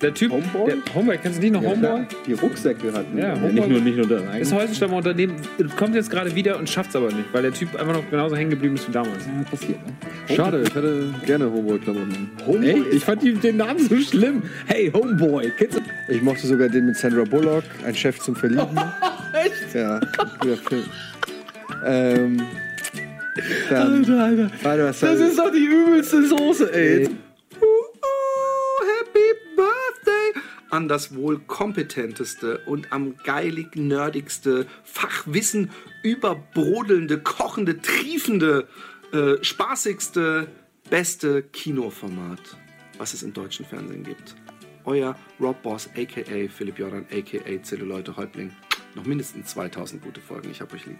Der 0.01 0.13
Typ, 0.13 0.31
Homeboy? 0.31 0.65
Der, 0.65 0.95
Homeboy, 0.95 1.17
kennst 1.17 1.37
du 1.37 1.43
nicht 1.43 1.53
noch 1.53 1.61
Homeboy? 1.61 2.07
Die 2.25 2.33
Rucksäcke 2.33 2.91
hatten. 2.91 3.17
Ja, 3.17 3.35
Homeboy. 3.35 3.51
nicht 3.53 3.69
nur, 3.69 3.81
nicht 3.81 3.97
nur 3.97 4.07
das 4.07 4.23
Das 4.39 4.53
Häusenstammer 4.53 4.97
Unternehmen 4.97 5.35
kommt 5.77 5.95
jetzt 5.95 6.09
gerade 6.09 6.33
wieder 6.35 6.57
und 6.57 6.69
schafft 6.69 6.89
es 6.89 6.95
aber 6.95 7.07
nicht, 7.07 7.31
weil 7.31 7.43
der 7.43 7.53
Typ 7.53 7.75
einfach 7.75 7.93
noch 7.93 8.09
genauso 8.09 8.35
hängen 8.35 8.49
geblieben 8.49 8.75
ist 8.75 8.87
wie 8.87 8.91
damals. 8.91 9.25
Ja, 9.25 9.43
passiert, 9.49 9.79
ne? 9.85 10.35
Schade, 10.35 10.63
ich 10.63 10.73
hätte 10.73 11.13
gerne 11.25 11.51
Homeboy-Klamotten. 11.51 12.31
Homeboy? 12.45 12.83
Ich 12.91 13.05
fand 13.05 13.23
den 13.23 13.57
Namen 13.57 13.87
so 13.87 13.95
schlimm. 13.97 14.41
Hey, 14.65 14.91
Homeboy, 14.91 15.51
kennst 15.57 15.77
du? 15.77 15.81
Ich 16.09 16.21
mochte 16.21 16.47
sogar 16.47 16.67
den 16.67 16.87
mit 16.87 16.97
Sandra 16.97 17.23
Bullock, 17.23 17.63
ein 17.85 17.95
Chef 17.95 18.19
zum 18.19 18.35
Verlieben. 18.41 18.75
Echt? 19.33 19.75
Ja, 19.75 19.99
guter 20.39 20.57
Film. 20.57 20.85
Ähm, 21.85 22.41
dann, 23.69 23.97
Alter, 23.97 24.23
Alter. 24.23 24.51
Warte, 24.63 24.83
was 24.85 24.99
Das 24.99 25.19
ist 25.19 25.37
doch 25.37 25.51
die 25.51 25.63
übelste 25.63 26.27
Soße, 26.27 26.73
ey. 26.73 27.03
Happy 27.03 27.17
Birthday 29.55 30.41
an 30.71 30.87
das 30.87 31.15
wohl 31.15 31.39
kompetenteste 31.39 32.61
und 32.65 32.91
am 32.91 33.15
geilig 33.23 33.75
nerdigste, 33.75 34.65
Fachwissen 34.83 35.69
überbrodelnde, 36.01 37.19
kochende, 37.19 37.79
triefende, 37.79 38.67
äh, 39.13 39.35
spaßigste, 39.43 40.47
beste 40.89 41.43
Kinoformat, 41.43 42.41
was 42.97 43.13
es 43.13 43.21
im 43.21 43.33
deutschen 43.33 43.65
Fernsehen 43.65 44.03
gibt. 44.03 44.35
Euer 44.85 45.15
Rob 45.39 45.61
Boss, 45.61 45.89
a.k.a. 45.95 46.49
Philipp 46.49 46.79
Jordan, 46.79 47.05
a.k.a. 47.11 47.63
Zelluleute 47.63 48.15
Häuptling. 48.17 48.51
Noch 48.95 49.05
mindestens 49.05 49.47
2000 49.47 50.01
gute 50.01 50.19
Folgen. 50.19 50.49
Ich 50.51 50.59
hab 50.61 50.73
euch 50.73 50.85
lieb. 50.85 50.97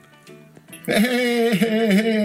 Hey, 0.86 2.24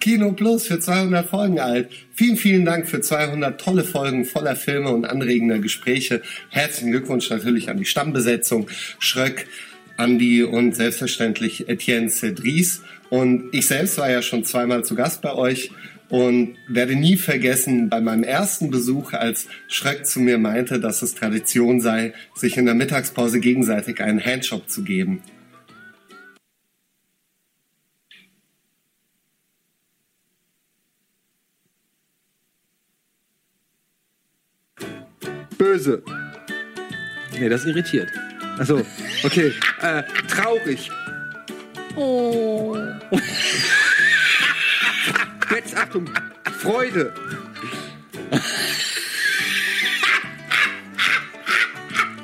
Kino 0.00 0.32
Plus 0.32 0.66
für 0.66 0.80
200 0.80 1.28
Folgen 1.28 1.60
alt. 1.60 1.90
Vielen, 2.12 2.36
vielen 2.36 2.64
Dank 2.64 2.88
für 2.88 3.00
200 3.00 3.60
tolle 3.60 3.84
Folgen 3.84 4.24
voller 4.24 4.56
Filme 4.56 4.90
und 4.90 5.04
anregender 5.04 5.58
Gespräche. 5.58 6.22
Herzlichen 6.50 6.90
Glückwunsch 6.90 7.30
natürlich 7.30 7.70
an 7.70 7.76
die 7.78 7.84
Stammbesetzung. 7.84 8.68
Schröck, 8.98 9.46
Andi 9.96 10.42
und 10.42 10.74
selbstverständlich 10.74 11.68
Etienne 11.68 12.08
Cedris. 12.08 12.82
Und 13.10 13.48
ich 13.52 13.66
selbst 13.66 13.96
war 13.98 14.10
ja 14.10 14.20
schon 14.20 14.44
zweimal 14.44 14.84
zu 14.84 14.94
Gast 14.94 15.22
bei 15.22 15.32
euch 15.34 15.70
und 16.08 16.56
werde 16.68 16.96
nie 16.96 17.16
vergessen, 17.16 17.88
bei 17.88 18.00
meinem 18.00 18.22
ersten 18.22 18.70
Besuch, 18.70 19.12
als 19.12 19.46
Schröck 19.68 20.06
zu 20.06 20.20
mir 20.20 20.38
meinte, 20.38 20.80
dass 20.80 21.02
es 21.02 21.14
Tradition 21.14 21.80
sei, 21.80 22.14
sich 22.34 22.56
in 22.56 22.66
der 22.66 22.74
Mittagspause 22.74 23.40
gegenseitig 23.40 24.00
einen 24.00 24.24
Handshop 24.24 24.68
zu 24.68 24.84
geben. 24.84 25.22
Böse. 35.58 36.02
Nee, 37.38 37.48
das 37.48 37.64
irritiert. 37.64 38.10
Achso, 38.58 38.82
okay. 39.24 39.52
Äh, 39.82 40.02
traurig. 40.28 40.90
Oh. 41.96 42.76
Jetzt 45.50 45.76
Achtung. 45.76 46.10
Freude. 46.60 47.12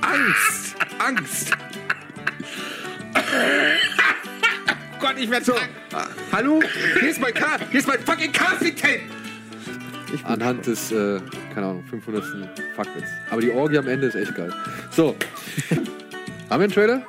Angst. 0.03 0.75
Angst. 0.99 1.51
Gott, 5.01 5.15
ich 5.19 5.31
werde 5.31 5.45
so. 5.45 5.55
Ah, 5.93 6.07
Hallo? 6.33 6.61
Hier 7.01 7.11
ist 7.11 7.21
mein 7.21 7.35
Cast. 7.35 7.65
Hier 7.71 7.81
ist 7.81 7.89
mein 7.89 8.01
fucking 8.01 8.33
Casting-Tape. 8.33 9.01
Anhand 10.25 10.67
des, 10.67 10.93
äh, 10.93 11.21
keine 11.53 11.67
Ahnung, 11.67 11.85
500. 11.91 12.25
Fuckwitz. 12.77 13.09
Aber 13.31 13.41
die 13.41 13.51
Orgie 13.51 13.79
am 13.79 13.89
Ende 13.89 14.07
ist 14.07 14.15
echt 14.15 14.35
geil. 14.35 14.53
So. 14.91 15.17
Haben 15.71 15.81
wir 16.51 16.55
einen 16.65 16.73
Trailer? 16.73 17.03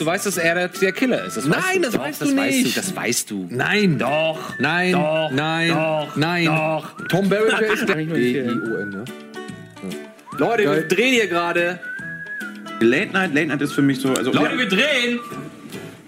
Du 0.00 0.06
weißt, 0.06 0.24
dass 0.24 0.38
er 0.38 0.68
der, 0.68 0.92
Killer 0.92 1.24
ist. 1.26 1.36
Das 1.36 1.44
Nein, 1.44 1.60
weißt 1.60 1.76
du. 1.76 1.80
das 1.82 1.92
Doch, 1.92 2.00
weißt 2.00 2.22
das 2.22 2.28
du 2.30 2.36
weißt 2.36 2.56
nicht. 2.56 2.76
Du, 2.76 2.80
das 2.80 2.96
weißt 2.96 3.30
du. 3.30 3.46
Nein. 3.50 3.98
Doch. 3.98 4.58
Nein. 4.58 4.92
Doch. 4.92 5.30
Nein. 5.30 5.68
Doch. 5.68 6.16
Nein. 6.16 6.44
Doch. 6.46 7.06
Tom 7.08 7.28
Berenger 7.28 7.60
ist 7.72 7.88
der. 7.88 7.96
D-I-O-N, 7.96 8.90
ne? 8.90 9.04
Leute, 10.38 10.64
Geil. 10.64 10.76
wir 10.76 10.88
drehen 10.88 11.12
hier 11.12 11.26
gerade. 11.26 11.78
Late 12.80 13.12
Night, 13.12 13.34
Late 13.34 13.46
Night 13.48 13.60
ist 13.60 13.72
für 13.74 13.82
mich 13.82 14.00
so. 14.00 14.14
Also, 14.14 14.32
Leute, 14.32 14.52
ja, 14.52 14.58
wir 14.58 14.68
drehen. 14.68 15.20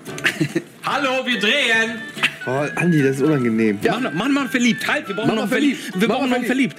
Hallo, 0.86 1.26
wir 1.26 1.38
drehen. 1.38 2.00
Oh, 2.46 2.64
Andi, 2.76 3.02
das 3.02 3.16
ist 3.16 3.22
unangenehm. 3.22 3.78
Ja. 3.82 3.98
Mach, 4.00 4.10
mach 4.12 4.28
mal 4.28 4.48
verliebt. 4.48 4.86
Halt, 4.88 5.06
wir 5.08 5.14
brauchen 5.14 5.28
Mach 5.28 5.34
noch 5.36 5.42
mal 5.42 5.48
verliebt. 5.48 5.78
verliebt. 5.80 6.00
Wir 6.00 6.08
brauchen 6.08 6.30
noch 6.30 6.42
verliebt. 6.44 6.76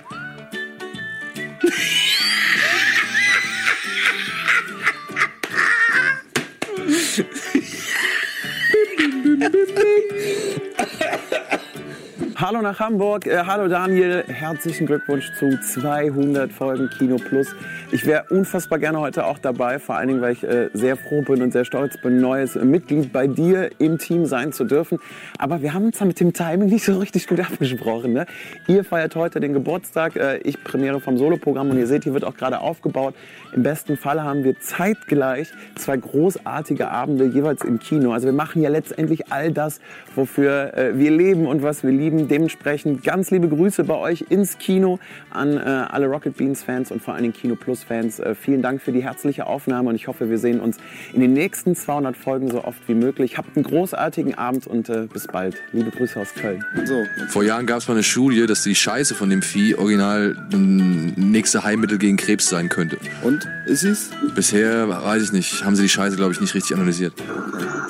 Hallo 12.46 12.62
nach 12.62 12.78
Hamburg, 12.82 13.26
äh, 13.26 13.46
hallo 13.46 13.70
Daniel, 13.70 14.26
herzlichen 14.28 14.86
Glückwunsch 14.86 15.32
zu 15.40 15.58
200 15.62 16.52
Folgen 16.52 16.90
Kino 16.90 17.16
Plus. 17.16 17.56
Ich 17.94 18.06
wäre 18.06 18.26
unfassbar 18.32 18.80
gerne 18.80 19.00
heute 19.00 19.26
auch 19.28 19.40
dabei, 19.40 19.80
vor 19.80 19.96
allen 19.96 20.10
Dingen, 20.10 20.22
weil 20.22 20.34
ich 20.34 20.44
äh, 20.44 20.70
sehr 20.74 20.98
froh 20.98 21.22
bin 21.22 21.42
und 21.42 21.54
sehr 21.54 21.64
stolz 21.64 21.96
bin, 21.96 22.20
neues 22.20 22.58
äh, 22.58 22.66
Mitglied 22.66 23.14
bei 23.14 23.28
dir 23.28 23.70
im 23.80 23.98
Team 23.98 24.26
sein 24.26 24.52
zu 24.52 24.66
dürfen. 24.66 25.00
Aber 25.38 25.62
wir 25.62 25.74
haben 25.74 25.86
uns 25.86 26.00
da 26.00 26.04
mit 26.04 26.20
dem 26.20 26.34
Timing 26.34 26.68
nicht 26.68 26.84
so 26.84 27.00
richtig 27.00 27.28
gut 27.28 27.40
abgesprochen. 27.40 28.12
Ne? 28.12 28.26
Ihr 28.68 28.84
feiert 28.84 29.16
heute 29.16 29.40
den 29.40 29.54
Geburtstag, 29.54 30.18
äh, 30.18 30.40
ich 30.40 30.62
Premiere 30.66 31.00
vom 31.00 31.18
Soloprogramm 31.18 31.70
und 31.70 31.78
ihr 31.78 31.88
seht, 31.88 32.04
hier 32.04 32.14
wird 32.14 32.26
auch 32.26 32.36
gerade 32.36 32.60
aufgebaut. 32.60 33.16
Im 33.56 33.64
besten 33.64 33.96
Fall 33.96 34.22
haben 34.22 34.44
wir 34.44 34.60
zeitgleich 34.60 35.48
zwei 35.76 35.96
großartige 35.96 36.90
Abende 36.90 37.24
jeweils 37.24 37.64
im 37.64 37.80
Kino. 37.80 38.12
Also 38.12 38.26
wir 38.26 38.34
machen 38.34 38.62
ja 38.62 38.70
letztendlich 38.70 39.32
all 39.32 39.54
das, 39.54 39.80
wofür 40.14 40.76
äh, 40.76 40.98
wir 40.98 41.12
leben 41.12 41.48
und 41.48 41.64
was 41.64 41.84
wir 41.84 41.92
lieben. 41.92 42.28
Dementsprechend 42.34 43.04
ganz 43.04 43.30
liebe 43.30 43.48
Grüße 43.48 43.84
bei 43.84 43.94
euch 43.94 44.26
ins 44.30 44.58
Kino 44.58 44.98
an 45.30 45.56
äh, 45.56 45.60
alle 45.60 46.08
Rocket 46.08 46.36
Beans 46.36 46.64
Fans 46.64 46.90
und 46.90 47.00
vor 47.00 47.14
allen 47.14 47.22
Dingen 47.22 47.36
Kino 47.36 47.56
Plus 47.56 47.84
Fans. 47.84 48.18
Äh, 48.18 48.34
vielen 48.34 48.64
Dank 48.64 48.82
für 48.82 48.92
die 48.92 49.04
herzliche 49.04 49.46
Aufnahme 49.46 49.90
und 49.90 49.96
ich 49.96 50.08
hoffe, 50.08 50.32
wir 50.32 50.40
sehen 50.40 50.60
uns 50.60 50.78
in 51.14 51.22
den 51.22 51.34
nächsten 51.34 51.76
200 51.76 52.18
Folgen 52.18 52.50
so 52.50 52.64
oft 52.64 52.80
wie 52.88 52.96
möglich. 52.96 53.38
Habt 53.38 53.56
einen 53.56 53.64
großartigen 53.64 54.34
Abend 54.34 54.66
und 54.66 54.90
äh, 54.90 55.06
bis 55.14 55.28
bald. 55.28 55.62
Liebe 55.74 55.92
Grüße 55.92 56.20
aus 56.20 56.34
Köln. 56.34 56.66
So. 56.86 57.04
Vor 57.30 57.44
Jahren 57.44 57.68
gab 57.68 57.78
es 57.78 57.88
mal 57.88 57.94
eine 57.94 58.02
Studie, 58.02 58.48
dass 58.48 58.64
die 58.64 58.74
Scheiße 58.74 59.14
von 59.14 59.30
dem 59.30 59.44
Vieh 59.44 59.76
original 59.76 60.36
ein 60.52 61.14
nächste 61.16 61.64
Heilmittel 61.64 62.00
gegen 62.00 62.18
Krebs 62.18 62.50
sein 62.50 62.68
könnte. 62.68 62.98
Und? 63.22 63.48
Ist 63.68 63.82
sie's? 63.82 64.10
Bisher, 64.34 64.90
weiß 64.90 65.22
ich 65.22 65.34
nicht, 65.34 65.64
haben 65.64 65.76
sie 65.76 65.84
die 65.84 65.90
Scheiße, 65.90 66.16
glaube 66.16 66.34
ich, 66.34 66.42
nicht 66.42 66.56
richtig 66.56 66.76
analysiert. 66.76 67.14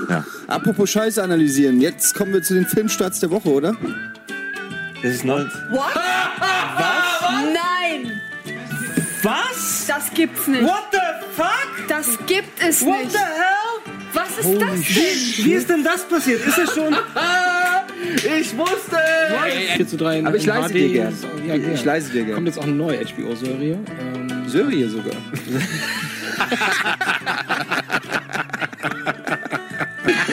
Ja. 0.09 0.25
Apropos 0.47 0.89
Scheiße 0.89 1.23
analysieren, 1.23 1.79
jetzt 1.79 2.13
kommen 2.13 2.33
wir 2.33 2.41
zu 2.41 2.55
den 2.55 2.65
Filmstarts 2.65 3.21
der 3.21 3.31
Woche, 3.31 3.49
oder? 3.49 3.77
Das 5.04 5.12
ist 5.16 5.24
neu. 5.26 5.41
What? 5.70 5.93
Was? 5.95 7.22
Nein! 7.54 8.22
Was? 9.22 9.86
Das 9.88 10.10
gibt's 10.14 10.47
nicht. 10.47 10.64
What 10.64 10.84
the 10.91 10.97
fuck? 11.36 11.68
Das 11.88 12.18
gibt 12.26 12.62
es 12.64 12.84
What 12.86 12.99
nicht. 12.99 13.12
the 13.12 13.18
hell? 13.20 13.93
Was 14.14 14.38
ist 14.38 14.45
Holy 14.45 14.60
das 14.60 14.70
denn? 14.72 14.84
shit. 14.84 15.45
Wie 15.45 15.54
ist 15.54 15.70
denn 15.70 15.84
das 15.84 16.04
passiert? 16.08 16.45
Ist 16.45 16.58
es 16.58 16.74
schon... 16.74 16.95
ich 18.39 18.56
wusste! 18.58 18.97
4 19.76 19.88
zu 19.88 19.97
3 19.97 20.20
in 20.20 20.28
Aber 20.28 20.36
ich 20.38 20.45
leise 20.45 20.70
HD. 20.70 20.74
dir 20.76 20.89
gern. 20.89 21.18
Ja, 21.47 21.56
Ich- 21.56 21.68
ich 21.68 21.84
leise 21.86 22.12
dir 22.12 22.24
gern. 22.24 22.36
Kommt 22.36 22.47
jetzt 22.47 22.58
auch 22.60 22.64
eine 22.64 22.72
neue 22.74 22.99
HBO-Serie. 23.04 23.80
Ähm, 23.99 24.43
Serie 24.49 24.88
sogar. 24.89 25.16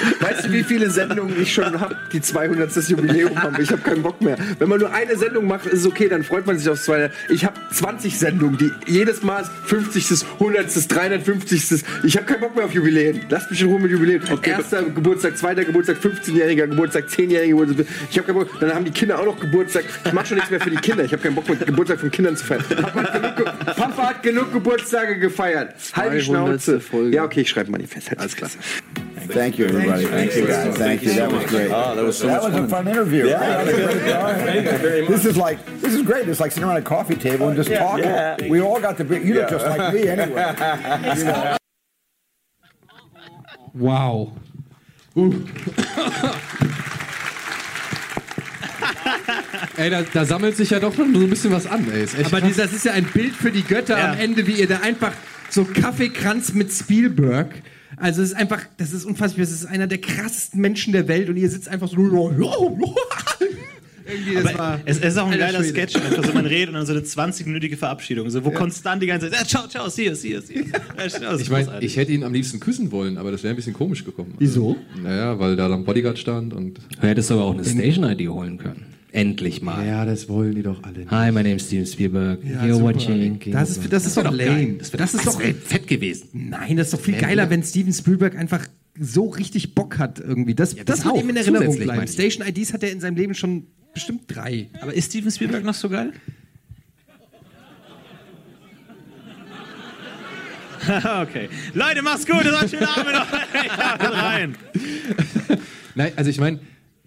Wie 0.52 0.62
viele 0.62 0.90
Sendungen 0.90 1.40
ich 1.40 1.52
schon 1.52 1.80
habe, 1.80 1.96
die 2.12 2.20
200. 2.20 2.74
Jubiläum 2.88 3.40
haben. 3.42 3.60
Ich 3.60 3.70
habe 3.70 3.82
keinen 3.82 4.02
Bock 4.02 4.20
mehr. 4.20 4.36
Wenn 4.58 4.68
man 4.68 4.80
nur 4.80 4.92
eine 4.92 5.16
Sendung 5.16 5.46
macht, 5.46 5.66
ist 5.66 5.80
es 5.80 5.86
okay, 5.86 6.08
dann 6.08 6.22
freut 6.24 6.46
man 6.46 6.58
sich 6.58 6.68
aufs 6.68 6.84
zweite. 6.84 7.12
Ich 7.28 7.44
habe 7.44 7.54
20 7.72 8.18
Sendungen, 8.18 8.58
die 8.58 8.70
jedes 8.86 9.22
Mal 9.22 9.44
50., 9.66 10.26
100., 10.40 10.90
350. 10.92 11.82
Ich 12.04 12.16
habe 12.16 12.26
keinen 12.26 12.40
Bock 12.40 12.56
mehr 12.56 12.64
auf 12.64 12.72
Jubiläen. 12.72 13.20
Lasst 13.28 13.50
mich 13.50 13.60
in 13.62 13.68
Ruhe 13.68 13.80
mit 13.80 13.90
Jubiläen. 13.90 14.22
Erster 14.42 14.82
Geburtstag, 14.82 15.36
zweiter 15.36 15.64
Geburtstag, 15.64 15.96
15-jähriger 15.98 16.66
Geburtstag, 16.66 17.04
10-jähriger 17.08 17.48
Geburtstag. 17.48 17.86
Ich 18.10 18.18
habe 18.18 18.26
keinen 18.26 18.36
Bock. 18.38 18.60
Dann 18.60 18.74
haben 18.74 18.84
die 18.84 18.90
Kinder 18.90 19.18
auch 19.18 19.24
noch 19.26 19.38
Geburtstag. 19.40 19.84
Ich 20.04 20.12
mache 20.12 20.26
schon 20.26 20.36
nichts 20.36 20.50
mehr 20.50 20.60
für 20.60 20.70
die 20.70 20.76
Kinder. 20.76 21.04
Ich 21.04 21.12
habe 21.12 21.22
keinen 21.22 21.34
Bock 21.34 21.48
mehr, 21.48 21.56
Geburtstag 21.58 22.00
von 22.00 22.10
Kindern 22.10 22.36
zu 22.36 22.44
feiern. 22.44 22.64
Papa 22.68 23.02
hat 23.02 23.12
genug, 23.14 23.36
Ge- 23.36 23.74
Papa 23.74 24.02
hat 24.08 24.22
genug 24.22 24.52
Geburtstage 24.52 25.18
gefeiert. 25.18 25.74
200. 25.80 26.22
Schnauze. 26.22 26.80
Folge. 26.80 27.14
Ja, 27.16 27.24
okay, 27.24 27.42
ich 27.42 27.50
schreibe 27.50 27.70
Manifest. 27.70 28.10
Alles 28.18 28.36
klar. 28.36 28.50
Thank 29.28 29.58
you, 29.58 29.66
everybody. 29.66 30.06
Thank 30.06 30.34
you, 30.34 30.46
guys. 30.46 30.76
Thank 30.76 31.02
you. 31.02 31.12
That 31.14 31.30
was 31.30 31.44
great. 31.46 31.70
Oh, 31.70 31.94
that 31.94 32.04
was 32.04 32.18
so 32.18 32.26
That 32.26 32.42
much 32.42 32.52
was 32.52 32.64
a 32.64 32.68
fun. 32.68 32.84
fun 32.84 32.88
interview. 32.88 33.26
Yeah, 33.28 33.34
right? 33.34 33.64
that 33.64 33.66
was 33.66 33.74
good. 33.74 34.44
Thank 34.46 34.64
you 34.72 34.78
very 34.78 35.00
much. 35.02 35.10
This 35.10 35.24
is 35.26 35.36
like 35.36 35.58
this 35.80 35.92
is 35.94 36.02
great. 36.02 36.28
It's 36.28 36.40
like 36.40 36.52
sitting 36.52 36.68
around 36.68 36.78
a 36.78 36.82
coffee 36.82 37.16
table 37.16 37.48
and 37.48 37.56
just 37.56 37.68
Yeah, 37.70 37.78
talking. 37.80 38.04
yeah. 38.04 38.36
We 38.48 38.60
all 38.60 38.80
got 38.80 38.96
to 38.98 39.04
be. 39.04 39.16
You 39.18 39.34
look 39.34 39.50
Yeah. 39.50 39.58
just 39.58 39.66
like 39.66 39.94
me 39.94 40.08
anyway. 40.08 40.54
You 41.18 41.24
know? 41.24 41.56
Wow. 43.74 44.32
Ey, 49.76 49.90
da, 49.90 50.02
da 50.02 50.24
sammelt 50.24 50.56
sich 50.56 50.70
ja 50.70 50.80
doch 50.80 50.94
schon 50.94 51.14
so 51.14 51.20
ein 51.20 51.30
bisschen 51.30 51.52
was 51.52 51.66
an, 51.66 51.90
ey. 51.92 52.02
Ist 52.02 52.14
echt 52.18 52.26
Aber 52.26 52.40
krass. 52.40 52.48
dieser, 52.48 52.62
das 52.64 52.72
ist 52.72 52.84
ja 52.84 52.92
ein 52.92 53.04
Bild 53.04 53.34
für 53.34 53.50
die 53.50 53.62
Götter 53.62 53.96
Ja. 53.98 54.10
am 54.12 54.18
Ende, 54.18 54.46
wie 54.46 54.52
ihr 54.52 54.66
da 54.68 54.80
einfach 54.80 55.12
so 55.48 55.64
Kaffeekranz 55.64 56.52
mit 56.52 56.72
Spielberg. 56.72 57.48
Also 58.00 58.22
es 58.22 58.30
ist 58.30 58.36
einfach, 58.36 58.62
das 58.78 58.92
ist 58.92 59.04
unfassbar. 59.04 59.44
Das 59.44 59.52
ist 59.52 59.66
einer 59.66 59.86
der 59.86 59.98
krassesten 59.98 60.60
Menschen 60.60 60.92
der 60.92 61.06
Welt 61.06 61.28
und 61.28 61.36
ihr 61.36 61.48
sitzt 61.48 61.68
einfach 61.68 61.88
so. 61.88 61.96
Es, 64.84 64.98
es 64.98 65.12
ist 65.12 65.18
auch 65.18 65.30
ein 65.30 65.38
geiler 65.38 65.62
Schwede. 65.62 65.68
Sketch, 65.68 65.94
einfach 65.94 66.24
so 66.24 66.32
man 66.32 66.44
redet 66.44 66.70
und 66.70 66.74
dann 66.74 66.86
so 66.86 66.92
eine 66.92 67.02
20-minütige 67.02 67.76
Verabschiedung, 67.76 68.28
so, 68.28 68.44
wo 68.44 68.50
konstant 68.50 69.00
die 69.00 69.06
ganze 69.06 69.30
Zeit, 69.30 69.40
ja, 69.40 69.46
ciao, 69.46 69.68
ciao, 69.68 69.88
see 69.88 70.06
you, 70.06 70.14
see 70.16 70.32
you, 70.34 70.40
see 70.40 70.58
you. 70.58 70.64
Ja, 70.98 71.08
ciao, 71.08 71.36
Ich 71.36 71.48
meine, 71.48 71.80
ich 71.80 71.96
hätte 71.96 72.10
ihn 72.10 72.24
am 72.24 72.32
liebsten 72.32 72.58
küssen 72.58 72.90
wollen, 72.90 73.18
aber 73.18 73.30
das 73.30 73.44
wäre 73.44 73.54
ein 73.54 73.56
bisschen 73.56 73.72
komisch 73.72 74.04
gekommen. 74.04 74.34
Wieso? 74.40 74.76
Naja, 75.00 75.38
weil 75.38 75.54
da 75.54 75.68
dann 75.68 75.84
Bodyguard 75.84 76.18
stand 76.18 76.52
und. 76.54 76.78
Du 77.00 77.06
hättest 77.06 77.30
aber 77.30 77.44
auch 77.44 77.54
eine 77.54 77.64
Station-ID 77.64 78.28
holen 78.28 78.58
können. 78.58 78.86
Endlich 79.12 79.60
mal. 79.60 79.84
Ja, 79.86 80.04
das 80.04 80.28
wollen 80.28 80.54
die 80.54 80.62
doch 80.62 80.82
alle. 80.84 81.06
Hi, 81.10 81.32
my 81.32 81.42
name 81.42 81.56
is 81.56 81.66
Steven 81.66 81.86
Spielberg. 81.86 82.44
Ja, 82.44 82.62
You're 82.62 82.74
super. 82.74 82.94
watching. 82.94 83.40
Das 83.52 83.70
ist, 83.70 83.92
das 83.92 84.06
ist 84.06 84.16
Das 84.16 84.24
doch 84.24 84.32
lame. 84.32 84.44
geil. 84.44 84.74
Das, 84.78 84.90
das 84.92 85.14
ist 85.14 85.26
doch 85.26 85.40
fett 85.40 85.86
gewesen. 85.88 86.28
Nein, 86.32 86.76
das 86.76 86.88
ist 86.88 86.94
doch 86.94 87.00
viel 87.00 87.16
geiler, 87.16 87.50
wenn 87.50 87.62
Steven 87.62 87.92
Spielberg 87.92 88.36
einfach 88.36 88.66
so 88.98 89.28
richtig 89.28 89.74
Bock 89.74 89.98
hat 89.98 90.20
irgendwie. 90.20 90.54
Das, 90.54 90.74
das, 90.76 90.84
das 90.84 91.04
wird 91.04 91.14
auch, 91.14 91.20
ihm 91.20 91.30
in 91.30 91.36
Erinnerung 91.36 91.76
bleiben. 91.76 92.04
ich. 92.04 92.10
Station 92.12 92.46
IDs 92.46 92.72
hat 92.72 92.82
er 92.82 92.92
in 92.92 93.00
seinem 93.00 93.16
Leben 93.16 93.34
schon 93.34 93.66
bestimmt 93.94 94.22
drei. 94.28 94.68
Aber 94.80 94.94
ist 94.94 95.10
Steven 95.10 95.30
Spielberg 95.30 95.64
noch 95.64 95.74
so 95.74 95.88
geil? 95.88 96.12
okay. 101.22 101.48
Leute, 101.74 102.02
mach's 102.02 102.26
gut, 102.26 102.44
das 102.44 102.52
war 102.52 102.62
ein 102.62 102.68
schöner 102.68 102.96
Abend. 102.96 103.14
Haut 104.02 104.12
rein. 104.12 104.56
Nein, 105.94 106.12
also 106.16 106.30
ich 106.30 106.38
meine, 106.40 106.58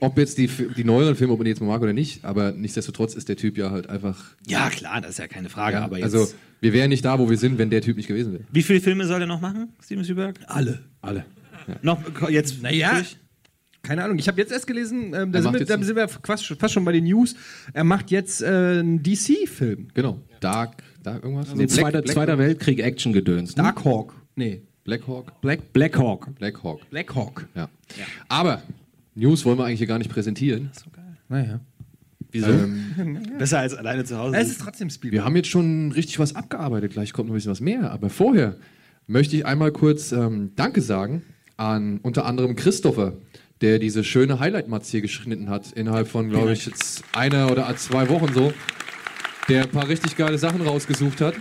ob 0.03 0.17
jetzt 0.17 0.37
die, 0.37 0.47
die 0.47 0.83
neueren 0.83 1.15
Filme, 1.15 1.33
ob 1.33 1.39
man 1.39 1.45
die 1.45 1.49
jetzt 1.51 1.59
mal 1.61 1.67
mag 1.67 1.81
oder 1.81 1.93
nicht, 1.93 2.23
aber 2.25 2.51
nichtsdestotrotz 2.51 3.15
ist 3.15 3.29
der 3.29 3.35
Typ 3.37 3.57
ja 3.57 3.71
halt 3.71 3.89
einfach. 3.89 4.23
Ja, 4.47 4.69
klar, 4.69 5.01
das 5.01 5.11
ist 5.11 5.17
ja 5.19 5.27
keine 5.27 5.49
Frage, 5.49 5.77
Ja, 5.77 5.83
aber 5.85 5.97
jetzt. 5.97 6.13
also, 6.15 6.33
wir 6.61 6.73
wären 6.73 6.89
nicht 6.89 7.03
da, 7.05 7.19
wo 7.19 7.29
wir 7.29 7.37
sind, 7.37 7.57
wenn 7.57 7.69
der 7.69 7.81
Typ 7.81 7.97
nicht 7.97 8.07
gewesen 8.07 8.33
wäre. 8.33 8.43
wie 8.51 8.63
viele 8.63 8.81
Filme 8.81 9.05
soll 9.05 9.21
er 9.21 9.27
noch 9.27 9.41
machen, 9.41 9.69
Steven 9.83 10.03
Spielberg? 10.03 10.39
Alle. 10.47 10.79
Alle. 11.01 11.25
Noch 11.81 12.29
jetzt 12.29 12.61
Naja. 12.61 12.93
durch? 12.95 13.17
Keine 13.81 14.03
Ahnung, 14.03 14.17
ich 14.17 14.27
habe 14.29 14.39
jetzt 14.39 14.51
erst 14.53 14.65
gelesen, 14.67 15.13
ähm, 15.13 15.13
da, 15.13 15.19
Er 15.19 15.31
sind 15.31 15.43
macht 15.43 15.53
wir, 15.55 15.59
jetzt 15.59 15.69
da 15.69 15.73
einen- 15.73 15.83
sind 15.83 15.95
wir 15.97 16.07
fast, 16.07 16.45
schon- 16.45 16.57
fast 16.57 16.73
schon 16.73 16.85
bei 16.85 16.93
den 16.93 17.03
News. 17.03 17.35
Er 17.73 17.83
macht 17.83 18.11
jetzt 18.11 18.41
äh, 18.41 18.45
einen 18.47 19.03
DC-Film. 19.03 19.89
Genau. 19.93 20.21
Dark, 20.39 20.83
Dark 21.03 21.23
irgendwas? 21.23 21.49
Also 21.51 21.65
Zweiter- 21.65 22.03
Zweiter 22.05 22.37
Weltkrieg 22.37 22.79
Action 22.79 23.11
gedöns. 23.11 23.55
Dark 23.55 23.83
Hawk. 23.83 24.13
Nee. 24.35 24.61
Black 24.85 25.05
Hawk? 25.07 25.39
Black, 25.41 25.71
Black 25.73 25.97
Hawk. 25.97 26.33
Black 26.39 26.61
Hawk. 26.63 26.89
Black 26.89 27.13
Hawk. 27.15 27.47
Ja. 27.55 27.69
Aber 28.29 28.61
News 29.15 29.45
wollen 29.45 29.57
wir 29.57 29.65
eigentlich 29.65 29.79
hier 29.79 29.87
gar 29.87 29.97
nicht 29.99 30.09
präsentieren. 30.11 30.71
Naja. 31.29 31.59
Wieso? 32.31 32.47
Besser 33.37 33.59
als 33.59 33.75
alleine 33.75 34.03
zu 34.05 34.17
Hause. 34.17 34.35
Es 34.37 34.49
ist 34.49 34.61
trotzdem 34.61 34.89
Spielberg. 34.89 35.21
Wir 35.21 35.25
haben 35.25 35.35
jetzt 35.35 35.49
schon 35.49 35.91
richtig 35.91 36.17
was 36.19 36.35
abgearbeitet. 36.35 36.93
Gleich 36.93 37.13
kommt 37.13 37.27
noch 37.29 37.33
ein 37.33 37.37
bisschen 37.37 37.51
was 37.51 37.61
mehr. 37.61 37.91
Aber 37.91 38.09
vorher 38.09 38.55
möchte 39.05 39.35
ich 39.35 39.45
einmal 39.45 39.71
kurz 39.71 40.11
ähm, 40.11 40.51
Danke 40.55 40.81
sagen 40.81 41.21
an 41.57 41.99
unter 42.01 42.25
anderem 42.25 42.55
Christopher, 42.55 43.13
der 43.61 43.77
diese 43.77 44.03
schöne 44.03 44.39
Highlight-Matz 44.39 44.89
hier 44.89 45.01
geschnitten 45.01 45.49
hat. 45.49 45.71
Innerhalb 45.73 46.07
von, 46.07 46.29
glaube 46.29 46.53
ich, 46.53 46.65
jetzt 46.65 47.03
einer 47.13 47.51
oder 47.51 47.73
zwei 47.77 48.09
Wochen 48.09 48.33
so. 48.33 48.51
Der 49.49 49.63
ein 49.63 49.69
paar 49.69 49.87
richtig 49.87 50.17
geile 50.17 50.37
Sachen 50.37 50.61
rausgesucht 50.61 51.21
hat. 51.21 51.35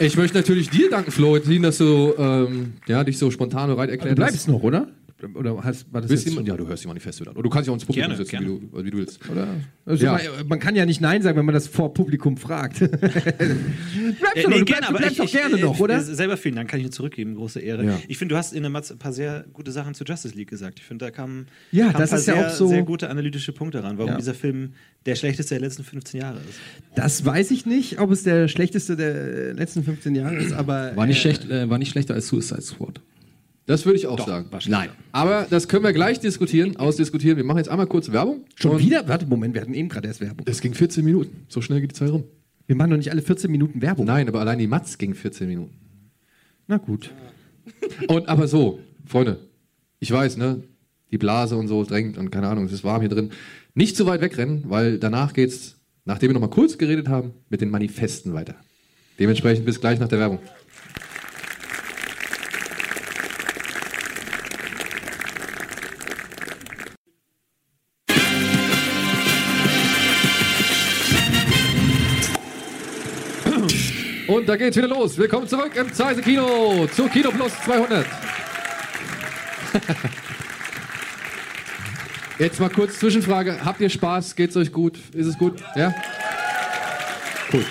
Ich 0.00 0.16
möchte 0.16 0.36
natürlich 0.36 0.70
dir 0.70 0.90
danken, 0.90 1.10
Florentin, 1.10 1.62
dass 1.62 1.78
du 1.78 2.14
ähm, 2.18 2.74
ja, 2.86 3.04
dich 3.04 3.18
so 3.18 3.30
spontan 3.30 3.68
bereit 3.68 3.90
erklärt 3.90 4.16
Du 4.18 4.22
hast. 4.22 4.30
bleibst 4.30 4.48
noch, 4.48 4.62
oder? 4.62 4.88
Oder 5.34 5.62
hast, 5.64 5.92
war 5.92 6.00
das 6.00 6.10
Willst 6.10 6.26
jetzt 6.26 6.36
du, 6.38 6.42
ja, 6.42 6.56
du 6.56 6.66
hörst 6.68 6.84
die 6.84 6.88
Manifeste 6.88 7.24
dann. 7.24 7.34
Oder 7.34 7.42
du 7.42 7.50
kannst 7.50 7.66
dich 7.66 7.70
auch 7.70 7.74
ins 7.74 7.84
Publikum 7.84 8.10
Gerne, 8.10 8.16
setzen, 8.16 8.30
gerne. 8.30 8.46
Wie, 8.46 8.68
du, 8.68 8.84
wie 8.84 8.90
du 8.92 8.98
willst. 8.98 9.28
Oder? 9.28 9.48
Also 9.84 10.04
ja. 10.04 10.12
man, 10.12 10.46
man 10.48 10.58
kann 10.60 10.76
ja 10.76 10.86
nicht 10.86 11.00
Nein 11.00 11.22
sagen, 11.22 11.36
wenn 11.36 11.44
man 11.44 11.54
das 11.54 11.66
vor 11.66 11.92
Publikum 11.92 12.36
fragt. 12.36 12.80
du 12.82 12.86
bleibst 12.88 13.06
Äh, 13.40 14.42
doch, 14.42 14.50
nee, 14.50 14.58
du 14.60 14.64
gerne, 14.64 14.64
bleibst, 14.64 14.68
du 14.68 14.86
aber 14.88 14.98
bleibst 14.98 15.10
ich, 15.12 15.16
doch 15.18 15.24
ich, 15.24 15.32
gerne 15.32 15.56
äh, 15.56 15.60
noch, 15.60 15.80
oder? 15.80 15.96
äh, 15.96 16.00
Selber 16.02 16.36
vielen 16.36 16.54
Dank, 16.54 16.70
kann 16.70 16.78
ich 16.78 16.86
dir 16.86 16.92
zurückgeben, 16.92 17.34
große 17.34 17.58
Ehre. 17.60 17.84
Ja. 17.84 17.98
Ich 18.06 18.16
finde, 18.18 18.34
du 18.34 18.38
hast 18.38 18.52
in 18.52 18.62
der 18.62 18.70
Matz 18.70 18.92
ein 18.92 18.98
paar 18.98 19.12
sehr 19.12 19.44
gute 19.52 19.72
Sachen 19.72 19.94
zu 19.94 20.04
Justice 20.04 20.36
League 20.36 20.50
gesagt. 20.50 20.78
Ich 20.78 20.84
finde, 20.84 21.06
da 21.06 21.10
kamen, 21.10 21.46
Ja, 21.72 21.86
das 21.86 21.94
ein 21.94 22.08
paar 22.10 22.18
ist 22.18 22.26
ja 22.26 22.34
sehr, 22.34 22.46
auch 22.46 22.50
so- 22.54 22.68
sehr 22.68 22.82
gute 22.82 23.10
analytische 23.10 23.52
Punkte 23.52 23.82
ran, 23.82 23.98
warum 23.98 24.12
Ja. 24.12 24.16
dieser 24.18 24.34
Film 24.34 24.74
der 25.04 25.16
schlechteste 25.16 25.54
der 25.56 25.62
letzten 25.62 25.82
15 25.84 26.20
Jahre 26.20 26.38
ist. 26.48 26.58
Das 26.94 27.24
weiß 27.24 27.50
ich 27.50 27.66
nicht, 27.66 27.98
ob 28.00 28.10
es 28.12 28.22
der 28.22 28.46
schlechteste 28.48 28.94
der 28.96 29.54
letzten 29.54 29.82
15 29.82 30.14
Jahre 30.14 30.36
ist, 30.36 30.52
aber. 30.52 30.94
War 30.94 31.06
nicht 31.06 31.18
äh, 31.18 31.20
schlecht, 31.20 31.50
äh, 31.50 31.68
war 31.68 31.78
nicht 31.78 31.90
schlechter 31.90 32.14
als 32.14 32.28
Suicide 32.28 32.62
Squad. 32.62 33.00
Das 33.68 33.84
würde 33.84 33.98
ich 33.98 34.06
auch 34.06 34.26
sagen. 34.26 34.48
Nein. 34.66 34.88
Aber 35.12 35.46
das 35.50 35.68
können 35.68 35.84
wir 35.84 35.92
gleich 35.92 36.18
diskutieren, 36.20 36.76
ausdiskutieren. 36.78 37.36
Wir 37.36 37.44
machen 37.44 37.58
jetzt 37.58 37.68
einmal 37.68 37.86
kurz 37.86 38.10
Werbung. 38.10 38.46
Schon 38.54 38.70
Und 38.72 38.78
wieder? 38.78 39.06
Warte, 39.08 39.26
Moment, 39.26 39.52
wir 39.52 39.60
hatten 39.60 39.74
eben 39.74 39.90
gerade 39.90 40.08
erst 40.08 40.22
Werbung. 40.22 40.46
Das 40.46 40.62
ging 40.62 40.72
14 40.72 41.04
Minuten. 41.04 41.44
So 41.48 41.60
schnell 41.60 41.82
geht 41.82 41.90
die 41.90 41.94
Zeit 41.94 42.10
rum. 42.10 42.24
Wir 42.66 42.76
machen 42.76 42.92
doch 42.92 42.96
nicht 42.96 43.10
alle 43.10 43.20
14 43.20 43.50
Minuten 43.50 43.82
Werbung. 43.82 44.06
Nein, 44.06 44.26
aber 44.26 44.40
allein 44.40 44.58
die 44.58 44.66
Matz 44.66 44.96
ging 44.96 45.14
14 45.14 45.46
Minuten. 45.46 45.74
Na 46.66 46.78
gut. 46.78 47.12
Und 48.08 48.26
aber 48.30 48.48
so, 48.48 48.80
Freunde, 49.04 49.38
ich 50.00 50.10
weiß, 50.10 50.38
ne, 50.38 50.62
die 51.10 51.18
Blase 51.18 51.56
und 51.56 51.68
so 51.68 51.84
drängt 51.84 52.16
und 52.16 52.30
keine 52.30 52.48
Ahnung, 52.48 52.64
es 52.64 52.72
ist 52.72 52.84
warm 52.84 53.00
hier 53.00 53.10
drin. 53.10 53.30
Nicht 53.74 53.96
zu 53.96 54.06
weit 54.06 54.22
wegrennen, 54.22 54.64
weil 54.68 54.98
danach 54.98 55.34
geht's, 55.34 55.76
nachdem 56.06 56.30
wir 56.30 56.34
noch 56.34 56.40
mal 56.40 56.48
kurz 56.48 56.78
geredet 56.78 57.08
haben, 57.08 57.32
mit 57.50 57.60
den 57.60 57.70
Manifesten 57.70 58.32
weiter. 58.32 58.54
Dementsprechend 59.18 59.66
bis 59.66 59.80
gleich 59.80 59.98
nach 59.98 60.08
der 60.08 60.20
Werbung. 60.20 60.38
Da 74.48 74.56
geht's 74.56 74.78
wieder 74.78 74.88
los. 74.88 75.18
Willkommen 75.18 75.46
zurück 75.46 75.72
im 75.76 75.92
Zeise 75.92 76.22
Kino 76.22 76.86
zu 76.86 77.06
Kino 77.08 77.30
Plus 77.30 77.52
200. 77.64 78.06
Jetzt 82.38 82.58
mal 82.58 82.70
kurz 82.70 82.98
Zwischenfrage. 82.98 83.62
Habt 83.62 83.82
ihr 83.82 83.90
Spaß? 83.90 84.36
Geht's 84.36 84.56
euch 84.56 84.72
gut? 84.72 84.98
Ist 85.12 85.26
es 85.26 85.36
gut? 85.36 85.62
Ja? 85.76 85.94
Cool. 87.52 87.62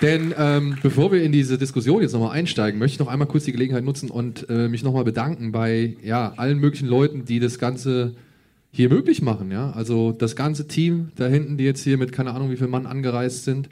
Denn 0.00 0.34
ähm, 0.38 0.78
bevor 0.82 1.12
wir 1.12 1.22
in 1.22 1.32
diese 1.32 1.58
Diskussion 1.58 2.00
jetzt 2.00 2.12
nochmal 2.14 2.30
einsteigen, 2.30 2.78
möchte 2.78 2.94
ich 2.94 3.00
noch 3.00 3.08
einmal 3.08 3.28
kurz 3.28 3.44
die 3.44 3.52
Gelegenheit 3.52 3.84
nutzen 3.84 4.10
und 4.10 4.48
äh, 4.48 4.68
mich 4.68 4.82
nochmal 4.84 5.04
bedanken 5.04 5.52
bei 5.52 5.98
ja, 6.02 6.32
allen 6.38 6.58
möglichen 6.58 6.88
Leuten, 6.88 7.26
die 7.26 7.40
das 7.40 7.58
Ganze 7.58 8.14
hier 8.72 8.88
möglich 8.88 9.20
machen. 9.20 9.50
Ja? 9.50 9.70
Also 9.72 10.12
das 10.12 10.34
ganze 10.34 10.66
Team 10.66 11.10
da 11.16 11.26
hinten, 11.26 11.58
die 11.58 11.64
jetzt 11.64 11.84
hier 11.84 11.98
mit 11.98 12.12
keine 12.12 12.32
Ahnung 12.32 12.50
wie 12.50 12.56
viel 12.56 12.68
Mann 12.68 12.86
angereist 12.86 13.44
sind. 13.44 13.68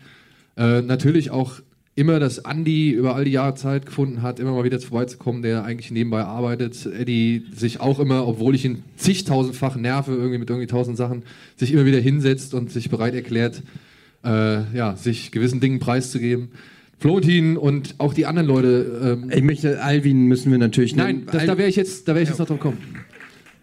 Äh, 0.56 0.82
natürlich 0.82 1.30
auch 1.30 1.60
immer, 1.94 2.18
dass 2.20 2.38
Andy 2.38 2.90
über 2.90 3.14
all 3.14 3.24
die 3.24 3.32
Jahre 3.32 3.54
Zeit 3.54 3.86
gefunden 3.86 4.22
hat, 4.22 4.40
immer 4.40 4.52
mal 4.52 4.64
wieder 4.64 4.80
vorbeizukommen, 4.80 5.42
der 5.42 5.64
eigentlich 5.64 5.90
nebenbei 5.90 6.22
arbeitet. 6.22 6.86
Eddie 6.86 7.44
sich 7.54 7.80
auch 7.80 8.00
immer, 8.00 8.26
obwohl 8.26 8.54
ich 8.54 8.64
ihn 8.64 8.82
zigtausendfach 8.96 9.76
nerve, 9.76 10.12
irgendwie 10.12 10.38
mit 10.38 10.48
irgendwie 10.48 10.66
tausend 10.66 10.96
Sachen, 10.96 11.22
sich 11.56 11.72
immer 11.72 11.84
wieder 11.84 12.00
hinsetzt 12.00 12.54
und 12.54 12.70
sich 12.70 12.88
bereit 12.88 13.14
erklärt, 13.14 13.62
äh, 14.24 14.74
ja, 14.74 14.96
sich 14.96 15.32
gewissen 15.32 15.60
Dingen 15.60 15.80
preiszugeben. 15.80 16.48
Florentin 16.98 17.56
und 17.56 17.96
auch 17.98 18.14
die 18.14 18.26
anderen 18.26 18.46
Leute. 18.46 19.18
Ähm, 19.22 19.30
Ich 19.34 19.42
möchte, 19.42 19.82
Alvin 19.82 20.26
müssen 20.26 20.50
wir 20.52 20.58
natürlich 20.58 20.94
Nein, 20.94 21.16
nennen. 21.16 21.28
das, 21.30 21.44
da 21.44 21.58
wäre 21.58 21.68
ich 21.68 21.76
jetzt, 21.76 22.06
da 22.06 22.14
wäre 22.14 22.22
ich 22.22 22.28
jetzt 22.28 22.38
noch 22.38 22.46
drauf 22.46 22.60
kommen. 22.60 22.78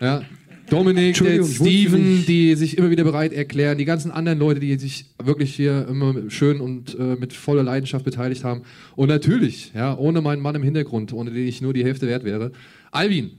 Ja. 0.01 0.23
Dominik, 0.69 1.17
der 1.17 1.43
Steven, 1.43 2.25
die 2.25 2.55
sich 2.55 2.77
immer 2.77 2.89
wieder 2.89 3.03
bereit 3.03 3.33
erklären, 3.33 3.77
die 3.77 3.85
ganzen 3.85 4.11
anderen 4.11 4.39
Leute, 4.39 4.59
die 4.59 4.77
sich 4.77 5.05
wirklich 5.21 5.55
hier 5.55 5.87
immer 5.87 6.29
schön 6.29 6.61
und 6.61 6.97
äh, 6.97 7.15
mit 7.15 7.33
voller 7.33 7.63
Leidenschaft 7.63 8.05
beteiligt 8.05 8.43
haben. 8.43 8.61
Und 8.95 9.09
natürlich, 9.09 9.71
ja, 9.73 9.97
ohne 9.97 10.21
meinen 10.21 10.41
Mann 10.41 10.55
im 10.55 10.63
Hintergrund, 10.63 11.13
ohne 11.13 11.31
den 11.31 11.47
ich 11.47 11.61
nur 11.61 11.73
die 11.73 11.83
Hälfte 11.83 12.07
wert 12.07 12.23
wäre. 12.23 12.51
Alvin, 12.91 13.31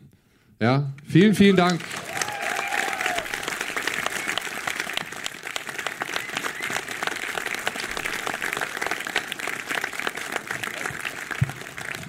Ja, 0.61 0.93
vielen, 1.07 1.35
vielen 1.35 1.57
Dank. 1.57 1.81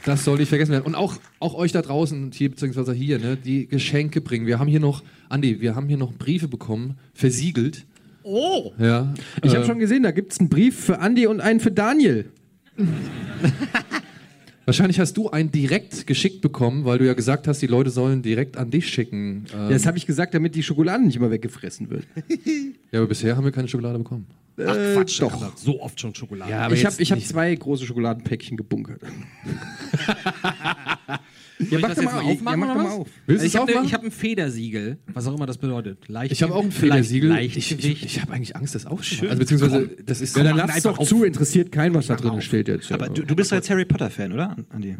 Das 0.05 0.23
soll 0.23 0.39
nicht 0.39 0.49
vergessen 0.49 0.71
werden. 0.71 0.85
Und 0.85 0.95
auch, 0.95 1.15
auch 1.39 1.53
euch 1.53 1.71
da 1.71 1.81
draußen, 1.81 2.31
hier 2.33 2.49
beziehungsweise 2.49 2.93
hier, 2.93 3.19
ne, 3.19 3.37
die 3.37 3.67
Geschenke 3.67 4.21
bringen. 4.21 4.45
Wir 4.47 4.59
haben 4.59 4.67
hier 4.67 4.79
noch, 4.79 5.03
Andi, 5.29 5.61
wir 5.61 5.75
haben 5.75 5.87
hier 5.87 5.97
noch 5.97 6.13
Briefe 6.13 6.47
bekommen, 6.47 6.97
versiegelt. 7.13 7.85
Oh! 8.23 8.71
Ja. 8.79 9.13
Ich 9.43 9.51
habe 9.53 9.63
äh, 9.63 9.67
schon 9.67 9.79
gesehen, 9.79 10.03
da 10.03 10.11
gibt 10.11 10.33
es 10.33 10.39
einen 10.39 10.49
Brief 10.49 10.79
für 10.79 10.99
Andi 10.99 11.27
und 11.27 11.41
einen 11.41 11.59
für 11.59 11.71
Daniel. 11.71 12.29
Wahrscheinlich 14.65 14.99
hast 14.99 15.17
du 15.17 15.29
einen 15.29 15.51
direkt 15.51 16.05
geschickt 16.07 16.41
bekommen, 16.41 16.85
weil 16.85 16.99
du 16.99 17.05
ja 17.05 17.13
gesagt 17.13 17.47
hast, 17.47 17.61
die 17.61 17.67
Leute 17.67 17.89
sollen 17.89 18.21
direkt 18.21 18.57
an 18.57 18.69
dich 18.69 18.87
schicken. 18.87 19.45
Ähm, 19.53 19.59
Ja, 19.63 19.69
das 19.69 19.85
habe 19.85 19.97
ich 19.97 20.05
gesagt, 20.05 20.33
damit 20.33 20.55
die 20.55 20.63
Schokolade 20.63 21.03
nicht 21.03 21.15
immer 21.15 21.31
weggefressen 21.31 21.89
wird. 21.89 22.05
ja, 22.91 22.99
aber 22.99 23.07
bisher 23.07 23.35
haben 23.35 23.43
wir 23.43 23.51
keine 23.51 23.67
Schokolade 23.67 23.97
bekommen. 23.97 24.27
Ach, 24.67 24.75
Quatsch, 24.95 25.21
doch. 25.21 25.57
So 25.57 25.81
oft 25.81 25.99
schon 25.99 26.13
Schokolade. 26.15 26.51
Ja, 26.51 26.71
ich 26.71 26.85
habe 26.85 26.95
hab 26.95 27.21
zwei 27.21 27.55
große 27.55 27.85
Schokoladenpäckchen 27.85 28.57
gebunkert. 28.57 29.01
Ja, 31.69 31.77
mach 31.79 31.93
doch 31.93 32.03
mal 32.03 32.19
auf. 32.21 32.41
Ja, 32.41 32.57
mach 32.57 32.75
mal 32.75 32.87
auf. 32.87 33.07
Willst 33.27 33.43
du 33.43 33.47
ich 33.47 33.55
habe 33.55 33.71
ich 33.85 33.93
hab 33.93 34.03
ein 34.03 34.11
Federsiegel, 34.11 34.97
was 35.13 35.27
auch 35.27 35.35
immer 35.35 35.45
das 35.45 35.57
bedeutet. 35.59 36.07
Leicht, 36.07 36.31
Ich 36.31 36.41
habe 36.41 36.55
auch 36.55 36.63
ein 36.63 36.71
Federsiegel. 36.71 37.29
Leichtgewicht. 37.29 37.71
Ich, 37.71 37.85
ich, 37.85 38.05
ich 38.05 38.21
habe 38.21 38.33
eigentlich 38.33 38.55
Angst, 38.55 38.73
das 38.73 38.85
aufzumachen. 38.85 39.29
Also 39.29 39.39
beziehungsweise, 39.39 39.89
das 40.05 40.21
ist 40.21 40.35
Ja, 40.35 40.43
dann 40.43 40.57
Komm, 40.57 40.67
lass 40.67 40.83
doch 40.83 40.97
zu, 41.05 41.23
interessiert 41.23 41.71
kein, 41.71 41.93
was 41.93 42.07
da 42.07 42.15
drin 42.15 42.41
steht 42.41 42.67
jetzt. 42.67 42.91
Aber 42.91 43.09
du, 43.09 43.23
du 43.23 43.35
bist 43.35 43.51
doch 43.51 43.57
jetzt 43.57 43.69
Harry 43.69 43.85
Potter-Fan, 43.85 44.31
oder, 44.33 44.55
Andi? 44.69 44.97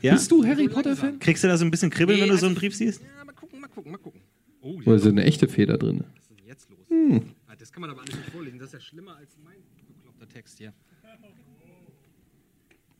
Ja? 0.00 0.12
Bist 0.12 0.30
du 0.30 0.44
Harry 0.44 0.68
Potter-Fan? 0.68 1.18
Kriegst 1.18 1.42
du 1.44 1.48
da 1.48 1.56
so 1.56 1.64
ein 1.64 1.70
bisschen 1.70 1.90
Kribbeln, 1.90 2.16
Nee, 2.18 2.22
wenn 2.22 2.28
du 2.28 2.34
also- 2.34 2.42
so 2.42 2.46
einen 2.46 2.54
Brief 2.56 2.74
siehst? 2.76 3.02
Mal 3.26 3.32
gucken, 3.32 3.60
mal 3.60 3.66
gucken, 3.68 3.92
mal 3.92 3.98
gucken. 3.98 4.20
Oh, 4.62 4.78
Oder 4.84 4.94
ist 4.96 5.06
eine 5.06 5.24
echte 5.24 5.48
Feder 5.48 5.76
drin? 5.78 6.04
was 6.14 6.22
ist 6.22 6.30
denn 6.30 6.46
jetzt 6.46 6.68
los? 6.70 6.78
Hm. 6.88 7.22
Das 7.70 7.74
kann 7.74 7.82
man 7.82 7.90
aber 7.90 8.00
alles 8.00 8.16
nicht 8.16 8.30
vorlesen. 8.30 8.58
Das 8.58 8.66
ist 8.66 8.72
ja 8.72 8.80
schlimmer 8.80 9.14
als 9.14 9.38
mein 9.44 9.54
bekloppter 9.86 10.28
Text 10.28 10.58
hier. 10.58 10.72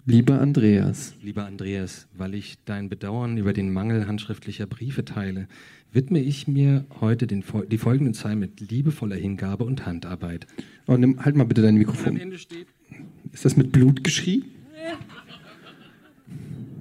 Lieber 0.06 0.40
Andreas, 0.40 1.16
Lieber 1.20 1.44
Andreas, 1.44 2.06
weil 2.16 2.36
ich 2.36 2.56
dein 2.66 2.88
Bedauern 2.88 3.36
über 3.36 3.52
den 3.52 3.72
Mangel 3.72 4.06
handschriftlicher 4.06 4.66
Briefe 4.66 5.04
teile, 5.04 5.48
widme 5.90 6.20
ich 6.20 6.46
mir 6.46 6.84
heute 7.00 7.26
den, 7.26 7.42
die 7.68 7.78
folgenden 7.78 8.14
Zeilen 8.14 8.38
mit 8.38 8.60
liebevoller 8.60 9.16
Hingabe 9.16 9.64
und 9.64 9.86
Handarbeit. 9.86 10.46
oh, 10.86 10.96
nimm, 10.96 11.24
halt 11.24 11.34
mal 11.34 11.44
bitte 11.46 11.62
dein 11.62 11.74
Mikrofon. 11.74 12.14
Am 12.14 12.20
Ende 12.20 12.38
steht 12.38 12.68
Ist 13.32 13.44
das 13.44 13.56
mit 13.56 13.72
Blut 13.72 14.04
geschrieben? 14.04 14.52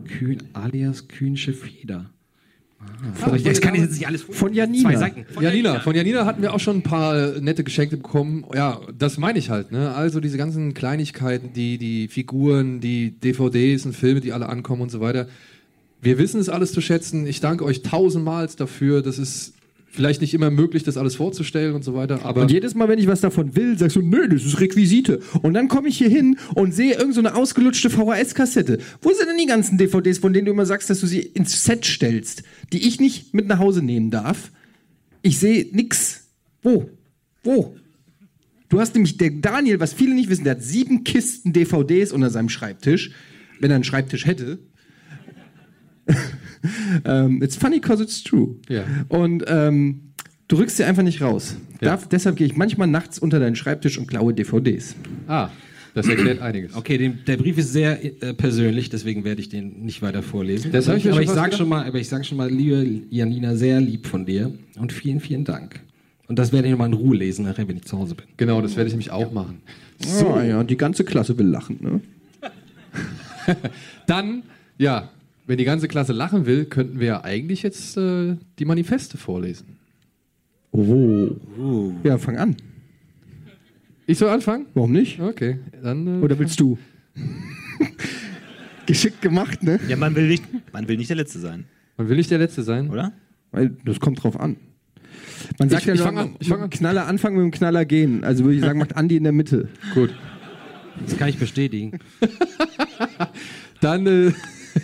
Kühn, 0.06 0.44
alias 0.53 1.07
Kühnsche 1.07 1.53
Feder. 1.53 2.11
Von- 3.15 3.43
das 3.43 3.60
kann 3.61 3.76
ich 3.76 3.81
jetzt 3.81 3.93
nicht 3.93 4.07
alles 4.07 4.22
Von 4.23 4.53
Janina. 4.53 4.89
Zwei 4.89 4.95
Seiten. 4.97 5.26
Von 5.34 5.43
Janina. 5.43 5.69
Janina. 5.69 5.80
Von 5.84 5.95
Janina 5.95 6.26
hatten 6.26 6.41
wir 6.41 6.53
auch 6.53 6.60
schon 6.60 6.77
ein 6.77 6.84
paar 6.84 7.39
nette 7.39 7.64
Geschenke 7.64 7.97
bekommen. 7.97 8.45
Ja, 8.53 8.80
das 8.97 9.18
meine 9.18 9.38
ich 9.38 9.49
halt. 9.49 9.72
Ne? 9.72 9.93
Also 9.93 10.19
diese 10.19 10.38
ganzen 10.38 10.73
Kleinigkeiten, 10.73 11.51
die, 11.53 11.77
die 11.77 12.07
Figuren, 12.07 12.80
die 12.80 13.11
DVDs 13.11 13.85
und 13.85 13.95
Filme, 13.95 14.22
die 14.22 14.31
alle 14.31 14.47
ankommen 14.47 14.81
und 14.81 14.91
so 14.91 15.01
weiter. 15.01 15.27
Wir 16.01 16.18
wissen 16.18 16.39
es 16.39 16.47
alles 16.47 16.72
zu 16.72 16.80
schätzen. 16.80 17.27
Ich 17.27 17.41
danke 17.41 17.65
euch 17.65 17.81
tausendmals 17.81 18.56
dafür. 18.56 19.01
Das 19.01 19.18
ist 19.19 19.53
vielleicht 19.91 20.22
nicht 20.22 20.34
immer 20.34 20.52
möglich, 20.52 20.84
das 20.84 20.98
alles 20.98 21.16
vorzustellen 21.16 21.76
und 21.76 21.84
so 21.84 21.94
weiter. 21.94 22.24
Aber 22.24 22.41
Und 22.41 22.52
jedes 22.52 22.76
Mal, 22.76 22.88
wenn 22.88 22.99
ich 22.99 23.07
was 23.07 23.22
davon 23.22 23.56
will, 23.56 23.78
sagst 23.78 23.95
du, 23.95 24.02
nö, 24.02 24.28
das 24.28 24.45
ist 24.45 24.60
Requisite. 24.60 25.20
Und 25.41 25.53
dann 25.53 25.68
komme 25.68 25.90
ich 25.90 25.98
hier 25.98 26.10
hin 26.10 26.38
und 26.56 26.74
sehe 26.74 26.94
irgendeine 26.94 27.30
so 27.30 27.36
ausgelutschte 27.36 27.90
VHS-Kassette. 27.90 28.80
Wo 29.02 29.10
sind 29.14 29.28
denn 29.28 29.38
die 29.38 29.45
ganzen 29.45 29.78
DVDs, 29.78 30.20
von 30.20 30.34
denen 30.34 30.45
du 30.45 30.52
immer 30.52 30.66
sagst, 30.66 30.90
dass 30.90 30.99
du 30.99 31.07
sie 31.07 31.20
ins 31.22 31.64
Set 31.64 31.86
stellst, 31.86 32.44
die 32.72 32.88
ich 32.88 32.99
nicht 32.99 33.34
mit 33.34 33.48
nach 33.48 33.60
Hause 33.60 33.82
nehmen 33.82 34.11
darf? 34.11 34.52
Ich 35.22 35.40
sehe 35.40 35.68
nix. 35.72 36.28
Wo? 36.61 36.90
Wo? 37.44 37.76
Du 38.70 38.80
hast 38.80 38.94
nämlich, 38.94 39.18
der 39.18 39.32
Daniel, 39.32 39.80
was 39.80 39.94
viele 39.94 40.14
nicht 40.14 40.30
wissen, 40.30 40.44
der 40.44 40.56
hat 40.56 40.64
sieben 40.64 41.03
Kisten 41.03 41.53
DVDs 41.53 42.11
unter 42.11 42.30
seinem 42.30 42.49
Schreibtisch, 42.49 43.11
wenn 43.60 43.72
er 43.72 43.76
einen 43.76 43.84
Schreibtisch 43.84 44.26
hätte. 44.26 44.60
Ähm, 47.06 47.41
it's 47.41 47.56
funny 47.56 47.80
because 47.80 48.02
it's 48.03 48.23
true. 48.23 48.56
Ja. 48.68 48.84
Und 49.07 49.44
ähm, 49.48 50.02
du 50.48 50.57
rückst 50.57 50.77
sie 50.77 50.84
einfach 50.84 51.03
nicht 51.03 51.22
raus. 51.22 51.56
Darf, 51.81 52.07
deshalb 52.07 52.36
gehe 52.36 52.48
ich 52.48 52.56
manchmal 52.57 52.88
nachts 52.88 53.19
unter 53.19 53.40
deinen 53.40 53.56
Schreibtisch 53.56 53.98
und 53.98 54.07
klaue 54.07 54.34
DVDs. 54.34 54.95
Ah, 55.27 55.49
das 55.94 56.07
erklärt 56.07 56.41
einiges. 56.41 56.76
Okay, 56.76 56.98
den, 56.98 57.19
der 57.26 57.38
Brief 57.38 57.57
ist 57.57 57.72
sehr 57.73 58.03
äh, 58.22 58.34
persönlich, 58.34 58.90
deswegen 58.90 59.23
werde 59.23 59.41
ich 59.41 59.49
den 59.49 59.84
nicht 59.86 60.02
weiter 60.02 60.22
vorlesen. 60.22 60.72
Das 60.72 60.88
hab 60.88 60.98
ich 60.98 61.10
aber, 61.10 61.22
ich 61.22 61.27
fast 61.27 61.36
sag 61.36 61.45
gedacht. 61.45 61.60
schon 61.60 61.69
mal, 61.69 61.86
aber 61.86 61.98
ich 61.99 62.07
sage 62.10 62.23
schon 62.26 62.38
mal, 62.38 62.49
liebe 62.49 63.02
Janina, 63.10 63.56
sehr 63.56 63.80
lieb 63.81 64.06
von 64.07 64.26
dir 64.26 64.52
und 64.77 64.91
vielen, 64.94 65.19
vielen 65.19 65.45
Dank. 65.45 65.80
Und 66.27 66.38
das 66.38 66.53
werde 66.53 66.68
ich 66.68 66.72
nochmal 66.72 66.90
in 66.90 66.94
Ruhe 66.94 67.18
lesen, 67.18 67.45
nachher, 67.45 67.68
wenn 67.68 67.77
ich 67.77 67.86
zu 67.86 67.98
Hause 67.98 68.14
bin. 68.14 68.27
Genau, 68.38 68.61
das 68.61 68.76
werde 68.76 68.88
ich 68.88 68.94
nämlich 68.94 69.10
auch 69.10 69.31
machen. 69.31 69.61
So, 69.98 70.27
Ah, 70.36 70.44
ja, 70.44 70.60
und 70.60 70.69
die 70.69 70.77
ganze 70.77 71.03
Klasse 71.03 71.38
will 71.40 71.48
lachen, 71.48 71.77
ne? 71.81 72.02
Dann, 74.07 74.44
ja, 74.77 75.10
wenn 75.49 75.57
die 75.57 75.65
ganze 75.65 75.88
Klasse 75.88 76.13
lachen 76.13 76.45
will, 76.45 76.65
könnten 76.65 76.99
wir 76.99 77.07
ja 77.07 77.23
eigentlich 77.23 77.63
jetzt 77.63 77.97
äh, 77.97 78.35
die 78.59 78.65
Manifeste 78.65 79.17
vorlesen. 79.17 79.77
Oh. 80.71 81.91
Ja, 82.03 82.17
fang 82.19 82.38
an. 82.38 82.55
Ich 84.05 84.19
soll 84.19 84.30
anfangen? 84.30 84.67
Warum 84.76 84.91
nicht? 84.91 85.19
Okay, 85.19 85.57
dann. 85.81 86.05
Äh, 86.21 86.23
Oder 86.23 86.38
willst 86.38 86.59
du? 86.59 86.77
Geschickt 88.85 89.21
gemacht, 89.21 89.63
ne? 89.63 89.80
Ja, 89.88 89.95
man 89.97 90.15
will 90.15 90.27
nicht, 90.27 90.43
man 90.73 90.88
will 90.88 90.97
nicht 90.97 91.09
der 91.09 91.17
Letzte 91.17 91.39
sein, 91.39 91.65
Man 91.97 92.09
will 92.09 92.17
nicht 92.17 92.31
der 92.31 92.38
Letzte 92.39 92.63
sein. 92.63 92.89
oder? 92.89 93.11
Weil 93.51 93.71
das 93.85 93.99
kommt 93.99 94.23
drauf 94.23 94.39
an. 94.39 94.57
Man 95.57 95.69
sagt 95.69 95.81
Ich- 95.84 95.88
ja, 95.88 95.93
ich 95.95 96.01
fang 96.01 96.17
an, 96.17 96.35
ich 96.39 96.47
fang 96.47 96.61
an. 96.61 96.69
Knaller 96.69 97.07
anfangen, 97.07 97.35
mit 97.38 97.43
dem 97.45 97.51
Knaller 97.51 97.85
gehen. 97.85 98.23
Also 98.23 98.43
würde 98.43 98.55
ich 98.55 98.61
sagen, 98.61 98.77
macht 98.80 98.95
Andi 98.95 99.17
in 99.17 99.23
der 99.23 99.31
Mitte. 99.31 99.67
Gut. 99.95 100.13
Das 101.03 101.17
kann 101.17 101.30
ich 101.30 101.38
bestätigen. 101.39 101.97
Dann 103.81 104.05
äh, 104.05 104.31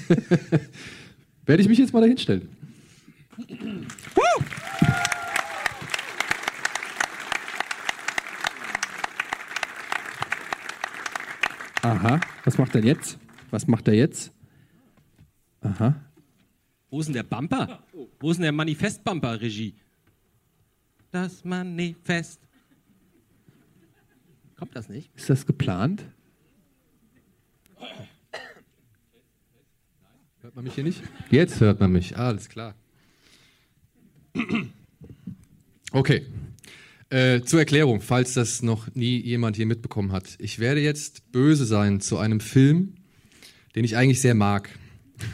werde 1.46 1.62
ich 1.62 1.70
mich 1.70 1.78
jetzt 1.78 1.94
mal 1.94 2.02
dahin 2.02 2.18
stellen. 2.18 2.50
Aha. 11.82 12.20
Was 12.44 12.58
macht 12.58 12.74
er 12.76 12.84
jetzt? 12.84 13.20
Was 13.52 13.68
macht 13.68 13.88
er 13.88 13.94
jetzt? 13.94 14.32
Aha. 15.62 15.96
Wo 16.90 17.00
ist 17.00 17.08
denn 17.08 17.14
der 17.14 17.24
Bumper? 17.24 17.84
Wo 18.20 18.32
ist 18.32 18.38
denn 18.38 18.44
der 18.44 18.52
Manifest-Bumper, 18.52 19.40
Regie? 19.40 19.76
Das 21.12 21.44
Manifest. 21.44 22.40
Kommt 24.56 24.76
das 24.76 24.90
nicht? 24.90 25.10
Ist 25.16 25.30
das 25.30 25.46
geplant? 25.46 26.04
Hört 30.42 30.44
man 30.44 30.54
mich 30.66 30.76
hier 30.76 30.84
nicht? 30.84 31.02
Jetzt 31.32 31.62
hört 31.62 31.80
man 31.80 31.92
mich. 31.92 32.18
Ah, 32.18 32.28
alles 32.28 32.50
klar. 32.50 32.76
Okay. 35.92 36.24
Äh, 37.10 37.42
zur 37.42 37.60
Erklärung, 37.60 38.02
falls 38.02 38.34
das 38.34 38.62
noch 38.62 38.94
nie 38.96 39.22
jemand 39.22 39.56
hier 39.56 39.68
mitbekommen 39.68 40.12
hat. 40.12 40.36
Ich 40.40 40.60
werde 40.60 40.82
jetzt 40.82 41.32
böse 41.32 41.66
sein 41.66 42.02
zu 42.02 42.18
einem 42.18 42.40
Film, 42.40 42.96
den 43.76 43.86
ich 43.86 43.96
eigentlich 43.96 44.20
sehr 44.20 44.36
mag. 44.36 44.70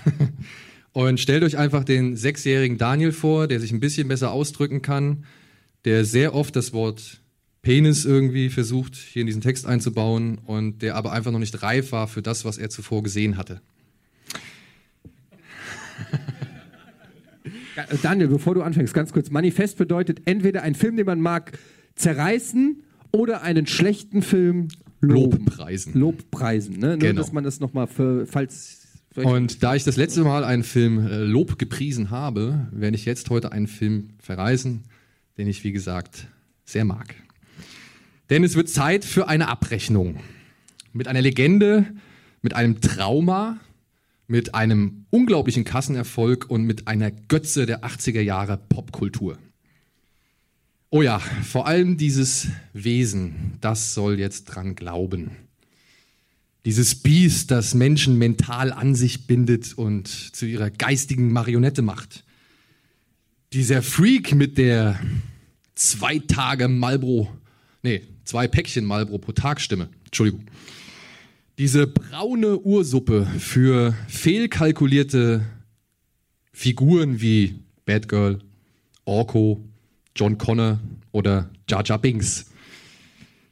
Und 0.94 1.20
stellt 1.20 1.44
euch 1.44 1.58
einfach 1.58 1.86
den 1.86 2.18
sechsjährigen 2.18 2.78
Daniel 2.78 3.14
vor, 3.14 3.48
der 3.48 3.62
sich 3.62 3.72
ein 3.72 3.80
bisschen 3.80 4.10
besser 4.10 4.32
ausdrücken 4.32 4.82
kann, 4.82 5.26
der 5.86 6.04
sehr 6.04 6.36
oft 6.36 6.56
das 6.56 6.74
Wort 6.74 7.22
Penis 7.62 8.04
irgendwie 8.04 8.50
versucht, 8.50 8.96
hier 8.96 9.22
in 9.22 9.28
diesen 9.28 9.42
Text 9.42 9.66
einzubauen 9.66 10.40
und 10.40 10.82
der 10.82 10.96
aber 10.96 11.14
einfach 11.14 11.32
noch 11.32 11.40
nicht 11.40 11.64
reif 11.64 11.94
war 11.94 12.08
für 12.08 12.22
das, 12.22 12.44
was 12.44 12.58
er 12.58 12.70
zuvor 12.70 13.02
gesehen 13.04 13.38
hatte. 13.38 13.62
Daniel, 18.02 18.28
bevor 18.28 18.56
du 18.56 18.62
anfängst, 18.62 18.94
ganz 18.94 19.14
kurz. 19.14 19.30
Manifest 19.30 19.78
bedeutet 19.78 20.22
entweder 20.26 20.64
ein 20.64 20.76
Film, 20.76 20.98
den 20.98 21.06
man 21.06 21.22
mag, 21.22 21.58
zerreißen 21.96 22.84
oder 23.12 23.42
einen 23.44 23.68
schlechten 23.68 24.22
Film 24.22 24.68
loben. 25.02 25.46
Lobpreisen. 25.46 25.94
Lobpreisen, 25.94 26.80
ne? 26.80 26.90
Nur, 26.90 26.98
Genau. 26.98 27.22
dass 27.22 27.32
man 27.32 27.44
das 27.44 27.60
nochmal 27.60 27.88
für, 27.88 28.26
falls. 28.28 28.88
Und 29.16 29.62
da 29.62 29.76
ich 29.76 29.84
das 29.84 29.98
letzte 29.98 30.24
Mal 30.24 30.44
einen 30.46 30.64
Film 30.64 31.06
äh, 31.06 31.18
Lob 31.24 31.60
gepriesen 31.60 32.12
habe, 32.12 32.68
werde 32.72 32.96
ich 32.96 33.06
jetzt 33.06 33.30
heute 33.30 33.52
einen 33.52 33.68
Film 33.68 34.12
verreisen, 34.20 34.84
den 35.38 35.48
ich, 35.48 35.64
wie 35.66 35.74
gesagt, 35.74 36.28
sehr 36.64 36.86
mag. 36.86 37.16
Denn 38.30 38.44
es 38.46 38.56
wird 38.56 38.70
Zeit 38.70 39.04
für 39.04 39.28
eine 39.28 39.50
Abrechnung. 39.50 40.16
Mit 40.94 41.10
einer 41.10 41.22
Legende, 41.22 41.86
mit 42.42 42.54
einem 42.54 42.80
Trauma, 42.80 43.60
mit 44.32 44.56
einem 44.56 45.06
unglaublichen 45.10 45.66
Kassenerfolg 45.66 46.50
und 46.50 46.64
mit 46.64 46.88
einer 46.88 47.12
Götze 47.12 47.66
der 47.66 47.84
80er 47.84 48.22
Jahre 48.22 48.58
Popkultur. 48.58 49.38
Oh 50.90 51.02
ja, 51.02 51.20
vor 51.20 51.68
allem 51.68 51.98
dieses 51.98 52.48
Wesen, 52.72 53.58
das 53.60 53.94
soll 53.94 54.20
jetzt 54.20 54.46
dran 54.46 54.76
glauben. 54.76 55.32
Dieses 56.64 56.96
Biest, 56.96 57.52
das 57.52 57.74
Menschen 57.74 58.18
mental 58.18 58.72
an 58.72 58.96
sich 58.96 59.28
bindet 59.28 59.74
und 59.74 60.08
zu 60.08 60.46
ihrer 60.46 60.70
geistigen 60.70 61.34
Marionette 61.34 61.82
macht. 61.82 62.24
Dieser 63.52 63.82
Freak 63.82 64.34
mit 64.34 64.58
der 64.58 64.98
zwei 65.76 66.20
Tage 66.20 66.70
Malbro, 66.70 67.30
nee, 67.84 68.04
zwei 68.24 68.48
Päckchen 68.48 68.86
Malbro 68.86 69.18
pro 69.18 69.34
Tag 69.34 69.60
Stimme. 69.60 69.90
Entschuldigung. 70.06 70.46
Diese 71.62 71.86
braune 71.86 72.58
Ursuppe 72.58 73.28
für 73.38 73.94
fehlkalkulierte 74.08 75.46
Figuren 76.52 77.22
wie 77.22 77.60
Batgirl, 77.86 78.40
Orko, 79.06 79.64
John 80.16 80.40
Connor 80.40 80.80
oder 81.12 81.52
Jar 81.70 81.84
Jar 81.86 82.00
Binks. 82.00 82.48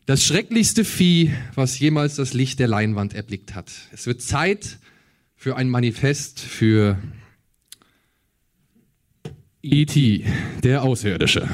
Das 0.08 0.24
schrecklichste 0.24 0.86
Vieh, 0.86 1.32
was 1.54 1.78
jemals 1.78 2.16
das 2.16 2.34
Licht 2.34 2.58
der 2.58 2.68
Leinwand 2.68 3.14
erblickt 3.14 3.54
hat. 3.54 3.72
Es 3.92 4.08
wird 4.08 4.24
Zeit 4.24 4.80
für 5.36 5.56
ein 5.56 5.70
Manifest 5.70 6.40
für 6.40 6.98
E.T., 9.62 10.26
der 10.64 10.82
Außerirdische. 10.82 11.48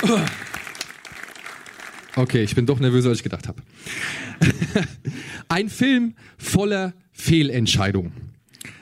Okay, 2.14 2.42
ich 2.42 2.54
bin 2.54 2.66
doch 2.66 2.78
nervöser, 2.78 3.08
als 3.08 3.18
ich 3.18 3.24
gedacht 3.24 3.48
habe. 3.48 3.62
Ein 5.48 5.68
Film 5.68 6.14
voller 6.36 6.92
Fehlentscheidungen. 7.12 8.12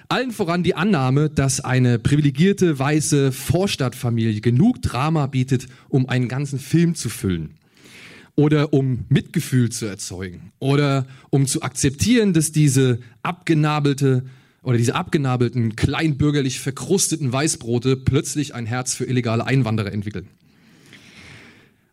Allen 0.09 0.33
voran 0.33 0.65
die 0.65 0.75
Annahme, 0.75 1.31
dass 1.31 1.61
eine 1.61 2.01
privilegierte 2.01 2.77
weiße 2.77 3.31
Vorstadtfamilie 3.31 4.41
genug 4.41 4.83
Drama 4.83 5.29
bietet, 5.29 5.69
um 5.89 6.09
einen 6.09 6.27
ganzen 6.27 6.59
Film 6.59 6.97
zu 6.97 7.09
füllen. 7.09 7.51
Oder 8.35 8.73
um 8.73 9.05
Mitgefühl 9.09 9.71
zu 9.71 9.87
erzeugen. 9.87 10.51
Oder 10.59 11.07
um 11.31 11.47
zu 11.47 11.63
akzeptieren, 11.63 12.33
dass 12.33 12.51
diese 12.51 12.99
abgenabelte 13.23 14.25
oder 14.63 14.77
diese 14.77 14.97
abgenabelten, 14.97 15.77
kleinbürgerlich 15.77 16.59
verkrusteten 16.59 17.33
Weißbrote 17.33 17.97
plötzlich 17.97 18.55
ein 18.55 18.67
Herz 18.67 18.95
für 18.95 19.05
illegale 19.05 19.47
Einwanderer 19.47 19.93
entwickeln. 19.93 20.27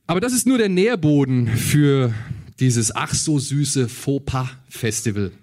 Aber 0.09 0.21
das 0.21 0.31
ist 0.31 0.47
nur 0.47 0.57
der 0.57 0.69
Nährboden 0.69 1.47
für 1.47 2.13
dieses 2.61 2.95
ach 2.95 3.13
so 3.13 3.39
süße 3.39 3.89
Fauxpas-Festival. 3.89 5.33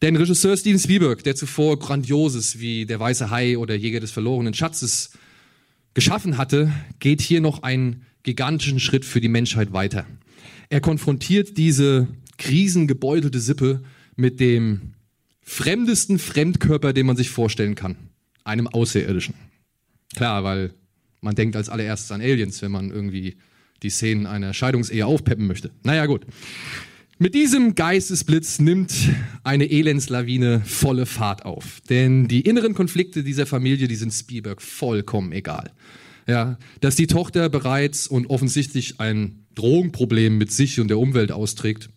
Denn 0.00 0.16
Regisseur 0.16 0.56
Steven 0.56 0.78
Spielberg, 0.78 1.22
der 1.22 1.36
zuvor 1.36 1.78
Grandioses 1.78 2.60
wie 2.60 2.86
Der 2.86 2.98
Weiße 2.98 3.28
Hai 3.30 3.58
oder 3.58 3.74
Jäger 3.74 4.00
des 4.00 4.10
verlorenen 4.10 4.54
Schatzes 4.54 5.10
geschaffen 5.92 6.38
hatte, 6.38 6.72
geht 6.98 7.20
hier 7.20 7.42
noch 7.42 7.62
einen 7.62 8.06
gigantischen 8.22 8.80
Schritt 8.80 9.04
für 9.04 9.20
die 9.20 9.28
Menschheit 9.28 9.72
weiter. 9.74 10.06
Er 10.70 10.80
konfrontiert 10.80 11.58
diese 11.58 12.08
krisengebeutelte 12.38 13.40
Sippe 13.40 13.82
mit 14.16 14.40
dem 14.40 14.94
fremdesten 15.42 16.18
Fremdkörper, 16.18 16.94
den 16.94 17.04
man 17.04 17.16
sich 17.16 17.28
vorstellen 17.28 17.74
kann. 17.74 17.96
Einem 18.44 18.66
Außerirdischen. 18.66 19.34
Klar, 20.16 20.42
weil 20.42 20.72
man 21.20 21.34
denkt 21.34 21.54
als 21.54 21.68
allererstes 21.68 22.10
an 22.12 22.22
Aliens, 22.22 22.62
wenn 22.62 22.72
man 22.72 22.90
irgendwie 22.90 23.36
die 23.82 23.90
Szenen 23.90 24.26
einer 24.26 24.54
Scheidungsehe 24.54 25.06
aufpeppen 25.06 25.46
möchte. 25.46 25.70
Naja, 25.82 26.06
gut. 26.06 26.26
Mit 27.20 27.34
diesem 27.34 27.74
Geistesblitz 27.74 28.60
nimmt 28.60 28.92
eine 29.42 29.68
Elendslawine 29.68 30.62
volle 30.64 31.04
Fahrt 31.04 31.44
auf. 31.44 31.80
Denn 31.90 32.28
die 32.28 32.42
inneren 32.42 32.74
Konflikte 32.74 33.24
dieser 33.24 33.44
Familie, 33.44 33.88
die 33.88 33.96
sind 33.96 34.12
Spielberg 34.12 34.62
vollkommen 34.62 35.32
egal. 35.32 35.72
Ja, 36.28 36.58
dass 36.80 36.94
die 36.94 37.08
Tochter 37.08 37.48
bereits 37.48 38.06
und 38.06 38.26
offensichtlich 38.26 39.00
ein 39.00 39.46
Drogenproblem 39.56 40.38
mit 40.38 40.52
sich 40.52 40.78
und 40.78 40.88
der 40.88 40.98
Umwelt 40.98 41.32
austrägt, 41.32 41.88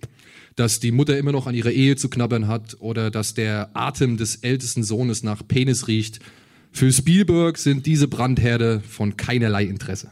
dass 0.55 0.79
die 0.79 0.91
Mutter 0.91 1.17
immer 1.17 1.31
noch 1.31 1.45
an 1.45 1.53
ihrer 1.53 1.71
Ehe 1.71 1.97
zu 1.97 2.09
knabbern 2.09 2.47
hat 2.47 2.77
oder 2.79 3.11
dass 3.11 3.35
der 3.35 3.69
Atem 3.73 4.17
des 4.17 4.37
ältesten 4.37 4.83
Sohnes 4.83 5.21
nach 5.21 5.47
Penis 5.47 5.87
riecht. 5.87 6.19
Für 6.71 6.91
Spielberg 6.91 7.57
sind 7.57 7.85
diese 7.85 8.07
Brandherde 8.07 8.81
von 8.87 9.17
keinerlei 9.17 9.65
Interesse. 9.65 10.11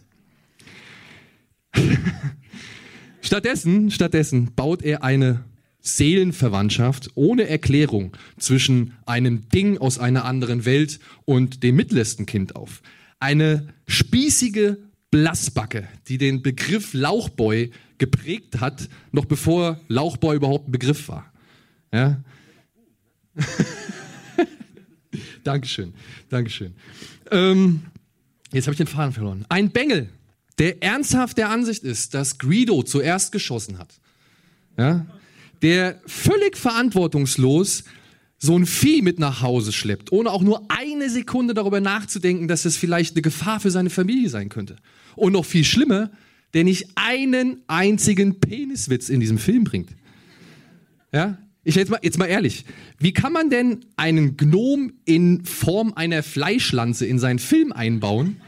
stattdessen, 3.21 3.91
stattdessen 3.91 4.53
baut 4.55 4.81
er 4.81 5.03
eine 5.03 5.43
Seelenverwandtschaft 5.81 7.11
ohne 7.15 7.47
Erklärung 7.47 8.15
zwischen 8.37 8.93
einem 9.05 9.47
Ding 9.49 9.77
aus 9.77 9.97
einer 9.97 10.25
anderen 10.25 10.65
Welt 10.65 10.99
und 11.25 11.63
dem 11.63 11.75
mittelsten 11.75 12.25
Kind 12.25 12.55
auf. 12.55 12.81
Eine 13.19 13.67
spießige 13.87 14.77
Blassbacke, 15.11 15.87
die 16.07 16.17
den 16.17 16.41
Begriff 16.41 16.93
Lauchboy 16.93 17.71
geprägt 17.97 18.59
hat, 18.59 18.89
noch 19.11 19.25
bevor 19.25 19.79
Lauchboy 19.87 20.35
überhaupt 20.35 20.67
ein 20.67 20.71
Begriff 20.71 21.07
war. 21.07 21.31
Ja? 21.93 22.21
Dankeschön, 25.43 25.93
Dankeschön. 26.29 26.73
Ähm, 27.31 27.81
jetzt 28.51 28.67
habe 28.67 28.73
ich 28.73 28.77
den 28.77 28.87
Faden 28.87 29.13
verloren. 29.13 29.45
Ein 29.49 29.71
Bengel, 29.71 30.09
der 30.59 30.83
ernsthaft 30.83 31.37
der 31.37 31.49
Ansicht 31.49 31.83
ist, 31.83 32.13
dass 32.13 32.37
Greedo 32.37 32.83
zuerst 32.83 33.31
geschossen 33.31 33.77
hat. 33.77 33.99
Ja? 34.77 35.05
Der 35.61 35.99
völlig 36.05 36.57
verantwortungslos 36.57 37.85
so 38.37 38.57
ein 38.57 38.65
Vieh 38.65 39.01
mit 39.01 39.19
nach 39.19 39.41
Hause 39.41 39.73
schleppt, 39.73 40.11
ohne 40.11 40.31
auch 40.31 40.41
nur 40.41 40.65
eine 40.69 41.09
Sekunde 41.09 41.53
darüber 41.53 41.81
nachzudenken, 41.81 42.47
dass 42.47 42.65
es 42.65 42.77
vielleicht 42.77 43.15
eine 43.15 43.21
Gefahr 43.21 43.59
für 43.59 43.71
seine 43.71 43.89
Familie 43.89 44.29
sein 44.29 44.49
könnte. 44.49 44.77
Und 45.15 45.33
noch 45.33 45.45
viel 45.45 45.65
schlimmer, 45.65 46.09
der 46.53 46.63
nicht 46.63 46.87
einen 46.95 47.61
einzigen 47.67 48.39
Peniswitz 48.39 49.09
in 49.09 49.19
diesem 49.19 49.37
Film 49.37 49.65
bringt. 49.65 49.89
Ja? 51.11 51.37
Ich 51.63 51.75
jetzt 51.75 51.89
mal, 51.89 51.99
jetzt 52.01 52.17
mal 52.17 52.27
ehrlich. 52.27 52.65
Wie 52.97 53.11
kann 53.11 53.33
man 53.33 53.49
denn 53.49 53.85
einen 53.97 54.37
Gnom 54.37 54.93
in 55.05 55.43
Form 55.43 55.93
einer 55.93 56.23
Fleischlanze 56.23 57.05
in 57.05 57.19
seinen 57.19 57.39
Film 57.39 57.73
einbauen? 57.73 58.41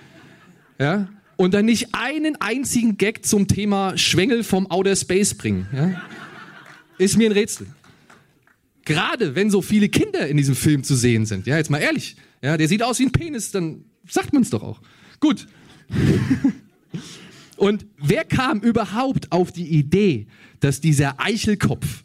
Ja? 0.80 1.10
Und 1.42 1.56
dann 1.56 1.66
nicht 1.66 1.88
einen 1.94 2.36
einzigen 2.40 2.98
Gag 2.98 3.26
zum 3.26 3.48
Thema 3.48 3.98
Schwengel 3.98 4.44
vom 4.44 4.70
Outer 4.70 4.96
Space 4.96 5.34
bringen. 5.34 5.68
Ja? 5.74 6.00
Ist 7.00 7.18
mir 7.18 7.30
ein 7.30 7.32
Rätsel. 7.32 7.66
Gerade 8.86 9.34
wenn 9.34 9.50
so 9.50 9.64
viele 9.64 9.90
Kinder 9.90 10.28
in 10.28 10.38
diesem 10.38 10.56
Film 10.56 10.84
zu 10.84 10.96
sehen 10.96 11.26
sind. 11.26 11.48
Ja, 11.48 11.58
jetzt 11.58 11.72
mal 11.72 11.80
ehrlich. 11.80 12.16
Ja, 12.44 12.58
der 12.58 12.68
sieht 12.68 12.84
aus 12.84 13.00
wie 13.00 13.06
ein 13.06 13.12
Penis, 13.12 13.50
dann 13.50 13.86
sagt 14.08 14.34
man 14.34 14.44
es 14.44 14.52
doch 14.52 14.62
auch. 14.62 14.82
Gut. 15.20 15.48
und 17.58 17.88
wer 17.98 18.24
kam 18.24 18.60
überhaupt 18.60 19.32
auf 19.32 19.52
die 19.52 19.68
Idee, 19.68 20.28
dass 20.60 20.80
dieser 20.80 21.20
Eichelkopf 21.20 22.04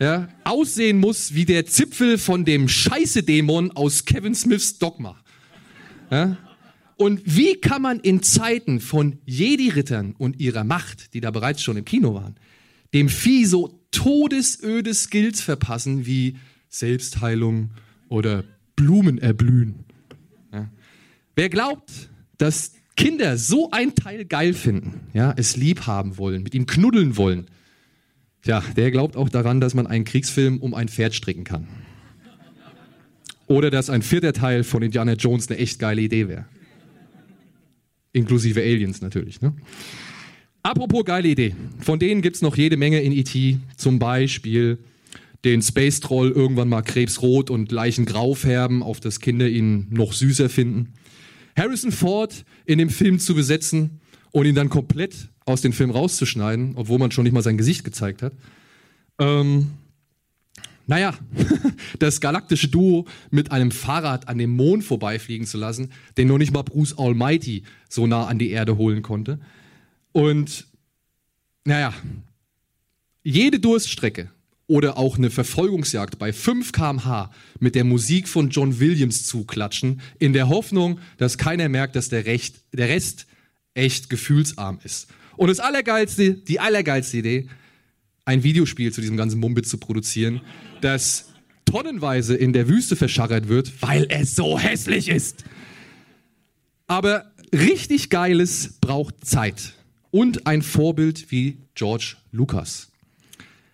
ja, 0.00 0.26
aussehen 0.42 0.98
muss 0.98 1.34
wie 1.34 1.44
der 1.44 1.66
Zipfel 1.66 2.18
von 2.18 2.44
dem 2.44 2.68
Scheiße-Dämon 2.68 3.70
aus 3.70 4.04
Kevin 4.04 4.34
Smiths 4.34 4.78
Dogma? 4.78 5.16
Ja? 6.10 6.36
Und 7.02 7.20
wie 7.24 7.56
kann 7.56 7.82
man 7.82 7.98
in 7.98 8.22
Zeiten 8.22 8.78
von 8.78 9.18
Jedi-Rittern 9.26 10.14
und 10.16 10.38
ihrer 10.38 10.62
Macht, 10.62 11.14
die 11.14 11.20
da 11.20 11.32
bereits 11.32 11.60
schon 11.60 11.76
im 11.76 11.84
Kino 11.84 12.14
waren, 12.14 12.36
dem 12.94 13.08
Vieh 13.08 13.44
so 13.44 13.80
todesöde 13.90 14.94
Skills 14.94 15.40
verpassen 15.40 16.06
wie 16.06 16.36
Selbstheilung 16.68 17.70
oder 18.08 18.44
Blumen 18.76 19.18
erblühen? 19.18 19.80
Ja. 20.52 20.70
Wer 21.34 21.48
glaubt, 21.48 21.90
dass 22.38 22.74
Kinder 22.94 23.36
so 23.36 23.72
ein 23.72 23.96
Teil 23.96 24.24
geil 24.24 24.54
finden, 24.54 25.00
ja, 25.12 25.34
es 25.36 25.56
lieb 25.56 25.88
haben 25.88 26.18
wollen, 26.18 26.44
mit 26.44 26.54
ihm 26.54 26.66
knuddeln 26.66 27.16
wollen, 27.16 27.46
ja, 28.44 28.62
der 28.76 28.92
glaubt 28.92 29.16
auch 29.16 29.28
daran, 29.28 29.60
dass 29.60 29.74
man 29.74 29.88
einen 29.88 30.04
Kriegsfilm 30.04 30.58
um 30.58 30.72
ein 30.72 30.86
Pferd 30.86 31.16
stricken 31.16 31.42
kann. 31.42 31.66
Oder 33.48 33.72
dass 33.72 33.90
ein 33.90 34.02
vierter 34.02 34.32
Teil 34.32 34.62
von 34.62 34.84
Indiana 34.84 35.14
Jones 35.14 35.48
eine 35.50 35.58
echt 35.58 35.80
geile 35.80 36.00
Idee 36.00 36.28
wäre. 36.28 36.46
Inklusive 38.12 38.60
Aliens 38.60 39.00
natürlich. 39.00 39.40
Ne? 39.40 39.54
Apropos 40.62 41.04
geile 41.04 41.28
Idee. 41.28 41.54
Von 41.80 41.98
denen 41.98 42.22
gibt 42.22 42.36
es 42.36 42.42
noch 42.42 42.56
jede 42.56 42.76
Menge 42.76 43.00
in 43.00 43.12
E.T. 43.12 43.58
Zum 43.76 43.98
Beispiel 43.98 44.78
den 45.44 45.60
Space 45.60 46.00
Troll 46.00 46.30
irgendwann 46.30 46.68
mal 46.68 46.82
krebsrot 46.82 47.50
und 47.50 47.72
leichengrau 47.72 48.34
färben, 48.34 48.82
auf 48.82 49.00
das 49.00 49.20
Kinder 49.20 49.48
ihn 49.48 49.88
noch 49.90 50.12
süßer 50.12 50.48
finden. 50.48 50.92
Harrison 51.56 51.90
Ford 51.90 52.44
in 52.64 52.78
dem 52.78 52.90
Film 52.90 53.18
zu 53.18 53.34
besetzen 53.34 54.00
und 54.30 54.46
ihn 54.46 54.54
dann 54.54 54.68
komplett 54.68 55.30
aus 55.44 55.60
dem 55.60 55.72
Film 55.72 55.90
rauszuschneiden, 55.90 56.74
obwohl 56.76 56.98
man 56.98 57.10
schon 57.10 57.24
nicht 57.24 57.32
mal 57.32 57.42
sein 57.42 57.58
Gesicht 57.58 57.82
gezeigt 57.82 58.22
hat. 58.22 58.34
Ähm, 59.18 59.72
naja, 60.92 61.14
das 62.00 62.20
galaktische 62.20 62.68
Duo 62.68 63.06
mit 63.30 63.50
einem 63.50 63.70
Fahrrad 63.70 64.28
an 64.28 64.36
dem 64.36 64.50
Mond 64.50 64.84
vorbeifliegen 64.84 65.46
zu 65.46 65.56
lassen, 65.56 65.90
den 66.18 66.28
nur 66.28 66.38
nicht 66.38 66.52
mal 66.52 66.60
Bruce 66.60 66.98
Almighty 66.98 67.62
so 67.88 68.06
nah 68.06 68.26
an 68.26 68.38
die 68.38 68.50
Erde 68.50 68.76
holen 68.76 69.00
konnte. 69.00 69.40
Und 70.12 70.66
naja, 71.64 71.94
jede 73.22 73.58
Durststrecke 73.58 74.30
oder 74.66 74.98
auch 74.98 75.16
eine 75.16 75.30
Verfolgungsjagd 75.30 76.18
bei 76.18 76.30
5 76.30 76.72
kmh 76.72 77.30
mit 77.58 77.74
der 77.74 77.84
Musik 77.84 78.28
von 78.28 78.50
John 78.50 78.78
Williams 78.78 79.24
zuklatschen, 79.24 80.02
in 80.18 80.34
der 80.34 80.50
Hoffnung, 80.50 80.98
dass 81.16 81.38
keiner 81.38 81.70
merkt, 81.70 81.96
dass 81.96 82.10
der, 82.10 82.26
Recht, 82.26 82.56
der 82.74 82.90
Rest 82.90 83.26
echt 83.72 84.10
gefühlsarm 84.10 84.78
ist. 84.84 85.08
Und 85.38 85.48
das 85.48 85.58
Allergeilste, 85.58 86.34
die 86.34 86.60
allergeilste 86.60 87.16
Idee, 87.16 87.48
ein 88.24 88.42
Videospiel 88.42 88.92
zu 88.92 89.00
diesem 89.00 89.16
ganzen 89.16 89.40
Mumbit 89.40 89.66
zu 89.66 89.78
produzieren, 89.78 90.40
das 90.80 91.32
tonnenweise 91.64 92.34
in 92.34 92.52
der 92.52 92.68
Wüste 92.68 92.96
verscharrt 92.96 93.48
wird, 93.48 93.82
weil 93.82 94.06
es 94.08 94.36
so 94.36 94.58
hässlich 94.58 95.08
ist. 95.08 95.44
Aber 96.86 97.32
richtig 97.52 98.10
Geiles 98.10 98.74
braucht 98.80 99.24
Zeit 99.24 99.74
und 100.10 100.46
ein 100.46 100.62
Vorbild 100.62 101.30
wie 101.30 101.58
George 101.74 102.16
Lucas. 102.30 102.90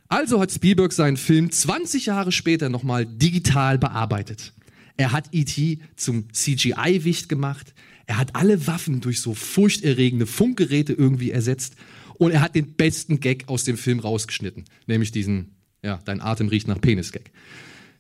Also 0.08 0.40
hat 0.40 0.50
Spielberg 0.50 0.92
seinen 0.92 1.16
Film 1.18 1.50
20 1.50 2.06
Jahre 2.06 2.32
später 2.32 2.70
nochmal 2.70 3.04
digital 3.04 3.76
bearbeitet. 3.76 4.54
Er 4.96 5.12
hat 5.12 5.28
E.T. 5.32 5.80
zum 5.96 6.32
CGI-Wicht 6.32 7.28
gemacht. 7.28 7.74
Er 8.06 8.16
hat 8.16 8.34
alle 8.34 8.66
Waffen 8.66 9.00
durch 9.00 9.20
so 9.20 9.34
furchterregende 9.34 10.26
Funkgeräte 10.26 10.94
irgendwie 10.94 11.30
ersetzt. 11.30 11.74
Und 12.18 12.32
er 12.32 12.40
hat 12.40 12.54
den 12.54 12.74
besten 12.74 13.20
Gag 13.20 13.48
aus 13.48 13.64
dem 13.64 13.76
Film 13.76 14.00
rausgeschnitten. 14.00 14.64
Nämlich 14.86 15.12
diesen, 15.12 15.56
ja, 15.82 16.00
dein 16.04 16.20
Atem 16.20 16.48
riecht 16.48 16.68
nach 16.68 16.80
Penis-Gag. 16.80 17.30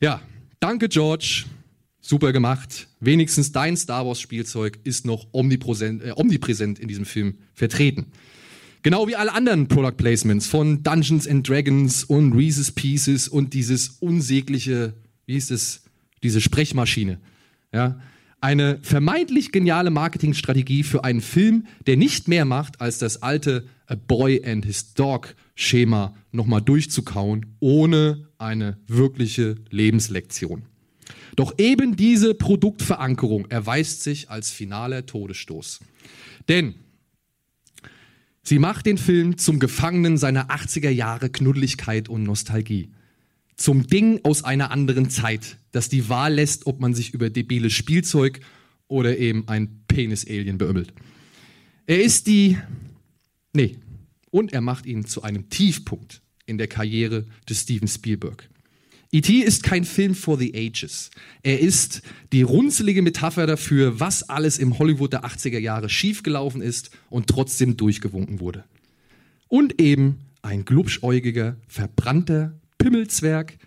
Ja, 0.00 0.20
danke 0.60 0.88
George. 0.88 1.44
Super 2.00 2.32
gemacht. 2.32 2.88
Wenigstens 3.00 3.52
dein 3.52 3.76
Star 3.76 4.06
Wars 4.06 4.20
Spielzeug 4.20 4.78
ist 4.84 5.04
noch 5.04 5.26
omnipräsent, 5.32 6.02
äh, 6.02 6.12
omnipräsent 6.16 6.78
in 6.78 6.88
diesem 6.88 7.04
Film 7.04 7.38
vertreten. 7.54 8.06
Genau 8.82 9.08
wie 9.08 9.16
alle 9.16 9.32
anderen 9.32 9.68
Product 9.68 9.96
Placements 9.96 10.46
von 10.46 10.82
Dungeons 10.82 11.26
and 11.26 11.48
Dragons 11.48 12.04
und 12.04 12.32
Reese's 12.32 12.72
Pieces 12.72 13.28
und 13.28 13.52
dieses 13.52 13.88
unsägliche, 14.00 14.94
wie 15.26 15.34
hieß 15.34 15.50
es, 15.50 15.82
diese 16.22 16.40
Sprechmaschine. 16.40 17.20
Ja, 17.72 18.00
eine 18.40 18.78
vermeintlich 18.82 19.52
geniale 19.52 19.90
Marketingstrategie 19.90 20.82
für 20.82 21.04
einen 21.04 21.20
Film, 21.20 21.66
der 21.86 21.96
nicht 21.96 22.28
mehr 22.28 22.44
macht, 22.44 22.80
als 22.80 22.98
das 22.98 23.22
alte 23.22 23.66
A 23.86 23.94
Boy 23.94 24.42
and 24.44 24.64
His 24.64 24.94
Dog 24.94 25.34
Schema 25.54 26.14
nochmal 26.30 26.62
durchzukauen, 26.62 27.46
ohne 27.58 28.28
eine 28.38 28.78
wirkliche 28.86 29.56
Lebenslektion. 29.70 30.62
Doch 31.34 31.54
eben 31.58 31.96
diese 31.96 32.34
Produktverankerung 32.34 33.46
erweist 33.46 34.02
sich 34.02 34.30
als 34.30 34.50
finaler 34.50 35.06
Todesstoß. 35.06 35.80
Denn 36.48 36.74
sie 38.42 38.58
macht 38.58 38.86
den 38.86 38.98
Film 38.98 39.38
zum 39.38 39.58
Gefangenen 39.58 40.16
seiner 40.16 40.50
80er 40.50 40.90
Jahre 40.90 41.30
Knuddeligkeit 41.30 42.08
und 42.08 42.22
Nostalgie 42.22 42.90
zum 43.58 43.86
Ding 43.86 44.20
aus 44.22 44.44
einer 44.44 44.70
anderen 44.70 45.10
Zeit, 45.10 45.57
das 45.72 45.88
die 45.88 46.08
Wahl 46.08 46.34
lässt, 46.34 46.66
ob 46.66 46.80
man 46.80 46.94
sich 46.94 47.14
über 47.14 47.30
debiles 47.30 47.72
Spielzeug 47.72 48.40
oder 48.86 49.18
eben 49.18 49.46
ein 49.48 49.84
Penis-Alien 49.88 50.58
beümmelt. 50.58 50.92
Er 51.86 52.02
ist 52.02 52.26
die, 52.26 52.58
nee, 53.52 53.76
und 54.30 54.52
er 54.52 54.60
macht 54.60 54.86
ihn 54.86 55.06
zu 55.06 55.22
einem 55.22 55.48
Tiefpunkt 55.48 56.22
in 56.46 56.58
der 56.58 56.68
Karriere 56.68 57.26
des 57.48 57.62
Steven 57.62 57.88
Spielberg. 57.88 58.48
E.T. 59.10 59.38
ist 59.38 59.62
kein 59.62 59.84
Film 59.84 60.14
for 60.14 60.38
the 60.38 60.54
ages. 60.54 61.10
Er 61.42 61.60
ist 61.60 62.02
die 62.32 62.42
runzelige 62.42 63.00
Metapher 63.00 63.46
dafür, 63.46 64.00
was 64.00 64.28
alles 64.28 64.58
im 64.58 64.78
Hollywood 64.78 65.14
der 65.14 65.24
80er 65.24 65.58
Jahre 65.58 65.88
schiefgelaufen 65.88 66.60
ist 66.60 66.90
und 67.08 67.26
trotzdem 67.26 67.78
durchgewunken 67.78 68.40
wurde. 68.40 68.64
Und 69.48 69.80
eben 69.80 70.18
ein 70.42 70.66
glubschäugiger, 70.66 71.56
verbrannter 71.68 72.60
Pimmelzwerg, 72.76 73.58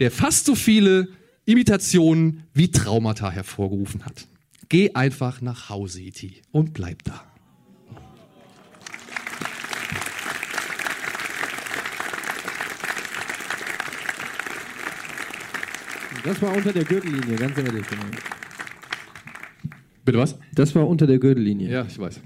der 0.00 0.10
fast 0.10 0.46
so 0.46 0.54
viele 0.54 1.08
Imitationen 1.48 2.42
wie 2.54 2.72
Traumata 2.72 3.30
hervorgerufen 3.30 4.04
hat. 4.04 4.26
Geh 4.68 4.94
einfach 4.94 5.40
nach 5.40 5.70
Hause, 5.70 6.02
E.T. 6.02 6.42
und 6.50 6.74
bleib 6.74 7.04
da. 7.04 7.22
Das 16.24 16.42
war 16.42 16.56
unter 16.56 16.72
der 16.72 16.82
Gürtellinie, 16.82 17.36
ganz 17.36 17.56
ehrlich. 17.56 17.86
Bitte 20.04 20.18
was? 20.18 20.36
Das 20.52 20.74
war 20.74 20.88
unter 20.88 21.06
der 21.06 21.20
Gürtellinie. 21.20 21.70
Ja, 21.70 21.86
ich 21.88 21.96
weiß. 21.96 22.20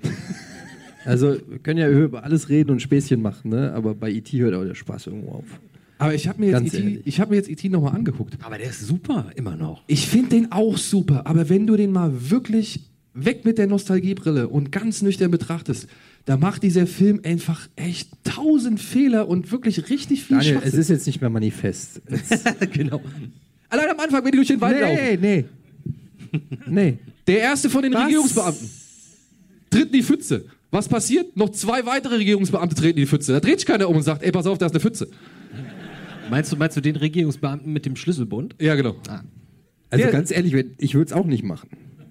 Also, 1.05 1.37
wir 1.47 1.59
können 1.59 1.79
ja 1.79 1.91
über 1.91 2.25
alles 2.25 2.49
reden 2.49 2.71
und 2.71 2.81
Späßchen 2.81 3.21
machen, 3.21 3.51
ne? 3.51 3.73
aber 3.75 3.95
bei 3.95 4.11
IT 4.11 4.33
hört 4.33 4.55
auch 4.55 4.65
der 4.65 4.75
Spaß 4.75 5.09
irgendwo 5.09 5.33
auf. 5.33 5.61
Aber 6.01 6.15
ich 6.15 6.27
habe 6.29 6.41
mir, 6.41 6.51
jetzt 6.61 6.75
ich 7.05 7.21
hab 7.21 7.31
mir 7.31 7.37
jetzt 7.37 7.49
E.T. 7.51 7.69
nochmal 7.69 7.95
angeguckt. 7.95 8.37
Aber 8.43 8.59
der 8.59 8.71
ist 8.71 8.81
super, 8.87 9.31
immer 9.37 9.57
noch. 9.57 9.83
Ich 9.87 10.07
finde 10.07 10.31
den 10.31 10.53
auch 10.53 10.79
super, 10.79 11.27
aber 11.27 11.49
wenn 11.49 11.67
du 11.67 11.77
den 11.77 11.93
mal 11.93 12.31
wirklich 12.31 12.81
weg 13.13 13.45
mit 13.45 13.59
der 13.59 13.67
Nostalgiebrille 13.67 14.49
und 14.49 14.73
ganz 14.73 15.03
nüchtern 15.03 15.31
betrachtest, 15.31 15.89
da 16.25 16.37
macht 16.37 16.63
dieser 16.63 16.87
Film 16.87 17.21
einfach 17.25 17.69
echt 17.77 18.11
tausend 18.25 18.81
Fehler 18.81 19.29
und 19.29 19.51
wirklich 19.53 19.91
richtig 19.91 20.25
viel 20.25 20.37
Daniel, 20.39 20.55
Schwachsinn. 20.55 20.73
es 20.73 20.79
ist 20.79 20.89
jetzt 20.91 21.07
nicht 21.07 21.21
mehr 21.21 21.31
manifest. 21.31 22.01
genau. 22.73 23.01
Allein 23.69 23.89
am 23.91 24.01
Anfang, 24.01 24.25
wenn 24.25 24.31
die 24.33 24.37
durch 24.37 24.49
den 24.49 24.61
Wald 24.61 24.77
Nee, 24.77 25.15
laufen. 25.15 25.21
nee. 25.21 25.45
Nee. 26.67 26.99
Der 27.27 27.39
erste 27.41 27.69
von 27.71 27.83
den 27.83 27.93
Was? 27.95 28.05
Regierungsbeamten 28.05 28.71
tritt 29.71 29.87
in 29.87 29.93
die 29.93 30.03
Pfütze. 30.03 30.45
Was 30.71 30.89
passiert? 30.89 31.37
Noch 31.37 31.51
zwei 31.51 31.85
weitere 31.87 32.17
Regierungsbeamte 32.17 32.75
treten 32.77 32.99
in 32.99 33.05
die 33.05 33.07
Pfütze. 33.07 33.33
Da 33.33 33.41
dreht 33.41 33.59
sich 33.61 33.67
keiner 33.67 33.89
um 33.89 33.97
und 33.97 34.03
sagt, 34.03 34.23
ey, 34.23 34.31
pass 34.31 34.47
auf, 34.47 34.59
da 34.59 34.67
ist 34.67 34.73
eine 34.73 34.81
Pfütze. 34.81 35.09
Meinst 36.31 36.53
du, 36.53 36.57
meinst 36.57 36.77
du 36.77 36.81
den 36.81 36.97
Regierungsbeamten 36.97 37.73
mit 37.73 37.85
dem 37.87 37.97
Schlüsselbund? 37.97 38.55
Ja, 38.61 38.75
genau. 38.77 38.97
Also 39.91 40.05
Der- 40.05 40.13
ganz 40.13 40.31
ehrlich, 40.31 40.53
wenn- 40.53 40.75
ich 40.79 40.95
würde 40.95 41.07
es 41.07 41.13
auch 41.13 41.27
nicht 41.27 41.43
machen. 41.43 41.69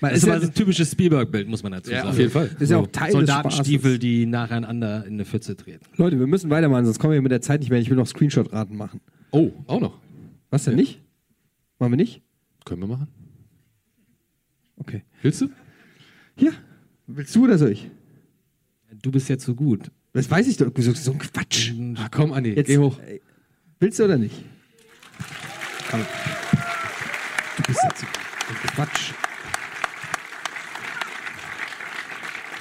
Weil 0.00 0.10
Das 0.10 0.18
es 0.18 0.24
ist 0.24 0.28
ja- 0.28 0.34
aber 0.36 0.44
ein 0.44 0.52
typisches 0.54 0.90
Spielberg-Bild, 0.90 1.48
muss 1.48 1.62
man 1.62 1.72
dazu 1.72 1.90
Ja, 1.90 1.98
sagen. 1.98 2.08
auf 2.10 2.18
jeden 2.18 2.30
Fall. 2.30 2.48
Das 2.48 2.62
ist 2.62 2.70
ja 2.70 2.76
auch 2.78 2.86
Teil 2.88 3.06
des 3.06 3.12
Soldatenstiefel, 3.14 3.98
die 3.98 4.26
nacheinander 4.26 5.06
in 5.06 5.14
eine 5.14 5.24
Pfütze 5.24 5.56
treten. 5.56 5.84
Leute, 5.96 6.18
wir 6.18 6.26
müssen 6.26 6.50
weitermachen, 6.50 6.84
sonst 6.84 6.98
kommen 6.98 7.14
wir 7.14 7.22
mit 7.22 7.32
der 7.32 7.40
Zeit 7.40 7.60
nicht 7.60 7.70
mehr. 7.70 7.78
Ich 7.80 7.88
will 7.88 7.96
noch 7.96 8.06
Screenshot-Raten 8.06 8.76
machen. 8.76 9.00
Oh, 9.30 9.52
auch 9.66 9.80
noch. 9.80 9.98
Was 10.50 10.64
denn 10.64 10.74
nicht? 10.76 11.00
Machen 11.78 11.92
wir 11.92 11.96
nicht? 11.96 12.22
Können 12.64 12.82
wir 12.82 12.88
machen. 12.88 13.08
Okay. 14.76 15.02
Willst 15.22 15.40
du? 15.40 15.48
Ja. 16.38 16.50
Willst 17.06 17.34
du 17.34 17.44
oder 17.44 17.56
soll 17.58 17.70
ich? 17.70 17.90
Du 19.02 19.10
bist 19.10 19.28
ja 19.28 19.38
zu 19.38 19.54
gut. 19.54 19.90
Das 20.14 20.30
weiß 20.30 20.46
ich 20.46 20.56
doch. 20.56 20.70
So, 20.76 20.94
so 20.94 21.12
ein 21.12 21.18
Quatsch. 21.18 21.72
Ah, 21.96 22.08
komm, 22.10 22.32
Andi, 22.32 22.54
Jetzt, 22.54 22.68
geh 22.68 22.78
hoch. 22.78 22.98
äh, 23.00 23.20
Willst 23.80 23.98
du 23.98 24.04
oder 24.04 24.16
nicht? 24.16 24.34
Komm. 25.90 26.06
Du 27.56 27.62
bist 27.64 27.80
ja 27.82 27.94
zu 27.94 28.06
Quatsch. 28.74 29.12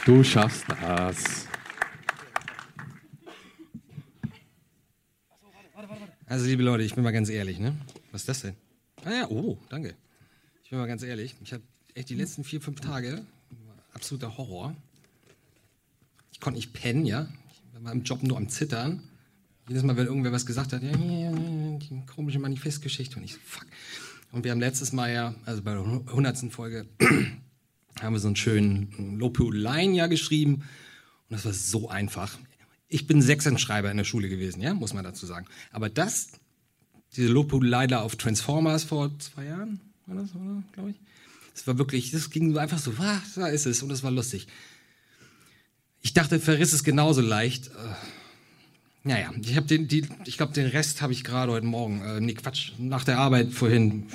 Du 0.05 0.23
schaffst 0.23 0.65
das. 0.81 1.47
Also, 6.25 6.45
liebe 6.47 6.63
Leute, 6.63 6.83
ich 6.83 6.95
bin 6.95 7.03
mal 7.03 7.11
ganz 7.13 7.29
ehrlich, 7.29 7.59
ne? 7.59 7.75
Was 8.11 8.21
ist 8.21 8.29
das 8.29 8.41
denn? 8.41 8.55
Ah 9.05 9.11
ja, 9.11 9.27
oh, 9.29 9.59
danke. 9.69 9.95
Ich 10.63 10.71
bin 10.71 10.79
mal 10.79 10.87
ganz 10.87 11.03
ehrlich. 11.03 11.35
Ich 11.43 11.53
habe 11.53 11.61
echt 11.93 12.09
die 12.09 12.15
letzten 12.15 12.43
vier, 12.43 12.61
fünf 12.61 12.79
Tage 12.81 13.23
absoluter 13.93 14.37
Horror. 14.37 14.75
Ich 16.31 16.39
konnte 16.39 16.57
nicht 16.57 16.73
pennen, 16.73 17.05
ja. 17.05 17.27
War 17.83 17.91
im 17.91 18.03
Job 18.03 18.23
nur 18.23 18.37
am 18.37 18.47
Zittern. 18.47 19.03
Jedes 19.67 19.83
Mal, 19.83 19.97
wenn 19.97 20.07
irgendwer 20.07 20.31
was 20.31 20.45
gesagt 20.45 20.73
hat, 20.73 20.81
ja, 20.83 20.91
die 20.91 22.03
komische 22.05 22.39
Manifestgeschichte. 22.39 23.17
Und 23.17 23.23
ich 23.23 23.33
so, 23.33 23.39
fuck. 23.43 23.65
Und 24.31 24.43
wir 24.43 24.51
haben 24.51 24.59
letztes 24.59 24.93
Mal 24.93 25.13
ja, 25.13 25.35
also 25.45 25.61
bei 25.61 25.73
der 25.73 25.83
hundertsten 25.83 26.49
Folge, 26.49 26.87
haben 28.01 28.13
wir 28.13 28.19
so 28.19 28.27
einen 28.27 28.35
schönen 28.35 29.17
Lobhudeleien 29.19 29.93
ja 29.93 30.07
geschrieben. 30.07 30.55
Und 30.55 30.63
das 31.29 31.45
war 31.45 31.53
so 31.53 31.89
einfach. 31.89 32.37
Ich 32.87 33.05
bin 33.05 33.21
Sechsenschreiber 33.21 33.91
in 33.91 33.97
der 33.97 34.03
Schule 34.05 34.29
gewesen, 34.29 34.61
ja, 34.61 34.73
muss 34.73 34.93
man 34.93 35.03
dazu 35.03 35.25
sagen. 35.25 35.45
Aber 35.71 35.89
das, 35.89 36.29
diese 37.15 37.27
Lobhudelei 37.27 37.87
da 37.87 38.01
auf 38.01 38.15
Transformers 38.15 38.85
vor 38.85 39.17
zwei 39.19 39.45
Jahren, 39.45 39.81
war 40.05 40.15
das, 40.15 40.31
glaube 40.71 40.91
ich? 40.91 40.99
Das 41.53 41.67
war 41.67 41.77
wirklich, 41.77 42.11
das 42.11 42.29
ging 42.29 42.57
einfach 42.57 42.79
so, 42.79 42.93
ah, 42.97 43.21
da 43.35 43.47
ist 43.47 43.65
es 43.65 43.83
und 43.83 43.89
das 43.89 44.03
war 44.03 44.11
lustig. 44.11 44.47
Ich 46.03 46.13
dachte, 46.13 46.39
Verriss 46.39 46.73
ist 46.73 46.83
genauso 46.83 47.21
leicht. 47.21 47.67
Äh, 47.67 47.71
naja, 49.03 49.31
ich 49.41 49.55
habe 49.55 49.65
den, 49.65 49.87
die, 49.87 50.05
ich 50.25 50.37
glaube, 50.37 50.53
den 50.53 50.67
Rest 50.67 51.01
habe 51.01 51.13
ich 51.13 51.23
gerade 51.23 51.53
heute 51.53 51.65
Morgen, 51.65 52.01
äh, 52.01 52.19
nee, 52.19 52.33
Quatsch, 52.33 52.73
nach 52.77 53.05
der 53.05 53.17
Arbeit 53.17 53.51
vorhin 53.51 54.07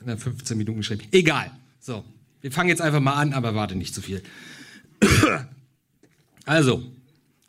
in 0.00 0.06
der 0.06 0.18
15 0.18 0.58
Minuten 0.58 0.78
geschrieben. 0.78 1.02
Egal. 1.12 1.52
So, 1.80 2.04
wir 2.40 2.50
fangen 2.50 2.68
jetzt 2.68 2.82
einfach 2.82 3.00
mal 3.00 3.14
an, 3.14 3.32
aber 3.32 3.54
warte 3.54 3.76
nicht 3.76 3.94
zu 3.94 4.02
viel. 4.02 4.22
Also, 6.44 6.82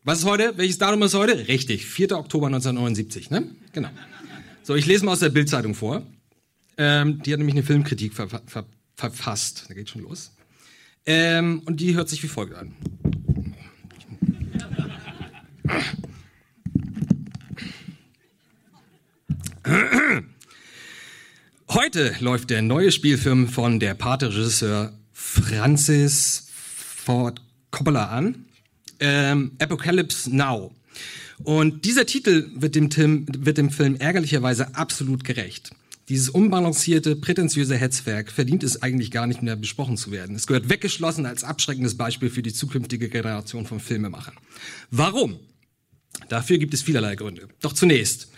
was 0.04 0.20
ist 0.20 0.26
heute? 0.26 0.58
Welches 0.58 0.78
Datum 0.78 1.02
ist 1.04 1.14
heute? 1.14 1.48
Richtig, 1.48 1.86
4. 1.86 2.18
Oktober 2.18 2.48
1979, 2.48 3.30
ne? 3.30 3.50
Genau. 3.72 3.88
So, 4.62 4.76
ich 4.76 4.86
lese 4.86 5.06
mal 5.06 5.14
aus 5.14 5.20
der 5.20 5.30
Bildzeitung 5.30 5.74
vor. 5.74 6.06
Ähm, 6.78 7.24
die 7.24 7.32
hat 7.32 7.38
nämlich 7.38 7.56
eine 7.56 7.64
Filmkritik 7.64 8.14
ver 8.14 8.28
ver 8.28 8.66
verfasst. 8.96 9.68
Da 9.70 9.74
geht 9.74 9.90
schon 9.90 10.02
los. 10.02 10.34
Ähm, 11.06 11.62
und 11.64 11.80
die 11.80 11.96
hört 11.96 12.10
sich 12.10 12.22
wie 12.24 12.28
folgt 12.28 12.56
an. 12.56 12.74
Heute 21.70 22.16
läuft 22.20 22.50
der 22.50 22.62
neue 22.62 22.92
Spielfilm 22.92 23.48
von 23.48 23.80
der 23.80 23.94
Pate-Regisseur 23.94 24.94
Francis 25.14 26.48
Ford 27.06 27.42
Coppola 27.72 28.10
an. 28.10 28.46
Ähm, 29.00 29.52
Apocalypse 29.60 30.36
Now. 30.36 30.74
Und 31.44 31.86
dieser 31.86 32.06
Titel 32.06 32.50
wird 32.56 32.76
dem, 32.76 32.90
Tim, 32.90 33.26
wird 33.30 33.58
dem 33.58 33.70
Film 33.70 33.96
ärgerlicherweise 33.96 34.76
absolut 34.76 35.24
gerecht. 35.24 35.72
Dieses 36.10 36.30
unbalancierte, 36.30 37.16
prätentiöse 37.16 37.78
Hetzwerk 37.78 38.32
verdient 38.32 38.64
es 38.64 38.82
eigentlich 38.82 39.12
gar 39.12 39.28
nicht 39.28 39.44
mehr 39.44 39.56
besprochen 39.56 39.96
zu 39.96 40.12
werden. 40.12 40.36
Es 40.36 40.48
gehört 40.48 40.70
weggeschlossen 40.70 41.28
als 41.28 41.44
abschreckendes 41.44 41.98
Beispiel 41.98 42.32
für 42.32 42.42
die 42.42 42.52
zukünftige 42.52 43.10
Generation 43.10 43.68
von 43.68 43.80
Filmemachern. 43.80 44.34
Warum? 44.90 45.40
Dafür 46.28 46.58
gibt 46.58 46.74
es 46.74 46.82
vielerlei 46.82 47.16
Gründe. 47.16 47.48
Doch 47.62 47.74
zunächst. 47.74 48.30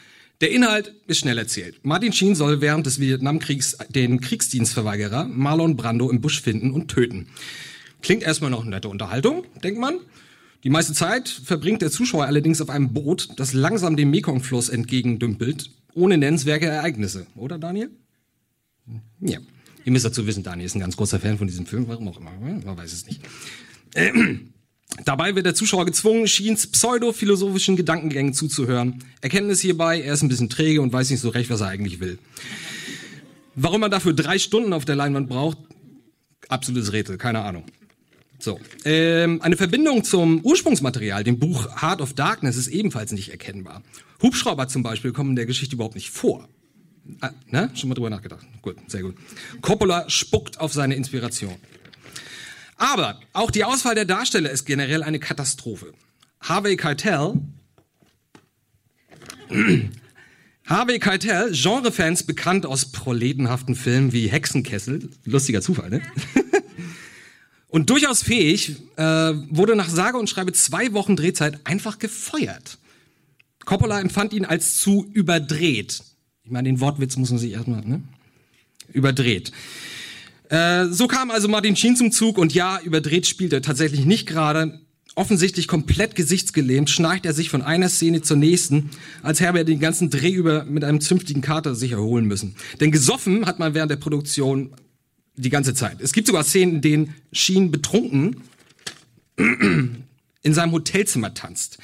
Der 0.41 0.51
Inhalt 0.51 0.95
ist 1.07 1.19
schnell 1.19 1.37
erzählt. 1.37 1.79
Martin 1.83 2.13
Sheen 2.13 2.35
soll 2.35 2.61
während 2.61 2.85
des 2.85 2.99
Vietnamkriegs 2.99 3.77
den 3.89 4.19
Kriegsdienstverweigerer 4.19 5.25
Marlon 5.25 5.77
Brando 5.77 6.09
im 6.09 6.21
Busch 6.21 6.41
finden 6.41 6.71
und 6.71 6.89
töten. 6.89 7.27
Klingt 8.01 8.23
erstmal 8.23 8.49
noch 8.49 8.61
eine 8.61 8.71
nette 8.71 8.89
Unterhaltung, 8.89 9.45
denkt 9.63 9.79
man. 9.79 9.99
Die 10.63 10.69
meiste 10.69 10.93
Zeit 10.93 11.29
verbringt 11.29 11.81
der 11.81 11.91
Zuschauer 11.91 12.25
allerdings 12.25 12.61
auf 12.61 12.69
einem 12.69 12.93
Boot, 12.93 13.29
das 13.37 13.53
langsam 13.53 13.95
dem 13.95 14.09
Mekongfluss 14.09 14.69
entgegendümpelt 14.69 15.69
ohne 15.93 16.17
nennenswerte 16.17 16.67
Ereignisse, 16.67 17.27
oder 17.35 17.57
Daniel? 17.57 17.89
Ja. 19.19 19.39
Ihr 19.83 19.91
müsst 19.91 20.05
dazu 20.05 20.27
wissen, 20.27 20.43
Daniel 20.43 20.67
ist 20.67 20.75
ein 20.75 20.79
ganz 20.79 20.95
großer 20.95 21.19
Fan 21.19 21.37
von 21.37 21.47
diesem 21.47 21.65
Film, 21.65 21.87
warum 21.87 22.07
auch 22.07 22.19
immer, 22.19 22.31
man 22.31 22.77
weiß 22.77 22.93
es 22.93 23.05
nicht. 23.07 23.21
dabei 25.05 25.35
wird 25.35 25.45
der 25.45 25.55
Zuschauer 25.55 25.85
gezwungen, 25.85 26.27
Sheens 26.27 26.67
pseudo-philosophischen 26.67 27.75
Gedankengängen 27.75 28.33
zuzuhören. 28.33 29.03
Erkenntnis 29.21 29.61
hierbei, 29.61 30.01
er 30.01 30.13
ist 30.13 30.21
ein 30.21 30.29
bisschen 30.29 30.49
träge 30.49 30.81
und 30.81 30.93
weiß 30.93 31.09
nicht 31.09 31.19
so 31.19 31.29
recht, 31.29 31.49
was 31.49 31.61
er 31.61 31.67
eigentlich 31.67 31.99
will. 31.99 32.19
Warum 33.55 33.81
man 33.81 33.91
dafür 33.91 34.13
drei 34.13 34.39
Stunden 34.39 34.73
auf 34.73 34.85
der 34.85 34.95
Leinwand 34.95 35.27
braucht, 35.27 35.57
absolutes 36.47 36.93
Rätsel, 36.93 37.17
keine 37.17 37.41
Ahnung. 37.41 37.65
So, 38.39 38.59
ähm, 38.85 39.41
eine 39.41 39.55
Verbindung 39.55 40.03
zum 40.03 40.41
Ursprungsmaterial, 40.43 41.23
dem 41.23 41.37
Buch 41.37 41.81
Heart 41.81 42.01
of 42.01 42.13
Darkness, 42.13 42.57
ist 42.57 42.67
ebenfalls 42.67 43.11
nicht 43.11 43.29
erkennbar. 43.29 43.83
Hubschrauber 44.21 44.67
zum 44.67 44.81
Beispiel 44.81 45.11
kommen 45.11 45.31
in 45.31 45.35
der 45.35 45.45
Geschichte 45.45 45.75
überhaupt 45.75 45.95
nicht 45.95 46.09
vor. 46.09 46.47
Ah, 47.19 47.31
ne? 47.47 47.69
Schon 47.75 47.89
mal 47.89 47.95
drüber 47.95 48.09
nachgedacht. 48.09 48.45
Gut, 48.61 48.77
sehr 48.87 49.01
gut. 49.01 49.15
Coppola 49.61 50.09
spuckt 50.09 50.59
auf 50.59 50.73
seine 50.73 50.95
Inspiration. 50.95 51.55
Aber 52.81 53.19
auch 53.33 53.51
die 53.51 53.63
Auswahl 53.63 53.93
der 53.93 54.05
Darsteller 54.05 54.49
ist 54.49 54.65
generell 54.65 55.03
eine 55.03 55.19
Katastrophe. 55.19 55.93
Harvey 56.39 56.77
Keitel, 56.77 57.39
Harvey 60.65 60.97
Keitel, 60.97 61.51
Genrefans 61.51 62.23
bekannt 62.23 62.65
aus 62.65 62.91
proletenhaften 62.91 63.75
Filmen 63.75 64.13
wie 64.13 64.27
Hexenkessel, 64.29 65.11
lustiger 65.25 65.61
Zufall, 65.61 65.91
ne? 65.91 66.01
und 67.67 67.91
durchaus 67.91 68.23
fähig, 68.23 68.77
äh, 68.95 69.03
wurde 69.03 69.75
nach 69.75 69.89
sage 69.89 70.17
und 70.17 70.27
schreibe 70.27 70.51
zwei 70.51 70.91
Wochen 70.93 71.15
Drehzeit 71.15 71.59
einfach 71.65 71.99
gefeuert. 71.99 72.79
Coppola 73.63 74.01
empfand 74.01 74.33
ihn 74.33 74.43
als 74.43 74.77
zu 74.77 75.07
überdreht. 75.13 76.01
Ich 76.43 76.49
meine, 76.49 76.67
den 76.67 76.79
Wortwitz 76.79 77.15
muss 77.15 77.29
man 77.29 77.37
sich 77.37 77.51
erstmal, 77.51 77.85
ne? 77.85 78.01
Überdreht. 78.91 79.51
Äh, 80.51 80.87
so 80.87 81.07
kam 81.07 81.31
also 81.31 81.47
Martin 81.47 81.77
Sheen 81.77 81.95
zum 81.95 82.11
Zug 82.11 82.37
und 82.37 82.53
ja, 82.53 82.79
überdreht 82.83 83.25
spielt 83.25 83.53
er 83.53 83.61
tatsächlich 83.61 84.05
nicht 84.05 84.27
gerade. 84.27 84.81
Offensichtlich 85.15 85.67
komplett 85.67 86.15
gesichtsgelähmt 86.15 86.89
schnarcht 86.89 87.25
er 87.25 87.33
sich 87.33 87.49
von 87.49 87.61
einer 87.61 87.89
Szene 87.89 88.21
zur 88.21 88.37
nächsten, 88.37 88.91
als 89.23 89.39
hätte 89.39 89.57
er 89.57 89.63
den 89.63 89.79
ganzen 89.79 90.09
Dreh 90.09 90.31
über 90.31 90.65
mit 90.65 90.83
einem 90.83 90.99
zünftigen 90.99 91.41
Kater 91.41 91.73
sich 91.73 91.93
erholen 91.93 92.25
müssen. 92.25 92.55
Denn 92.81 92.91
gesoffen 92.91 93.45
hat 93.45 93.59
man 93.59 93.73
während 93.73 93.91
der 93.91 93.97
Produktion 93.97 94.73
die 95.35 95.49
ganze 95.49 95.73
Zeit. 95.73 96.01
Es 96.01 96.11
gibt 96.11 96.27
sogar 96.27 96.43
Szenen, 96.43 96.75
in 96.75 96.81
denen 96.81 97.15
Sheen 97.31 97.71
betrunken 97.71 98.37
in 100.43 100.53
seinem 100.53 100.71
Hotelzimmer 100.71 101.33
tanzt. 101.33 101.77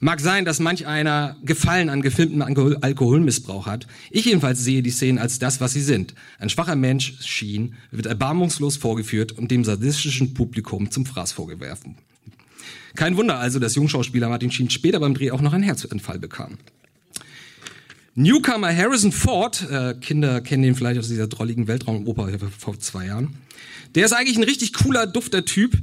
Mag 0.00 0.20
sein, 0.20 0.44
dass 0.44 0.60
manch 0.60 0.86
einer 0.86 1.36
Gefallen 1.44 1.88
an 1.88 2.02
gefilmtem 2.02 2.42
Alkohol 2.42 2.76
Alkoholmissbrauch 2.80 3.66
hat. 3.66 3.86
Ich 4.10 4.26
jedenfalls 4.26 4.62
sehe 4.62 4.82
die 4.82 4.90
Szenen 4.90 5.18
als 5.18 5.38
das, 5.38 5.60
was 5.60 5.72
sie 5.72 5.80
sind. 5.80 6.14
Ein 6.38 6.50
schwacher 6.50 6.76
Mensch, 6.76 7.14
Sheen, 7.20 7.74
wird 7.90 8.06
erbarmungslos 8.06 8.76
vorgeführt 8.76 9.32
und 9.32 9.50
dem 9.50 9.64
sadistischen 9.64 10.34
Publikum 10.34 10.90
zum 10.90 11.06
Fraß 11.06 11.32
vorgeworfen. 11.32 11.96
Kein 12.94 13.16
Wunder 13.16 13.38
also, 13.38 13.58
dass 13.58 13.74
Jungschauspieler 13.74 14.28
Martin 14.28 14.50
Sheen 14.50 14.68
später 14.68 15.00
beim 15.00 15.14
Dreh 15.14 15.30
auch 15.30 15.40
noch 15.40 15.54
einen 15.54 15.64
Herzanfall 15.64 16.18
bekam. 16.18 16.58
Newcomer 18.14 18.76
Harrison 18.76 19.10
Ford, 19.10 19.66
äh, 19.70 19.94
Kinder 19.94 20.42
kennen 20.42 20.64
ihn 20.64 20.74
vielleicht 20.74 20.98
aus 20.98 21.08
dieser 21.08 21.28
drolligen 21.28 21.66
Weltraumoper 21.66 22.28
vor 22.58 22.78
zwei 22.78 23.06
Jahren. 23.06 23.34
Der 23.94 24.04
ist 24.04 24.12
eigentlich 24.12 24.36
ein 24.36 24.42
richtig 24.42 24.74
cooler, 24.74 25.06
dufter 25.06 25.46
Typ. 25.46 25.78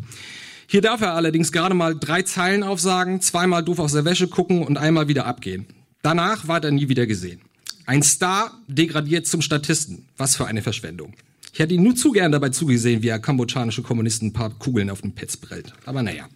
Hier 0.72 0.82
darf 0.82 1.02
er 1.02 1.16
allerdings 1.16 1.52
gerade 1.52 1.74
mal 1.74 1.98
drei 1.98 2.22
Zeilen 2.22 2.62
aufsagen, 2.62 3.22
zweimal 3.22 3.64
doof 3.64 3.80
aus 3.80 3.94
der 3.94 4.06
Wäsche 4.06 4.28
gucken 4.28 4.62
und 4.62 4.78
einmal 4.78 5.08
wieder 5.08 5.26
abgehen. 5.26 5.66
Danach 6.04 6.48
war 6.48 6.64
er 6.64 6.70
nie 6.70 6.88
wieder 6.90 7.08
gesehen. 7.08 7.42
Ein 7.88 8.04
Star 8.04 8.56
degradiert 8.68 9.26
zum 9.26 9.42
Statisten. 9.42 10.06
Was 10.16 10.36
für 10.36 10.46
eine 10.46 10.62
Verschwendung. 10.62 11.14
Ich 11.52 11.58
hätte 11.58 11.74
ihn 11.74 11.82
nur 11.82 11.96
zu 11.96 12.12
gern 12.12 12.32
dabei 12.32 12.50
zugesehen, 12.50 13.02
wie 13.02 13.08
er 13.08 13.18
kambodschanische 13.18 13.82
Kommunisten 13.82 14.28
ein 14.28 14.34
paar 14.34 14.52
Kugeln 14.52 14.92
auf 14.92 15.02
den 15.02 15.16
Petz 15.16 15.38
brellt. 15.38 15.74
Aber 15.88 16.04
naja. 16.04 16.30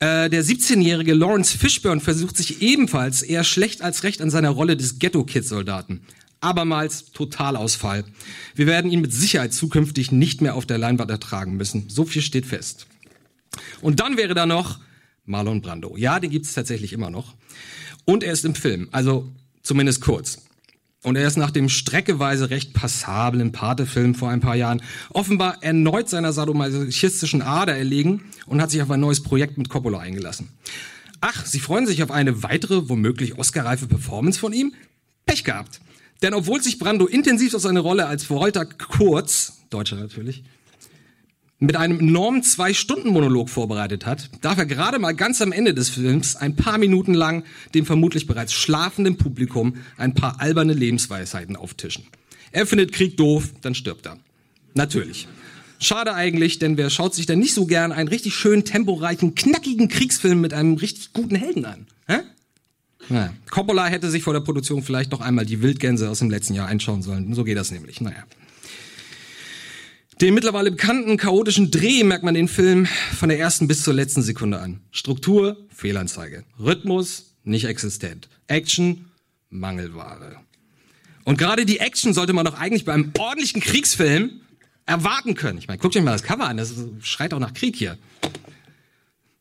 Äh, 0.00 0.28
der 0.28 0.44
17-jährige 0.44 1.14
Lawrence 1.14 1.56
Fishburne 1.56 2.02
versucht 2.02 2.36
sich 2.36 2.60
ebenfalls 2.60 3.22
eher 3.22 3.42
schlecht 3.42 3.80
als 3.80 4.02
recht 4.02 4.20
an 4.20 4.28
seiner 4.28 4.50
Rolle 4.50 4.76
des 4.76 4.98
Ghetto-Kid-Soldaten. 4.98 6.02
Abermals 6.42 7.10
Totalausfall. 7.12 8.04
Wir 8.54 8.66
werden 8.66 8.90
ihn 8.90 9.00
mit 9.00 9.14
Sicherheit 9.14 9.54
zukünftig 9.54 10.12
nicht 10.12 10.42
mehr 10.42 10.56
auf 10.56 10.66
der 10.66 10.76
Leinwand 10.76 11.10
ertragen 11.10 11.56
müssen. 11.56 11.88
So 11.88 12.04
viel 12.04 12.20
steht 12.20 12.44
fest. 12.44 12.86
Und 13.84 14.00
dann 14.00 14.16
wäre 14.16 14.32
da 14.32 14.46
noch 14.46 14.78
Marlon 15.26 15.60
Brando. 15.60 15.94
Ja, 15.98 16.18
den 16.18 16.30
gibt 16.30 16.46
es 16.46 16.54
tatsächlich 16.54 16.94
immer 16.94 17.10
noch. 17.10 17.34
Und 18.06 18.24
er 18.24 18.32
ist 18.32 18.46
im 18.46 18.54
Film, 18.54 18.88
also 18.92 19.30
zumindest 19.62 20.00
kurz. 20.00 20.38
Und 21.02 21.16
er 21.16 21.26
ist 21.26 21.36
nach 21.36 21.50
dem 21.50 21.68
streckeweise 21.68 22.48
recht 22.48 22.72
passablen 22.72 23.52
Pate-Film 23.52 24.14
vor 24.14 24.30
ein 24.30 24.40
paar 24.40 24.56
Jahren 24.56 24.80
offenbar 25.10 25.62
erneut 25.62 26.08
seiner 26.08 26.32
sadomasochistischen 26.32 27.42
Ader 27.42 27.76
erlegen 27.76 28.22
und 28.46 28.62
hat 28.62 28.70
sich 28.70 28.80
auf 28.80 28.90
ein 28.90 29.00
neues 29.00 29.22
Projekt 29.22 29.58
mit 29.58 29.68
Coppola 29.68 29.98
eingelassen. 29.98 30.48
Ach, 31.20 31.44
Sie 31.44 31.60
freuen 31.60 31.86
sich 31.86 32.02
auf 32.02 32.10
eine 32.10 32.42
weitere, 32.42 32.88
womöglich 32.88 33.36
Oscar-reife 33.36 33.86
Performance 33.86 34.40
von 34.40 34.54
ihm? 34.54 34.72
Pech 35.26 35.44
gehabt. 35.44 35.82
Denn 36.22 36.32
obwohl 36.32 36.62
sich 36.62 36.78
Brando 36.78 37.04
intensiv 37.04 37.52
auf 37.52 37.60
seine 37.60 37.80
Rolle 37.80 38.06
als 38.06 38.24
Verrollter 38.24 38.64
Kurz, 38.64 39.58
Deutscher 39.68 39.96
natürlich, 39.96 40.42
mit 41.66 41.76
einem 41.76 42.00
enormen 42.00 42.42
Zwei-Stunden-Monolog 42.42 43.48
vorbereitet 43.48 44.06
hat, 44.06 44.30
darf 44.40 44.58
er 44.58 44.66
gerade 44.66 44.98
mal 44.98 45.14
ganz 45.14 45.40
am 45.40 45.52
Ende 45.52 45.74
des 45.74 45.88
Films 45.88 46.36
ein 46.36 46.56
paar 46.56 46.78
Minuten 46.78 47.14
lang 47.14 47.44
dem 47.74 47.86
vermutlich 47.86 48.26
bereits 48.26 48.52
schlafenden 48.52 49.16
Publikum 49.16 49.76
ein 49.96 50.14
paar 50.14 50.40
alberne 50.40 50.72
Lebensweisheiten 50.72 51.56
auftischen. 51.56 52.04
Er 52.52 52.66
findet 52.66 52.92
Krieg 52.92 53.16
doof, 53.16 53.50
dann 53.62 53.74
stirbt 53.74 54.06
er. 54.06 54.18
Natürlich. 54.74 55.28
Schade 55.80 56.14
eigentlich, 56.14 56.58
denn 56.58 56.76
wer 56.76 56.88
schaut 56.88 57.14
sich 57.14 57.26
denn 57.26 57.38
nicht 57.40 57.54
so 57.54 57.66
gern 57.66 57.92
einen 57.92 58.08
richtig 58.08 58.34
schönen, 58.34 58.64
temporeichen, 58.64 59.34
knackigen 59.34 59.88
Kriegsfilm 59.88 60.40
mit 60.40 60.54
einem 60.54 60.74
richtig 60.74 61.12
guten 61.12 61.34
Helden 61.34 61.64
an? 61.64 61.86
Hä? 62.06 62.20
Naja. 63.08 63.34
Coppola 63.50 63.86
hätte 63.86 64.10
sich 64.10 64.22
vor 64.22 64.32
der 64.32 64.40
Produktion 64.40 64.82
vielleicht 64.82 65.12
noch 65.12 65.20
einmal 65.20 65.44
die 65.44 65.62
Wildgänse 65.62 66.08
aus 66.08 66.20
dem 66.20 66.30
letzten 66.30 66.54
Jahr 66.54 66.68
einschauen 66.68 67.02
sollen. 67.02 67.34
So 67.34 67.44
geht 67.44 67.56
das 67.56 67.70
nämlich. 67.70 68.00
Naja. 68.00 68.24
Den 70.20 70.34
mittlerweile 70.34 70.70
bekannten 70.70 71.16
chaotischen 71.16 71.72
Dreh 71.72 72.04
merkt 72.04 72.22
man 72.22 72.34
den 72.34 72.46
Film 72.46 72.86
von 73.18 73.28
der 73.28 73.38
ersten 73.38 73.66
bis 73.66 73.82
zur 73.82 73.94
letzten 73.94 74.22
Sekunde 74.22 74.60
an. 74.60 74.80
Struktur, 74.92 75.56
Fehlanzeige. 75.74 76.44
Rhythmus, 76.58 77.34
nicht 77.42 77.64
existent. 77.64 78.28
Action, 78.46 79.06
Mangelware. 79.50 80.36
Und 81.24 81.36
gerade 81.36 81.66
die 81.66 81.80
Action 81.80 82.14
sollte 82.14 82.32
man 82.32 82.44
doch 82.44 82.54
eigentlich 82.54 82.84
bei 82.84 82.92
einem 82.92 83.12
ordentlichen 83.18 83.60
Kriegsfilm 83.60 84.40
erwarten 84.86 85.34
können. 85.34 85.58
Ich 85.58 85.66
meine, 85.66 85.78
guckt 85.78 85.96
euch 85.96 86.02
mal 86.02 86.12
das 86.12 86.22
Cover 86.22 86.46
an, 86.46 86.58
das 86.58 86.74
schreit 87.02 87.34
auch 87.34 87.40
nach 87.40 87.54
Krieg 87.54 87.74
hier. 87.74 87.98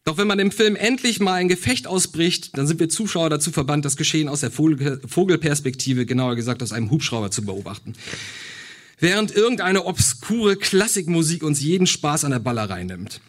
Doch 0.05 0.17
wenn 0.17 0.27
man 0.27 0.39
im 0.39 0.51
Film 0.51 0.75
endlich 0.75 1.19
mal 1.19 1.35
ein 1.35 1.49
Gefecht 1.49 1.85
ausbricht, 1.85 2.57
dann 2.57 2.65
sind 2.65 2.79
wir 2.79 2.89
Zuschauer 2.89 3.29
dazu 3.29 3.51
verbannt, 3.51 3.85
das 3.85 3.95
Geschehen 3.95 4.27
aus 4.27 4.39
der 4.39 4.51
Vogelperspektive, 4.51 6.05
genauer 6.05 6.35
gesagt 6.35 6.63
aus 6.63 6.71
einem 6.71 6.89
Hubschrauber 6.89 7.29
zu 7.29 7.43
beobachten 7.45 7.93
während 9.03 9.35
irgendeine 9.35 9.85
obskure 9.85 10.55
Klassikmusik 10.55 11.43
uns 11.43 11.61
jeden 11.61 11.87
Spaß 11.87 12.23
an 12.23 12.31
der 12.31 12.39
Ballerei 12.39 12.85
nimmt. 12.85 13.19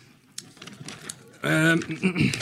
Ähm, 1.42 1.80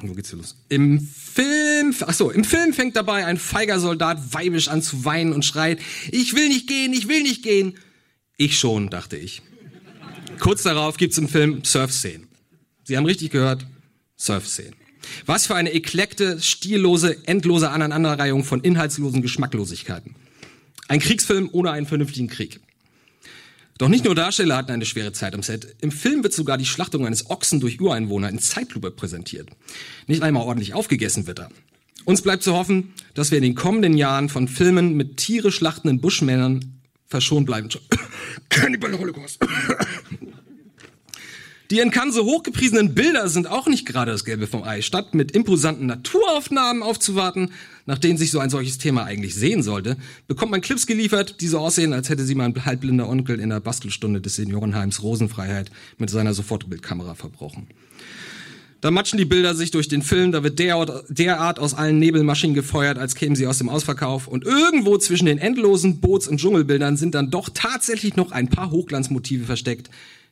wo 0.00 0.12
geht's 0.12 0.30
hier 0.30 0.38
los? 0.38 0.56
Im 0.68 1.00
Film, 1.00 1.94
ach 2.00 2.12
so, 2.12 2.32
im 2.32 2.42
Film 2.42 2.74
fängt 2.74 2.96
dabei 2.96 3.24
ein 3.24 3.38
feiger 3.38 3.78
Soldat 3.78 4.34
weibisch 4.34 4.66
an 4.66 4.82
zu 4.82 5.04
weinen 5.04 5.32
und 5.32 5.44
schreit, 5.44 5.78
ich 6.10 6.34
will 6.34 6.48
nicht 6.48 6.66
gehen, 6.66 6.92
ich 6.92 7.06
will 7.06 7.22
nicht 7.22 7.44
gehen. 7.44 7.78
Ich 8.36 8.58
schon, 8.58 8.90
dachte 8.90 9.16
ich. 9.16 9.42
Kurz 10.40 10.64
darauf 10.64 10.96
gibt's 10.96 11.18
im 11.18 11.28
Film 11.28 11.62
Surf-Szenen. 11.64 12.26
Sie 12.82 12.96
haben 12.96 13.06
richtig 13.06 13.30
gehört, 13.30 13.66
Surf-Szenen. 14.16 14.74
Was 15.26 15.46
für 15.46 15.54
eine 15.54 15.72
eklekte, 15.72 16.40
stillose, 16.42 17.24
endlose 17.28 17.70
Aneinanderreihung 17.70 18.42
von 18.42 18.60
inhaltslosen 18.62 19.22
Geschmacklosigkeiten. 19.22 20.16
Ein 20.88 21.00
Kriegsfilm 21.00 21.48
ohne 21.52 21.70
einen 21.70 21.86
vernünftigen 21.86 22.28
Krieg. 22.28 22.60
Doch 23.78 23.88
nicht 23.88 24.04
nur 24.04 24.14
Darsteller 24.14 24.56
hatten 24.56 24.72
eine 24.72 24.86
schwere 24.86 25.12
Zeit 25.12 25.34
am 25.34 25.42
Set. 25.42 25.76
Im 25.80 25.92
Film 25.92 26.22
wird 26.22 26.32
sogar 26.32 26.56
die 26.56 26.64
Schlachtung 26.64 27.06
eines 27.06 27.28
Ochsen 27.28 27.60
durch 27.60 27.80
Ureinwohner 27.80 28.30
in 28.30 28.38
Zeitlupe 28.38 28.90
präsentiert. 28.90 29.50
Nicht 30.06 30.22
einmal 30.22 30.44
ordentlich 30.44 30.72
aufgegessen 30.72 31.26
wird 31.26 31.40
er. 31.40 31.50
Uns 32.06 32.22
bleibt 32.22 32.42
zu 32.42 32.54
hoffen, 32.54 32.94
dass 33.14 33.30
wir 33.30 33.38
in 33.38 33.44
den 33.44 33.54
kommenden 33.54 33.98
Jahren 33.98 34.28
von 34.28 34.48
Filmen 34.48 34.96
mit 34.96 35.18
Tiere 35.18 35.52
schlachtenden 35.52 36.00
Buschmännern 36.00 36.80
verschont 37.06 37.46
bleiben. 37.46 37.68
Cannibal 38.48 38.98
Holocaust. 38.98 39.38
Die 41.70 41.80
in 41.80 41.90
Cannes 41.90 42.14
so 42.14 42.24
hochgepriesenen 42.24 42.94
Bilder 42.94 43.28
sind 43.28 43.48
auch 43.48 43.66
nicht 43.66 43.86
gerade 43.86 44.12
das 44.12 44.24
Gelbe 44.24 44.46
vom 44.46 44.62
Ei. 44.62 44.82
Statt 44.82 45.14
mit 45.14 45.32
imposanten 45.32 45.86
Naturaufnahmen 45.86 46.80
aufzuwarten, 46.80 47.50
nach 47.86 47.98
denen 47.98 48.18
sich 48.18 48.30
so 48.30 48.38
ein 48.38 48.50
solches 48.50 48.78
Thema 48.78 49.04
eigentlich 49.04 49.34
sehen 49.34 49.64
sollte, 49.64 49.96
bekommt 50.28 50.52
man 50.52 50.60
Clips 50.60 50.86
geliefert, 50.86 51.40
die 51.40 51.48
so 51.48 51.58
aussehen, 51.58 51.92
als 51.92 52.08
hätte 52.08 52.24
sie 52.24 52.36
mal 52.36 52.44
ein 52.44 52.64
halbblinder 52.64 53.08
Onkel 53.08 53.40
in 53.40 53.50
der 53.50 53.58
Bastelstunde 53.58 54.20
des 54.20 54.36
Seniorenheims 54.36 55.02
Rosenfreiheit 55.02 55.72
mit 55.98 56.08
seiner 56.08 56.34
Sofortbildkamera 56.34 57.16
verbrochen. 57.16 57.66
Da 58.80 58.92
matschen 58.92 59.18
die 59.18 59.24
Bilder 59.24 59.56
sich 59.56 59.72
durch 59.72 59.88
den 59.88 60.02
Film, 60.02 60.30
da 60.30 60.44
wird 60.44 60.60
derart 60.60 61.58
aus 61.58 61.74
allen 61.74 61.98
Nebelmaschinen 61.98 62.54
gefeuert, 62.54 62.98
als 62.98 63.16
kämen 63.16 63.34
sie 63.34 63.48
aus 63.48 63.58
dem 63.58 63.68
Ausverkauf. 63.68 64.28
Und 64.28 64.44
irgendwo 64.44 64.98
zwischen 64.98 65.26
den 65.26 65.38
endlosen 65.38 66.00
Boots- 66.00 66.28
und 66.28 66.38
Dschungelbildern 66.38 66.96
sind 66.96 67.16
dann 67.16 67.30
doch 67.30 67.48
tatsächlich 67.52 68.14
noch 68.14 68.30
ein 68.30 68.48
paar 68.48 68.70
Hochglanzmotive 68.70 69.46
versteckt, 69.46 69.90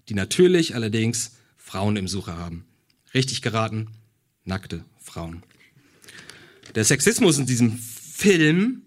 die 0.09 0.15
natürlich 0.15 0.75
allerdings 0.75 1.33
Frauen 1.57 1.97
im 1.97 2.09
Sucher 2.09 2.37
haben. 2.37 2.65
Richtig 3.15 3.43
geraten, 3.43 3.89
nackte 4.45 4.85
Frauen. 5.01 5.43
Der 6.75 6.85
Sexismus 6.85 7.39
in 7.39 7.47
diesem 7.47 7.79
Film 7.79 8.83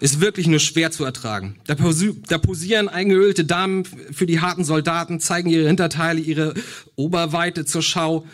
ist 0.00 0.20
wirklich 0.20 0.46
nur 0.46 0.58
schwer 0.58 0.90
zu 0.90 1.04
ertragen. 1.04 1.56
Da, 1.66 1.74
da 1.74 2.38
posieren 2.38 2.88
eingeölte 2.88 3.44
Damen 3.44 3.84
für 3.84 4.26
die 4.26 4.40
harten 4.40 4.64
Soldaten, 4.64 5.20
zeigen 5.20 5.48
ihre 5.48 5.66
Hinterteile, 5.66 6.20
ihre 6.20 6.54
Oberweite 6.96 7.64
zur 7.64 7.82
Schau. 7.82 8.26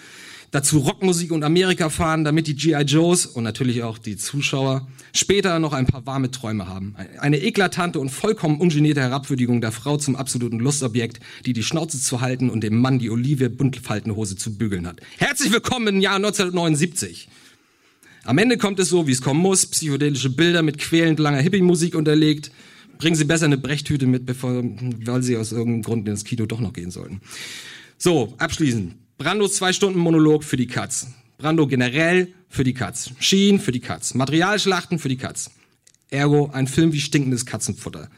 Dazu 0.52 0.78
Rockmusik 0.78 1.30
und 1.30 1.44
Amerika 1.44 1.90
fahren, 1.90 2.24
damit 2.24 2.48
die 2.48 2.56
G.I. 2.56 2.82
Joes 2.82 3.24
und 3.24 3.44
natürlich 3.44 3.84
auch 3.84 3.98
die 3.98 4.16
Zuschauer 4.16 4.88
später 5.14 5.60
noch 5.60 5.72
ein 5.72 5.86
paar 5.86 6.06
warme 6.06 6.32
Träume 6.32 6.66
haben. 6.66 6.96
Eine 7.20 7.40
eklatante 7.40 8.00
und 8.00 8.08
vollkommen 8.08 8.58
ungenierte 8.58 9.00
Herabwürdigung 9.00 9.60
der 9.60 9.70
Frau 9.70 9.96
zum 9.96 10.16
absoluten 10.16 10.58
Lustobjekt, 10.58 11.20
die 11.46 11.52
die 11.52 11.62
Schnauze 11.62 12.00
zu 12.00 12.20
halten 12.20 12.50
und 12.50 12.64
dem 12.64 12.80
Mann 12.80 12.98
die 12.98 13.10
Olive 13.10 13.48
Buntfaltenhose 13.48 14.34
zu 14.34 14.56
bügeln 14.56 14.88
hat. 14.88 15.00
Herzlich 15.18 15.52
willkommen 15.52 15.86
im 15.86 16.00
Jahr 16.00 16.16
1979. 16.16 17.28
Am 18.24 18.36
Ende 18.36 18.58
kommt 18.58 18.80
es 18.80 18.88
so, 18.88 19.06
wie 19.06 19.12
es 19.12 19.22
kommen 19.22 19.40
muss. 19.40 19.66
Psychedelische 19.66 20.30
Bilder 20.30 20.62
mit 20.62 20.78
quälend 20.78 21.20
langer 21.20 21.38
Hippie-Musik 21.38 21.94
unterlegt. 21.94 22.50
Bringen 22.98 23.14
Sie 23.14 23.24
besser 23.24 23.44
eine 23.44 23.56
Brechttüte 23.56 24.06
mit, 24.06 24.26
bevor, 24.26 24.62
weil 24.62 25.22
Sie 25.22 25.36
aus 25.36 25.52
irgendeinem 25.52 25.82
Grund 25.82 26.08
ins 26.08 26.24
Kino 26.24 26.46
doch 26.46 26.60
noch 26.60 26.72
gehen 26.72 26.90
sollten. 26.90 27.20
So, 27.98 28.34
abschließend. 28.38 28.99
Brandos 29.20 29.56
zwei 29.56 29.74
Stunden 29.74 29.98
Monolog 29.98 30.44
für 30.44 30.56
die 30.56 30.66
Katz. 30.66 31.08
Brando 31.36 31.66
generell 31.66 32.32
für 32.48 32.64
die 32.64 32.72
Katz. 32.72 33.10
Schien 33.20 33.60
für 33.60 33.70
die 33.70 33.80
Katz. 33.80 34.14
Materialschlachten 34.14 34.98
für 34.98 35.10
die 35.10 35.18
Katz. 35.18 35.50
Ergo 36.08 36.48
ein 36.54 36.66
Film 36.66 36.94
wie 36.94 37.02
stinkendes 37.02 37.44
Katzenfutter. 37.44 38.08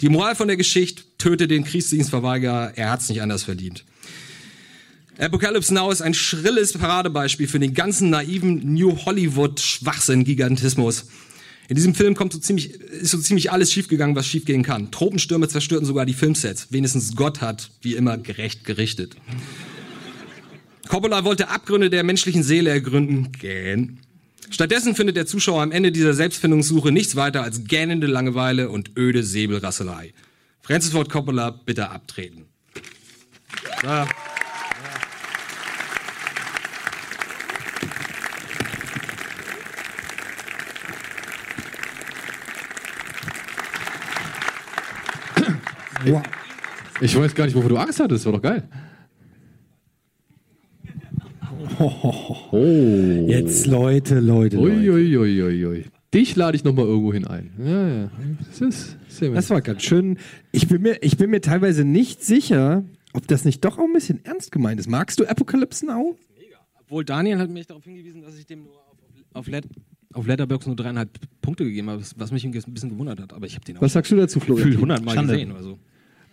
Die 0.00 0.08
Moral 0.08 0.36
von 0.36 0.46
der 0.46 0.56
Geschichte, 0.56 1.02
töte 1.18 1.48
den 1.48 1.64
Kriegsdienstverweigerer, 1.64 2.74
er 2.76 2.90
hat's 2.92 3.08
nicht 3.08 3.20
anders 3.20 3.42
verdient. 3.42 3.84
Apocalypse 5.18 5.74
Now 5.74 5.90
ist 5.90 6.02
ein 6.02 6.14
schrilles 6.14 6.72
Paradebeispiel 6.74 7.48
für 7.48 7.58
den 7.58 7.74
ganzen 7.74 8.08
naiven 8.08 8.74
New 8.74 8.96
Hollywood 9.06 9.58
Schwachsinn 9.58 10.22
Gigantismus. 10.22 11.06
In 11.68 11.74
diesem 11.74 11.96
Film 11.96 12.14
kommt 12.14 12.32
so 12.32 12.38
ziemlich, 12.38 12.74
ist 12.74 13.10
so 13.10 13.18
ziemlich 13.18 13.50
alles 13.50 13.72
schiefgegangen, 13.72 14.14
was 14.14 14.28
schiefgehen 14.28 14.62
kann. 14.62 14.92
Tropenstürme 14.92 15.48
zerstörten 15.48 15.84
sogar 15.84 16.06
die 16.06 16.14
Filmsets. 16.14 16.68
Wenigstens 16.70 17.16
Gott 17.16 17.40
hat, 17.40 17.72
wie 17.82 17.96
immer, 17.96 18.18
gerecht 18.18 18.62
gerichtet. 18.62 19.16
Coppola 20.88 21.24
wollte 21.24 21.48
Abgründe 21.48 21.90
der 21.90 22.02
menschlichen 22.02 22.42
Seele 22.42 22.70
ergründen. 22.70 23.30
Gähn. 23.32 24.00
Stattdessen 24.50 24.94
findet 24.94 25.16
der 25.16 25.26
Zuschauer 25.26 25.62
am 25.62 25.70
Ende 25.70 25.92
dieser 25.92 26.14
Selbstfindungssuche 26.14 26.90
nichts 26.90 27.14
weiter 27.14 27.42
als 27.42 27.64
gähnende 27.64 28.06
Langeweile 28.06 28.70
und 28.70 28.96
öde 28.96 29.22
Säbelrasselei. 29.22 30.14
Francis 30.62 30.92
Ford 30.92 31.10
Coppola, 31.10 31.50
bitte 31.50 31.90
abtreten. 31.90 32.46
Ja. 33.82 34.08
Wow. 46.06 46.22
Ich 47.00 47.14
weiß 47.14 47.34
gar 47.34 47.44
nicht, 47.44 47.54
wovor 47.54 47.68
du 47.68 47.76
Angst 47.76 48.00
hattest. 48.00 48.24
War 48.24 48.32
doch 48.32 48.42
geil. 48.42 48.66
Oh. 52.50 53.26
Jetzt 53.28 53.66
Leute, 53.66 54.20
Leute, 54.20 54.56
Leute. 54.56 54.58
Uiuiuiui. 54.58 55.42
Ui, 55.42 55.66
ui. 55.66 55.84
Dich 56.14 56.36
lade 56.36 56.56
ich 56.56 56.64
nochmal 56.64 56.86
irgendwo 56.86 57.12
hin 57.12 57.26
ein. 57.26 57.50
Ja, 57.58 57.88
ja. 57.88 58.10
Das, 58.48 58.60
ist 58.60 58.96
sehr 59.08 59.30
das 59.32 59.50
war 59.50 59.60
ganz 59.60 59.82
schön. 59.82 60.18
Ich 60.52 60.66
bin, 60.66 60.80
mir, 60.80 61.02
ich 61.02 61.18
bin 61.18 61.28
mir 61.30 61.42
teilweise 61.42 61.84
nicht 61.84 62.24
sicher, 62.24 62.84
ob 63.12 63.26
das 63.26 63.44
nicht 63.44 63.64
doch 63.64 63.78
auch 63.78 63.84
ein 63.84 63.92
bisschen 63.92 64.24
ernst 64.24 64.50
gemeint 64.50 64.80
ist. 64.80 64.88
Magst 64.88 65.20
du 65.20 65.26
Apocalypse 65.26 65.84
Now? 65.84 66.16
Mega. 66.38 66.56
Obwohl 66.80 67.04
Daniel 67.04 67.38
hat 67.38 67.50
mich 67.50 67.66
darauf 67.66 67.84
hingewiesen, 67.84 68.22
dass 68.22 68.38
ich 68.38 68.46
dem 68.46 68.62
nur 68.64 68.72
auf, 68.72 68.96
auf, 69.34 69.48
Let 69.48 69.66
auf 70.14 70.26
Letterboxd 70.26 70.66
nur 70.68 70.76
dreieinhalb 70.76 71.10
Punkte 71.42 71.64
gegeben 71.64 71.90
habe, 71.90 72.02
was 72.16 72.32
mich 72.32 72.44
ein 72.44 72.52
bisschen 72.52 72.88
gewundert 72.88 73.20
hat. 73.20 73.34
Aber 73.34 73.46
ich 73.46 73.54
habe 73.54 73.64
den 73.66 73.76
auch 73.76 73.82
Was 73.82 73.92
sagst 73.92 74.10
du 74.10 74.16
dazu, 74.16 74.40
Florian? 74.40 74.70
Gefühlt 74.70 74.76
100 74.90 75.04
Mal 75.04 75.14
Schande. 75.14 75.34
gesehen. 75.34 75.52
Also. 75.52 75.78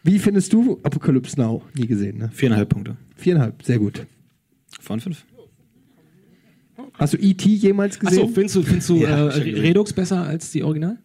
Wie 0.04 0.20
findest 0.20 0.54
du 0.54 0.80
Apocalypse 0.84 1.38
Now? 1.38 1.64
Nie 1.74 1.88
gesehen, 1.88 2.20
ne? 2.20 2.30
Viereinhalb 2.32 2.70
Punkte. 2.70 2.96
Viereinhalb, 3.16 3.62
sehr 3.64 3.80
gut. 3.80 4.06
Von 4.86 5.00
fünf. 5.00 5.26
Hast 6.94 7.14
du 7.14 7.18
E.T. 7.18 7.50
jemals 7.50 8.00
gesehen? 8.00 8.20
Achso, 8.20 8.32
findest 8.32 8.56
du, 8.56 8.62
findest 8.64 8.90
du 8.90 8.98
ja, 8.98 9.30
äh, 9.30 9.60
Redux 9.60 9.94
besser 9.94 10.22
als 10.22 10.52
die 10.52 10.64
Original? 10.64 10.98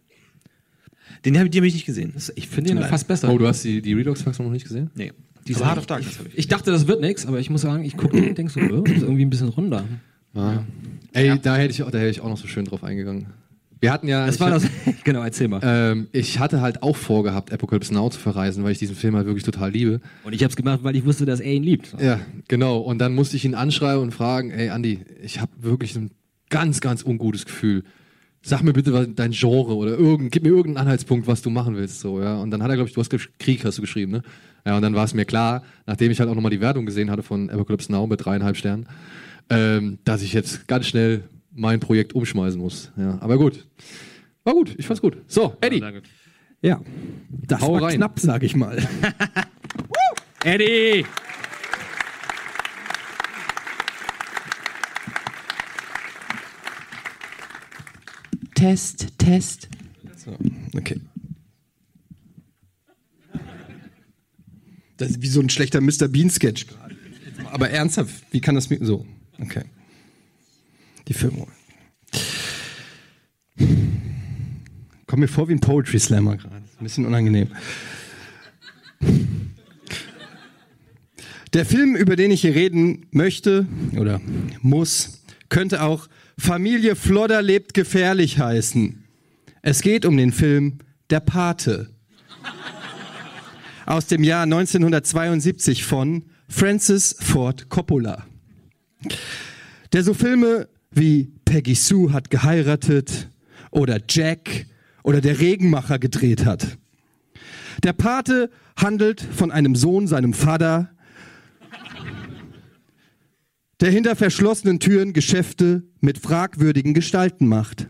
Den 1.25 1.37
habe 1.37 1.49
hab 1.49 1.63
ich 1.63 1.73
nicht 1.73 1.85
gesehen. 1.85 2.13
Ich 2.35 2.47
finde 2.47 2.75
den 2.75 2.83
fast 2.83 3.07
besser. 3.07 3.31
Oh, 3.31 3.37
du 3.37 3.47
hast 3.47 3.63
die, 3.63 3.81
die 3.81 3.93
Redux-Faxon 3.93 4.45
noch 4.45 4.53
nicht 4.53 4.67
gesehen? 4.67 4.91
Nee. 4.95 5.11
Die 5.47 5.55
Hard 5.55 5.79
of 5.79 5.87
Darkness 5.87 6.19
habe 6.19 6.29
ich. 6.29 6.37
Ich 6.37 6.47
dachte, 6.47 6.71
das 6.71 6.87
wird 6.87 7.01
nichts, 7.01 7.25
aber 7.25 7.39
ich 7.39 7.49
muss 7.49 7.61
sagen, 7.61 7.83
ich 7.83 7.97
gucke 7.97 8.17
und 8.17 8.37
denke 8.37 8.51
so, 8.51 8.59
das 8.83 8.97
ist 8.97 9.01
irgendwie 9.01 9.25
ein 9.25 9.29
bisschen 9.29 9.49
runder. 9.49 9.85
Ah. 10.35 10.53
Ja. 10.53 10.65
Ey, 11.13 11.27
ja. 11.27 11.37
da 11.37 11.57
hätte 11.57 11.73
ich, 11.73 11.81
auch, 11.83 11.89
da 11.89 11.97
hätte 11.97 12.11
ich 12.11 12.21
auch 12.21 12.29
noch 12.29 12.37
so 12.37 12.47
schön 12.47 12.65
drauf 12.65 12.83
eingegangen. 12.83 13.27
Wir 13.81 13.91
hatten 13.91 14.07
ja. 14.07 14.27
Das 14.27 14.39
war 14.39 14.51
das. 14.51 14.63
genau, 15.03 15.23
erzähl 15.23 15.47
mal. 15.47 15.59
Ähm, 15.63 16.07
ich 16.11 16.37
hatte 16.39 16.61
halt 16.61 16.83
auch 16.83 16.95
vorgehabt, 16.95 17.51
Apocalypse 17.51 17.91
Now 17.93 18.09
zu 18.09 18.19
verreisen, 18.19 18.63
weil 18.63 18.73
ich 18.73 18.77
diesen 18.77 18.95
Film 18.95 19.15
halt 19.15 19.25
wirklich 19.25 19.43
total 19.43 19.71
liebe. 19.71 19.99
Und 20.23 20.33
ich 20.33 20.43
habe 20.43 20.51
es 20.51 20.55
gemacht, 20.55 20.79
weil 20.83 20.95
ich 20.95 21.03
wusste, 21.03 21.25
dass 21.25 21.39
er 21.39 21.51
ihn 21.51 21.63
liebt. 21.63 21.95
Ja, 21.99 22.19
genau. 22.47 22.77
Und 22.77 22.99
dann 22.99 23.15
musste 23.15 23.35
ich 23.35 23.43
ihn 23.43 23.55
anschreiben 23.55 24.03
und 24.03 24.11
fragen, 24.11 24.51
ey 24.51 24.69
Andi, 24.69 24.99
ich 25.23 25.41
habe 25.41 25.51
wirklich 25.57 25.95
ein 25.95 26.11
ganz, 26.49 26.79
ganz 26.79 27.03
ungutes 27.03 27.45
Gefühl. 27.45 27.83
Sag 28.43 28.61
mir 28.61 28.73
bitte 28.73 29.07
dein 29.07 29.31
Genre 29.31 29.75
oder 29.75 29.97
irgend, 29.97 30.31
gib 30.31 30.43
mir 30.43 30.49
irgendeinen 30.49 30.85
Anhaltspunkt, 30.85 31.25
was 31.25 31.41
du 31.41 31.49
machen 31.49 31.75
willst. 31.75 32.01
So, 32.01 32.21
ja. 32.21 32.37
Und 32.37 32.51
dann 32.51 32.61
hat 32.61 32.69
er, 32.69 32.75
glaube 32.75 32.87
ich, 32.87 32.93
du 32.93 33.01
hast 33.01 33.09
Krieg 33.39 33.65
hast 33.65 33.79
du 33.79 33.81
geschrieben, 33.81 34.11
ne? 34.11 34.21
Ja, 34.63 34.75
und 34.75 34.83
dann 34.83 34.93
war 34.93 35.05
es 35.05 35.15
mir 35.15 35.25
klar, 35.25 35.63
nachdem 35.87 36.11
ich 36.11 36.19
halt 36.19 36.29
auch 36.29 36.35
nochmal 36.35 36.51
die 36.51 36.61
Wertung 36.61 36.85
gesehen 36.85 37.09
hatte 37.09 37.23
von 37.23 37.49
Apocalypse 37.49 37.91
Now 37.91 38.05
mit 38.05 38.23
dreieinhalb 38.23 38.57
Sternen, 38.57 38.85
ähm, 39.49 39.97
dass 40.03 40.21
ich 40.21 40.33
jetzt 40.33 40.67
ganz 40.67 40.85
schnell 40.85 41.23
mein 41.53 41.79
Projekt 41.79 42.13
umschmeißen 42.13 42.59
muss. 42.59 42.91
Ja, 42.97 43.17
aber 43.21 43.37
gut. 43.37 43.67
War 44.43 44.53
gut, 44.53 44.73
ich 44.77 44.87
fand's 44.87 45.01
gut. 45.01 45.17
So, 45.27 45.55
Eddie. 45.61 45.79
Ja, 45.79 45.91
ja 46.61 46.81
das 47.29 47.61
Hau 47.61 47.73
war 47.73 47.83
rein. 47.83 47.97
knapp, 47.97 48.19
sag 48.19 48.43
ich 48.43 48.55
mal. 48.55 48.81
Eddie! 50.43 51.05
Test, 58.55 59.17
Test. 59.17 59.69
So, 60.17 60.37
okay. 60.77 61.01
Das 64.97 65.09
ist 65.09 65.21
wie 65.21 65.27
so 65.27 65.41
ein 65.41 65.49
schlechter 65.49 65.81
Mr. 65.81 66.07
Bean-Sketch 66.07 66.67
gerade. 66.67 66.95
Aber 67.51 67.71
ernsthaft, 67.71 68.23
wie 68.31 68.39
kann 68.39 68.53
das. 68.53 68.69
So, 68.81 69.05
okay. 69.39 69.63
Die 71.11 71.17
Filme. 71.17 71.45
Kommt 75.07 75.19
mir 75.19 75.27
vor 75.27 75.49
wie 75.49 75.53
ein 75.55 75.59
Poetry 75.59 75.99
Slammer 75.99 76.37
gerade. 76.37 76.55
Ein 76.55 76.83
bisschen 76.83 77.05
unangenehm. 77.05 77.49
Der 81.51 81.65
Film, 81.65 81.97
über 81.97 82.15
den 82.15 82.31
ich 82.31 82.39
hier 82.39 82.55
reden 82.55 83.07
möchte 83.11 83.67
oder 83.97 84.21
muss, 84.61 85.21
könnte 85.49 85.83
auch 85.83 86.07
Familie 86.37 86.95
Flodder 86.95 87.41
lebt 87.41 87.73
gefährlich 87.73 88.39
heißen. 88.39 89.03
Es 89.63 89.81
geht 89.81 90.05
um 90.05 90.15
den 90.15 90.31
Film 90.31 90.77
Der 91.09 91.19
Pate 91.19 91.89
aus 93.85 94.07
dem 94.07 94.23
Jahr 94.23 94.43
1972 94.43 95.83
von 95.83 96.23
Francis 96.47 97.17
Ford 97.19 97.67
Coppola, 97.67 98.25
der 99.91 100.03
so 100.05 100.13
Filme 100.13 100.69
wie 100.91 101.31
Peggy 101.45 101.75
Sue 101.75 102.11
hat 102.13 102.29
geheiratet 102.29 103.29
oder 103.71 103.99
Jack 104.09 104.65
oder 105.03 105.21
Der 105.21 105.39
Regenmacher 105.39 105.99
gedreht 105.99 106.45
hat. 106.45 106.77
Der 107.83 107.93
Pate 107.93 108.51
handelt 108.75 109.21
von 109.21 109.51
einem 109.51 109.75
Sohn 109.75 110.07
seinem 110.07 110.33
Vater, 110.33 110.91
der 113.79 113.89
hinter 113.89 114.15
verschlossenen 114.15 114.79
Türen 114.79 115.13
Geschäfte 115.13 115.83
mit 116.01 116.19
fragwürdigen 116.19 116.93
Gestalten 116.93 117.47
macht. 117.47 117.87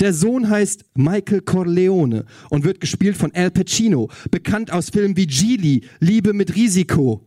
Der 0.00 0.12
Sohn 0.12 0.50
heißt 0.50 0.84
Michael 0.94 1.42
Corleone 1.42 2.24
und 2.50 2.64
wird 2.64 2.80
gespielt 2.80 3.16
von 3.16 3.32
Al 3.34 3.50
Pacino, 3.50 4.10
bekannt 4.30 4.72
aus 4.72 4.90
Filmen 4.90 5.16
wie 5.16 5.26
Geely, 5.26 5.82
Liebe 6.00 6.32
mit 6.32 6.56
Risiko, 6.56 7.26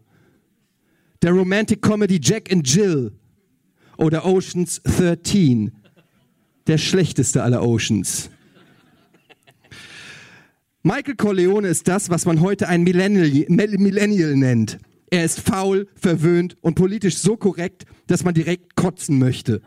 der 1.21 1.31
Romantic 1.31 1.81
Comedy 1.81 2.19
Jack 2.21 2.51
and 2.51 2.67
Jill 2.67 3.13
oder 4.03 4.25
Oceans 4.25 4.81
13, 4.84 5.71
der 6.67 6.77
schlechteste 6.77 7.41
aller 7.41 7.63
Oceans. 7.63 8.30
Michael 10.84 11.15
Corleone 11.15 11.69
ist 11.69 11.88
das, 11.88 12.09
was 12.09 12.25
man 12.25 12.41
heute 12.41 12.67
ein 12.67 12.84
Millennial, 12.84 13.45
Millennial 13.47 14.35
nennt. 14.35 14.77
Er 15.09 15.23
ist 15.23 15.39
faul, 15.39 15.88
verwöhnt 15.95 16.57
und 16.61 16.75
politisch 16.75 17.17
so 17.17 17.38
korrekt, 17.38 17.85
dass 18.07 18.25
man 18.25 18.34
direkt 18.34 18.75
kotzen 18.75 19.19
möchte. 19.19 19.61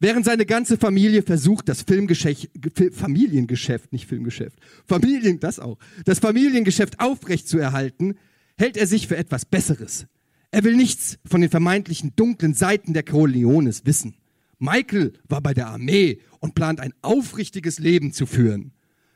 Während 0.00 0.24
seine 0.24 0.44
ganze 0.44 0.76
Familie 0.76 1.22
versucht, 1.22 1.68
das 1.68 1.82
Filmgeschäft, 1.82 2.50
Familiengeschäft, 2.90 3.92
nicht 3.92 4.08
Filmgeschäft, 4.08 4.58
Familien, 4.84 5.38
das 5.38 5.60
auch, 5.60 5.78
das 6.04 6.18
Familiengeschäft 6.18 6.98
aufrechtzuerhalten, 6.98 8.16
hält 8.58 8.76
er 8.76 8.88
sich 8.88 9.06
für 9.06 9.16
etwas 9.16 9.44
Besseres. 9.44 10.06
Er 10.52 10.64
will 10.64 10.76
nichts 10.76 11.18
von 11.24 11.40
den 11.40 11.50
vermeintlichen 11.50 12.14
dunklen 12.14 12.52
Seiten 12.52 12.92
der 12.92 13.02
Corleones 13.02 13.86
wissen. 13.86 14.16
Michael 14.58 15.14
war 15.26 15.40
bei 15.40 15.54
der 15.54 15.68
Armee 15.68 16.20
und 16.40 16.54
plant 16.54 16.78
ein 16.78 16.92
aufrichtiges 17.00 17.78
Leben 17.78 18.12
zu 18.12 18.26
führen. 18.26 18.72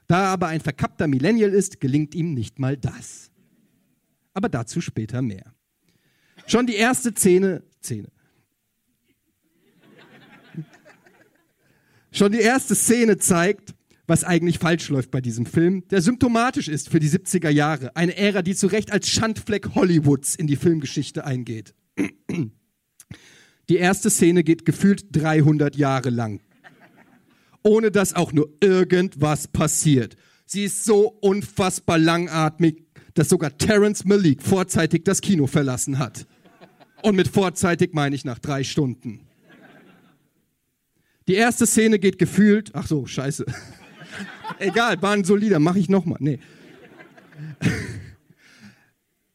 Da 0.07 0.23
er 0.23 0.29
aber 0.29 0.49
ein 0.49 0.63
verkappter 0.63 1.07
Millennial 1.07 1.51
ist, 1.51 1.79
gelingt 1.79 2.15
ihm 2.15 2.33
nicht 2.33 2.59
mal 2.59 2.77
das. 2.77 3.31
Aber 4.33 4.49
dazu 4.49 4.81
später 4.81 5.21
mehr. 5.21 5.55
Schon 6.47 6.67
die 6.67 6.75
erste 6.75 7.13
Szene, 7.15 7.63
Szene. 7.83 8.09
Schon 12.13 12.33
die 12.33 12.41
erste 12.41 12.75
Szene 12.75 13.19
zeigt, 13.19 13.75
was 14.07 14.25
eigentlich 14.25 14.59
falsch 14.59 14.89
läuft 14.89 15.11
bei 15.11 15.21
diesem 15.21 15.47
Film, 15.47 15.87
der 15.89 16.01
symptomatisch 16.01 16.69
ist 16.69 16.89
für 16.89 17.01
die 17.01 17.11
70er 17.11 17.51
Jahre, 17.51 17.95
eine 17.97 18.17
Ära, 18.17 18.43
die 18.43 18.55
zu 18.55 18.69
Recht 18.69 18.93
als 18.93 19.09
Schandfleck 19.09 19.75
Hollywoods 19.75 20.35
in 20.35 20.47
die 20.47 20.57
Filmgeschichte 20.57 21.25
eingeht. 21.25 21.75
Die 23.69 23.77
erste 23.77 24.11
Szene 24.11 24.45
geht 24.45 24.65
gefühlt 24.65 25.07
300 25.11 25.77
Jahre 25.77 26.11
lang, 26.11 26.41
ohne 27.63 27.91
dass 27.91 28.15
auch 28.15 28.33
nur 28.33 28.49
irgendwas 28.61 29.49
passiert. 29.49 30.17
Sie 30.47 30.65
ist 30.65 30.85
so 30.85 31.09
unfassbar 31.21 31.99
langatmig, 31.99 32.85
dass 33.15 33.29
sogar 33.29 33.59
Terence 33.59 34.05
Malik 34.05 34.43
vorzeitig 34.43 35.03
das 35.05 35.21
Kino 35.21 35.49
verlassen 35.49 35.99
hat. 35.99 36.27
Und 37.03 37.17
mit 37.17 37.29
vorzeitig 37.29 37.93
meine 37.93 38.15
ich 38.15 38.25
nach 38.25 38.39
drei 38.39 38.63
Stunden. 38.63 39.21
Die 41.27 41.35
erste 41.35 41.67
Szene 41.67 41.99
geht 41.99 42.19
gefühlt, 42.19 42.71
ach 42.75 42.87
so, 42.87 43.07
scheiße. 43.07 43.47
Egal, 44.59 45.01
war 45.03 45.13
ein 45.13 45.25
solider, 45.25 45.59
mach 45.59 45.77
ich 45.77 45.89
nochmal. 45.89 46.19
Nee. 46.21 46.39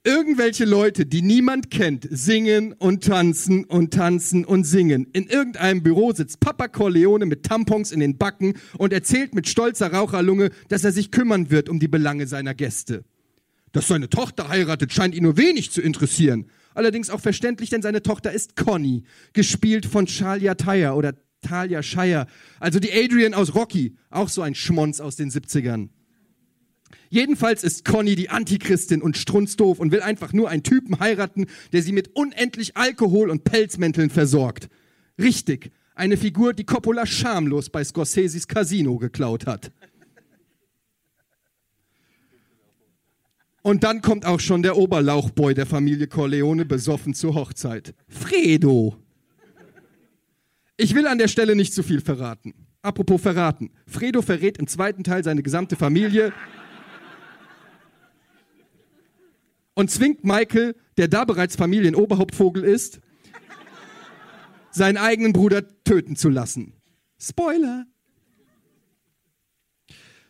Irgendwelche 0.03 0.65
Leute, 0.65 1.05
die 1.05 1.21
niemand 1.21 1.69
kennt, 1.69 2.07
singen 2.09 2.73
und 2.73 3.03
tanzen 3.03 3.65
und 3.65 3.93
tanzen 3.93 4.45
und 4.45 4.63
singen. 4.63 5.07
In 5.13 5.27
irgendeinem 5.27 5.83
Büro 5.83 6.11
sitzt 6.11 6.39
Papa 6.39 6.67
Corleone 6.69 7.27
mit 7.27 7.43
Tampons 7.43 7.91
in 7.91 7.99
den 7.99 8.17
Backen 8.17 8.55
und 8.79 8.93
erzählt 8.93 9.35
mit 9.35 9.47
stolzer 9.47 9.93
Raucherlunge, 9.93 10.49
dass 10.69 10.83
er 10.83 10.91
sich 10.91 11.11
kümmern 11.11 11.51
wird 11.51 11.69
um 11.69 11.79
die 11.79 11.87
Belange 11.87 12.25
seiner 12.25 12.55
Gäste. 12.55 13.03
Dass 13.73 13.87
seine 13.87 14.09
Tochter 14.09 14.49
heiratet, 14.49 14.91
scheint 14.91 15.13
ihn 15.13 15.23
nur 15.23 15.37
wenig 15.37 15.69
zu 15.69 15.81
interessieren. 15.81 16.47
Allerdings 16.73 17.11
auch 17.11 17.19
verständlich, 17.19 17.69
denn 17.69 17.83
seine 17.83 18.01
Tochter 18.01 18.31
ist 18.31 18.55
Conny, 18.55 19.03
gespielt 19.33 19.85
von 19.85 20.07
Charlia 20.07 20.55
Tyer 20.55 20.97
oder 20.97 21.13
Talia 21.41 21.83
Shire, 21.83 22.27
also 22.59 22.79
die 22.79 22.91
Adrian 22.91 23.33
aus 23.33 23.55
Rocky, 23.55 23.95
auch 24.09 24.29
so 24.29 24.41
ein 24.41 24.55
Schmonz 24.55 24.99
aus 24.99 25.15
den 25.15 25.29
70ern. 25.29 25.89
Jedenfalls 27.09 27.63
ist 27.63 27.83
Conny 27.83 28.15
die 28.15 28.29
Antichristin 28.29 29.01
und 29.01 29.17
strunzdoof 29.17 29.79
und 29.79 29.91
will 29.91 30.01
einfach 30.01 30.33
nur 30.33 30.49
einen 30.49 30.63
Typen 30.63 30.99
heiraten, 30.99 31.47
der 31.73 31.83
sie 31.83 31.91
mit 31.91 32.15
unendlich 32.15 32.77
Alkohol 32.77 33.29
und 33.29 33.43
Pelzmänteln 33.43 34.09
versorgt. 34.09 34.69
Richtig, 35.19 35.71
eine 35.95 36.17
Figur, 36.17 36.53
die 36.53 36.63
Coppola 36.63 37.05
schamlos 37.05 37.69
bei 37.69 37.83
Scorseses 37.83 38.47
Casino 38.47 38.97
geklaut 38.97 39.45
hat. 39.45 39.71
Und 43.61 43.83
dann 43.83 44.01
kommt 44.01 44.25
auch 44.25 44.39
schon 44.39 44.63
der 44.63 44.75
Oberlauchboy 44.77 45.53
der 45.53 45.67
Familie 45.67 46.07
Corleone 46.07 46.65
besoffen 46.65 47.13
zur 47.13 47.35
Hochzeit. 47.35 47.93
Fredo. 48.07 48.97
Ich 50.83 50.95
will 50.95 51.05
an 51.05 51.19
der 51.19 51.27
Stelle 51.27 51.55
nicht 51.55 51.75
zu 51.75 51.83
viel 51.83 52.01
verraten. 52.01 52.55
Apropos 52.81 53.21
verraten. 53.21 53.69
Fredo 53.85 54.23
verrät 54.23 54.57
im 54.57 54.65
zweiten 54.65 55.03
Teil 55.03 55.23
seine 55.23 55.43
gesamte 55.43 55.75
Familie 55.75 56.33
und 59.75 59.91
zwingt 59.91 60.23
Michael, 60.23 60.75
der 60.97 61.07
da 61.07 61.23
bereits 61.23 61.55
Familienoberhauptvogel 61.55 62.63
ist, 62.63 62.99
seinen 64.71 64.97
eigenen 64.97 65.33
Bruder 65.33 65.61
töten 65.83 66.15
zu 66.15 66.29
lassen. 66.29 66.73
Spoiler! 67.19 67.85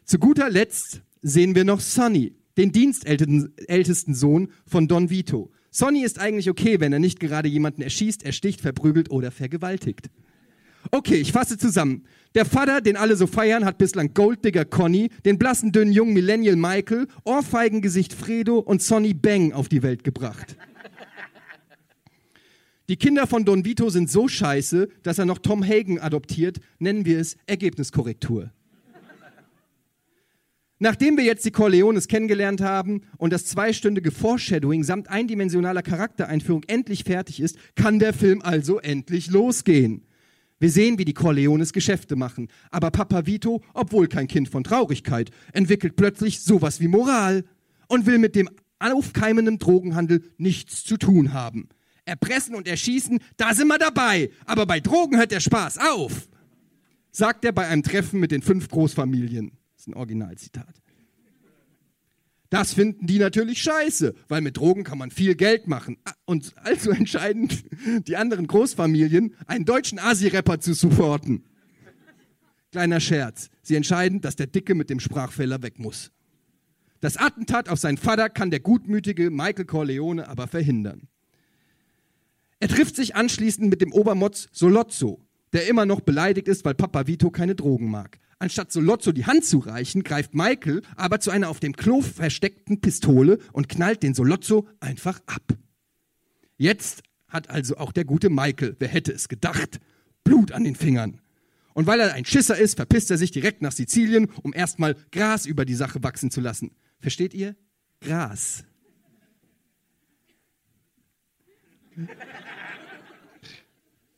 Zu 0.03 0.19
guter 0.19 0.49
Letzt 0.49 1.02
sehen 1.22 1.56
wir 1.56 1.64
noch 1.64 1.80
Sonny, 1.80 2.36
den 2.57 2.73
dienstältesten 2.73 4.14
Sohn 4.14 4.52
von 4.68 4.90
Don 4.90 5.10
Vito. 5.10 5.53
Sonny 5.69 6.03
ist 6.03 6.19
eigentlich 6.19 6.49
okay, 6.49 6.82
wenn 6.82 6.91
er 6.91 6.99
nicht 6.99 7.22
gerade 7.22 7.48
jemanden 7.48 7.82
erschießt, 7.82 8.23
ersticht, 8.23 8.60
verprügelt 8.60 9.11
oder 9.11 9.32
vergewaltigt. 9.32 10.10
Okay, 10.89 11.15
ich 11.15 11.31
fasse 11.31 11.57
zusammen. 11.57 12.05
Der 12.33 12.45
Vater, 12.45 12.81
den 12.81 12.97
alle 12.97 13.15
so 13.15 13.27
feiern, 13.27 13.65
hat 13.65 13.77
bislang 13.77 14.13
Golddigger 14.13 14.65
Conny, 14.65 15.09
den 15.25 15.37
blassen 15.37 15.71
dünnen 15.71 15.91
jungen 15.91 16.13
Millennial 16.13 16.55
Michael, 16.55 17.07
Ohrfeigengesicht 17.25 18.13
Fredo 18.13 18.59
und 18.59 18.81
Sonny 18.81 19.13
Bang 19.13 19.51
auf 19.51 19.67
die 19.67 19.83
Welt 19.83 20.03
gebracht. 20.03 20.55
Die 22.87 22.97
Kinder 22.97 23.27
von 23.27 23.45
Don 23.45 23.63
Vito 23.63 23.89
sind 23.89 24.09
so 24.09 24.27
scheiße, 24.27 24.89
dass 25.03 25.17
er 25.17 25.25
noch 25.25 25.37
Tom 25.37 25.63
Hagen 25.63 25.99
adoptiert, 25.99 26.59
nennen 26.79 27.05
wir 27.05 27.19
es 27.19 27.37
Ergebniskorrektur. 27.45 28.51
Nachdem 30.83 31.15
wir 31.15 31.23
jetzt 31.23 31.45
die 31.45 31.51
Corleones 31.51 32.07
kennengelernt 32.07 32.59
haben 32.59 33.03
und 33.17 33.31
das 33.31 33.45
zweistündige 33.45 34.09
Foreshadowing 34.09 34.83
samt 34.83 35.09
eindimensionaler 35.09 35.83
Charaktereinführung 35.83 36.63
endlich 36.65 37.03
fertig 37.03 37.39
ist, 37.39 37.55
kann 37.75 37.99
der 37.99 38.13
Film 38.13 38.41
also 38.41 38.79
endlich 38.79 39.29
losgehen. 39.29 40.07
Wir 40.61 40.69
sehen, 40.69 40.99
wie 40.99 41.05
die 41.05 41.15
Corleones 41.15 41.73
Geschäfte 41.73 42.15
machen. 42.15 42.47
Aber 42.69 42.91
Papa 42.91 43.25
Vito, 43.25 43.63
obwohl 43.73 44.07
kein 44.07 44.27
Kind 44.27 44.47
von 44.47 44.63
Traurigkeit, 44.63 45.31
entwickelt 45.53 45.95
plötzlich 45.95 46.41
sowas 46.41 46.79
wie 46.79 46.88
Moral 46.88 47.45
und 47.88 48.05
will 48.05 48.19
mit 48.19 48.35
dem 48.35 48.47
aufkeimenden 48.77 49.57
Drogenhandel 49.57 50.23
nichts 50.38 50.83
zu 50.83 50.97
tun 50.97 51.33
haben. 51.33 51.67
Erpressen 52.05 52.53
und 52.53 52.67
erschießen, 52.67 53.17
da 53.38 53.55
sind 53.55 53.69
wir 53.69 53.79
dabei. 53.79 54.29
Aber 54.45 54.67
bei 54.67 54.79
Drogen 54.79 55.17
hört 55.17 55.31
der 55.31 55.39
Spaß 55.39 55.79
auf, 55.79 56.29
sagt 57.11 57.43
er 57.43 57.53
bei 57.53 57.67
einem 57.67 57.81
Treffen 57.81 58.19
mit 58.19 58.31
den 58.31 58.43
fünf 58.43 58.69
Großfamilien. 58.69 59.53
Das 59.73 59.81
ist 59.81 59.88
ein 59.88 59.95
Originalzitat. 59.95 60.80
Das 62.52 62.73
finden 62.73 63.07
die 63.07 63.18
natürlich 63.18 63.61
scheiße, 63.61 64.14
weil 64.28 64.41
mit 64.41 64.57
Drogen 64.57 64.84
kann 64.84 64.98
man 64.98 65.10
viel 65.10 65.36
Geld 65.36 65.68
machen. 65.68 65.95
Ah, 66.03 66.11
und 66.26 66.53
also 66.57 66.91
entscheiden 66.91 67.49
die 68.06 68.18
anderen 68.18 68.45
Großfamilien, 68.45 69.34
einen 69.48 69.64
deutschen 69.64 69.99
Asi-Rapper 69.99 70.60
zu 70.60 70.73
supporten. 70.73 71.45
Kleiner 72.73 72.99
Scherz. 72.99 73.49
Sie 73.61 73.76
entscheiden, 73.76 74.19
dass 74.19 74.36
der 74.36 74.48
Dicke 74.48 74.76
mit 74.76 74.90
dem 74.90 74.99
Sprachfehler 74.99 75.64
weg 75.64 75.80
muss. 75.80 76.11
Das 76.99 77.15
Attentat 77.15 77.69
auf 77.69 77.80
seinen 77.80 77.98
Vater 77.98 78.30
kann 78.30 78.52
der 78.52 78.60
gutmütige 78.60 79.32
Michael 79.32 79.65
Corleone 79.65 80.28
aber 80.28 80.48
verhindern. 80.48 81.07
Er 82.60 82.68
trifft 82.68 82.98
sich 82.98 83.15
anschließend 83.15 83.69
mit 83.69 83.80
dem 83.80 83.94
Obermotz 83.94 84.49
Solozzo, 84.52 85.26
der 85.53 85.69
immer 85.69 85.86
noch 85.86 86.02
beleidigt 86.02 86.49
ist, 86.49 86.65
weil 86.65 86.76
Papa 86.76 87.07
Vito 87.07 87.32
keine 87.32 87.56
Drogen 87.56 87.90
mag. 87.90 88.19
Anstatt 88.41 88.72
Solozzo 88.72 89.11
die 89.11 89.27
Hand 89.27 89.45
zu 89.45 89.59
reichen, 89.59 90.01
greift 90.01 90.34
Michael 90.34 90.81
aber 90.95 91.19
zu 91.19 91.30
einer 91.30 91.47
auf 91.47 91.59
dem 91.59 91.73
Klo 91.73 92.01
versteckten 92.01 92.81
Pistole 92.81 93.38
und 93.53 93.69
knallt 93.69 94.01
den 94.01 94.15
Solozzo 94.15 94.68
einfach 94.80 95.22
ab. 95.27 95.43
Jetzt 96.57 97.03
hat 97.27 97.51
also 97.51 97.77
auch 97.77 97.91
der 97.91 98.03
gute 98.03 98.31
Michael, 98.31 98.76
wer 98.80 98.88
hätte 98.88 99.11
es 99.11 99.30
gedacht, 99.30 99.80
Blut 100.23 100.53
an 100.53 100.63
den 100.63 100.73
Fingern. 100.73 101.22
Und 101.76 101.85
weil 101.85 101.99
er 101.99 102.13
ein 102.15 102.26
Schisser 102.26 102.57
ist, 102.57 102.77
verpisst 102.77 103.11
er 103.11 103.19
sich 103.19 103.30
direkt 103.30 103.61
nach 103.61 103.73
Sizilien, 103.73 104.27
um 104.41 104.55
erstmal 104.55 104.95
Gras 105.11 105.45
über 105.45 105.63
die 105.63 105.76
Sache 105.76 106.01
wachsen 106.01 106.31
zu 106.31 106.41
lassen. 106.41 106.72
Versteht 106.99 107.35
ihr? 107.35 107.55
Gras. 107.99 108.63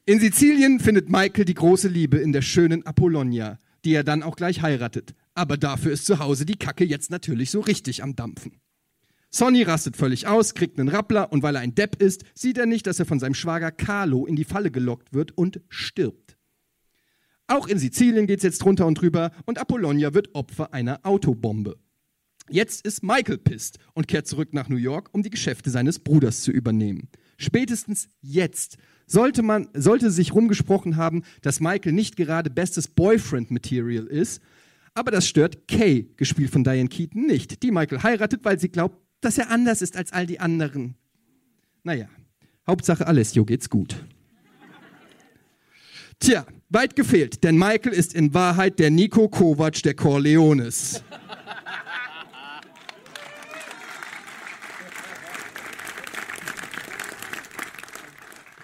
In 0.06 0.22
Sizilien 0.22 0.80
findet 0.80 1.10
Michael 1.10 1.44
die 1.44 1.56
große 1.56 1.90
Liebe 1.90 2.20
in 2.20 2.32
der 2.32 2.42
schönen 2.42 2.86
Apollonia 2.86 3.60
die 3.86 3.94
er 3.94 4.04
dann 4.04 4.24
auch 4.24 4.36
gleich 4.36 4.62
heiratet. 4.62 5.14
Aber 5.34 5.58
dafür 5.58 5.92
ist 5.92 6.06
zu 6.06 6.20
Hause 6.20 6.46
die 6.46 6.58
Kacke 6.58 6.86
jetzt 6.86 7.12
natürlich 7.12 7.52
so 7.52 7.60
richtig 7.60 8.04
am 8.04 8.16
Dampfen. 8.16 8.60
Sonny 9.30 9.64
rastet 9.64 9.98
völlig 9.98 10.28
aus, 10.28 10.54
kriegt 10.54 10.80
einen 10.80 10.90
Rappler 10.90 11.32
und 11.32 11.42
weil 11.42 11.56
er 11.56 11.62
ein 11.62 11.74
Depp 11.74 12.00
ist, 12.02 12.24
sieht 12.36 12.58
er 12.60 12.68
nicht, 12.68 12.86
dass 12.86 13.00
er 13.00 13.06
von 13.06 13.20
seinem 13.20 13.34
Schwager 13.34 13.72
Carlo 13.72 14.28
in 14.28 14.36
die 14.36 14.44
Falle 14.44 14.70
gelockt 14.70 15.14
wird 15.14 15.36
und 15.36 15.60
stirbt. 15.70 16.38
Auch 17.48 17.68
in 17.68 17.80
Sizilien 17.80 18.28
geht's 18.28 18.44
jetzt 18.44 18.60
drunter 18.60 18.86
und 18.86 19.02
drüber 19.02 19.32
und 19.46 19.58
Apollonia 19.58 20.14
wird 20.14 20.36
Opfer 20.36 20.74
einer 20.74 21.00
Autobombe. 21.04 21.78
Jetzt 22.50 22.86
ist 22.86 23.04
Michael 23.04 23.40
pisst 23.40 23.80
und 23.94 24.08
kehrt 24.08 24.28
zurück 24.28 24.54
nach 24.54 24.70
New 24.70 24.76
York, 24.78 25.10
um 25.14 25.24
die 25.24 25.30
Geschäfte 25.30 25.70
seines 25.70 26.00
Bruders 26.00 26.42
zu 26.42 26.52
übernehmen. 26.52 27.10
Spätestens 27.38 28.10
jetzt 28.22 28.78
sollte 29.06 29.44
man 29.44 29.68
sollte 29.74 30.12
sich 30.12 30.34
rumgesprochen 30.34 30.96
haben, 30.96 31.24
dass 31.42 31.60
Michael 31.60 31.94
nicht 31.94 32.16
gerade 32.16 32.50
bestes 32.50 32.88
Boyfriend 32.88 33.52
Material 33.52 34.06
ist, 34.06 34.42
aber 34.94 35.12
das 35.12 35.28
stört 35.28 35.68
Kay, 35.68 36.10
gespielt 36.18 36.52
von 36.52 36.64
Diane 36.64 36.90
Keaton, 36.90 37.26
nicht, 37.26 37.64
die 37.64 37.72
Michael 37.72 38.04
heiratet, 38.04 38.42
weil 38.44 38.60
sie 38.60 38.70
glaubt, 38.70 38.98
dass 39.22 39.38
er 39.38 39.50
anders 39.50 39.82
ist 39.82 39.96
als 39.96 40.12
all 40.12 40.26
die 40.26 40.40
anderen. 40.40 40.96
Naja, 41.84 42.08
Hauptsache 42.68 43.08
Alessio 43.08 43.46
geht's 43.46 43.70
gut. 43.70 43.96
Tja, 46.20 46.46
weit 46.70 46.96
gefehlt, 46.96 47.44
denn 47.44 47.58
Michael 47.58 47.94
ist 47.94 48.14
in 48.14 48.34
Wahrheit 48.34 48.80
der 48.80 48.92
Nico 48.92 49.28
Kovac 49.28 49.82
der 49.84 49.96
Corleones. 49.96 51.04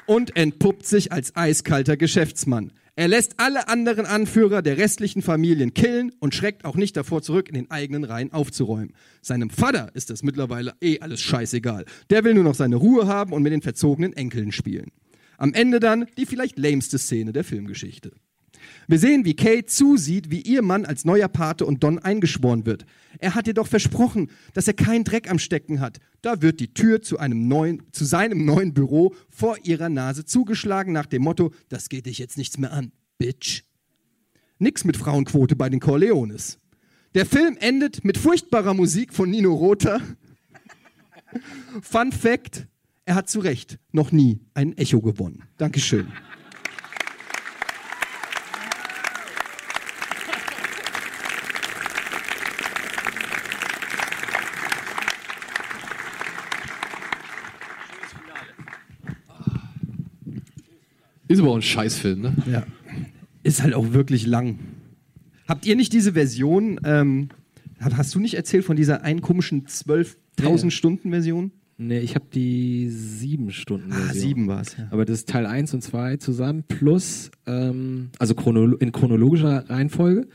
Und 0.10 0.36
entpuppt 0.36 0.88
sich 0.88 1.12
als 1.12 1.36
eiskalter 1.36 1.96
Geschäftsmann. 1.96 2.72
Er 2.96 3.08
lässt 3.08 3.36
alle 3.38 3.68
anderen 3.68 4.08
Anführer 4.08 4.64
der 4.64 4.80
restlichen 4.80 5.22
Familien 5.22 5.76
killen 5.76 6.12
und 6.20 6.34
schreckt 6.34 6.66
auch 6.66 6.76
nicht 6.76 6.98
davor 6.98 7.22
zurück, 7.22 7.48
in 7.48 7.54
den 7.54 7.70
eigenen 7.70 8.04
Reihen 8.04 8.34
aufzuräumen. 8.34 8.96
Seinem 9.22 9.52
Vater 9.52 9.92
ist 9.94 10.10
das 10.10 10.24
mittlerweile 10.24 10.74
eh 10.82 11.00
alles 11.00 11.22
scheißegal. 11.22 11.86
Der 12.10 12.24
will 12.24 12.34
nur 12.34 12.44
noch 12.44 12.56
seine 12.56 12.78
Ruhe 12.78 13.06
haben 13.06 13.34
und 13.34 13.44
mit 13.44 13.54
den 13.54 13.62
verzogenen 13.62 14.14
Enkeln 14.14 14.52
spielen. 14.52 14.92
Am 15.38 15.54
Ende 15.54 15.80
dann 15.80 16.08
die 16.18 16.26
vielleicht 16.26 16.58
lämste 16.58 16.98
Szene 16.98 17.32
der 17.32 17.44
Filmgeschichte. 17.44 18.12
Wir 18.90 18.98
sehen, 18.98 19.24
wie 19.24 19.36
Kate 19.36 19.68
zusieht, 19.68 20.32
wie 20.32 20.42
ihr 20.42 20.64
Mann 20.64 20.84
als 20.84 21.06
neuer 21.06 21.28
Pate 21.28 21.64
und 21.64 21.84
Don 21.84 22.00
eingeschworen 22.00 22.66
wird. 22.66 22.88
Er 23.20 23.36
hat 23.36 23.46
ihr 23.46 23.54
doch 23.54 23.68
versprochen, 23.68 24.32
dass 24.56 24.68
er 24.68 24.74
keinen 24.74 25.04
Dreck 25.04 25.30
am 25.30 25.38
Stecken 25.38 25.80
hat. 25.80 26.00
Da 26.24 26.42
wird 26.42 26.60
die 26.60 26.74
Tür 26.74 27.00
zu, 27.00 27.20
einem 27.20 27.48
neuen, 27.48 27.84
zu 27.92 28.04
seinem 28.04 28.46
neuen 28.46 28.74
Büro 28.74 29.14
vor 29.30 29.58
ihrer 29.64 29.90
Nase 29.90 30.26
zugeschlagen 30.26 30.92
nach 30.92 31.06
dem 31.06 31.22
Motto, 31.22 31.54
das 31.70 31.90
geht 31.90 32.08
dich 32.08 32.18
jetzt 32.18 32.36
nichts 32.36 32.58
mehr 32.58 32.74
an, 32.74 32.92
Bitch. 33.20 33.62
Nix 34.58 34.84
mit 34.86 34.98
Frauenquote 34.98 35.56
bei 35.56 35.70
den 35.70 35.80
Corleones. 35.80 36.58
Der 37.14 37.28
Film 37.28 37.58
endet 37.60 38.04
mit 38.04 38.18
furchtbarer 38.18 38.74
Musik 38.74 39.14
von 39.14 39.30
Nino 39.30 39.54
Rota. 39.54 40.02
Fun 41.84 42.12
Fact, 42.12 42.68
er 43.06 43.14
hat 43.14 43.30
zu 43.30 43.40
Recht 43.40 43.78
noch 43.92 44.12
nie 44.12 44.40
ein 44.56 44.76
Echo 44.80 45.00
gewonnen. 45.00 45.44
Dankeschön. 45.58 46.08
Ist 61.30 61.40
aber 61.40 61.52
auch 61.52 61.56
ein 61.56 61.62
Scheißfilm, 61.62 62.22
ne? 62.22 62.34
Ja. 62.52 62.66
Ist 63.44 63.64
halt 63.64 63.74
auch 63.74 63.94
wirklich 63.94 64.26
lang. 64.26 64.60
Habt 65.48 65.66
ihr 65.66 65.76
nicht 65.78 65.94
diese 65.94 66.14
Version, 66.14 66.80
ähm, 66.84 67.30
hast 67.80 68.14
du 68.14 68.20
nicht 68.20 68.34
erzählt 68.34 68.66
von 68.66 68.76
dieser 68.76 69.04
einen 69.04 69.22
komischen 69.22 69.66
12.000 69.66 70.66
Nee. 70.66 70.72
Stunden 70.72 71.10
Version? 71.12 71.52
Nee, 71.78 72.00
ich 72.00 72.16
habe 72.16 72.26
die 72.34 72.90
sieben 72.90 73.52
Stunden. 73.52 73.94
Ah, 73.94 74.12
sieben 74.12 74.48
war's, 74.48 74.76
ja. 74.78 74.88
Aber 74.92 75.06
das 75.06 75.20
ist 75.20 75.30
Teil 75.30 75.46
1 75.46 75.74
und 75.74 75.82
2 75.82 76.18
zusammen, 76.18 76.64
plus, 76.68 77.32
ähm, 77.46 78.10
also 78.20 78.36
chronolo 78.36 78.76
in 78.78 78.92
chronologischer 78.92 79.70
Reihenfolge, 79.70 80.28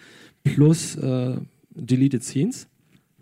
plus 0.43 0.97
äh, 0.97 1.37
Deleted 1.75 2.25
Scenes. 2.25 2.69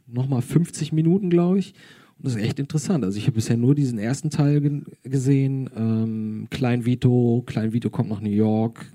Nochmal 0.07 0.43
50 0.43 0.93
Minuten, 0.93 1.31
glaube 1.31 1.59
ich. 1.59 1.75
Das 2.23 2.37
ist 2.37 2.43
echt 2.43 2.59
interessant. 2.59 3.05
Also 3.05 3.19
ich 3.19 3.25
habe 3.25 3.35
bisher 3.35 3.57
nur 3.57 3.75
diesen 3.75 3.99
ersten 3.99 4.31
Teil 4.31 4.61
ge 4.61 4.83
gesehen. 5.03 5.69
Ähm, 5.77 6.47
Klein 6.51 6.85
Vito, 6.85 7.43
Klein 7.47 7.73
Vito 7.73 7.91
kommt 7.91 8.11
nach 8.11 8.21
New 8.21 8.31
York, 8.31 8.87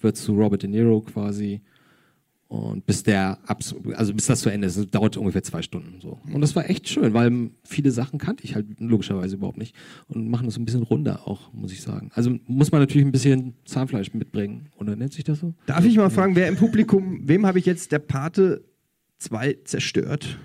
wird 0.00 0.16
zu 0.16 0.34
Robert 0.34 0.62
De 0.62 0.70
Niro 0.70 1.00
quasi. 1.00 1.60
Und 2.46 2.86
bis 2.86 3.02
der 3.02 3.38
also 3.94 4.14
bis 4.14 4.26
das 4.26 4.40
zu 4.40 4.48
Ende 4.48 4.68
ist, 4.68 4.94
dauert 4.94 5.18
ungefähr 5.18 5.42
zwei 5.42 5.60
Stunden 5.60 6.00
so. 6.00 6.18
Und 6.32 6.40
das 6.40 6.56
war 6.56 6.70
echt 6.70 6.88
schön, 6.88 7.12
weil 7.12 7.50
viele 7.62 7.90
Sachen 7.90 8.18
kannte 8.18 8.44
ich 8.44 8.54
halt 8.54 8.66
logischerweise 8.80 9.36
überhaupt 9.36 9.58
nicht 9.58 9.76
und 10.06 10.30
machen 10.30 10.46
das 10.46 10.56
ein 10.56 10.64
bisschen 10.64 10.82
runder 10.82 11.28
auch, 11.28 11.52
muss 11.52 11.72
ich 11.72 11.82
sagen. 11.82 12.10
Also 12.14 12.38
muss 12.46 12.72
man 12.72 12.80
natürlich 12.80 13.06
ein 13.06 13.12
bisschen 13.12 13.54
Zahnfleisch 13.66 14.14
mitbringen, 14.14 14.70
oder 14.78 14.96
nennt 14.96 15.12
sich 15.12 15.24
das 15.24 15.40
so? 15.40 15.52
Darf 15.66 15.84
ich 15.84 15.94
mal 15.98 16.08
fragen, 16.08 16.36
wer 16.36 16.48
im 16.48 16.56
Publikum, 16.56 17.20
wem 17.28 17.44
habe 17.44 17.58
ich 17.58 17.66
jetzt 17.66 17.92
der 17.92 17.98
Pate 17.98 18.64
2 19.18 19.58
zerstört? 19.64 20.38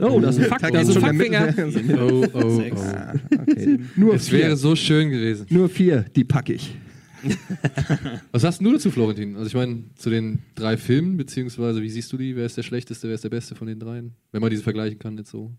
Oh, 0.00 0.20
das 0.20 0.36
ist 0.36 0.42
ein 0.44 0.48
Fakt- 0.48 0.62
Da 0.64 0.70
das 0.70 0.88
ist 0.88 0.96
ein 0.96 1.02
Fackfinger. 1.02 1.54
Oh, 2.00 2.26
oh, 2.32 2.40
oh. 2.44 2.62
Ah, 2.76 3.14
okay. 3.40 3.78
Nur 3.96 4.14
es 4.14 4.28
vier. 4.28 4.38
wäre 4.40 4.56
so 4.56 4.74
schön 4.74 5.10
gewesen. 5.10 5.46
Nur 5.50 5.68
vier, 5.68 6.02
die 6.16 6.24
packe 6.24 6.54
ich. 6.54 6.76
Was 8.32 8.42
sagst 8.42 8.60
du 8.60 8.72
dazu, 8.72 8.90
Florentin? 8.90 9.36
Also 9.36 9.48
ich 9.48 9.54
meine, 9.54 9.84
zu 9.96 10.10
den 10.10 10.40
drei 10.54 10.76
Filmen, 10.76 11.16
beziehungsweise 11.16 11.82
wie 11.82 11.90
siehst 11.90 12.12
du 12.12 12.16
die? 12.16 12.36
Wer 12.36 12.46
ist 12.46 12.56
der 12.56 12.62
schlechteste, 12.62 13.08
wer 13.08 13.14
ist 13.14 13.24
der 13.24 13.28
beste 13.30 13.54
von 13.54 13.66
den 13.66 13.78
dreien? 13.80 14.14
Wenn 14.32 14.40
man 14.40 14.50
diese 14.50 14.62
vergleichen 14.62 14.98
kann 14.98 15.16
jetzt 15.18 15.30
so. 15.30 15.52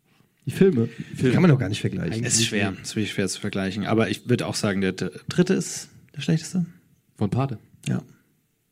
Die 0.46 0.52
Filme? 0.52 0.88
Film. 1.16 1.34
Kann 1.34 1.42
man 1.42 1.52
doch 1.52 1.60
gar 1.60 1.70
nicht 1.70 1.82
vergleichen. 1.82 2.24
Es 2.24 2.36
ist 2.36 2.46
schwer, 2.46 2.74
es 2.82 2.90
ist 2.90 2.96
wirklich 2.96 3.12
schwer 3.12 3.28
zu 3.28 3.40
vergleichen. 3.42 3.86
Aber 3.86 4.10
ich 4.10 4.30
würde 4.30 4.48
auch 4.48 4.56
sagen, 4.56 4.82
der 4.82 4.94
dritte 4.94 5.54
ist 5.54 5.90
der 6.16 6.22
schlechteste. 6.22 6.66
Von 7.18 7.30
Pate? 7.30 7.60
Ja. 7.88 8.02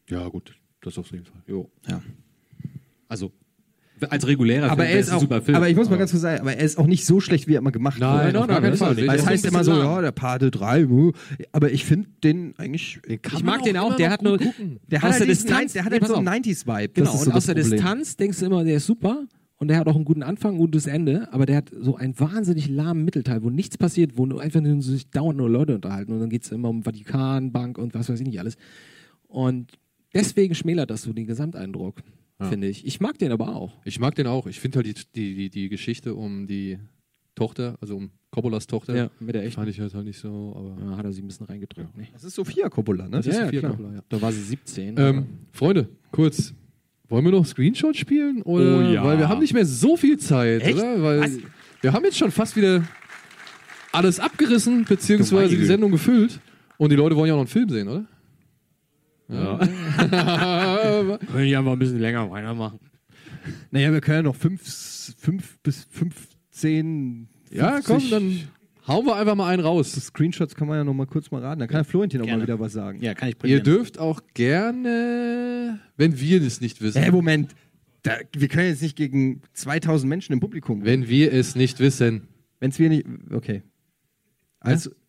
Ja, 0.09 0.27
gut. 0.29 0.55
Das 0.81 0.97
auf 0.97 1.11
jeden 1.11 1.25
Fall. 1.25 1.41
Jo. 1.45 1.69
Ja. 1.87 2.01
Also, 3.09 3.31
als 4.09 4.27
regulärer 4.27 4.69
aber 4.71 4.83
Film 4.83 4.93
er 4.95 4.99
ist 4.99 5.09
ein 5.09 5.15
auch, 5.15 5.21
super 5.21 5.41
Film. 5.41 5.55
aber 5.57 5.69
ich 5.69 5.75
muss 5.75 5.89
mal 5.89 5.97
ganz 5.97 6.11
kurz 6.11 6.21
sagen, 6.21 6.41
aber 6.41 6.53
er 6.55 6.63
ist 6.65 6.77
auch 6.77 6.87
nicht 6.87 7.05
so 7.05 7.19
schlecht, 7.19 7.47
wie 7.47 7.55
er 7.55 7.59
immer 7.59 7.71
gemacht 7.71 7.99
Nein, 7.99 8.33
wird. 8.33 8.47
nein, 8.47 8.61
keinen 8.61 8.77
Fall. 8.77 8.97
Weil 8.97 9.09
es 9.17 9.23
Der 9.23 9.31
heißt 9.31 9.45
ist 9.45 9.51
immer 9.51 9.63
so, 9.63 9.71
bisschen 9.71 9.85
ja, 9.87 10.01
der 10.01 10.11
Pate 10.11 10.51
3, 10.51 10.87
uh, 10.87 11.11
aber 11.51 11.71
ich 11.71 11.85
finde 11.85 12.09
den 12.23 12.53
eigentlich. 12.57 12.99
ich 13.07 13.43
mag 13.43 13.63
den 13.63 13.77
auch, 13.77 13.95
der 13.95 14.09
hat 14.09 14.21
nur, 14.21 14.37
Der 14.37 15.01
hat 15.01 15.09
aus 15.09 15.11
halt 15.13 15.19
der 15.21 15.27
diesen, 15.27 15.47
Distanz, 15.47 15.73
der 15.73 15.85
hat 15.85 15.91
halt 15.91 16.07
so 16.07 16.15
einen 16.15 16.27
auf. 16.27 16.33
90s-Vibe. 16.35 16.89
Genau, 16.93 17.05
Das 17.05 17.15
ist 17.15 17.19
und 17.21 17.25
so 17.25 17.37
aus 17.37 17.45
das 17.45 17.45
der. 17.45 17.55
Distanz 17.55 18.17
denkst 18.17 18.39
du 18.39 18.45
immer, 18.45 18.63
der 18.63 18.77
ist 18.77 18.85
super 18.85 19.25
und 19.59 19.69
der 19.69 19.77
hat 19.77 19.87
auch 19.87 19.95
einen 19.95 20.05
guten 20.05 20.21
Anfang, 20.23 20.53
ein 20.55 20.57
gutes 20.59 20.85
Ende, 20.85 21.27
aber 21.33 21.45
der 21.47 21.57
hat 21.57 21.71
so 21.79 21.95
einen 21.95 22.19
wahnsinnig 22.19 22.69
lahmen 22.69 23.03
Mittelteil, 23.03 23.41
wo 23.43 23.49
nichts 23.49 23.77
passiert, 23.77 24.17
wo 24.17 24.25
nur 24.25 24.41
einfach 24.41 24.61
nur 24.61 24.81
sich 24.81 25.09
dauernd 25.09 25.37
nur 25.37 25.49
Leute 25.49 25.73
unterhalten 25.75 26.11
und 26.13 26.19
dann 26.19 26.29
geht 26.29 26.43
es 26.43 26.51
immer 26.51 26.69
um 26.69 26.83
Vatikan, 26.83 27.51
Bank 27.51 27.77
und 27.77 27.93
was 27.95 28.07
weiß 28.09 28.19
ich 28.19 28.27
nicht 28.27 28.39
alles. 28.39 28.55
Und 29.27 29.73
deswegen 30.13 30.53
schmälert 30.55 30.89
das 30.91 31.01
so 31.03 31.11
den 31.13 31.25
Gesamteindruck, 31.25 32.01
Ja. 32.39 32.49
finde 32.49 32.67
ich. 32.67 32.85
Ich 32.85 32.99
mag 32.99 33.17
den 33.17 33.31
aber 33.31 33.55
auch. 33.55 33.73
Ich 33.83 33.99
mag 33.99 34.13
den 34.15 34.27
auch. 34.27 34.45
Ich 34.47 34.59
finde 34.59 34.77
halt 34.77 34.87
die, 34.87 34.93
die, 35.15 35.35
die, 35.35 35.49
die 35.49 35.69
Geschichte 35.69 36.13
um 36.13 36.45
die 36.47 36.77
Tochter, 37.35 37.77
also 37.81 37.95
um 37.97 38.11
Coppolas 38.31 38.67
Tochter, 38.67 38.95
Ja, 38.95 39.09
mit 39.19 39.33
der 39.35 39.43
echten. 39.43 39.55
fand 39.55 39.69
ich 39.69 39.79
halt, 39.79 39.93
halt 39.93 40.05
nicht 40.05 40.19
so, 40.19 40.53
aber. 40.55 40.85
Ja, 40.91 40.97
hat 40.97 41.05
er 41.05 41.13
sie 41.13 41.21
ein 41.21 41.27
bisschen 41.27 41.45
reingedrückt. 41.47 41.95
Ne? 41.97 42.07
Das 42.13 42.23
ist 42.23 42.35
Sophia 42.35 42.69
Coppola, 42.69 43.05
ne? 43.05 43.11
Das 43.11 43.25
ist 43.27 43.35
Ja, 43.37 43.45
Sophia 43.45 43.59
klar. 43.61 43.71
Coppola, 43.71 43.93
ja. 43.95 44.01
Da 44.09 44.21
war 44.21 44.31
sie 44.31 44.41
17. 44.41 44.95
Ähm, 44.97 45.25
Freunde, 45.51 45.87
kurz. 46.11 46.53
Wollen 47.09 47.23
wir 47.23 47.31
noch 47.31 47.45
Screenshot 47.45 47.95
spielen? 47.95 48.41
Oder? 48.41 48.79
Oh 48.79 48.81
ja. 48.81 49.03
Weil 49.03 49.17
wir 49.17 49.29
haben 49.29 49.39
nicht 49.39 49.53
mehr 49.53 49.65
so 49.65 49.95
viel 49.95 50.17
Zeit, 50.17 50.61
Echt? 50.61 50.77
oder? 50.77 51.01
Weil 51.01 51.19
Was? 51.21 51.37
wir 51.81 51.93
haben 51.93 52.03
jetzt 52.03 52.17
schon 52.17 52.31
fast 52.31 52.55
wieder 52.57 52.83
alles 53.93 54.19
abgerissen, 54.19 54.83
beziehungsweise 54.85 55.55
die 55.55 55.65
Sendung 55.65 55.91
gefüllt. 55.91 56.39
Und 56.77 56.91
die 56.91 56.95
Leute 56.95 57.15
wollen 57.15 57.27
ja 57.29 57.33
auch 57.33 57.37
noch 57.37 57.41
einen 57.43 57.47
Film 57.47 57.69
sehen, 57.69 57.87
oder? 57.87 58.05
Ja. 59.29 59.57
Können 61.31 61.45
die 61.45 61.55
einfach 61.55 61.73
ein 61.73 61.79
bisschen 61.79 61.99
länger 61.99 62.29
weitermachen. 62.31 62.79
Naja, 63.71 63.91
wir 63.91 64.01
können 64.01 64.17
ja 64.17 64.23
noch 64.23 64.35
fünf, 64.35 64.61
fünf 65.17 65.57
bis 65.63 65.85
15. 65.91 67.27
ja, 67.51 67.79
komm, 67.81 68.09
dann 68.09 68.39
hauen 68.87 69.05
wir 69.05 69.15
einfach 69.15 69.35
mal 69.35 69.47
einen 69.47 69.61
raus. 69.63 69.91
Screenshots 69.93 70.55
kann 70.55 70.67
man 70.67 70.77
ja 70.77 70.83
noch 70.83 70.93
mal 70.93 71.05
kurz 71.05 71.31
mal 71.31 71.41
raten. 71.41 71.59
Da 71.59 71.67
kann 71.67 71.85
Florentin 71.85 72.19
noch 72.19 72.25
mal 72.25 72.31
Gerne. 72.31 72.43
wieder 72.43 72.59
was 72.59 72.73
sagen. 72.73 73.01
Ja, 73.01 73.13
kann 73.13 73.29
ich 73.29 73.35
Ihr 73.35 73.39
probieren. 73.39 73.63
dürft 73.63 73.99
auch 73.99 74.21
gerne, 74.33 75.79
wenn 75.97 76.19
wir 76.19 76.41
das 76.41 76.61
nicht 76.61 76.81
wissen, 76.81 77.01
Hey, 77.01 77.11
Moment. 77.11 77.55
Da, 78.03 78.15
wir 78.37 78.47
können 78.47 78.67
jetzt 78.69 78.81
nicht 78.81 78.95
gegen 78.95 79.41
2000 79.53 80.07
Menschen 80.09 80.33
im 80.33 80.39
Publikum. 80.39 80.85
wenn 80.85 81.07
wir 81.09 81.33
es 81.33 81.55
nicht 81.55 81.79
wissen. 81.79 82.27
Wenn 82.59 82.71
es 82.71 82.79
wir 82.79 82.89
nicht. 82.89 83.05
Okay. 83.31 83.63
Also, 84.59 84.89
ja. 84.89 84.95
Ja? 84.95 85.01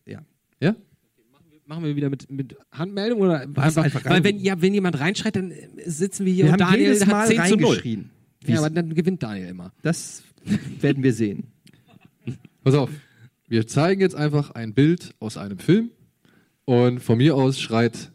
Machen 1.69 1.83
wir 1.83 1.95
wieder 1.95 2.09
mit, 2.09 2.31
mit 2.31 2.55
Handmeldung 2.71 3.21
oder 3.21 3.41
einfach, 3.41 3.83
einfach 3.83 4.05
weil 4.05 4.23
wenn, 4.23 4.39
ja, 4.39 4.59
wenn 4.59 4.73
jemand 4.73 4.99
reinschreit, 4.99 5.35
dann 5.35 5.53
sitzen 5.85 6.25
wir 6.25 6.33
hier 6.33 6.45
Wir 6.45 6.53
und 6.53 6.61
haben 6.63 6.71
Daniel 6.71 6.87
jedes 6.87 7.05
hat 7.05 7.11
Mal 7.11 7.27
10 7.27 7.35
zu 7.45 7.57
0. 7.57 7.65
reingeschrien. 7.65 8.09
Ja, 8.47 8.57
aber 8.57 8.71
dann 8.71 8.95
gewinnt 8.95 9.21
Daniel 9.21 9.49
immer. 9.49 9.71
Das 9.83 10.23
werden 10.81 11.03
wir 11.03 11.13
sehen. 11.13 11.43
Pass 12.63 12.73
auf. 12.73 12.89
Wir 13.47 13.67
zeigen 13.67 14.01
jetzt 14.01 14.15
einfach 14.15 14.49
ein 14.49 14.73
Bild 14.73 15.13
aus 15.19 15.37
einem 15.37 15.59
Film 15.59 15.91
und 16.65 17.01
von 17.01 17.19
mir 17.19 17.35
aus 17.35 17.59
schreit 17.59 18.11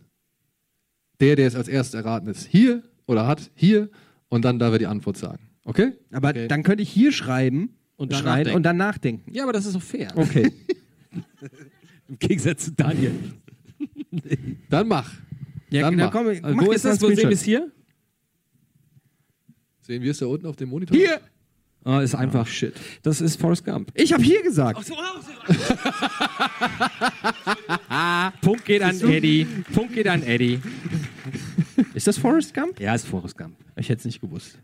der, 1.21 1.37
der 1.37 1.47
es 1.47 1.55
als 1.55 1.69
erstes 1.69 1.95
erraten 1.95 2.27
ist, 2.27 2.49
hier 2.49 2.83
oder 3.07 3.29
hat 3.29 3.53
hier 3.55 3.89
und 4.31 4.45
dann 4.45 4.59
da 4.59 4.73
wir 4.73 4.81
die 4.81 4.89
Antwort 4.89 5.17
sagen. 5.17 5.49
Okay? 5.65 5.93
Aber 6.11 6.31
okay. 6.31 6.49
dann 6.49 6.65
könnte 6.65 6.83
ich 6.83 6.91
hier 6.91 7.13
schreiben 7.13 7.77
Und 7.95 8.11
dann 8.11 8.19
schreien 8.19 8.39
nachdenken. 8.39 8.57
und 8.57 8.63
dann 8.65 8.77
nachdenken. 8.77 9.33
Ja, 9.33 9.45
aber 9.45 9.53
das 9.53 9.65
ist 9.65 9.77
doch 9.77 9.83
fair. 9.83 10.13
Okay. 10.17 10.51
Im 12.09 12.19
Gegensatz 12.19 12.65
zu 12.65 12.73
Daniel. 12.73 13.13
Dann 14.71 14.89
mach. 14.89 15.11
Ja, 15.71 15.83
dann 15.83 15.97
mach. 15.97 16.11
komm, 16.13 16.29
Also, 16.29 16.41
mach 16.55 16.67
wo 16.67 16.73
ist 16.73 16.85
das? 16.85 17.01
Wo 17.03 17.09
sehen 17.09 17.17
wir 17.19 17.31
es 17.31 17.43
hier? 17.43 17.71
Sehen 19.83 20.03
wir 20.03 20.11
es 20.13 20.19
da 20.19 20.27
unten 20.27 20.47
auf 20.47 20.57
dem 20.57 20.69
Monitor? 20.69 20.97
Hier! 20.97 21.21
Oh, 21.85 21.99
ist 21.99 22.15
einfach. 22.15 22.47
shit. 22.47 22.73
Das 23.03 23.21
ist 23.21 23.39
Forrest 23.39 23.65
Gump. 23.65 23.91
Ich 23.95 24.13
habe 24.13 24.23
hier 24.23 24.43
gesagt. 24.43 24.81
Punkt 28.41 28.65
geht 28.65 28.81
an 28.83 28.99
Eddie. 29.03 29.47
Punkt 29.75 29.93
geht 29.95 30.09
an 30.09 30.23
Eddie. 30.23 30.61
Ist 31.93 32.07
das 32.07 32.17
Forrest 32.17 32.55
Gump? 32.55 32.81
Ja, 32.81 32.95
ist 32.95 33.07
Forrest 33.07 33.37
Gump. 33.37 33.57
Ich 33.77 33.91
hätte 33.91 33.99
es 33.99 34.05
nicht 34.07 34.23
gewusst. 34.23 34.59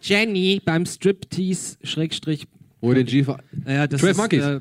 Jenny 0.00 0.62
beim 0.64 0.86
Striptease 0.86 1.76
Schrägstrich. 1.82 2.46
Wo 2.80 2.94
den 2.94 3.06
G 3.06 3.24
Ja, 3.66 3.86
das 3.86 4.00
12 4.00 4.12
ist, 4.12 4.16
Monkeys. 4.18 4.44
Äh. 4.44 4.60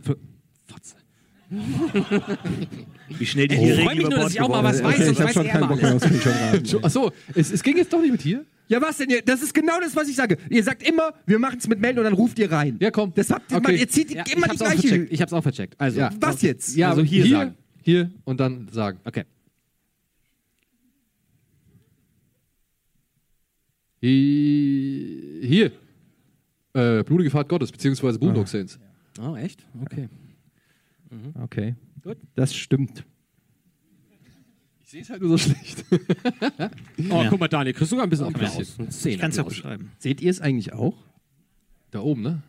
Wie 1.49 3.25
schnell 3.25 3.47
die 3.47 3.55
Ich 3.55 3.61
hier 3.61 3.77
Regeln 3.79 3.99
über 4.01 4.09
nur, 4.09 4.09
dass 4.09 4.19
Bord 4.19 4.31
ich 4.33 4.41
auch 4.41 4.49
mal 4.49 4.63
was 4.63 4.83
weiß, 4.83 4.97
sonst 4.97 5.11
ich 5.11 5.17
habe 5.19 5.27
weiß 5.27 5.33
schon 5.33 5.47
keinen 5.47 5.67
Bock 5.67 5.81
mehr 5.81 5.89
alles. 5.91 6.03
auf 6.03 6.09
Screenshot-Raten. 6.09 6.83
Achso, 6.85 7.11
es, 7.33 7.51
es 7.51 7.63
ging 7.63 7.77
jetzt 7.77 7.91
doch 7.91 8.01
nicht 8.01 8.11
mit 8.11 8.21
hier? 8.21 8.45
Ja, 8.67 8.79
was 8.81 8.97
denn? 8.97 9.09
ihr- 9.09 9.23
Das 9.23 9.41
ist 9.41 9.51
genau 9.53 9.79
das, 9.81 9.95
was 9.95 10.07
ich 10.09 10.15
sage. 10.15 10.37
Ihr 10.49 10.63
sagt 10.63 10.87
immer, 10.87 11.13
wir 11.25 11.39
machen 11.39 11.57
es 11.57 11.67
mit 11.67 11.79
Melden 11.79 11.97
und 11.99 12.03
dann 12.05 12.13
ruft 12.13 12.37
ihr 12.37 12.51
rein. 12.51 12.77
Ja, 12.79 12.91
komm. 12.91 13.11
Das 13.15 13.31
habt 13.31 13.51
ihr, 13.51 13.57
Okay. 13.57 13.71
Mann, 13.71 13.79
ihr 13.81 13.89
zieht 13.89 14.11
Ja, 14.11 14.23
immer 14.27 14.27
ich 14.27 14.33
die 14.35 14.41
hab's 14.43 14.61
auch 14.61 14.65
gleiche. 14.67 14.87
vercheckt. 14.87 15.11
Ich 15.13 15.21
hab's 15.23 15.33
auch 15.33 15.41
vercheckt. 15.41 15.75
Also, 15.79 15.99
Ja. 15.99 16.09
Was 16.19 16.41
jetzt? 16.43 16.75
Ja, 16.75 16.89
Also 16.91 17.01
hier 17.01 17.23
hier, 17.25 17.35
sagen. 17.37 17.55
hier 17.81 18.11
und 18.25 18.39
dann 18.39 18.67
sagen. 18.71 18.99
Okay. 19.05 19.23
Hi- 24.03 25.39
Hier. 25.47 25.71
Äh, 26.73 27.03
Blutige 27.03 27.29
Fahrt 27.31 27.49
Gottes, 27.49 27.71
beziehungsweise 27.71 28.19
Boondock 28.19 28.47
Saints. 28.47 28.79
Oh, 29.21 29.35
echt? 29.35 29.65
Okay. 29.83 30.07
Okay. 31.41 31.75
Gut. 32.03 32.17
Das 32.35 32.53
stimmt. 32.55 33.03
Ich 34.83 34.89
sehe 34.91 35.01
es 35.01 35.09
halt 35.09 35.21
nur 35.21 35.31
so 35.31 35.37
schlecht. 35.37 35.85
Oh, 37.09 37.23
Ja. 37.23 37.29
guck 37.29 37.39
mal, 37.39 37.47
Daniel, 37.47 37.73
kriegst 37.73 37.91
du 37.91 37.95
sogar 37.95 38.05
ein 38.05 38.09
bisschen 38.09 38.27
Applaus. 38.27 38.57
bisschen. 38.57 38.85
Ein 38.85 38.91
Zehner 38.91 39.13
Ich 39.15 39.21
kann 39.21 39.31
es 39.31 39.37
ja 39.37 39.43
beschreiben. 39.43 39.91
Seht 39.99 40.21
ihr 40.21 40.29
es 40.31 40.41
eigentlich 40.41 40.73
auch? 40.73 40.97
Da 41.91 41.99
oben, 42.01 42.21
ne? 42.23 42.43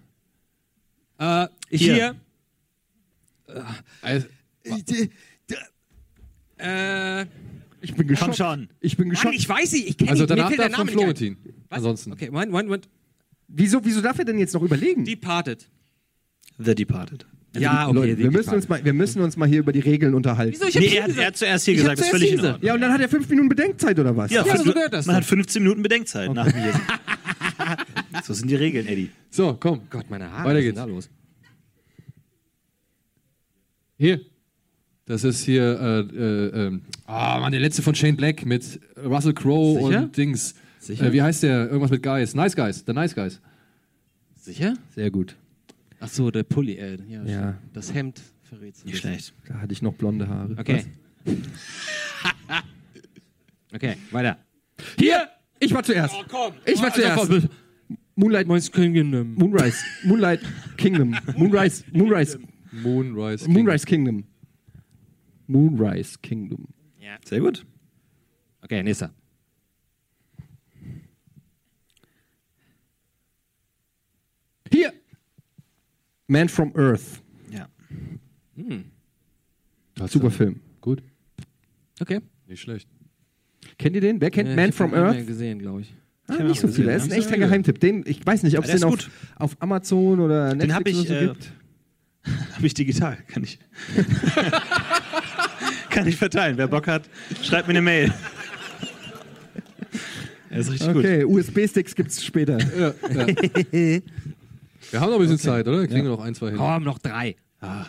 Äh, 1.19 1.49
Hier. 1.71 1.95
hier. 1.95 2.17
Also, 4.03 4.27
Äh, 6.59 7.23
Ich 7.83 7.95
bin 7.95 8.07
Komm 8.07 8.07
geschockt. 8.09 8.37
schon. 8.37 8.69
Ich 8.81 8.97
bin 8.97 9.07
Mann, 9.09 9.15
geschockt. 9.17 9.35
ich 9.35 9.49
weiß 9.49 9.73
nicht, 9.73 9.89
ich 9.89 9.97
kenne 9.97 10.11
also 10.11 10.27
danach 10.27 10.49
fällt 10.49 10.59
der 10.61 10.69
da 10.69 10.77
von. 10.77 10.89
Florentin. 10.89 11.37
Was? 11.69 11.79
Ansonsten. 11.79 12.13
Okay, 12.13 12.27
Moment, 12.31 12.51
Moment, 12.53 12.69
Moment. 12.69 12.89
Wieso, 13.49 13.85
wieso 13.85 14.01
darf 14.03 14.19
er 14.19 14.25
denn 14.27 14.39
jetzt 14.39 14.53
noch 14.55 14.63
überlegen? 14.63 15.05
Departed. 15.05 15.69
The 16.59 16.75
Departed. 16.75 17.27
Ja, 17.57 17.89
okay. 17.89 17.95
Leute, 17.95 18.19
wir, 18.19 18.31
müssen 18.31 18.55
uns 18.55 18.69
mal, 18.69 18.85
wir 18.85 18.93
müssen 18.93 19.21
uns 19.23 19.37
mal 19.37 19.49
hier 19.49 19.59
über 19.59 19.73
die 19.73 19.81
Regeln 19.81 20.15
unterhalten. 20.15 20.53
Wieso? 20.53 20.67
Ich 20.67 20.75
Nee, 20.77 20.97
er 20.97 21.05
hat, 21.05 21.17
er 21.17 21.27
hat 21.27 21.37
zuerst 21.37 21.65
hier 21.65 21.75
Ich 21.75 21.81
gesagt, 21.81 21.99
das 21.99 22.07
ist 22.07 22.11
völlig 22.13 22.33
in 22.33 22.41
Ordnung. 22.41 22.63
Ja, 22.63 22.75
und 22.75 22.81
dann 22.81 22.93
hat 22.93 23.01
er 23.01 23.09
fünf 23.09 23.29
Minuten 23.29 23.49
Bedenkzeit 23.49 23.99
oder 23.99 24.17
was? 24.17 24.31
Ja, 24.31 24.45
Ja, 24.47 24.57
so 24.57 24.73
gehört 24.73 24.93
das 24.93 25.07
man 25.07 25.15
dann. 25.15 25.23
hat 25.23 25.29
15 25.29 25.63
Minuten 25.63 25.83
Bedenkzeit 25.83 26.33
nach 26.33 26.47
mir. 26.47 26.73
so 28.25 28.35
sind 28.35 28.49
die 28.49 28.55
Regeln, 28.55 28.87
Eddie. 28.87 29.11
So, 29.31 29.57
komm. 29.59 29.81
Gott, 29.91 30.09
meine 30.11 30.31
Haare. 30.31 30.45
Weiter 30.49 30.55
was 30.55 30.59
ist 30.59 30.65
geht's. 30.65 30.79
denn 30.79 30.89
da 30.89 30.95
los? 30.95 31.11
Hier. 33.99 34.21
Das 35.07 35.25
ist 35.25 35.43
hier, 35.43 36.07
äh, 36.13 36.17
äh, 36.17 36.67
ähm, 36.67 36.83
ah, 37.07 37.41
Mann, 37.41 37.51
der 37.51 37.61
letzte 37.61 37.83
von 37.83 37.97
Shane 37.97 38.17
Black 38.17 38.47
mit 38.47 38.81
Russell 39.05 39.35
Crowe 39.35 39.81
und 39.81 40.17
Dings. 40.17 40.55
Sicher? 40.79 41.07
Äh, 41.07 41.13
wie 41.13 41.21
heißt 41.21 41.43
der? 41.43 41.67
Irgendwas 41.67 41.91
mit 41.91 42.03
Guys. 42.05 42.35
Nice 42.35 42.55
Guys. 42.55 42.85
The 42.87 42.93
Nice 42.93 43.17
Guys. 43.17 43.41
Sicher? 44.37 44.75
Sehr 44.95 45.11
gut. 45.11 45.35
Ach 46.01 46.09
so, 46.09 46.31
der 46.31 46.45
Pulli, 46.45 46.77
äh, 46.77 46.99
ja. 47.07 47.23
Ja. 47.25 47.59
Das 47.75 47.93
Hemd 47.93 48.23
verrät's. 48.43 48.85
Nicht 48.85 48.99
schlecht. 48.99 49.35
Da 49.47 49.61
hatte 49.61 49.73
ich 49.73 49.83
noch 49.83 49.93
blonde 49.93 50.27
Haare. 50.27 50.57
Okay. 50.59 50.85
okay, 53.75 53.97
weiter. 54.11 54.39
Hier! 54.99 55.29
Ich 55.59 55.75
war 55.75 55.83
zuerst. 55.83 56.15
Oh, 56.19 56.25
komm. 56.27 56.55
Ich 56.65 56.81
war 56.81 56.93
zuerst. 56.93 57.49
Moonlight, 58.15 58.73
Kingdom. 58.73 59.35
Moonrise. 59.35 59.85
Moonlight 60.05 60.41
Kingdom. 60.79 61.15
Moonrise. 61.37 61.85
Moonrise. 61.93 62.39
Moonrise. 62.73 63.49
Moonrise 63.49 63.87
Kingdom. 63.87 64.25
Moonrise 65.47 66.19
Kingdom. 66.23 66.67
Ja. 66.99 67.19
Sehr 67.25 67.41
gut. 67.41 67.67
Okay, 68.63 68.83
nächster. 68.83 69.13
Hier! 74.73 74.93
Man 76.31 76.49
from 76.49 76.73
Earth. 76.77 77.21
Ja. 77.51 77.67
Super 80.07 80.31
Film. 80.31 80.61
Gut. 80.81 81.03
Okay. 82.01 82.21
Nicht 82.47 82.61
schlecht. 82.61 82.89
Kennt 83.79 83.97
ihr 83.97 84.01
den? 84.01 84.21
Wer 84.21 84.31
kennt 84.31 84.49
Äh, 84.49 84.55
Man 84.57 84.69
ich 84.69 84.71
hab 84.71 84.77
from 84.77 84.91
den 84.93 85.01
nicht 85.01 85.11
mehr 85.11 85.19
Earth? 85.19 85.27
gesehen, 85.27 85.59
glaube 85.59 85.81
ich. 85.83 85.93
Ah, 86.29 86.35
hab 86.39 86.47
nicht 86.47 86.61
so 86.61 86.69
viele. 86.69 86.93
Das 86.93 87.03
ist 87.03 87.13
ein 87.13 87.19
ja. 87.19 87.25
echter 87.25 87.37
Geheimtipp. 87.37 87.81
Den, 87.81 88.05
ich 88.07 88.25
weiß 88.25 88.45
nicht, 88.45 88.57
ob 88.57 88.65
es 88.65 88.71
Ja, 88.71 88.77
den 88.79 88.85
auf, 88.85 89.11
auf 89.37 89.57
Amazon 89.59 90.21
oder 90.21 90.55
Den 90.55 90.73
habe 90.73 90.85
Netflix 90.85 90.99
ich, 91.01 91.11
oder 91.11 91.19
so 91.19 91.25
äh, 91.25 91.29
gibt. 91.35 91.53
hab 92.55 92.63
ich 92.63 92.75
digital. 92.75 93.19
Kann 93.27 93.43
ich. 93.43 93.59
Kann 95.91 96.07
ich 96.07 96.17
verteilen. 96.17 96.57
Wer 96.57 96.69
Bock 96.69 96.87
hat, 96.87 97.11
schreibt 97.43 97.67
mir 97.67 97.73
eine 97.73 97.83
Mail. 97.83 98.15
Er 100.53 100.59
ist 100.59 100.73
richtig 100.73 100.89
gut. 100.93 101.05
Okay, 101.05 101.25
USB-Sticks 101.25 101.95
gibt's 101.95 102.25
später. 102.25 102.59
Ja, 102.77 102.93
ja. 103.15 104.01
Wir 104.91 105.01
haben 105.01 105.11
noch 105.11 105.17
ein 105.17 105.23
bisschen 105.23 105.39
Zeit, 105.39 105.67
oder? 105.69 105.87
Kriegen 105.87 106.03
wir 106.05 106.11
noch 106.11 106.21
ein, 106.21 106.35
zwei 106.35 106.49
hin. 106.51 106.57
Komm, 106.59 106.85
noch 106.85 106.99
drei. 106.99 107.37
Äh, 107.61 107.85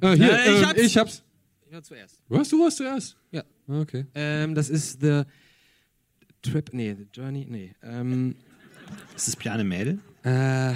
hier, 0.00 0.12
Äh, 0.12 0.16
ich 0.16 0.58
ähm, 0.62 0.66
hab's. 0.66 0.80
ich 0.80 0.98
hab's. 0.98 1.22
Ich 1.66 1.72
war 1.72 1.82
zuerst. 1.82 2.22
Was, 2.28 2.48
du 2.48 2.60
warst 2.62 2.76
zuerst? 2.78 3.16
Ja. 3.30 3.42
Ah, 3.68 3.80
Okay. 3.80 4.06
Ähm, 4.14 4.54
das 4.54 4.68
ist 4.70 5.00
The 5.00 5.22
Trip, 6.42 6.70
nee, 6.72 6.94
The 6.94 7.06
Journey, 7.14 7.46
nee. 7.48 7.74
Ähm, 7.82 8.34
Ist 9.16 9.28
das 9.28 9.36
Piane 9.36 9.64
Mädel? 9.64 9.98
äh, 10.24 10.74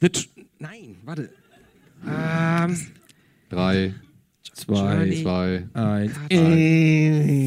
The 0.00 0.08
Tr 0.08 0.24
Nein, 0.58 0.96
warte. 1.04 1.30
Ähm, 2.06 2.76
Drei, 3.50 3.94
Zwei, 4.54 4.94
Journey. 4.96 5.22
zwei. 5.22 5.68
eins. 5.74 6.12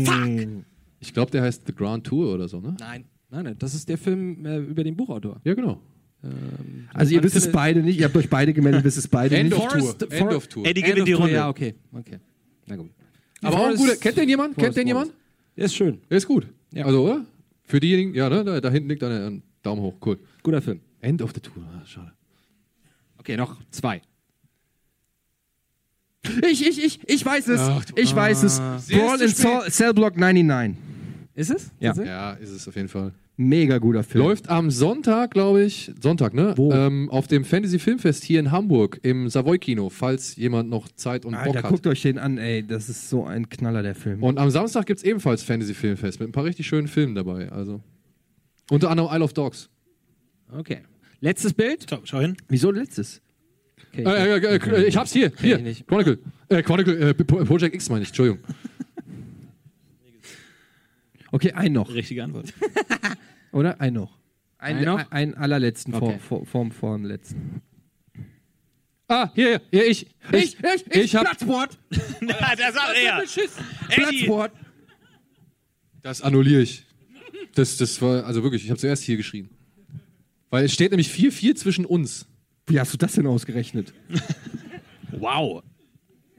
Fuck! 0.10 0.66
Ich 1.00 1.14
glaube, 1.14 1.32
der 1.32 1.42
heißt 1.44 1.64
The 1.66 1.74
Grand 1.74 2.06
Tour 2.06 2.34
oder 2.34 2.48
so, 2.48 2.60
ne? 2.62 2.76
Nein, 2.80 3.06
nein, 3.30 3.44
nein, 3.46 3.56
das 3.60 3.74
ist 3.74 3.90
der 3.90 3.98
Film 3.98 4.46
äh, 4.46 4.58
über 4.60 4.84
den 4.84 4.96
Buchautor. 4.96 5.42
Ja, 5.44 5.54
genau. 5.54 5.82
Ähm, 6.24 6.88
Also 6.94 7.14
ihr 7.14 7.24
wisst 7.24 7.36
es 7.36 7.52
beide 7.52 7.82
nicht, 7.84 8.00
ihr 8.00 8.06
habt 8.06 8.16
euch 8.16 8.30
beide 8.30 8.54
gemeldet, 8.54 8.84
wisst 8.84 8.98
es 8.98 9.08
beide 9.08 9.36
End 9.36 9.50
nicht. 9.50 9.60
of 9.62 9.68
Tour. 9.68 9.82
Forrest- 9.82 10.12
End 10.12 10.34
of 10.34 10.48
Tour. 10.48 10.66
Eddie 10.66 10.82
End 10.82 10.90
gewinnt 10.96 11.02
of 11.02 11.06
die 11.06 11.12
Tour, 11.12 11.22
Runde. 11.22 11.34
Ja, 11.36 11.50
okay, 11.50 11.76
okay. 11.94 12.20
Na 12.66 12.76
gut. 12.78 12.90
Aber 13.42 13.60
auch 13.60 13.68
ein 13.68 13.76
guter. 13.76 13.96
Kennt 13.98 14.18
den 14.18 14.30
jemand? 14.30 14.58
Kennt 14.58 14.76
den 14.78 14.88
jemand? 14.88 15.12
Der 15.58 15.66
ist 15.66 15.76
schön. 15.76 16.00
Der 16.10 16.18
ist 16.18 16.28
gut. 16.28 16.48
Ja. 16.74 16.86
Also, 16.86 17.04
oder? 17.04 17.26
Für 17.66 17.80
diejenigen, 17.80 18.14
ja, 18.16 18.30
ne? 18.30 18.44
Da, 18.44 18.60
da 18.62 18.70
hinten 18.72 18.90
liegt 18.90 19.04
einer. 19.04 19.28
ein 19.28 19.44
Daumen 19.64 19.82
hoch. 19.82 19.96
Cool. 20.06 20.18
Guter 20.44 20.62
Film. 20.62 20.80
End 21.02 21.22
of 21.22 21.32
the 21.34 21.40
Tour. 21.42 21.64
Ah, 21.64 21.86
schade. 21.86 22.12
Okay, 23.18 23.36
noch 23.38 23.60
zwei. 23.72 24.02
Ich, 26.50 26.66
ich, 26.66 26.82
ich, 26.84 27.00
ich 27.06 27.26
weiß 27.26 27.48
es. 27.50 27.60
Ach, 27.60 27.84
du- 27.86 28.02
ich 28.02 28.16
weiß 28.16 28.44
es. 28.44 28.60
Ah. 28.60 28.82
Brawl 28.90 29.22
in 29.22 29.30
Cell, 29.72 29.94
Block 29.94 30.16
99. 30.18 30.78
Ist 31.36 31.52
es? 31.52 31.72
Ja. 31.80 31.94
Ja, 32.02 32.32
ist 32.34 32.50
es 32.52 32.68
auf 32.68 32.76
jeden 32.76 32.88
Fall. 32.88 33.14
Mega 33.36 33.80
guter 33.80 34.04
Film. 34.04 34.24
Läuft 34.26 34.50
am 34.50 34.70
Sonntag, 34.70 35.32
glaube 35.32 35.64
ich. 35.64 35.92
Sonntag, 36.00 36.36
ne? 36.36 36.54
Wo? 36.56 36.72
Ähm, 36.72 37.10
auf 37.10 37.28
dem 37.28 37.44
Fantasy 37.46 37.80
Filmfest 37.80 38.24
hier 38.24 38.40
in 38.40 38.52
Hamburg 38.52 39.00
im 39.02 39.28
Savoy 39.28 39.58
Kino, 39.58 39.90
falls 39.90 40.36
jemand 40.36 40.70
noch 40.70 40.88
Zeit 40.90 41.26
und 41.26 41.34
Alter, 41.34 41.54
Bock 41.54 41.64
hat. 41.64 41.70
guckt 41.72 41.88
euch 41.88 42.04
den 42.04 42.20
an, 42.20 42.38
ey. 42.38 42.66
Das 42.66 42.90
ist 42.90 43.10
so 43.10 43.26
ein 43.26 43.50
Knaller, 43.50 43.82
der 43.82 43.96
Film. 43.96 44.22
Und 44.22 44.38
am 44.38 44.52
Samstag 44.52 44.86
gibt 44.86 45.00
es 45.00 45.04
ebenfalls 45.04 45.42
Fantasy 45.42 45.74
Filmfest 45.74 46.20
mit 46.20 46.30
ein 46.30 46.32
paar 46.32 46.44
richtig 46.46 46.68
schönen 46.68 46.88
Filmen 46.88 47.16
dabei. 47.16 47.52
Also. 47.52 47.82
Unter 48.70 48.92
anderem 48.92 49.10
Isle 49.12 49.24
of 49.24 49.34
Dogs. 49.34 49.68
Okay. 50.56 50.80
Letztes 51.20 51.54
Bild. 51.54 51.88
Schau, 51.90 52.00
schau 52.04 52.20
hin. 52.20 52.38
Wieso 52.50 52.70
letztes? 52.70 53.20
Okay, 53.92 54.04
Äh, 54.04 54.38
äh, 54.38 54.56
äh, 54.58 54.84
ich 54.86 54.96
hab's 54.96 55.12
hier. 55.12 55.32
Hier. 55.42 55.66
ich. 55.66 55.88
Chronicle. 55.88 56.20
Äh, 56.50 56.62
Chronicle. 56.62 57.00
Äh, 57.10 57.14
Pro- 57.16 57.44
Project 57.46 57.74
X 57.74 57.90
meine 57.90 58.04
ich. 58.04 58.10
Entschuldigung. 58.10 58.40
Okay, 61.34 61.52
ein 61.54 61.74
noch. 61.74 61.92
Richtige 61.94 62.24
Antwort. 62.24 62.54
Oder? 63.52 63.82
Ein 63.82 63.94
noch. 63.94 64.20
Ein, 64.60 64.78
Ein 64.78 64.86
noch? 64.86 65.00
ein, 65.00 65.34
ein 65.34 65.34
allerletzten 65.36 65.94
Okay. 65.96 66.20
vor, 66.20 66.46
vor, 66.46 66.46
vor, 66.46 66.72
vor 66.72 66.98
dem 66.98 67.06
letzten. 67.06 67.62
Ah, 69.08 69.30
hier, 69.34 69.60
hier, 69.72 69.82
hier 69.82 69.86
ich. 69.88 70.08
Ich, 70.32 70.58
ich, 70.64 70.96
ich 70.96 71.16
hab. 71.16 71.26
Platzwort! 71.26 71.78
Na, 72.22 72.56
der 72.56 72.72
sagt 72.72 72.96
er. 73.04 73.24
Platzwort! 73.90 74.52
Das 76.04 76.22
annulliere 76.22 76.62
ich. 76.62 76.86
Das, 77.56 77.78
das 77.78 78.02
war, 78.02 78.26
also 78.26 78.44
wirklich, 78.44 78.64
ich 78.64 78.70
habe 78.70 78.80
zuerst 78.80 79.02
hier 79.04 79.18
geschrien. 79.18 79.50
Weil 80.52 80.66
es 80.66 80.74
steht 80.74 80.92
nämlich 80.92 81.10
4-4 81.10 81.56
zwischen 81.56 81.86
uns. 81.86 82.28
Wie 82.68 82.80
hast 82.80 82.94
du 82.94 82.98
das 82.98 83.14
denn 83.14 83.26
ausgerechnet? 83.28 83.94
Wow. 85.12 85.64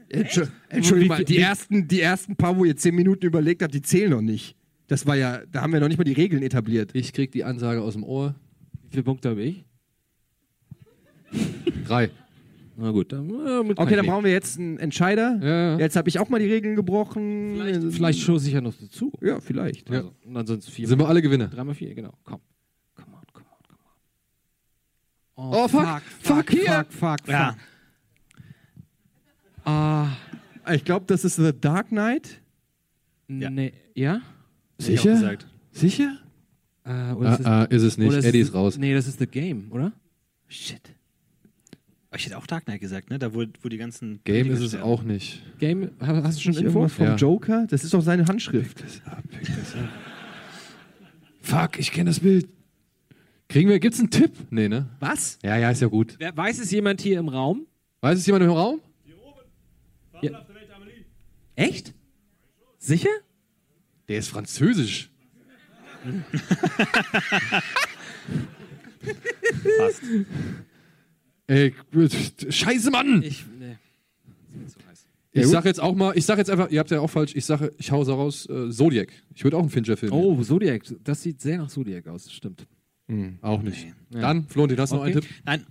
Entschu- 0.09 0.49
Entschuldigung 0.69 1.23
die 1.25 1.37
ersten, 1.37 1.87
die 1.87 2.01
ersten 2.01 2.35
paar, 2.35 2.57
wo 2.57 2.65
ihr 2.65 2.75
zehn 2.75 2.93
Minuten 2.93 3.25
überlegt 3.25 3.61
habt, 3.61 3.73
die 3.73 3.81
zählen 3.81 4.11
noch 4.11 4.21
nicht. 4.21 4.55
Das 4.87 5.05
war 5.07 5.15
ja, 5.15 5.41
da 5.51 5.61
haben 5.61 5.73
wir 5.73 5.79
noch 5.79 5.87
nicht 5.87 5.97
mal 5.97 6.03
die 6.03 6.13
Regeln 6.13 6.43
etabliert. 6.43 6.91
Ich 6.93 7.13
krieg 7.13 7.31
die 7.31 7.43
Ansage 7.43 7.81
aus 7.81 7.93
dem 7.93 8.03
Ohr. 8.03 8.35
Wie 8.83 8.89
viele 8.91 9.03
Punkte 9.03 9.29
habe 9.29 9.41
ich? 9.41 9.65
Drei. 11.87 12.11
Na 12.77 12.91
gut, 12.91 13.13
dann, 13.13 13.29
äh, 13.29 13.63
mit 13.63 13.79
Okay, 13.79 13.95
dann 13.95 14.05
brauchen 14.05 14.25
wir 14.25 14.31
jetzt 14.31 14.59
einen 14.59 14.77
Entscheider. 14.77 15.77
Jetzt 15.79 15.95
habe 15.95 16.09
ich 16.09 16.19
auch 16.19 16.27
mal 16.27 16.39
die 16.39 16.51
Regeln 16.51 16.75
gebrochen. 16.75 17.55
Vielleicht, 17.55 17.93
vielleicht 17.93 18.19
stoße 18.19 18.47
ich 18.47 18.53
ja 18.53 18.61
noch 18.61 18.73
dazu. 18.73 19.13
Ja, 19.21 19.39
vielleicht. 19.39 19.89
Also, 19.89 20.13
und 20.25 20.35
ansonsten 20.35 20.71
vier. 20.71 20.87
Sind 20.87 20.99
wir 20.99 21.07
alle 21.07 21.21
Gewinner? 21.21 21.47
Dreimal 21.47 21.73
vier, 21.73 21.95
genau. 21.95 22.13
Komm. 22.25 22.41
Come 22.95 23.07
on, 23.13 23.21
come 23.31 23.45
on, 23.49 23.77
come 25.35 25.53
on. 25.53 25.63
Oh, 25.63 25.67
fuck. 25.69 26.01
Fuck, 26.21 26.51
hier. 26.51 26.85
Fuck, 26.89 26.91
fuck, 26.91 27.19
fuck. 27.21 27.29
Ja. 27.29 27.55
Ah, 29.63 30.09
ich 30.73 30.83
glaube, 30.83 31.05
das 31.07 31.23
ist 31.23 31.37
The 31.37 31.53
Dark 31.59 31.87
Knight. 31.87 32.41
Ja. 33.29 33.49
Nee, 33.49 33.73
ja? 33.95 34.21
Sicher? 34.77 35.37
Sicher? 35.71 36.17
Äh, 36.83 37.11
oder 37.13 37.29
Ah, 37.29 37.33
ist 37.33 37.39
es- 37.39 37.45
ah, 37.45 37.63
ist 37.63 37.81
es 37.83 37.97
nicht. 37.97 38.07
oder 38.09 38.23
Eddie 38.23 38.39
es- 38.41 38.49
ist 38.49 38.53
raus. 38.53 38.77
Nee, 38.77 38.93
das 38.93 39.07
ist 39.07 39.19
The 39.19 39.25
Game, 39.27 39.71
oder? 39.71 39.91
Shit. 40.47 40.81
Ich 42.15 42.25
hätte 42.25 42.37
auch 42.37 42.47
Dark 42.47 42.65
Knight 42.65 42.79
gesagt, 42.79 43.09
ne? 43.09 43.19
Da 43.19 43.33
wo, 43.33 43.43
wo 43.61 43.67
die 43.69 43.77
ganzen. 43.77 44.21
Game 44.23 44.47
Politiker 44.47 44.53
ist 44.53 44.61
es 44.61 44.69
sterben. 44.69 44.85
auch 44.85 45.03
nicht. 45.03 45.43
Game, 45.59 45.89
ha- 45.99 46.23
hast 46.23 46.37
du 46.37 46.41
schon 46.43 46.53
Info? 46.53 46.65
irgendwas 46.79 46.93
vom 46.93 47.05
Ja. 47.07 47.15
Joker? 47.15 47.67
Das 47.69 47.83
ist 47.83 47.93
doch 47.93 48.01
seine 48.01 48.25
Handschrift. 48.27 48.81
Fuck, 51.41 51.77
ich 51.79 51.91
kenne 51.91 52.09
das 52.09 52.21
Bild. 52.21 52.47
Kriegen 53.49 53.69
wir, 53.69 53.79
gibt's 53.79 53.99
einen 53.99 54.09
Tipp? 54.09 54.31
Nee, 54.49 54.69
ne? 54.69 54.87
Was? 54.99 55.37
Ja, 55.43 55.57
ja, 55.57 55.69
ist 55.71 55.81
ja 55.81 55.87
gut. 55.87 56.15
Wer, 56.17 56.35
weiß 56.35 56.59
es 56.59 56.71
jemand 56.71 57.01
hier 57.01 57.19
im 57.19 57.27
Raum? 57.27 57.67
Weiß 58.01 58.17
es 58.17 58.25
jemand 58.25 58.45
im 58.45 58.51
Raum? 58.51 58.79
Echt? 61.57 61.93
Sicher? 62.79 63.09
Der 64.07 64.19
ist 64.19 64.27
französisch. 64.29 65.09
Ey, 71.47 71.73
scheiße, 72.49 72.91
Mann! 72.91 73.21
Ich, 73.23 73.45
nee. 73.59 73.77
Ich 75.31 75.47
sag 75.47 75.65
jetzt 75.65 75.81
auch 75.81 75.93
mal, 75.95 76.17
ich 76.17 76.25
sag 76.25 76.37
jetzt 76.37 76.49
einfach, 76.49 76.69
ihr 76.69 76.79
habt 76.79 76.91
ja 76.91 77.01
auch 77.01 77.09
falsch, 77.09 77.35
ich 77.35 77.45
sage, 77.45 77.73
ich 77.77 77.91
hau 77.91 78.03
so 78.05 78.15
raus, 78.15 78.47
äh, 78.49 78.69
Zodiac. 78.71 79.09
Ich 79.33 79.43
würde 79.43 79.57
auch 79.57 79.61
einen 79.61 79.69
Fincher-Film. 79.69 80.13
Oh, 80.13 80.41
Zodiac. 80.41 80.83
Das 81.03 81.21
sieht 81.21 81.41
sehr 81.41 81.57
nach 81.57 81.67
Zodiac 81.67 82.07
aus, 82.07 82.31
stimmt. 82.31 82.65
Hm, 83.09 83.37
auch 83.41 83.61
nicht. 83.61 83.85
Ja. 84.11 84.21
Dann, 84.21 84.47
Florentin, 84.47 84.79
hast 84.79 84.91
du 84.91 84.95
noch 84.95 85.01
Okay. 85.03 85.11
einen 85.11 85.21
Tipp? 85.21 85.31
Nein. 85.43 85.65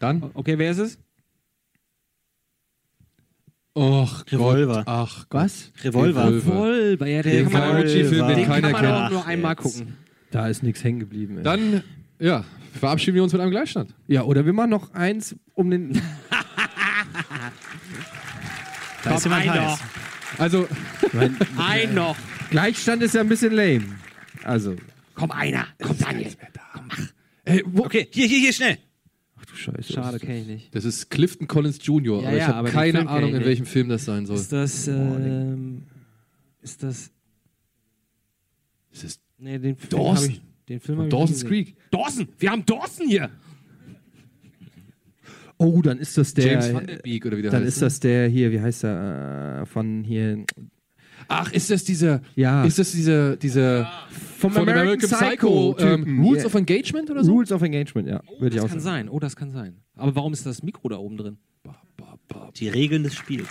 Dann? 0.00 0.30
Okay, 0.34 0.58
wer 0.58 0.72
ist 0.72 0.78
es? 0.78 0.98
Och, 3.76 4.24
Revolver. 4.32 4.74
Gott. 4.76 4.84
Ach, 4.86 5.26
Was? 5.30 5.70
Revolver. 5.84 6.28
Revolver, 6.32 7.06
ja, 7.06 7.22
Den 7.22 7.32
den 7.44 7.50
kann 7.50 7.60
man, 7.60 7.82
Guy-Ritchie-Film, 7.82 8.28
den 8.28 8.36
den 8.38 8.46
keiner 8.46 8.72
kann 8.72 8.84
man 8.84 9.04
auch 9.06 9.10
nur 9.10 9.26
einmal 9.26 9.52
Jetzt. 9.52 9.62
gucken. 9.62 9.96
Da 10.30 10.48
ist 10.48 10.62
nichts 10.62 10.82
hängen 10.82 10.98
geblieben. 11.00 11.36
ey. 11.38 11.42
Dann, 11.44 11.82
ja, 12.18 12.44
verabschieden 12.80 13.16
wir 13.16 13.22
uns 13.22 13.32
mit 13.34 13.42
einem 13.42 13.50
Gleichstand. 13.50 13.94
Ja, 14.08 14.22
oder 14.22 14.46
wir 14.46 14.54
machen 14.54 14.70
noch 14.70 14.94
eins 14.94 15.36
um 15.54 15.70
den. 15.70 16.00
Da 19.04 19.14
ist 19.16 19.24
jemand 19.24 19.42
ein 19.48 19.52
heiß. 19.70 19.78
Also, 20.38 20.66
Ein 21.56 21.94
noch. 21.94 22.16
Gleichstand 22.50 23.02
ist 23.02 23.14
ja 23.14 23.20
ein 23.20 23.28
bisschen 23.28 23.52
lame. 23.52 23.84
Also, 24.42 24.74
Komm, 25.14 25.30
einer. 25.30 25.66
Komm, 25.80 25.96
Daniel. 25.98 26.32
ey, 27.44 27.62
wo, 27.66 27.84
Okay, 27.84 28.08
hier, 28.10 28.26
hier, 28.26 28.38
hier, 28.40 28.52
schnell. 28.52 28.78
Scheiße. 29.56 29.92
Schade, 29.92 30.18
kenne 30.18 30.40
ich 30.40 30.46
nicht. 30.46 30.74
das 30.74 30.84
ist 30.84 31.10
Clifton 31.10 31.46
Collins 31.48 31.78
Jr., 31.82 32.22
Ja, 32.22 32.28
aber 32.28 32.36
ich 32.36 32.42
ja, 32.42 32.46
habe 32.54 32.70
keine 32.70 33.08
Ahnung, 33.08 33.34
in 33.34 33.44
welchem 33.44 33.66
Film 33.66 33.88
das 33.88 34.04
sein 34.04 34.26
soll. 34.26 34.36
Ist 34.36 34.52
das, 34.52 34.86
ähm, 34.88 35.82
ist 36.62 36.82
das, 36.82 37.10
Ist 38.92 39.04
es 39.04 39.20
nee, 39.38 39.58
den 39.58 39.76
Film 39.76 39.90
Dawson? 39.90 40.30
ich, 40.30 40.42
den 40.68 40.80
Film 40.80 41.08
Dawson's. 41.10 41.44
Creek? 41.44 41.76
Dawson! 41.90 42.28
Wir 42.38 42.50
haben 42.50 42.64
Dawson 42.66 43.08
hier! 43.08 43.30
Oh, 45.58 45.80
dann 45.80 45.98
ist 45.98 46.18
das 46.18 46.34
der. 46.34 46.52
James 46.52 46.74
Van 46.74 46.86
Der 46.86 46.96
Beek 46.96 47.24
oder 47.24 47.38
wie 47.38 47.42
der 47.42 47.50
Dann 47.50 47.62
heißt. 47.64 47.76
ist 47.76 47.82
das 47.82 48.00
der 48.00 48.28
hier, 48.28 48.52
wie 48.52 48.60
heißt 48.60 48.84
er? 48.84 49.62
Äh, 49.62 49.66
von 49.66 50.04
hier. 50.04 50.44
Ach, 51.28 51.52
ist 51.52 51.70
das 51.70 51.84
dieser, 51.84 52.20
Ja. 52.34 52.64
ist 52.64 52.78
das 52.78 52.92
dieser, 52.92 53.36
dieser 53.36 53.90
Vom 54.38 54.52
von 54.52 54.68
American 54.68 55.08
Psycho 55.10 55.76
ähm, 55.78 56.04
Typen. 56.04 56.20
Rules 56.24 56.38
Yeah. 56.40 56.46
of 56.46 56.54
Engagement 56.54 57.10
oder 57.10 57.24
so? 57.24 57.32
Rules 57.32 57.52
of 57.52 57.62
Engagement, 57.62 58.08
ja. 58.08 58.20
Würde 58.38 58.56
ich 58.56 58.62
Das 58.62 58.64
auch 58.64 58.68
kann 58.68 58.80
sagen. 58.80 59.06
sein, 59.06 59.08
oh, 59.08 59.18
das 59.18 59.34
kann 59.36 59.50
sein. 59.50 59.76
Aber 59.96 60.14
warum 60.14 60.32
ist 60.32 60.44
das 60.46 60.62
Mikro 60.62 60.88
da 60.88 60.96
oben 60.98 61.16
drin? 61.16 61.38
Die 62.56 62.68
Regeln 62.68 63.02
des 63.02 63.14
Spiels. 63.14 63.48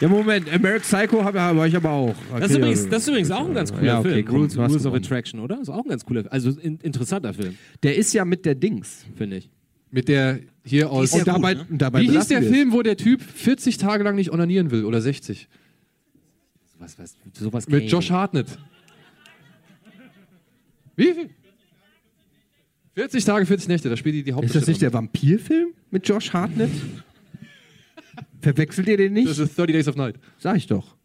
Ja, 0.00 0.08
Moment, 0.08 0.52
American 0.52 0.80
Psycho 0.82 1.24
habe 1.24 1.40
hab 1.40 1.64
ich 1.66 1.76
aber 1.76 1.90
auch. 1.90 2.14
Das 2.32 2.50
ist, 2.50 2.56
Okay, 2.56 2.58
übrigens, 2.58 2.88
das 2.88 3.02
ist 3.02 3.08
übrigens 3.08 3.30
auch 3.30 3.46
ein 3.46 3.54
ganz 3.54 3.72
cooler 3.72 3.84
Ja, 3.84 3.98
okay, 4.00 4.12
Film. 4.14 4.24
komm, 4.26 4.36
Rules, 4.40 4.58
Rules 4.58 4.86
of. 4.86 4.94
Attraction, 4.94 5.40
oder? 5.40 5.60
Ist 5.60 5.68
auch 5.68 5.84
ein 5.84 5.88
ganz 5.88 6.04
cooler, 6.04 6.24
also 6.30 6.50
in, 6.50 6.78
interessanter 6.78 7.32
Film, 7.34 7.56
Der 7.82 7.96
ist 7.96 8.12
ja 8.12 8.24
mit 8.24 8.44
der 8.44 8.54
Dings. 8.54 9.04
finde 9.16 9.36
ich. 9.36 9.50
Mit 9.90 10.08
der 10.08 10.40
hier 10.64 10.90
aus. 10.90 11.12
Und 11.12 11.26
dabei, 11.28 11.54
ne? 11.54 11.66
dabei 11.70 12.00
Wie 12.00 12.10
hieß 12.10 12.28
der. 12.28 12.42
Film, 12.42 12.72
wo 12.72 12.82
der 12.82 12.96
Typ 12.96 13.20
40 13.22 13.76
Tage 13.76 14.02
lang 14.02 14.16
nicht 14.16 14.32
onanieren 14.32 14.70
will 14.70 14.84
oder 14.86 15.00
60? 15.02 15.48
Was, 16.82 16.98
was, 16.98 17.16
sowas 17.38 17.68
Mit 17.68 17.84
ich 17.84 17.92
Josh. 17.92 18.10
Hartnett. 18.10 18.46
Wie 20.96 21.14
viel? 21.14 21.30
40 22.94 23.24
Tage, 23.24 23.46
40 23.46 23.68
Nächte, 23.68 23.88
da 23.88 23.96
spielt 23.96 24.16
die 24.16 24.22
die 24.24 24.30
Ist 24.30 24.34
Hauptdarstellerin. 24.36 24.60
das 24.66 24.68
nicht 24.68 24.82
der 24.82 24.92
Vampirfilm 24.92 25.68
mit 25.92 26.06
Josh 26.08 26.32
Hartnett? 26.32 26.70
Verwechselt 28.40 28.88
ihr 28.88 28.96
den 28.96 29.12
nicht? 29.12 29.30
Das 29.30 29.38
ist 29.38 29.56
30 29.56 29.72
Days 29.74 29.88
of 29.88 29.94
Night. 29.96 30.16
Sag 30.38 30.56
ich 30.56 30.66
doch. 30.66 30.96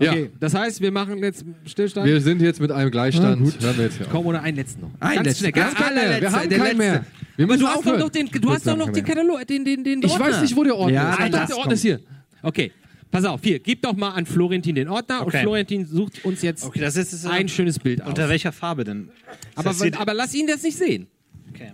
Ja, 0.00 0.10
Okay, 0.12 0.30
das 0.38 0.54
heißt, 0.54 0.80
wir 0.80 0.90
machen 0.92 1.18
jetzt 1.22 1.44
Stillstand. 1.66 2.06
wir 2.06 2.20
sind 2.20 2.42
jetzt 2.42 2.60
mit 2.60 2.70
einem 2.72 2.90
Gleichstand. 2.90 3.40
Ah, 3.40 3.44
gut. 3.44 3.60
Hören 3.62 3.76
wir 3.76 3.84
jetzt. 3.84 4.00
Komm, 4.10 4.26
oder 4.26 4.42
einen 4.42 4.56
letzten 4.56 4.80
noch. 4.82 4.90
Ein 5.00 5.14
ganz 5.16 5.26
letzter. 5.26 5.38
schnell, 5.40 5.52
ganz 5.52 5.76
schnell. 5.76 5.88
allerletzter, 5.88 6.20
Wir 6.20 6.32
haben 6.32 6.48
keinen 6.50 6.78
mehr. 6.78 6.92
letzte. 6.94 7.06
Wir 7.36 7.44
Aber 7.46 7.56
du 7.56 7.66
hast 7.68 7.86
doch 7.86 7.98
noch 7.98 8.08
den, 8.10 8.26
du 8.26 8.50
hast 8.50 8.66
doch 8.66 8.76
noch 8.76 8.90
den 8.90 9.04
Katalog, 9.04 9.46
den, 9.46 9.64
den, 9.64 9.84
den 9.84 10.02
Ich 10.02 10.10
Ordner. 10.10 10.26
weiß 10.26 10.42
nicht, 10.42 10.54
wo 10.56 10.64
der 10.64 10.76
Ordner 10.76 10.94
Ja, 10.94 11.10
ist. 11.10 11.14
Ich 11.14 11.18
dachte, 11.30 11.36
lass, 11.36 11.48
der. 11.48 11.56
Ordner 11.58 11.72
ist 11.74 11.82
hier. 11.82 12.00
Okay, 12.42 12.72
pass 13.10 13.24
auf, 13.24 13.42
hier, 13.42 13.58
gib 13.58 13.82
doch 13.82 13.94
mal 13.96 14.10
an 14.10 14.26
Florentin 14.26 14.74
den 14.74 14.88
Ordner 14.88 15.22
Okay. 15.22 15.36
und 15.38 15.42
Florentin 15.42 15.86
sucht 15.86 16.24
uns 16.24 16.42
jetzt 16.42 16.64
Okay, 16.64 16.80
das 16.80 16.96
ist, 16.96 17.12
das 17.12 17.20
ist 17.20 17.26
ein 17.26 17.48
schönes 17.48 17.78
Bild. 17.78 18.04
Unter 18.06 18.28
welcher 18.28 18.52
Farbe 18.52 18.84
denn? 18.84 19.10
aber, 19.54 19.72
aber 19.98 20.14
lass 20.14 20.34
ihn 20.34 20.46
das 20.46 20.62
nicht 20.62 20.76
sehen. 20.76 21.06
Okay. 21.50 21.72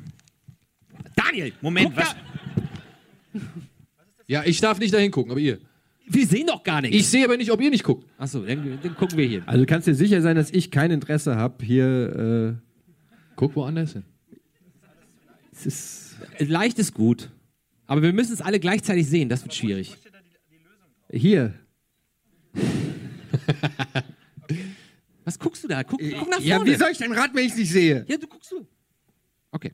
Daniel, 1.16 1.52
Moment, 1.60 1.88
guck 1.88 1.96
was? 1.96 2.14
da. 3.32 3.40
Ja, 4.26 4.42
ich 4.44 4.60
darf 4.60 4.78
nicht 4.78 4.94
dahin 4.94 5.10
gucken, 5.10 5.30
aber 5.32 5.40
ihr. 5.40 5.58
Wir 6.06 6.26
sehen 6.26 6.46
doch 6.46 6.62
gar 6.62 6.80
nichts. 6.82 6.96
Ich 6.96 7.08
sehe 7.08 7.24
aber 7.24 7.36
nicht, 7.36 7.50
ob 7.50 7.60
ihr 7.60 7.70
nicht 7.70 7.82
guckt. 7.84 8.06
Achso, 8.18 8.40
dann, 8.44 8.78
dann 8.82 8.94
gucken 8.94 9.16
wir 9.16 9.26
hier. 9.26 9.42
Also 9.46 9.60
du 9.60 9.66
kannst 9.66 9.86
dir 9.86 9.94
sicher 9.94 10.20
sein, 10.20 10.36
dass 10.36 10.50
ich 10.50 10.70
kein 10.70 10.90
Interesse 10.90 11.36
habe, 11.36 11.64
hier. 11.64 12.60
Guck 13.36 13.56
woanders 13.56 13.94
hin. 13.94 14.04
Äh, 14.30 14.36
es 15.52 15.66
ist 15.66 16.16
Leicht 16.38 16.78
ist 16.78 16.94
gut. 16.94 17.30
Aber 17.86 18.02
wir 18.02 18.12
müssen 18.12 18.32
es 18.32 18.40
alle 18.40 18.60
gleichzeitig 18.60 19.06
sehen, 19.08 19.28
das 19.28 19.42
wird 19.44 19.54
schwierig. 19.54 19.96
Hier. 21.14 21.54
Was 25.24 25.38
guckst 25.38 25.64
du 25.64 25.68
da? 25.68 25.82
Guck, 25.82 26.00
guck 26.00 26.28
nach 26.28 26.36
vorne. 26.36 26.44
Ja, 26.46 26.64
wie 26.64 26.74
soll 26.74 26.90
ich 26.90 26.98
denn 26.98 27.12
raten, 27.12 27.34
wenn 27.34 27.46
ich 27.46 27.52
es 27.52 27.58
nicht 27.58 27.72
sehe? 27.72 28.04
Ja, 28.06 28.16
du 28.18 28.26
guckst 28.26 28.52
du. 28.52 28.66
Okay. 29.50 29.72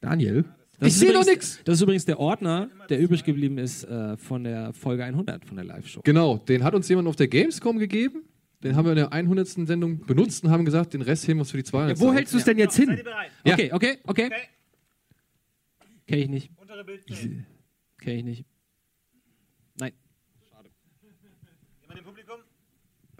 Daniel? 0.00 0.44
Das 0.78 0.88
Ich 0.88 0.98
sehe 0.98 1.12
doch 1.12 1.24
nix. 1.24 1.60
Das 1.64 1.76
ist 1.76 1.82
übrigens 1.82 2.06
der 2.06 2.18
Ordner, 2.18 2.70
der 2.88 2.98
übrig 2.98 3.22
geblieben 3.22 3.58
ist 3.58 3.84
äh, 3.84 4.16
von 4.16 4.44
der 4.44 4.72
Folge 4.72 5.04
100 5.04 5.44
von 5.44 5.56
der 5.56 5.64
Live-Show. 5.64 6.00
Genau, 6.02 6.38
den 6.38 6.64
hat 6.64 6.74
uns 6.74 6.88
jemand 6.88 7.06
auf 7.06 7.16
der 7.16 7.28
Gamescom 7.28 7.78
gegeben. 7.78 8.24
Den 8.62 8.76
haben 8.76 8.84
wir 8.86 8.92
in 8.92 8.98
der 8.98 9.12
100. 9.12 9.48
Sendung 9.48 10.00
benutzt 10.06 10.44
und 10.44 10.50
haben 10.50 10.64
gesagt, 10.64 10.94
den 10.94 11.02
Rest 11.02 11.26
heben 11.28 11.38
wir 11.38 11.42
uns 11.42 11.50
für 11.50 11.58
die 11.58 11.64
200. 11.64 11.98
Ja, 11.98 12.04
wo 12.04 12.12
hältst 12.12 12.32
du 12.32 12.38
es 12.38 12.44
denn 12.44 12.58
jetzt 12.58 12.76
hin? 12.76 13.00
Ja. 13.44 13.54
Okay, 13.54 13.70
okay, 13.72 13.98
okay. 14.04 14.30
Kenn 16.06 16.18
ich 16.18 16.28
nicht. 16.28 16.50
Kenn 17.98 18.18
ich 18.18 18.24
nicht. 18.24 18.44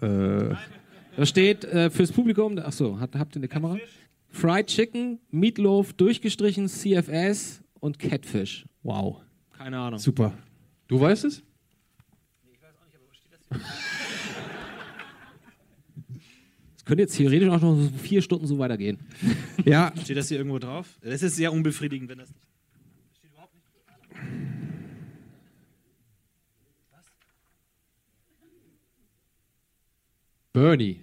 Äh, 0.03 0.55
Da 1.15 1.25
steht 1.25 1.63
äh, 1.65 1.89
fürs 1.89 2.11
Publikum, 2.11 2.57
achso, 2.57 2.99
hat, 2.99 3.15
habt 3.15 3.35
ihr 3.35 3.39
eine 3.39 3.47
Kamera? 3.47 3.77
Fried 4.29 4.67
Chicken, 4.67 5.19
Meatloaf, 5.29 5.93
durchgestrichen, 5.93 6.67
CFS 6.67 7.61
und 7.79 7.99
Catfish. 7.99 8.65
wow. 8.81 9.21
Keine 9.57 9.77
Ahnung. 9.79 9.99
Super. 9.99 10.33
Du 10.87 10.99
weißt 10.99 11.25
es? 11.25 11.43
Das 16.75 16.85
könnte 16.85 17.03
jetzt 17.03 17.15
theoretisch 17.15 17.47
auch 17.47 17.61
noch 17.61 17.75
so 17.77 17.89
vier 17.97 18.21
Stunden 18.21 18.45
so 18.45 18.59
weitergehen. 18.59 18.99
Ja, 19.63 19.93
Steht 20.03 20.17
das 20.17 20.27
hier 20.27 20.37
irgendwo 20.37 20.59
drauf? 20.59 20.99
Das 21.01 21.23
ist 21.23 21.37
sehr 21.37 21.53
unbefriedigend, 21.53 22.09
wenn 22.09 22.17
das 22.17 22.27
nicht. 22.29 22.41
Bernie. 30.53 30.99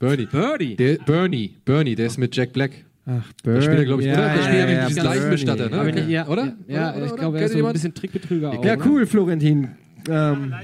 Bernie. 0.00 0.26
Birdie. 0.26 0.76
Der, 0.76 0.96
Bernie. 0.96 1.54
Bernie, 1.64 1.94
der 1.94 2.06
ist 2.06 2.18
mit 2.18 2.34
Jack 2.34 2.52
Black. 2.52 2.72
Ach, 3.06 3.32
Der 3.44 3.62
spielt 3.62 3.84
glaube 3.86 4.02
ich, 4.02 4.08
ja, 4.08 4.14
oder? 4.14 4.22
Der 4.26 4.36
ja, 4.36 4.42
spielt 4.42 4.54
er 4.54 4.58
ja, 4.58 4.80
mit 4.80 4.88
diesem 4.90 5.02
Bernie. 5.02 5.18
Leichenbestatter, 5.18 5.70
ne? 5.70 5.80
Aber 5.80 5.92
nicht, 5.92 6.08
ja, 6.08 6.26
Oder? 6.28 6.56
Ja, 6.66 6.90
Oder? 6.94 7.04
ich 7.06 7.12
Oder? 7.12 7.20
glaube, 7.20 7.38
er 7.38 7.44
ist 7.46 7.52
so 7.52 7.66
ein 7.66 7.72
bisschen 7.72 7.94
Trickbetrüger 7.94 8.50
auch. 8.50 8.64
Ja, 8.64 8.76
cool, 8.84 9.06
Florentin. 9.06 9.68
Ähm, 10.08 10.54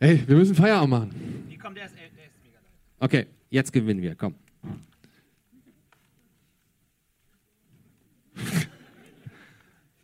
Ey, 0.00 0.20
wir 0.26 0.36
müssen 0.36 0.54
Feierabend 0.56 0.90
machen. 0.90 1.10
Okay, 2.98 3.26
jetzt 3.50 3.72
gewinnen 3.72 4.02
wir. 4.02 4.14
Komm. 4.16 4.34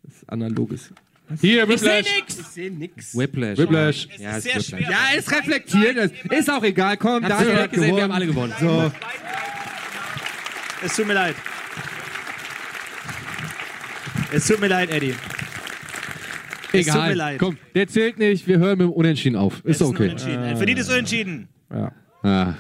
Das 0.04 0.14
ist 0.14 0.28
analoges. 0.30 0.92
Hier, 1.40 1.68
Ich 1.68 1.80
seh 1.80 1.86
Whiplash. 1.86 2.06
nix. 2.16 2.38
Ich 2.38 2.46
sehe 2.46 2.70
nix. 2.70 3.16
Whiplash. 3.18 3.58
Whiplash. 3.58 4.08
Ja, 4.18 4.36
ist 4.36 4.44
sehr 4.44 4.54
Whiplash. 4.54 4.66
schwer. 4.66 4.90
Ja, 4.90 4.98
es 5.16 5.30
reflektiert. 5.30 5.96
es. 5.96 6.12
Ist 6.38 6.50
auch 6.50 6.62
egal. 6.62 6.96
Komm, 6.96 7.22
Hab's 7.24 7.28
Daniel 7.38 7.56
hat 7.62 7.70
gesehen, 7.70 7.84
gewonnen. 7.88 7.96
wir 7.96 8.02
haben 8.04 8.12
alle 8.12 8.26
gewonnen. 8.26 8.54
So. 8.60 8.92
Es 10.84 10.96
tut 10.96 11.06
mir 11.06 11.14
leid. 11.14 11.34
Es 14.32 14.46
tut 14.46 14.60
mir 14.60 14.68
leid, 14.68 14.90
Eddie. 14.90 15.14
Es 16.72 16.86
tut 16.86 16.94
mir 16.96 17.02
Egal. 17.02 17.14
leid. 17.14 17.38
Komm, 17.38 17.56
der 17.74 17.88
zählt 17.88 18.18
nicht. 18.18 18.46
Wir 18.46 18.58
hören 18.58 18.78
mit 18.78 18.86
dem 18.86 18.92
Unentschieden 18.92 19.36
auf. 19.36 19.64
Ist 19.64 19.76
Es 19.80 19.82
ein 19.82 19.88
okay. 19.88 20.02
Unentschieden. 20.04 20.42
Ein 20.42 20.56
verdientes 20.56 20.88
Unentschieden. 20.88 21.48
Ja. 21.72 21.92
Ah. 22.22 22.54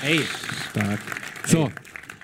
Hey. 0.00 0.20
Stark. 0.70 1.00
So, 1.44 1.70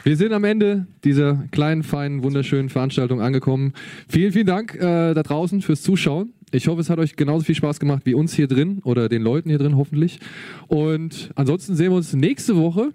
wir 0.05 0.16
sind 0.16 0.32
am 0.32 0.44
Ende 0.44 0.86
dieser 1.02 1.44
kleinen, 1.51 1.82
feinen, 1.82 2.22
wunderschönen 2.22 2.68
Veranstaltung 2.68 3.20
angekommen. 3.20 3.72
Vielen, 4.09 4.32
vielen 4.32 4.47
Dank 4.47 4.74
äh, 4.74 5.14
da 5.14 5.22
draußen 5.22 5.62
fürs 5.62 5.82
Zuschauen. 5.82 6.32
Ich 6.52 6.68
hoffe, 6.68 6.81
es 6.82 6.90
hat 6.90 6.98
euch 6.98 7.16
genauso 7.16 7.44
viel 7.44 7.55
Spaß 7.55 7.81
gemacht 7.81 8.02
wie 8.05 8.14
uns 8.14 8.35
hier 8.35 8.47
drin 8.47 8.81
oder 8.85 9.09
den 9.09 9.22
Leuten 9.22 9.48
hier 9.48 9.59
drin 9.59 9.76
hoffentlich. 9.76 10.20
Und 10.68 11.31
ansonsten 11.35 11.74
sehen 11.74 11.90
wir 11.90 11.97
uns 11.97 12.12
nächste 12.12 12.55
Woche, 12.56 12.90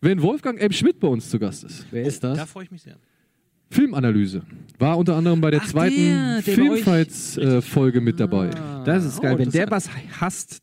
wenn 0.00 0.20
Wolfgang 0.22 0.60
M. 0.60 0.72
Schmidt 0.72 1.00
bei 1.00 1.08
uns 1.08 1.30
zu 1.30 1.38
Gast 1.38 1.64
ist. 1.64 1.86
Wer 1.90 2.02
ist 2.04 2.22
das? 2.24 2.36
Da 2.36 2.46
freue 2.46 2.64
ich 2.64 2.70
mich 2.70 2.82
sehr. 2.82 2.96
Filmanalyse. 3.70 4.42
War 4.80 4.98
unter 4.98 5.14
anderem 5.14 5.40
bei 5.40 5.52
der 5.52 5.60
Ach, 5.62 5.68
zweiten 5.68 6.42
Filmfights-Folge 6.42 8.00
mit 8.00 8.18
dabei. 8.18 8.50
Das 8.84 9.04
ist 9.04 9.22
geil. 9.22 9.34
Oh, 9.36 9.38
Wenn 9.38 9.50
der 9.50 9.70
was 9.70 9.88
hasst, 10.20 10.58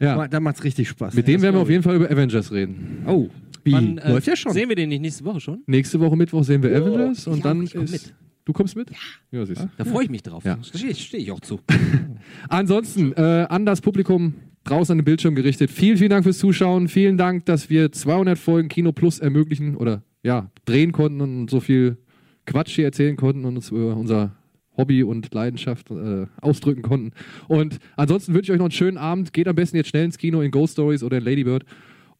Ja. 0.00 0.26
dann 0.26 0.42
macht's 0.42 0.64
richtig 0.64 0.88
Spaß. 0.88 1.14
Mit 1.14 1.28
dem 1.28 1.40
werden 1.40 1.54
wir 1.54 1.60
auf 1.60 1.70
jeden 1.70 1.84
Fall 1.84 1.94
über 1.94 2.10
Avengers 2.10 2.50
reden. 2.50 3.04
Oh, 3.06 3.28
wie? 3.64 3.72
Wann, 3.72 3.98
äh, 3.98 4.12
Läuft 4.12 4.26
ja 4.26 4.36
schon. 4.36 4.52
Sehen 4.52 4.68
wir 4.68 4.76
den 4.76 4.88
nicht 4.88 5.00
nächste 5.00 5.24
Woche 5.24 5.40
schon? 5.40 5.62
Nächste 5.66 6.00
Woche 6.00 6.16
Mittwoch 6.16 6.44
sehen 6.44 6.62
wir 6.62 6.70
Avengers 6.76 7.26
und 7.26 7.38
ja, 7.38 7.42
dann 7.42 7.62
ich 7.62 7.72
komm 7.72 7.84
ist. 7.84 7.92
mit. 7.92 8.14
Du 8.44 8.52
kommst 8.52 8.74
mit? 8.76 8.90
Ja. 8.90 8.96
Ja, 9.38 9.46
siehst 9.46 9.62
du. 9.62 9.70
Da 9.76 9.84
freue 9.84 10.04
ich 10.04 10.10
mich 10.10 10.22
drauf. 10.22 10.44
Ja. 10.44 10.58
Stehe 10.62 10.90
ich, 10.90 11.04
steh 11.04 11.18
ich 11.18 11.30
auch 11.30 11.40
zu. 11.40 11.60
Ansonsten 12.48 13.12
äh, 13.12 13.46
an 13.48 13.64
das 13.64 13.80
Publikum 13.80 14.34
draußen 14.64 14.92
an 14.92 14.98
den 14.98 15.04
Bildschirm 15.04 15.34
gerichtet. 15.34 15.70
Vielen, 15.70 15.96
vielen 15.96 16.10
Dank 16.10 16.24
fürs 16.24 16.38
Zuschauen. 16.38 16.88
Vielen 16.88 17.16
Dank, 17.16 17.46
dass 17.46 17.70
wir 17.70 17.92
200 17.92 18.38
Folgen 18.38 18.68
Kino 18.68 18.92
Plus 18.92 19.20
ermöglichen 19.20 19.76
oder 19.76 20.02
ja, 20.22 20.50
drehen 20.64 20.92
konnten 20.92 21.20
und 21.20 21.50
so 21.50 21.60
viel 21.60 21.98
Quatsch 22.46 22.74
hier 22.74 22.86
erzählen 22.86 23.16
konnten 23.16 23.44
und 23.44 23.56
uns 23.56 23.70
über 23.70 23.96
unser 23.96 24.32
Hobby 24.76 25.02
und 25.02 25.32
Leidenschaft 25.34 25.90
äh, 25.90 26.26
ausdrücken 26.40 26.82
konnten. 26.82 27.12
Und 27.48 27.78
ansonsten 27.96 28.34
wünsche 28.34 28.50
ich 28.50 28.54
euch 28.54 28.58
noch 28.58 28.66
einen 28.66 28.72
schönen 28.72 28.98
Abend. 28.98 29.32
Geht 29.32 29.48
am 29.48 29.54
besten 29.54 29.76
jetzt 29.76 29.88
schnell 29.88 30.04
ins 30.04 30.18
Kino 30.18 30.40
in 30.40 30.50
Ghost 30.50 30.74
Stories 30.74 31.02
oder 31.02 31.18
in 31.18 31.24
Ladybird. 31.24 31.64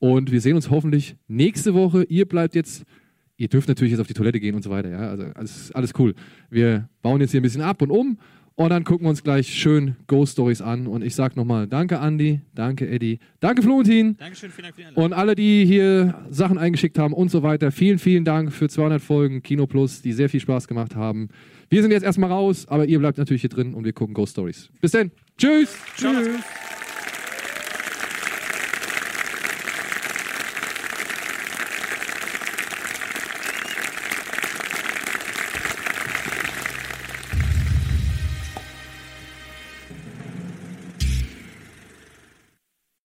Und 0.03 0.33
wir 0.33 0.41
sehen 0.41 0.57
uns 0.57 0.69
hoffentlich 0.69 1.15
nächste 1.29 1.75
Woche. 1.75 2.03
Ihr 2.03 2.27
bleibt 2.27 2.57
jetzt, 2.57 2.83
ihr 3.37 3.47
dürft 3.47 3.69
natürlich 3.69 3.93
jetzt 3.93 4.01
auf 4.01 4.09
die 4.09 4.15
Toilette 4.15 4.41
gehen 4.41 4.57
und 4.57 4.65
so 4.65 4.69
weiter. 4.69 4.89
Ja, 4.89 4.99
also 4.99 5.27
alles, 5.37 5.71
alles 5.71 5.93
cool. 5.97 6.17
Wir 6.51 6.89
bauen 7.03 7.21
jetzt 7.21 7.31
hier 7.31 7.39
ein 7.39 7.45
bisschen 7.45 7.63
ab 7.63 7.81
und 7.83 7.93
um. 7.93 8.19
Und 8.57 8.71
dann 8.71 8.83
gucken 8.83 9.07
wir 9.07 9.11
uns 9.11 9.23
gleich 9.23 9.55
schön 9.55 9.95
Ghost 10.09 10.33
Stories 10.33 10.61
an. 10.61 10.89
Und 10.89 11.05
ich 11.05 11.15
sage 11.15 11.37
nochmal 11.37 11.69
Danke, 11.69 12.01
Andy. 12.03 12.41
Danke, 12.53 12.89
Eddie. 12.89 13.21
Danke, 13.39 13.63
Florentin. 13.63 14.17
Dankeschön, 14.17 14.51
vielen 14.51 14.65
Dank 14.65 14.75
für 14.75 14.81
die 14.81 14.87
Einladung. 14.89 15.05
Und 15.05 15.13
alle, 15.13 15.37
die 15.37 15.65
hier 15.67 16.17
Sachen 16.31 16.59
eingeschickt 16.59 16.99
haben 16.99 17.15
und 17.15 17.31
so 17.31 17.45
weiter, 17.45 17.71
vielen, 17.71 18.01
vielen 18.01 18.25
Dank 18.25 18.53
für 18.53 18.69
200 18.69 19.01
Folgen 19.01 19.41
Kino 19.45 19.69
Plus, 19.69 20.03
die 20.03 20.13
sehr 20.13 20.29
viel 20.29 20.41
Spaß 20.41 20.67
gemacht 20.67 20.97
haben. 20.97 21.29
Wir 21.71 21.81
sind 21.81 21.93
jetzt 21.93 22.03
erstmal 22.03 22.33
raus, 22.33 22.67
aber 22.67 22.87
ihr 22.87 22.99
bleibt 22.99 23.19
natürlich 23.19 23.43
hier 23.43 23.51
drin 23.51 23.73
und 23.73 23.85
wir 23.85 23.93
gucken 23.93 24.15
Ghost 24.15 24.33
Stories. 24.33 24.69
Bis 24.81 24.91
dann. 24.91 25.13
Tschüss. 25.39 25.77
Gut. 26.01 26.11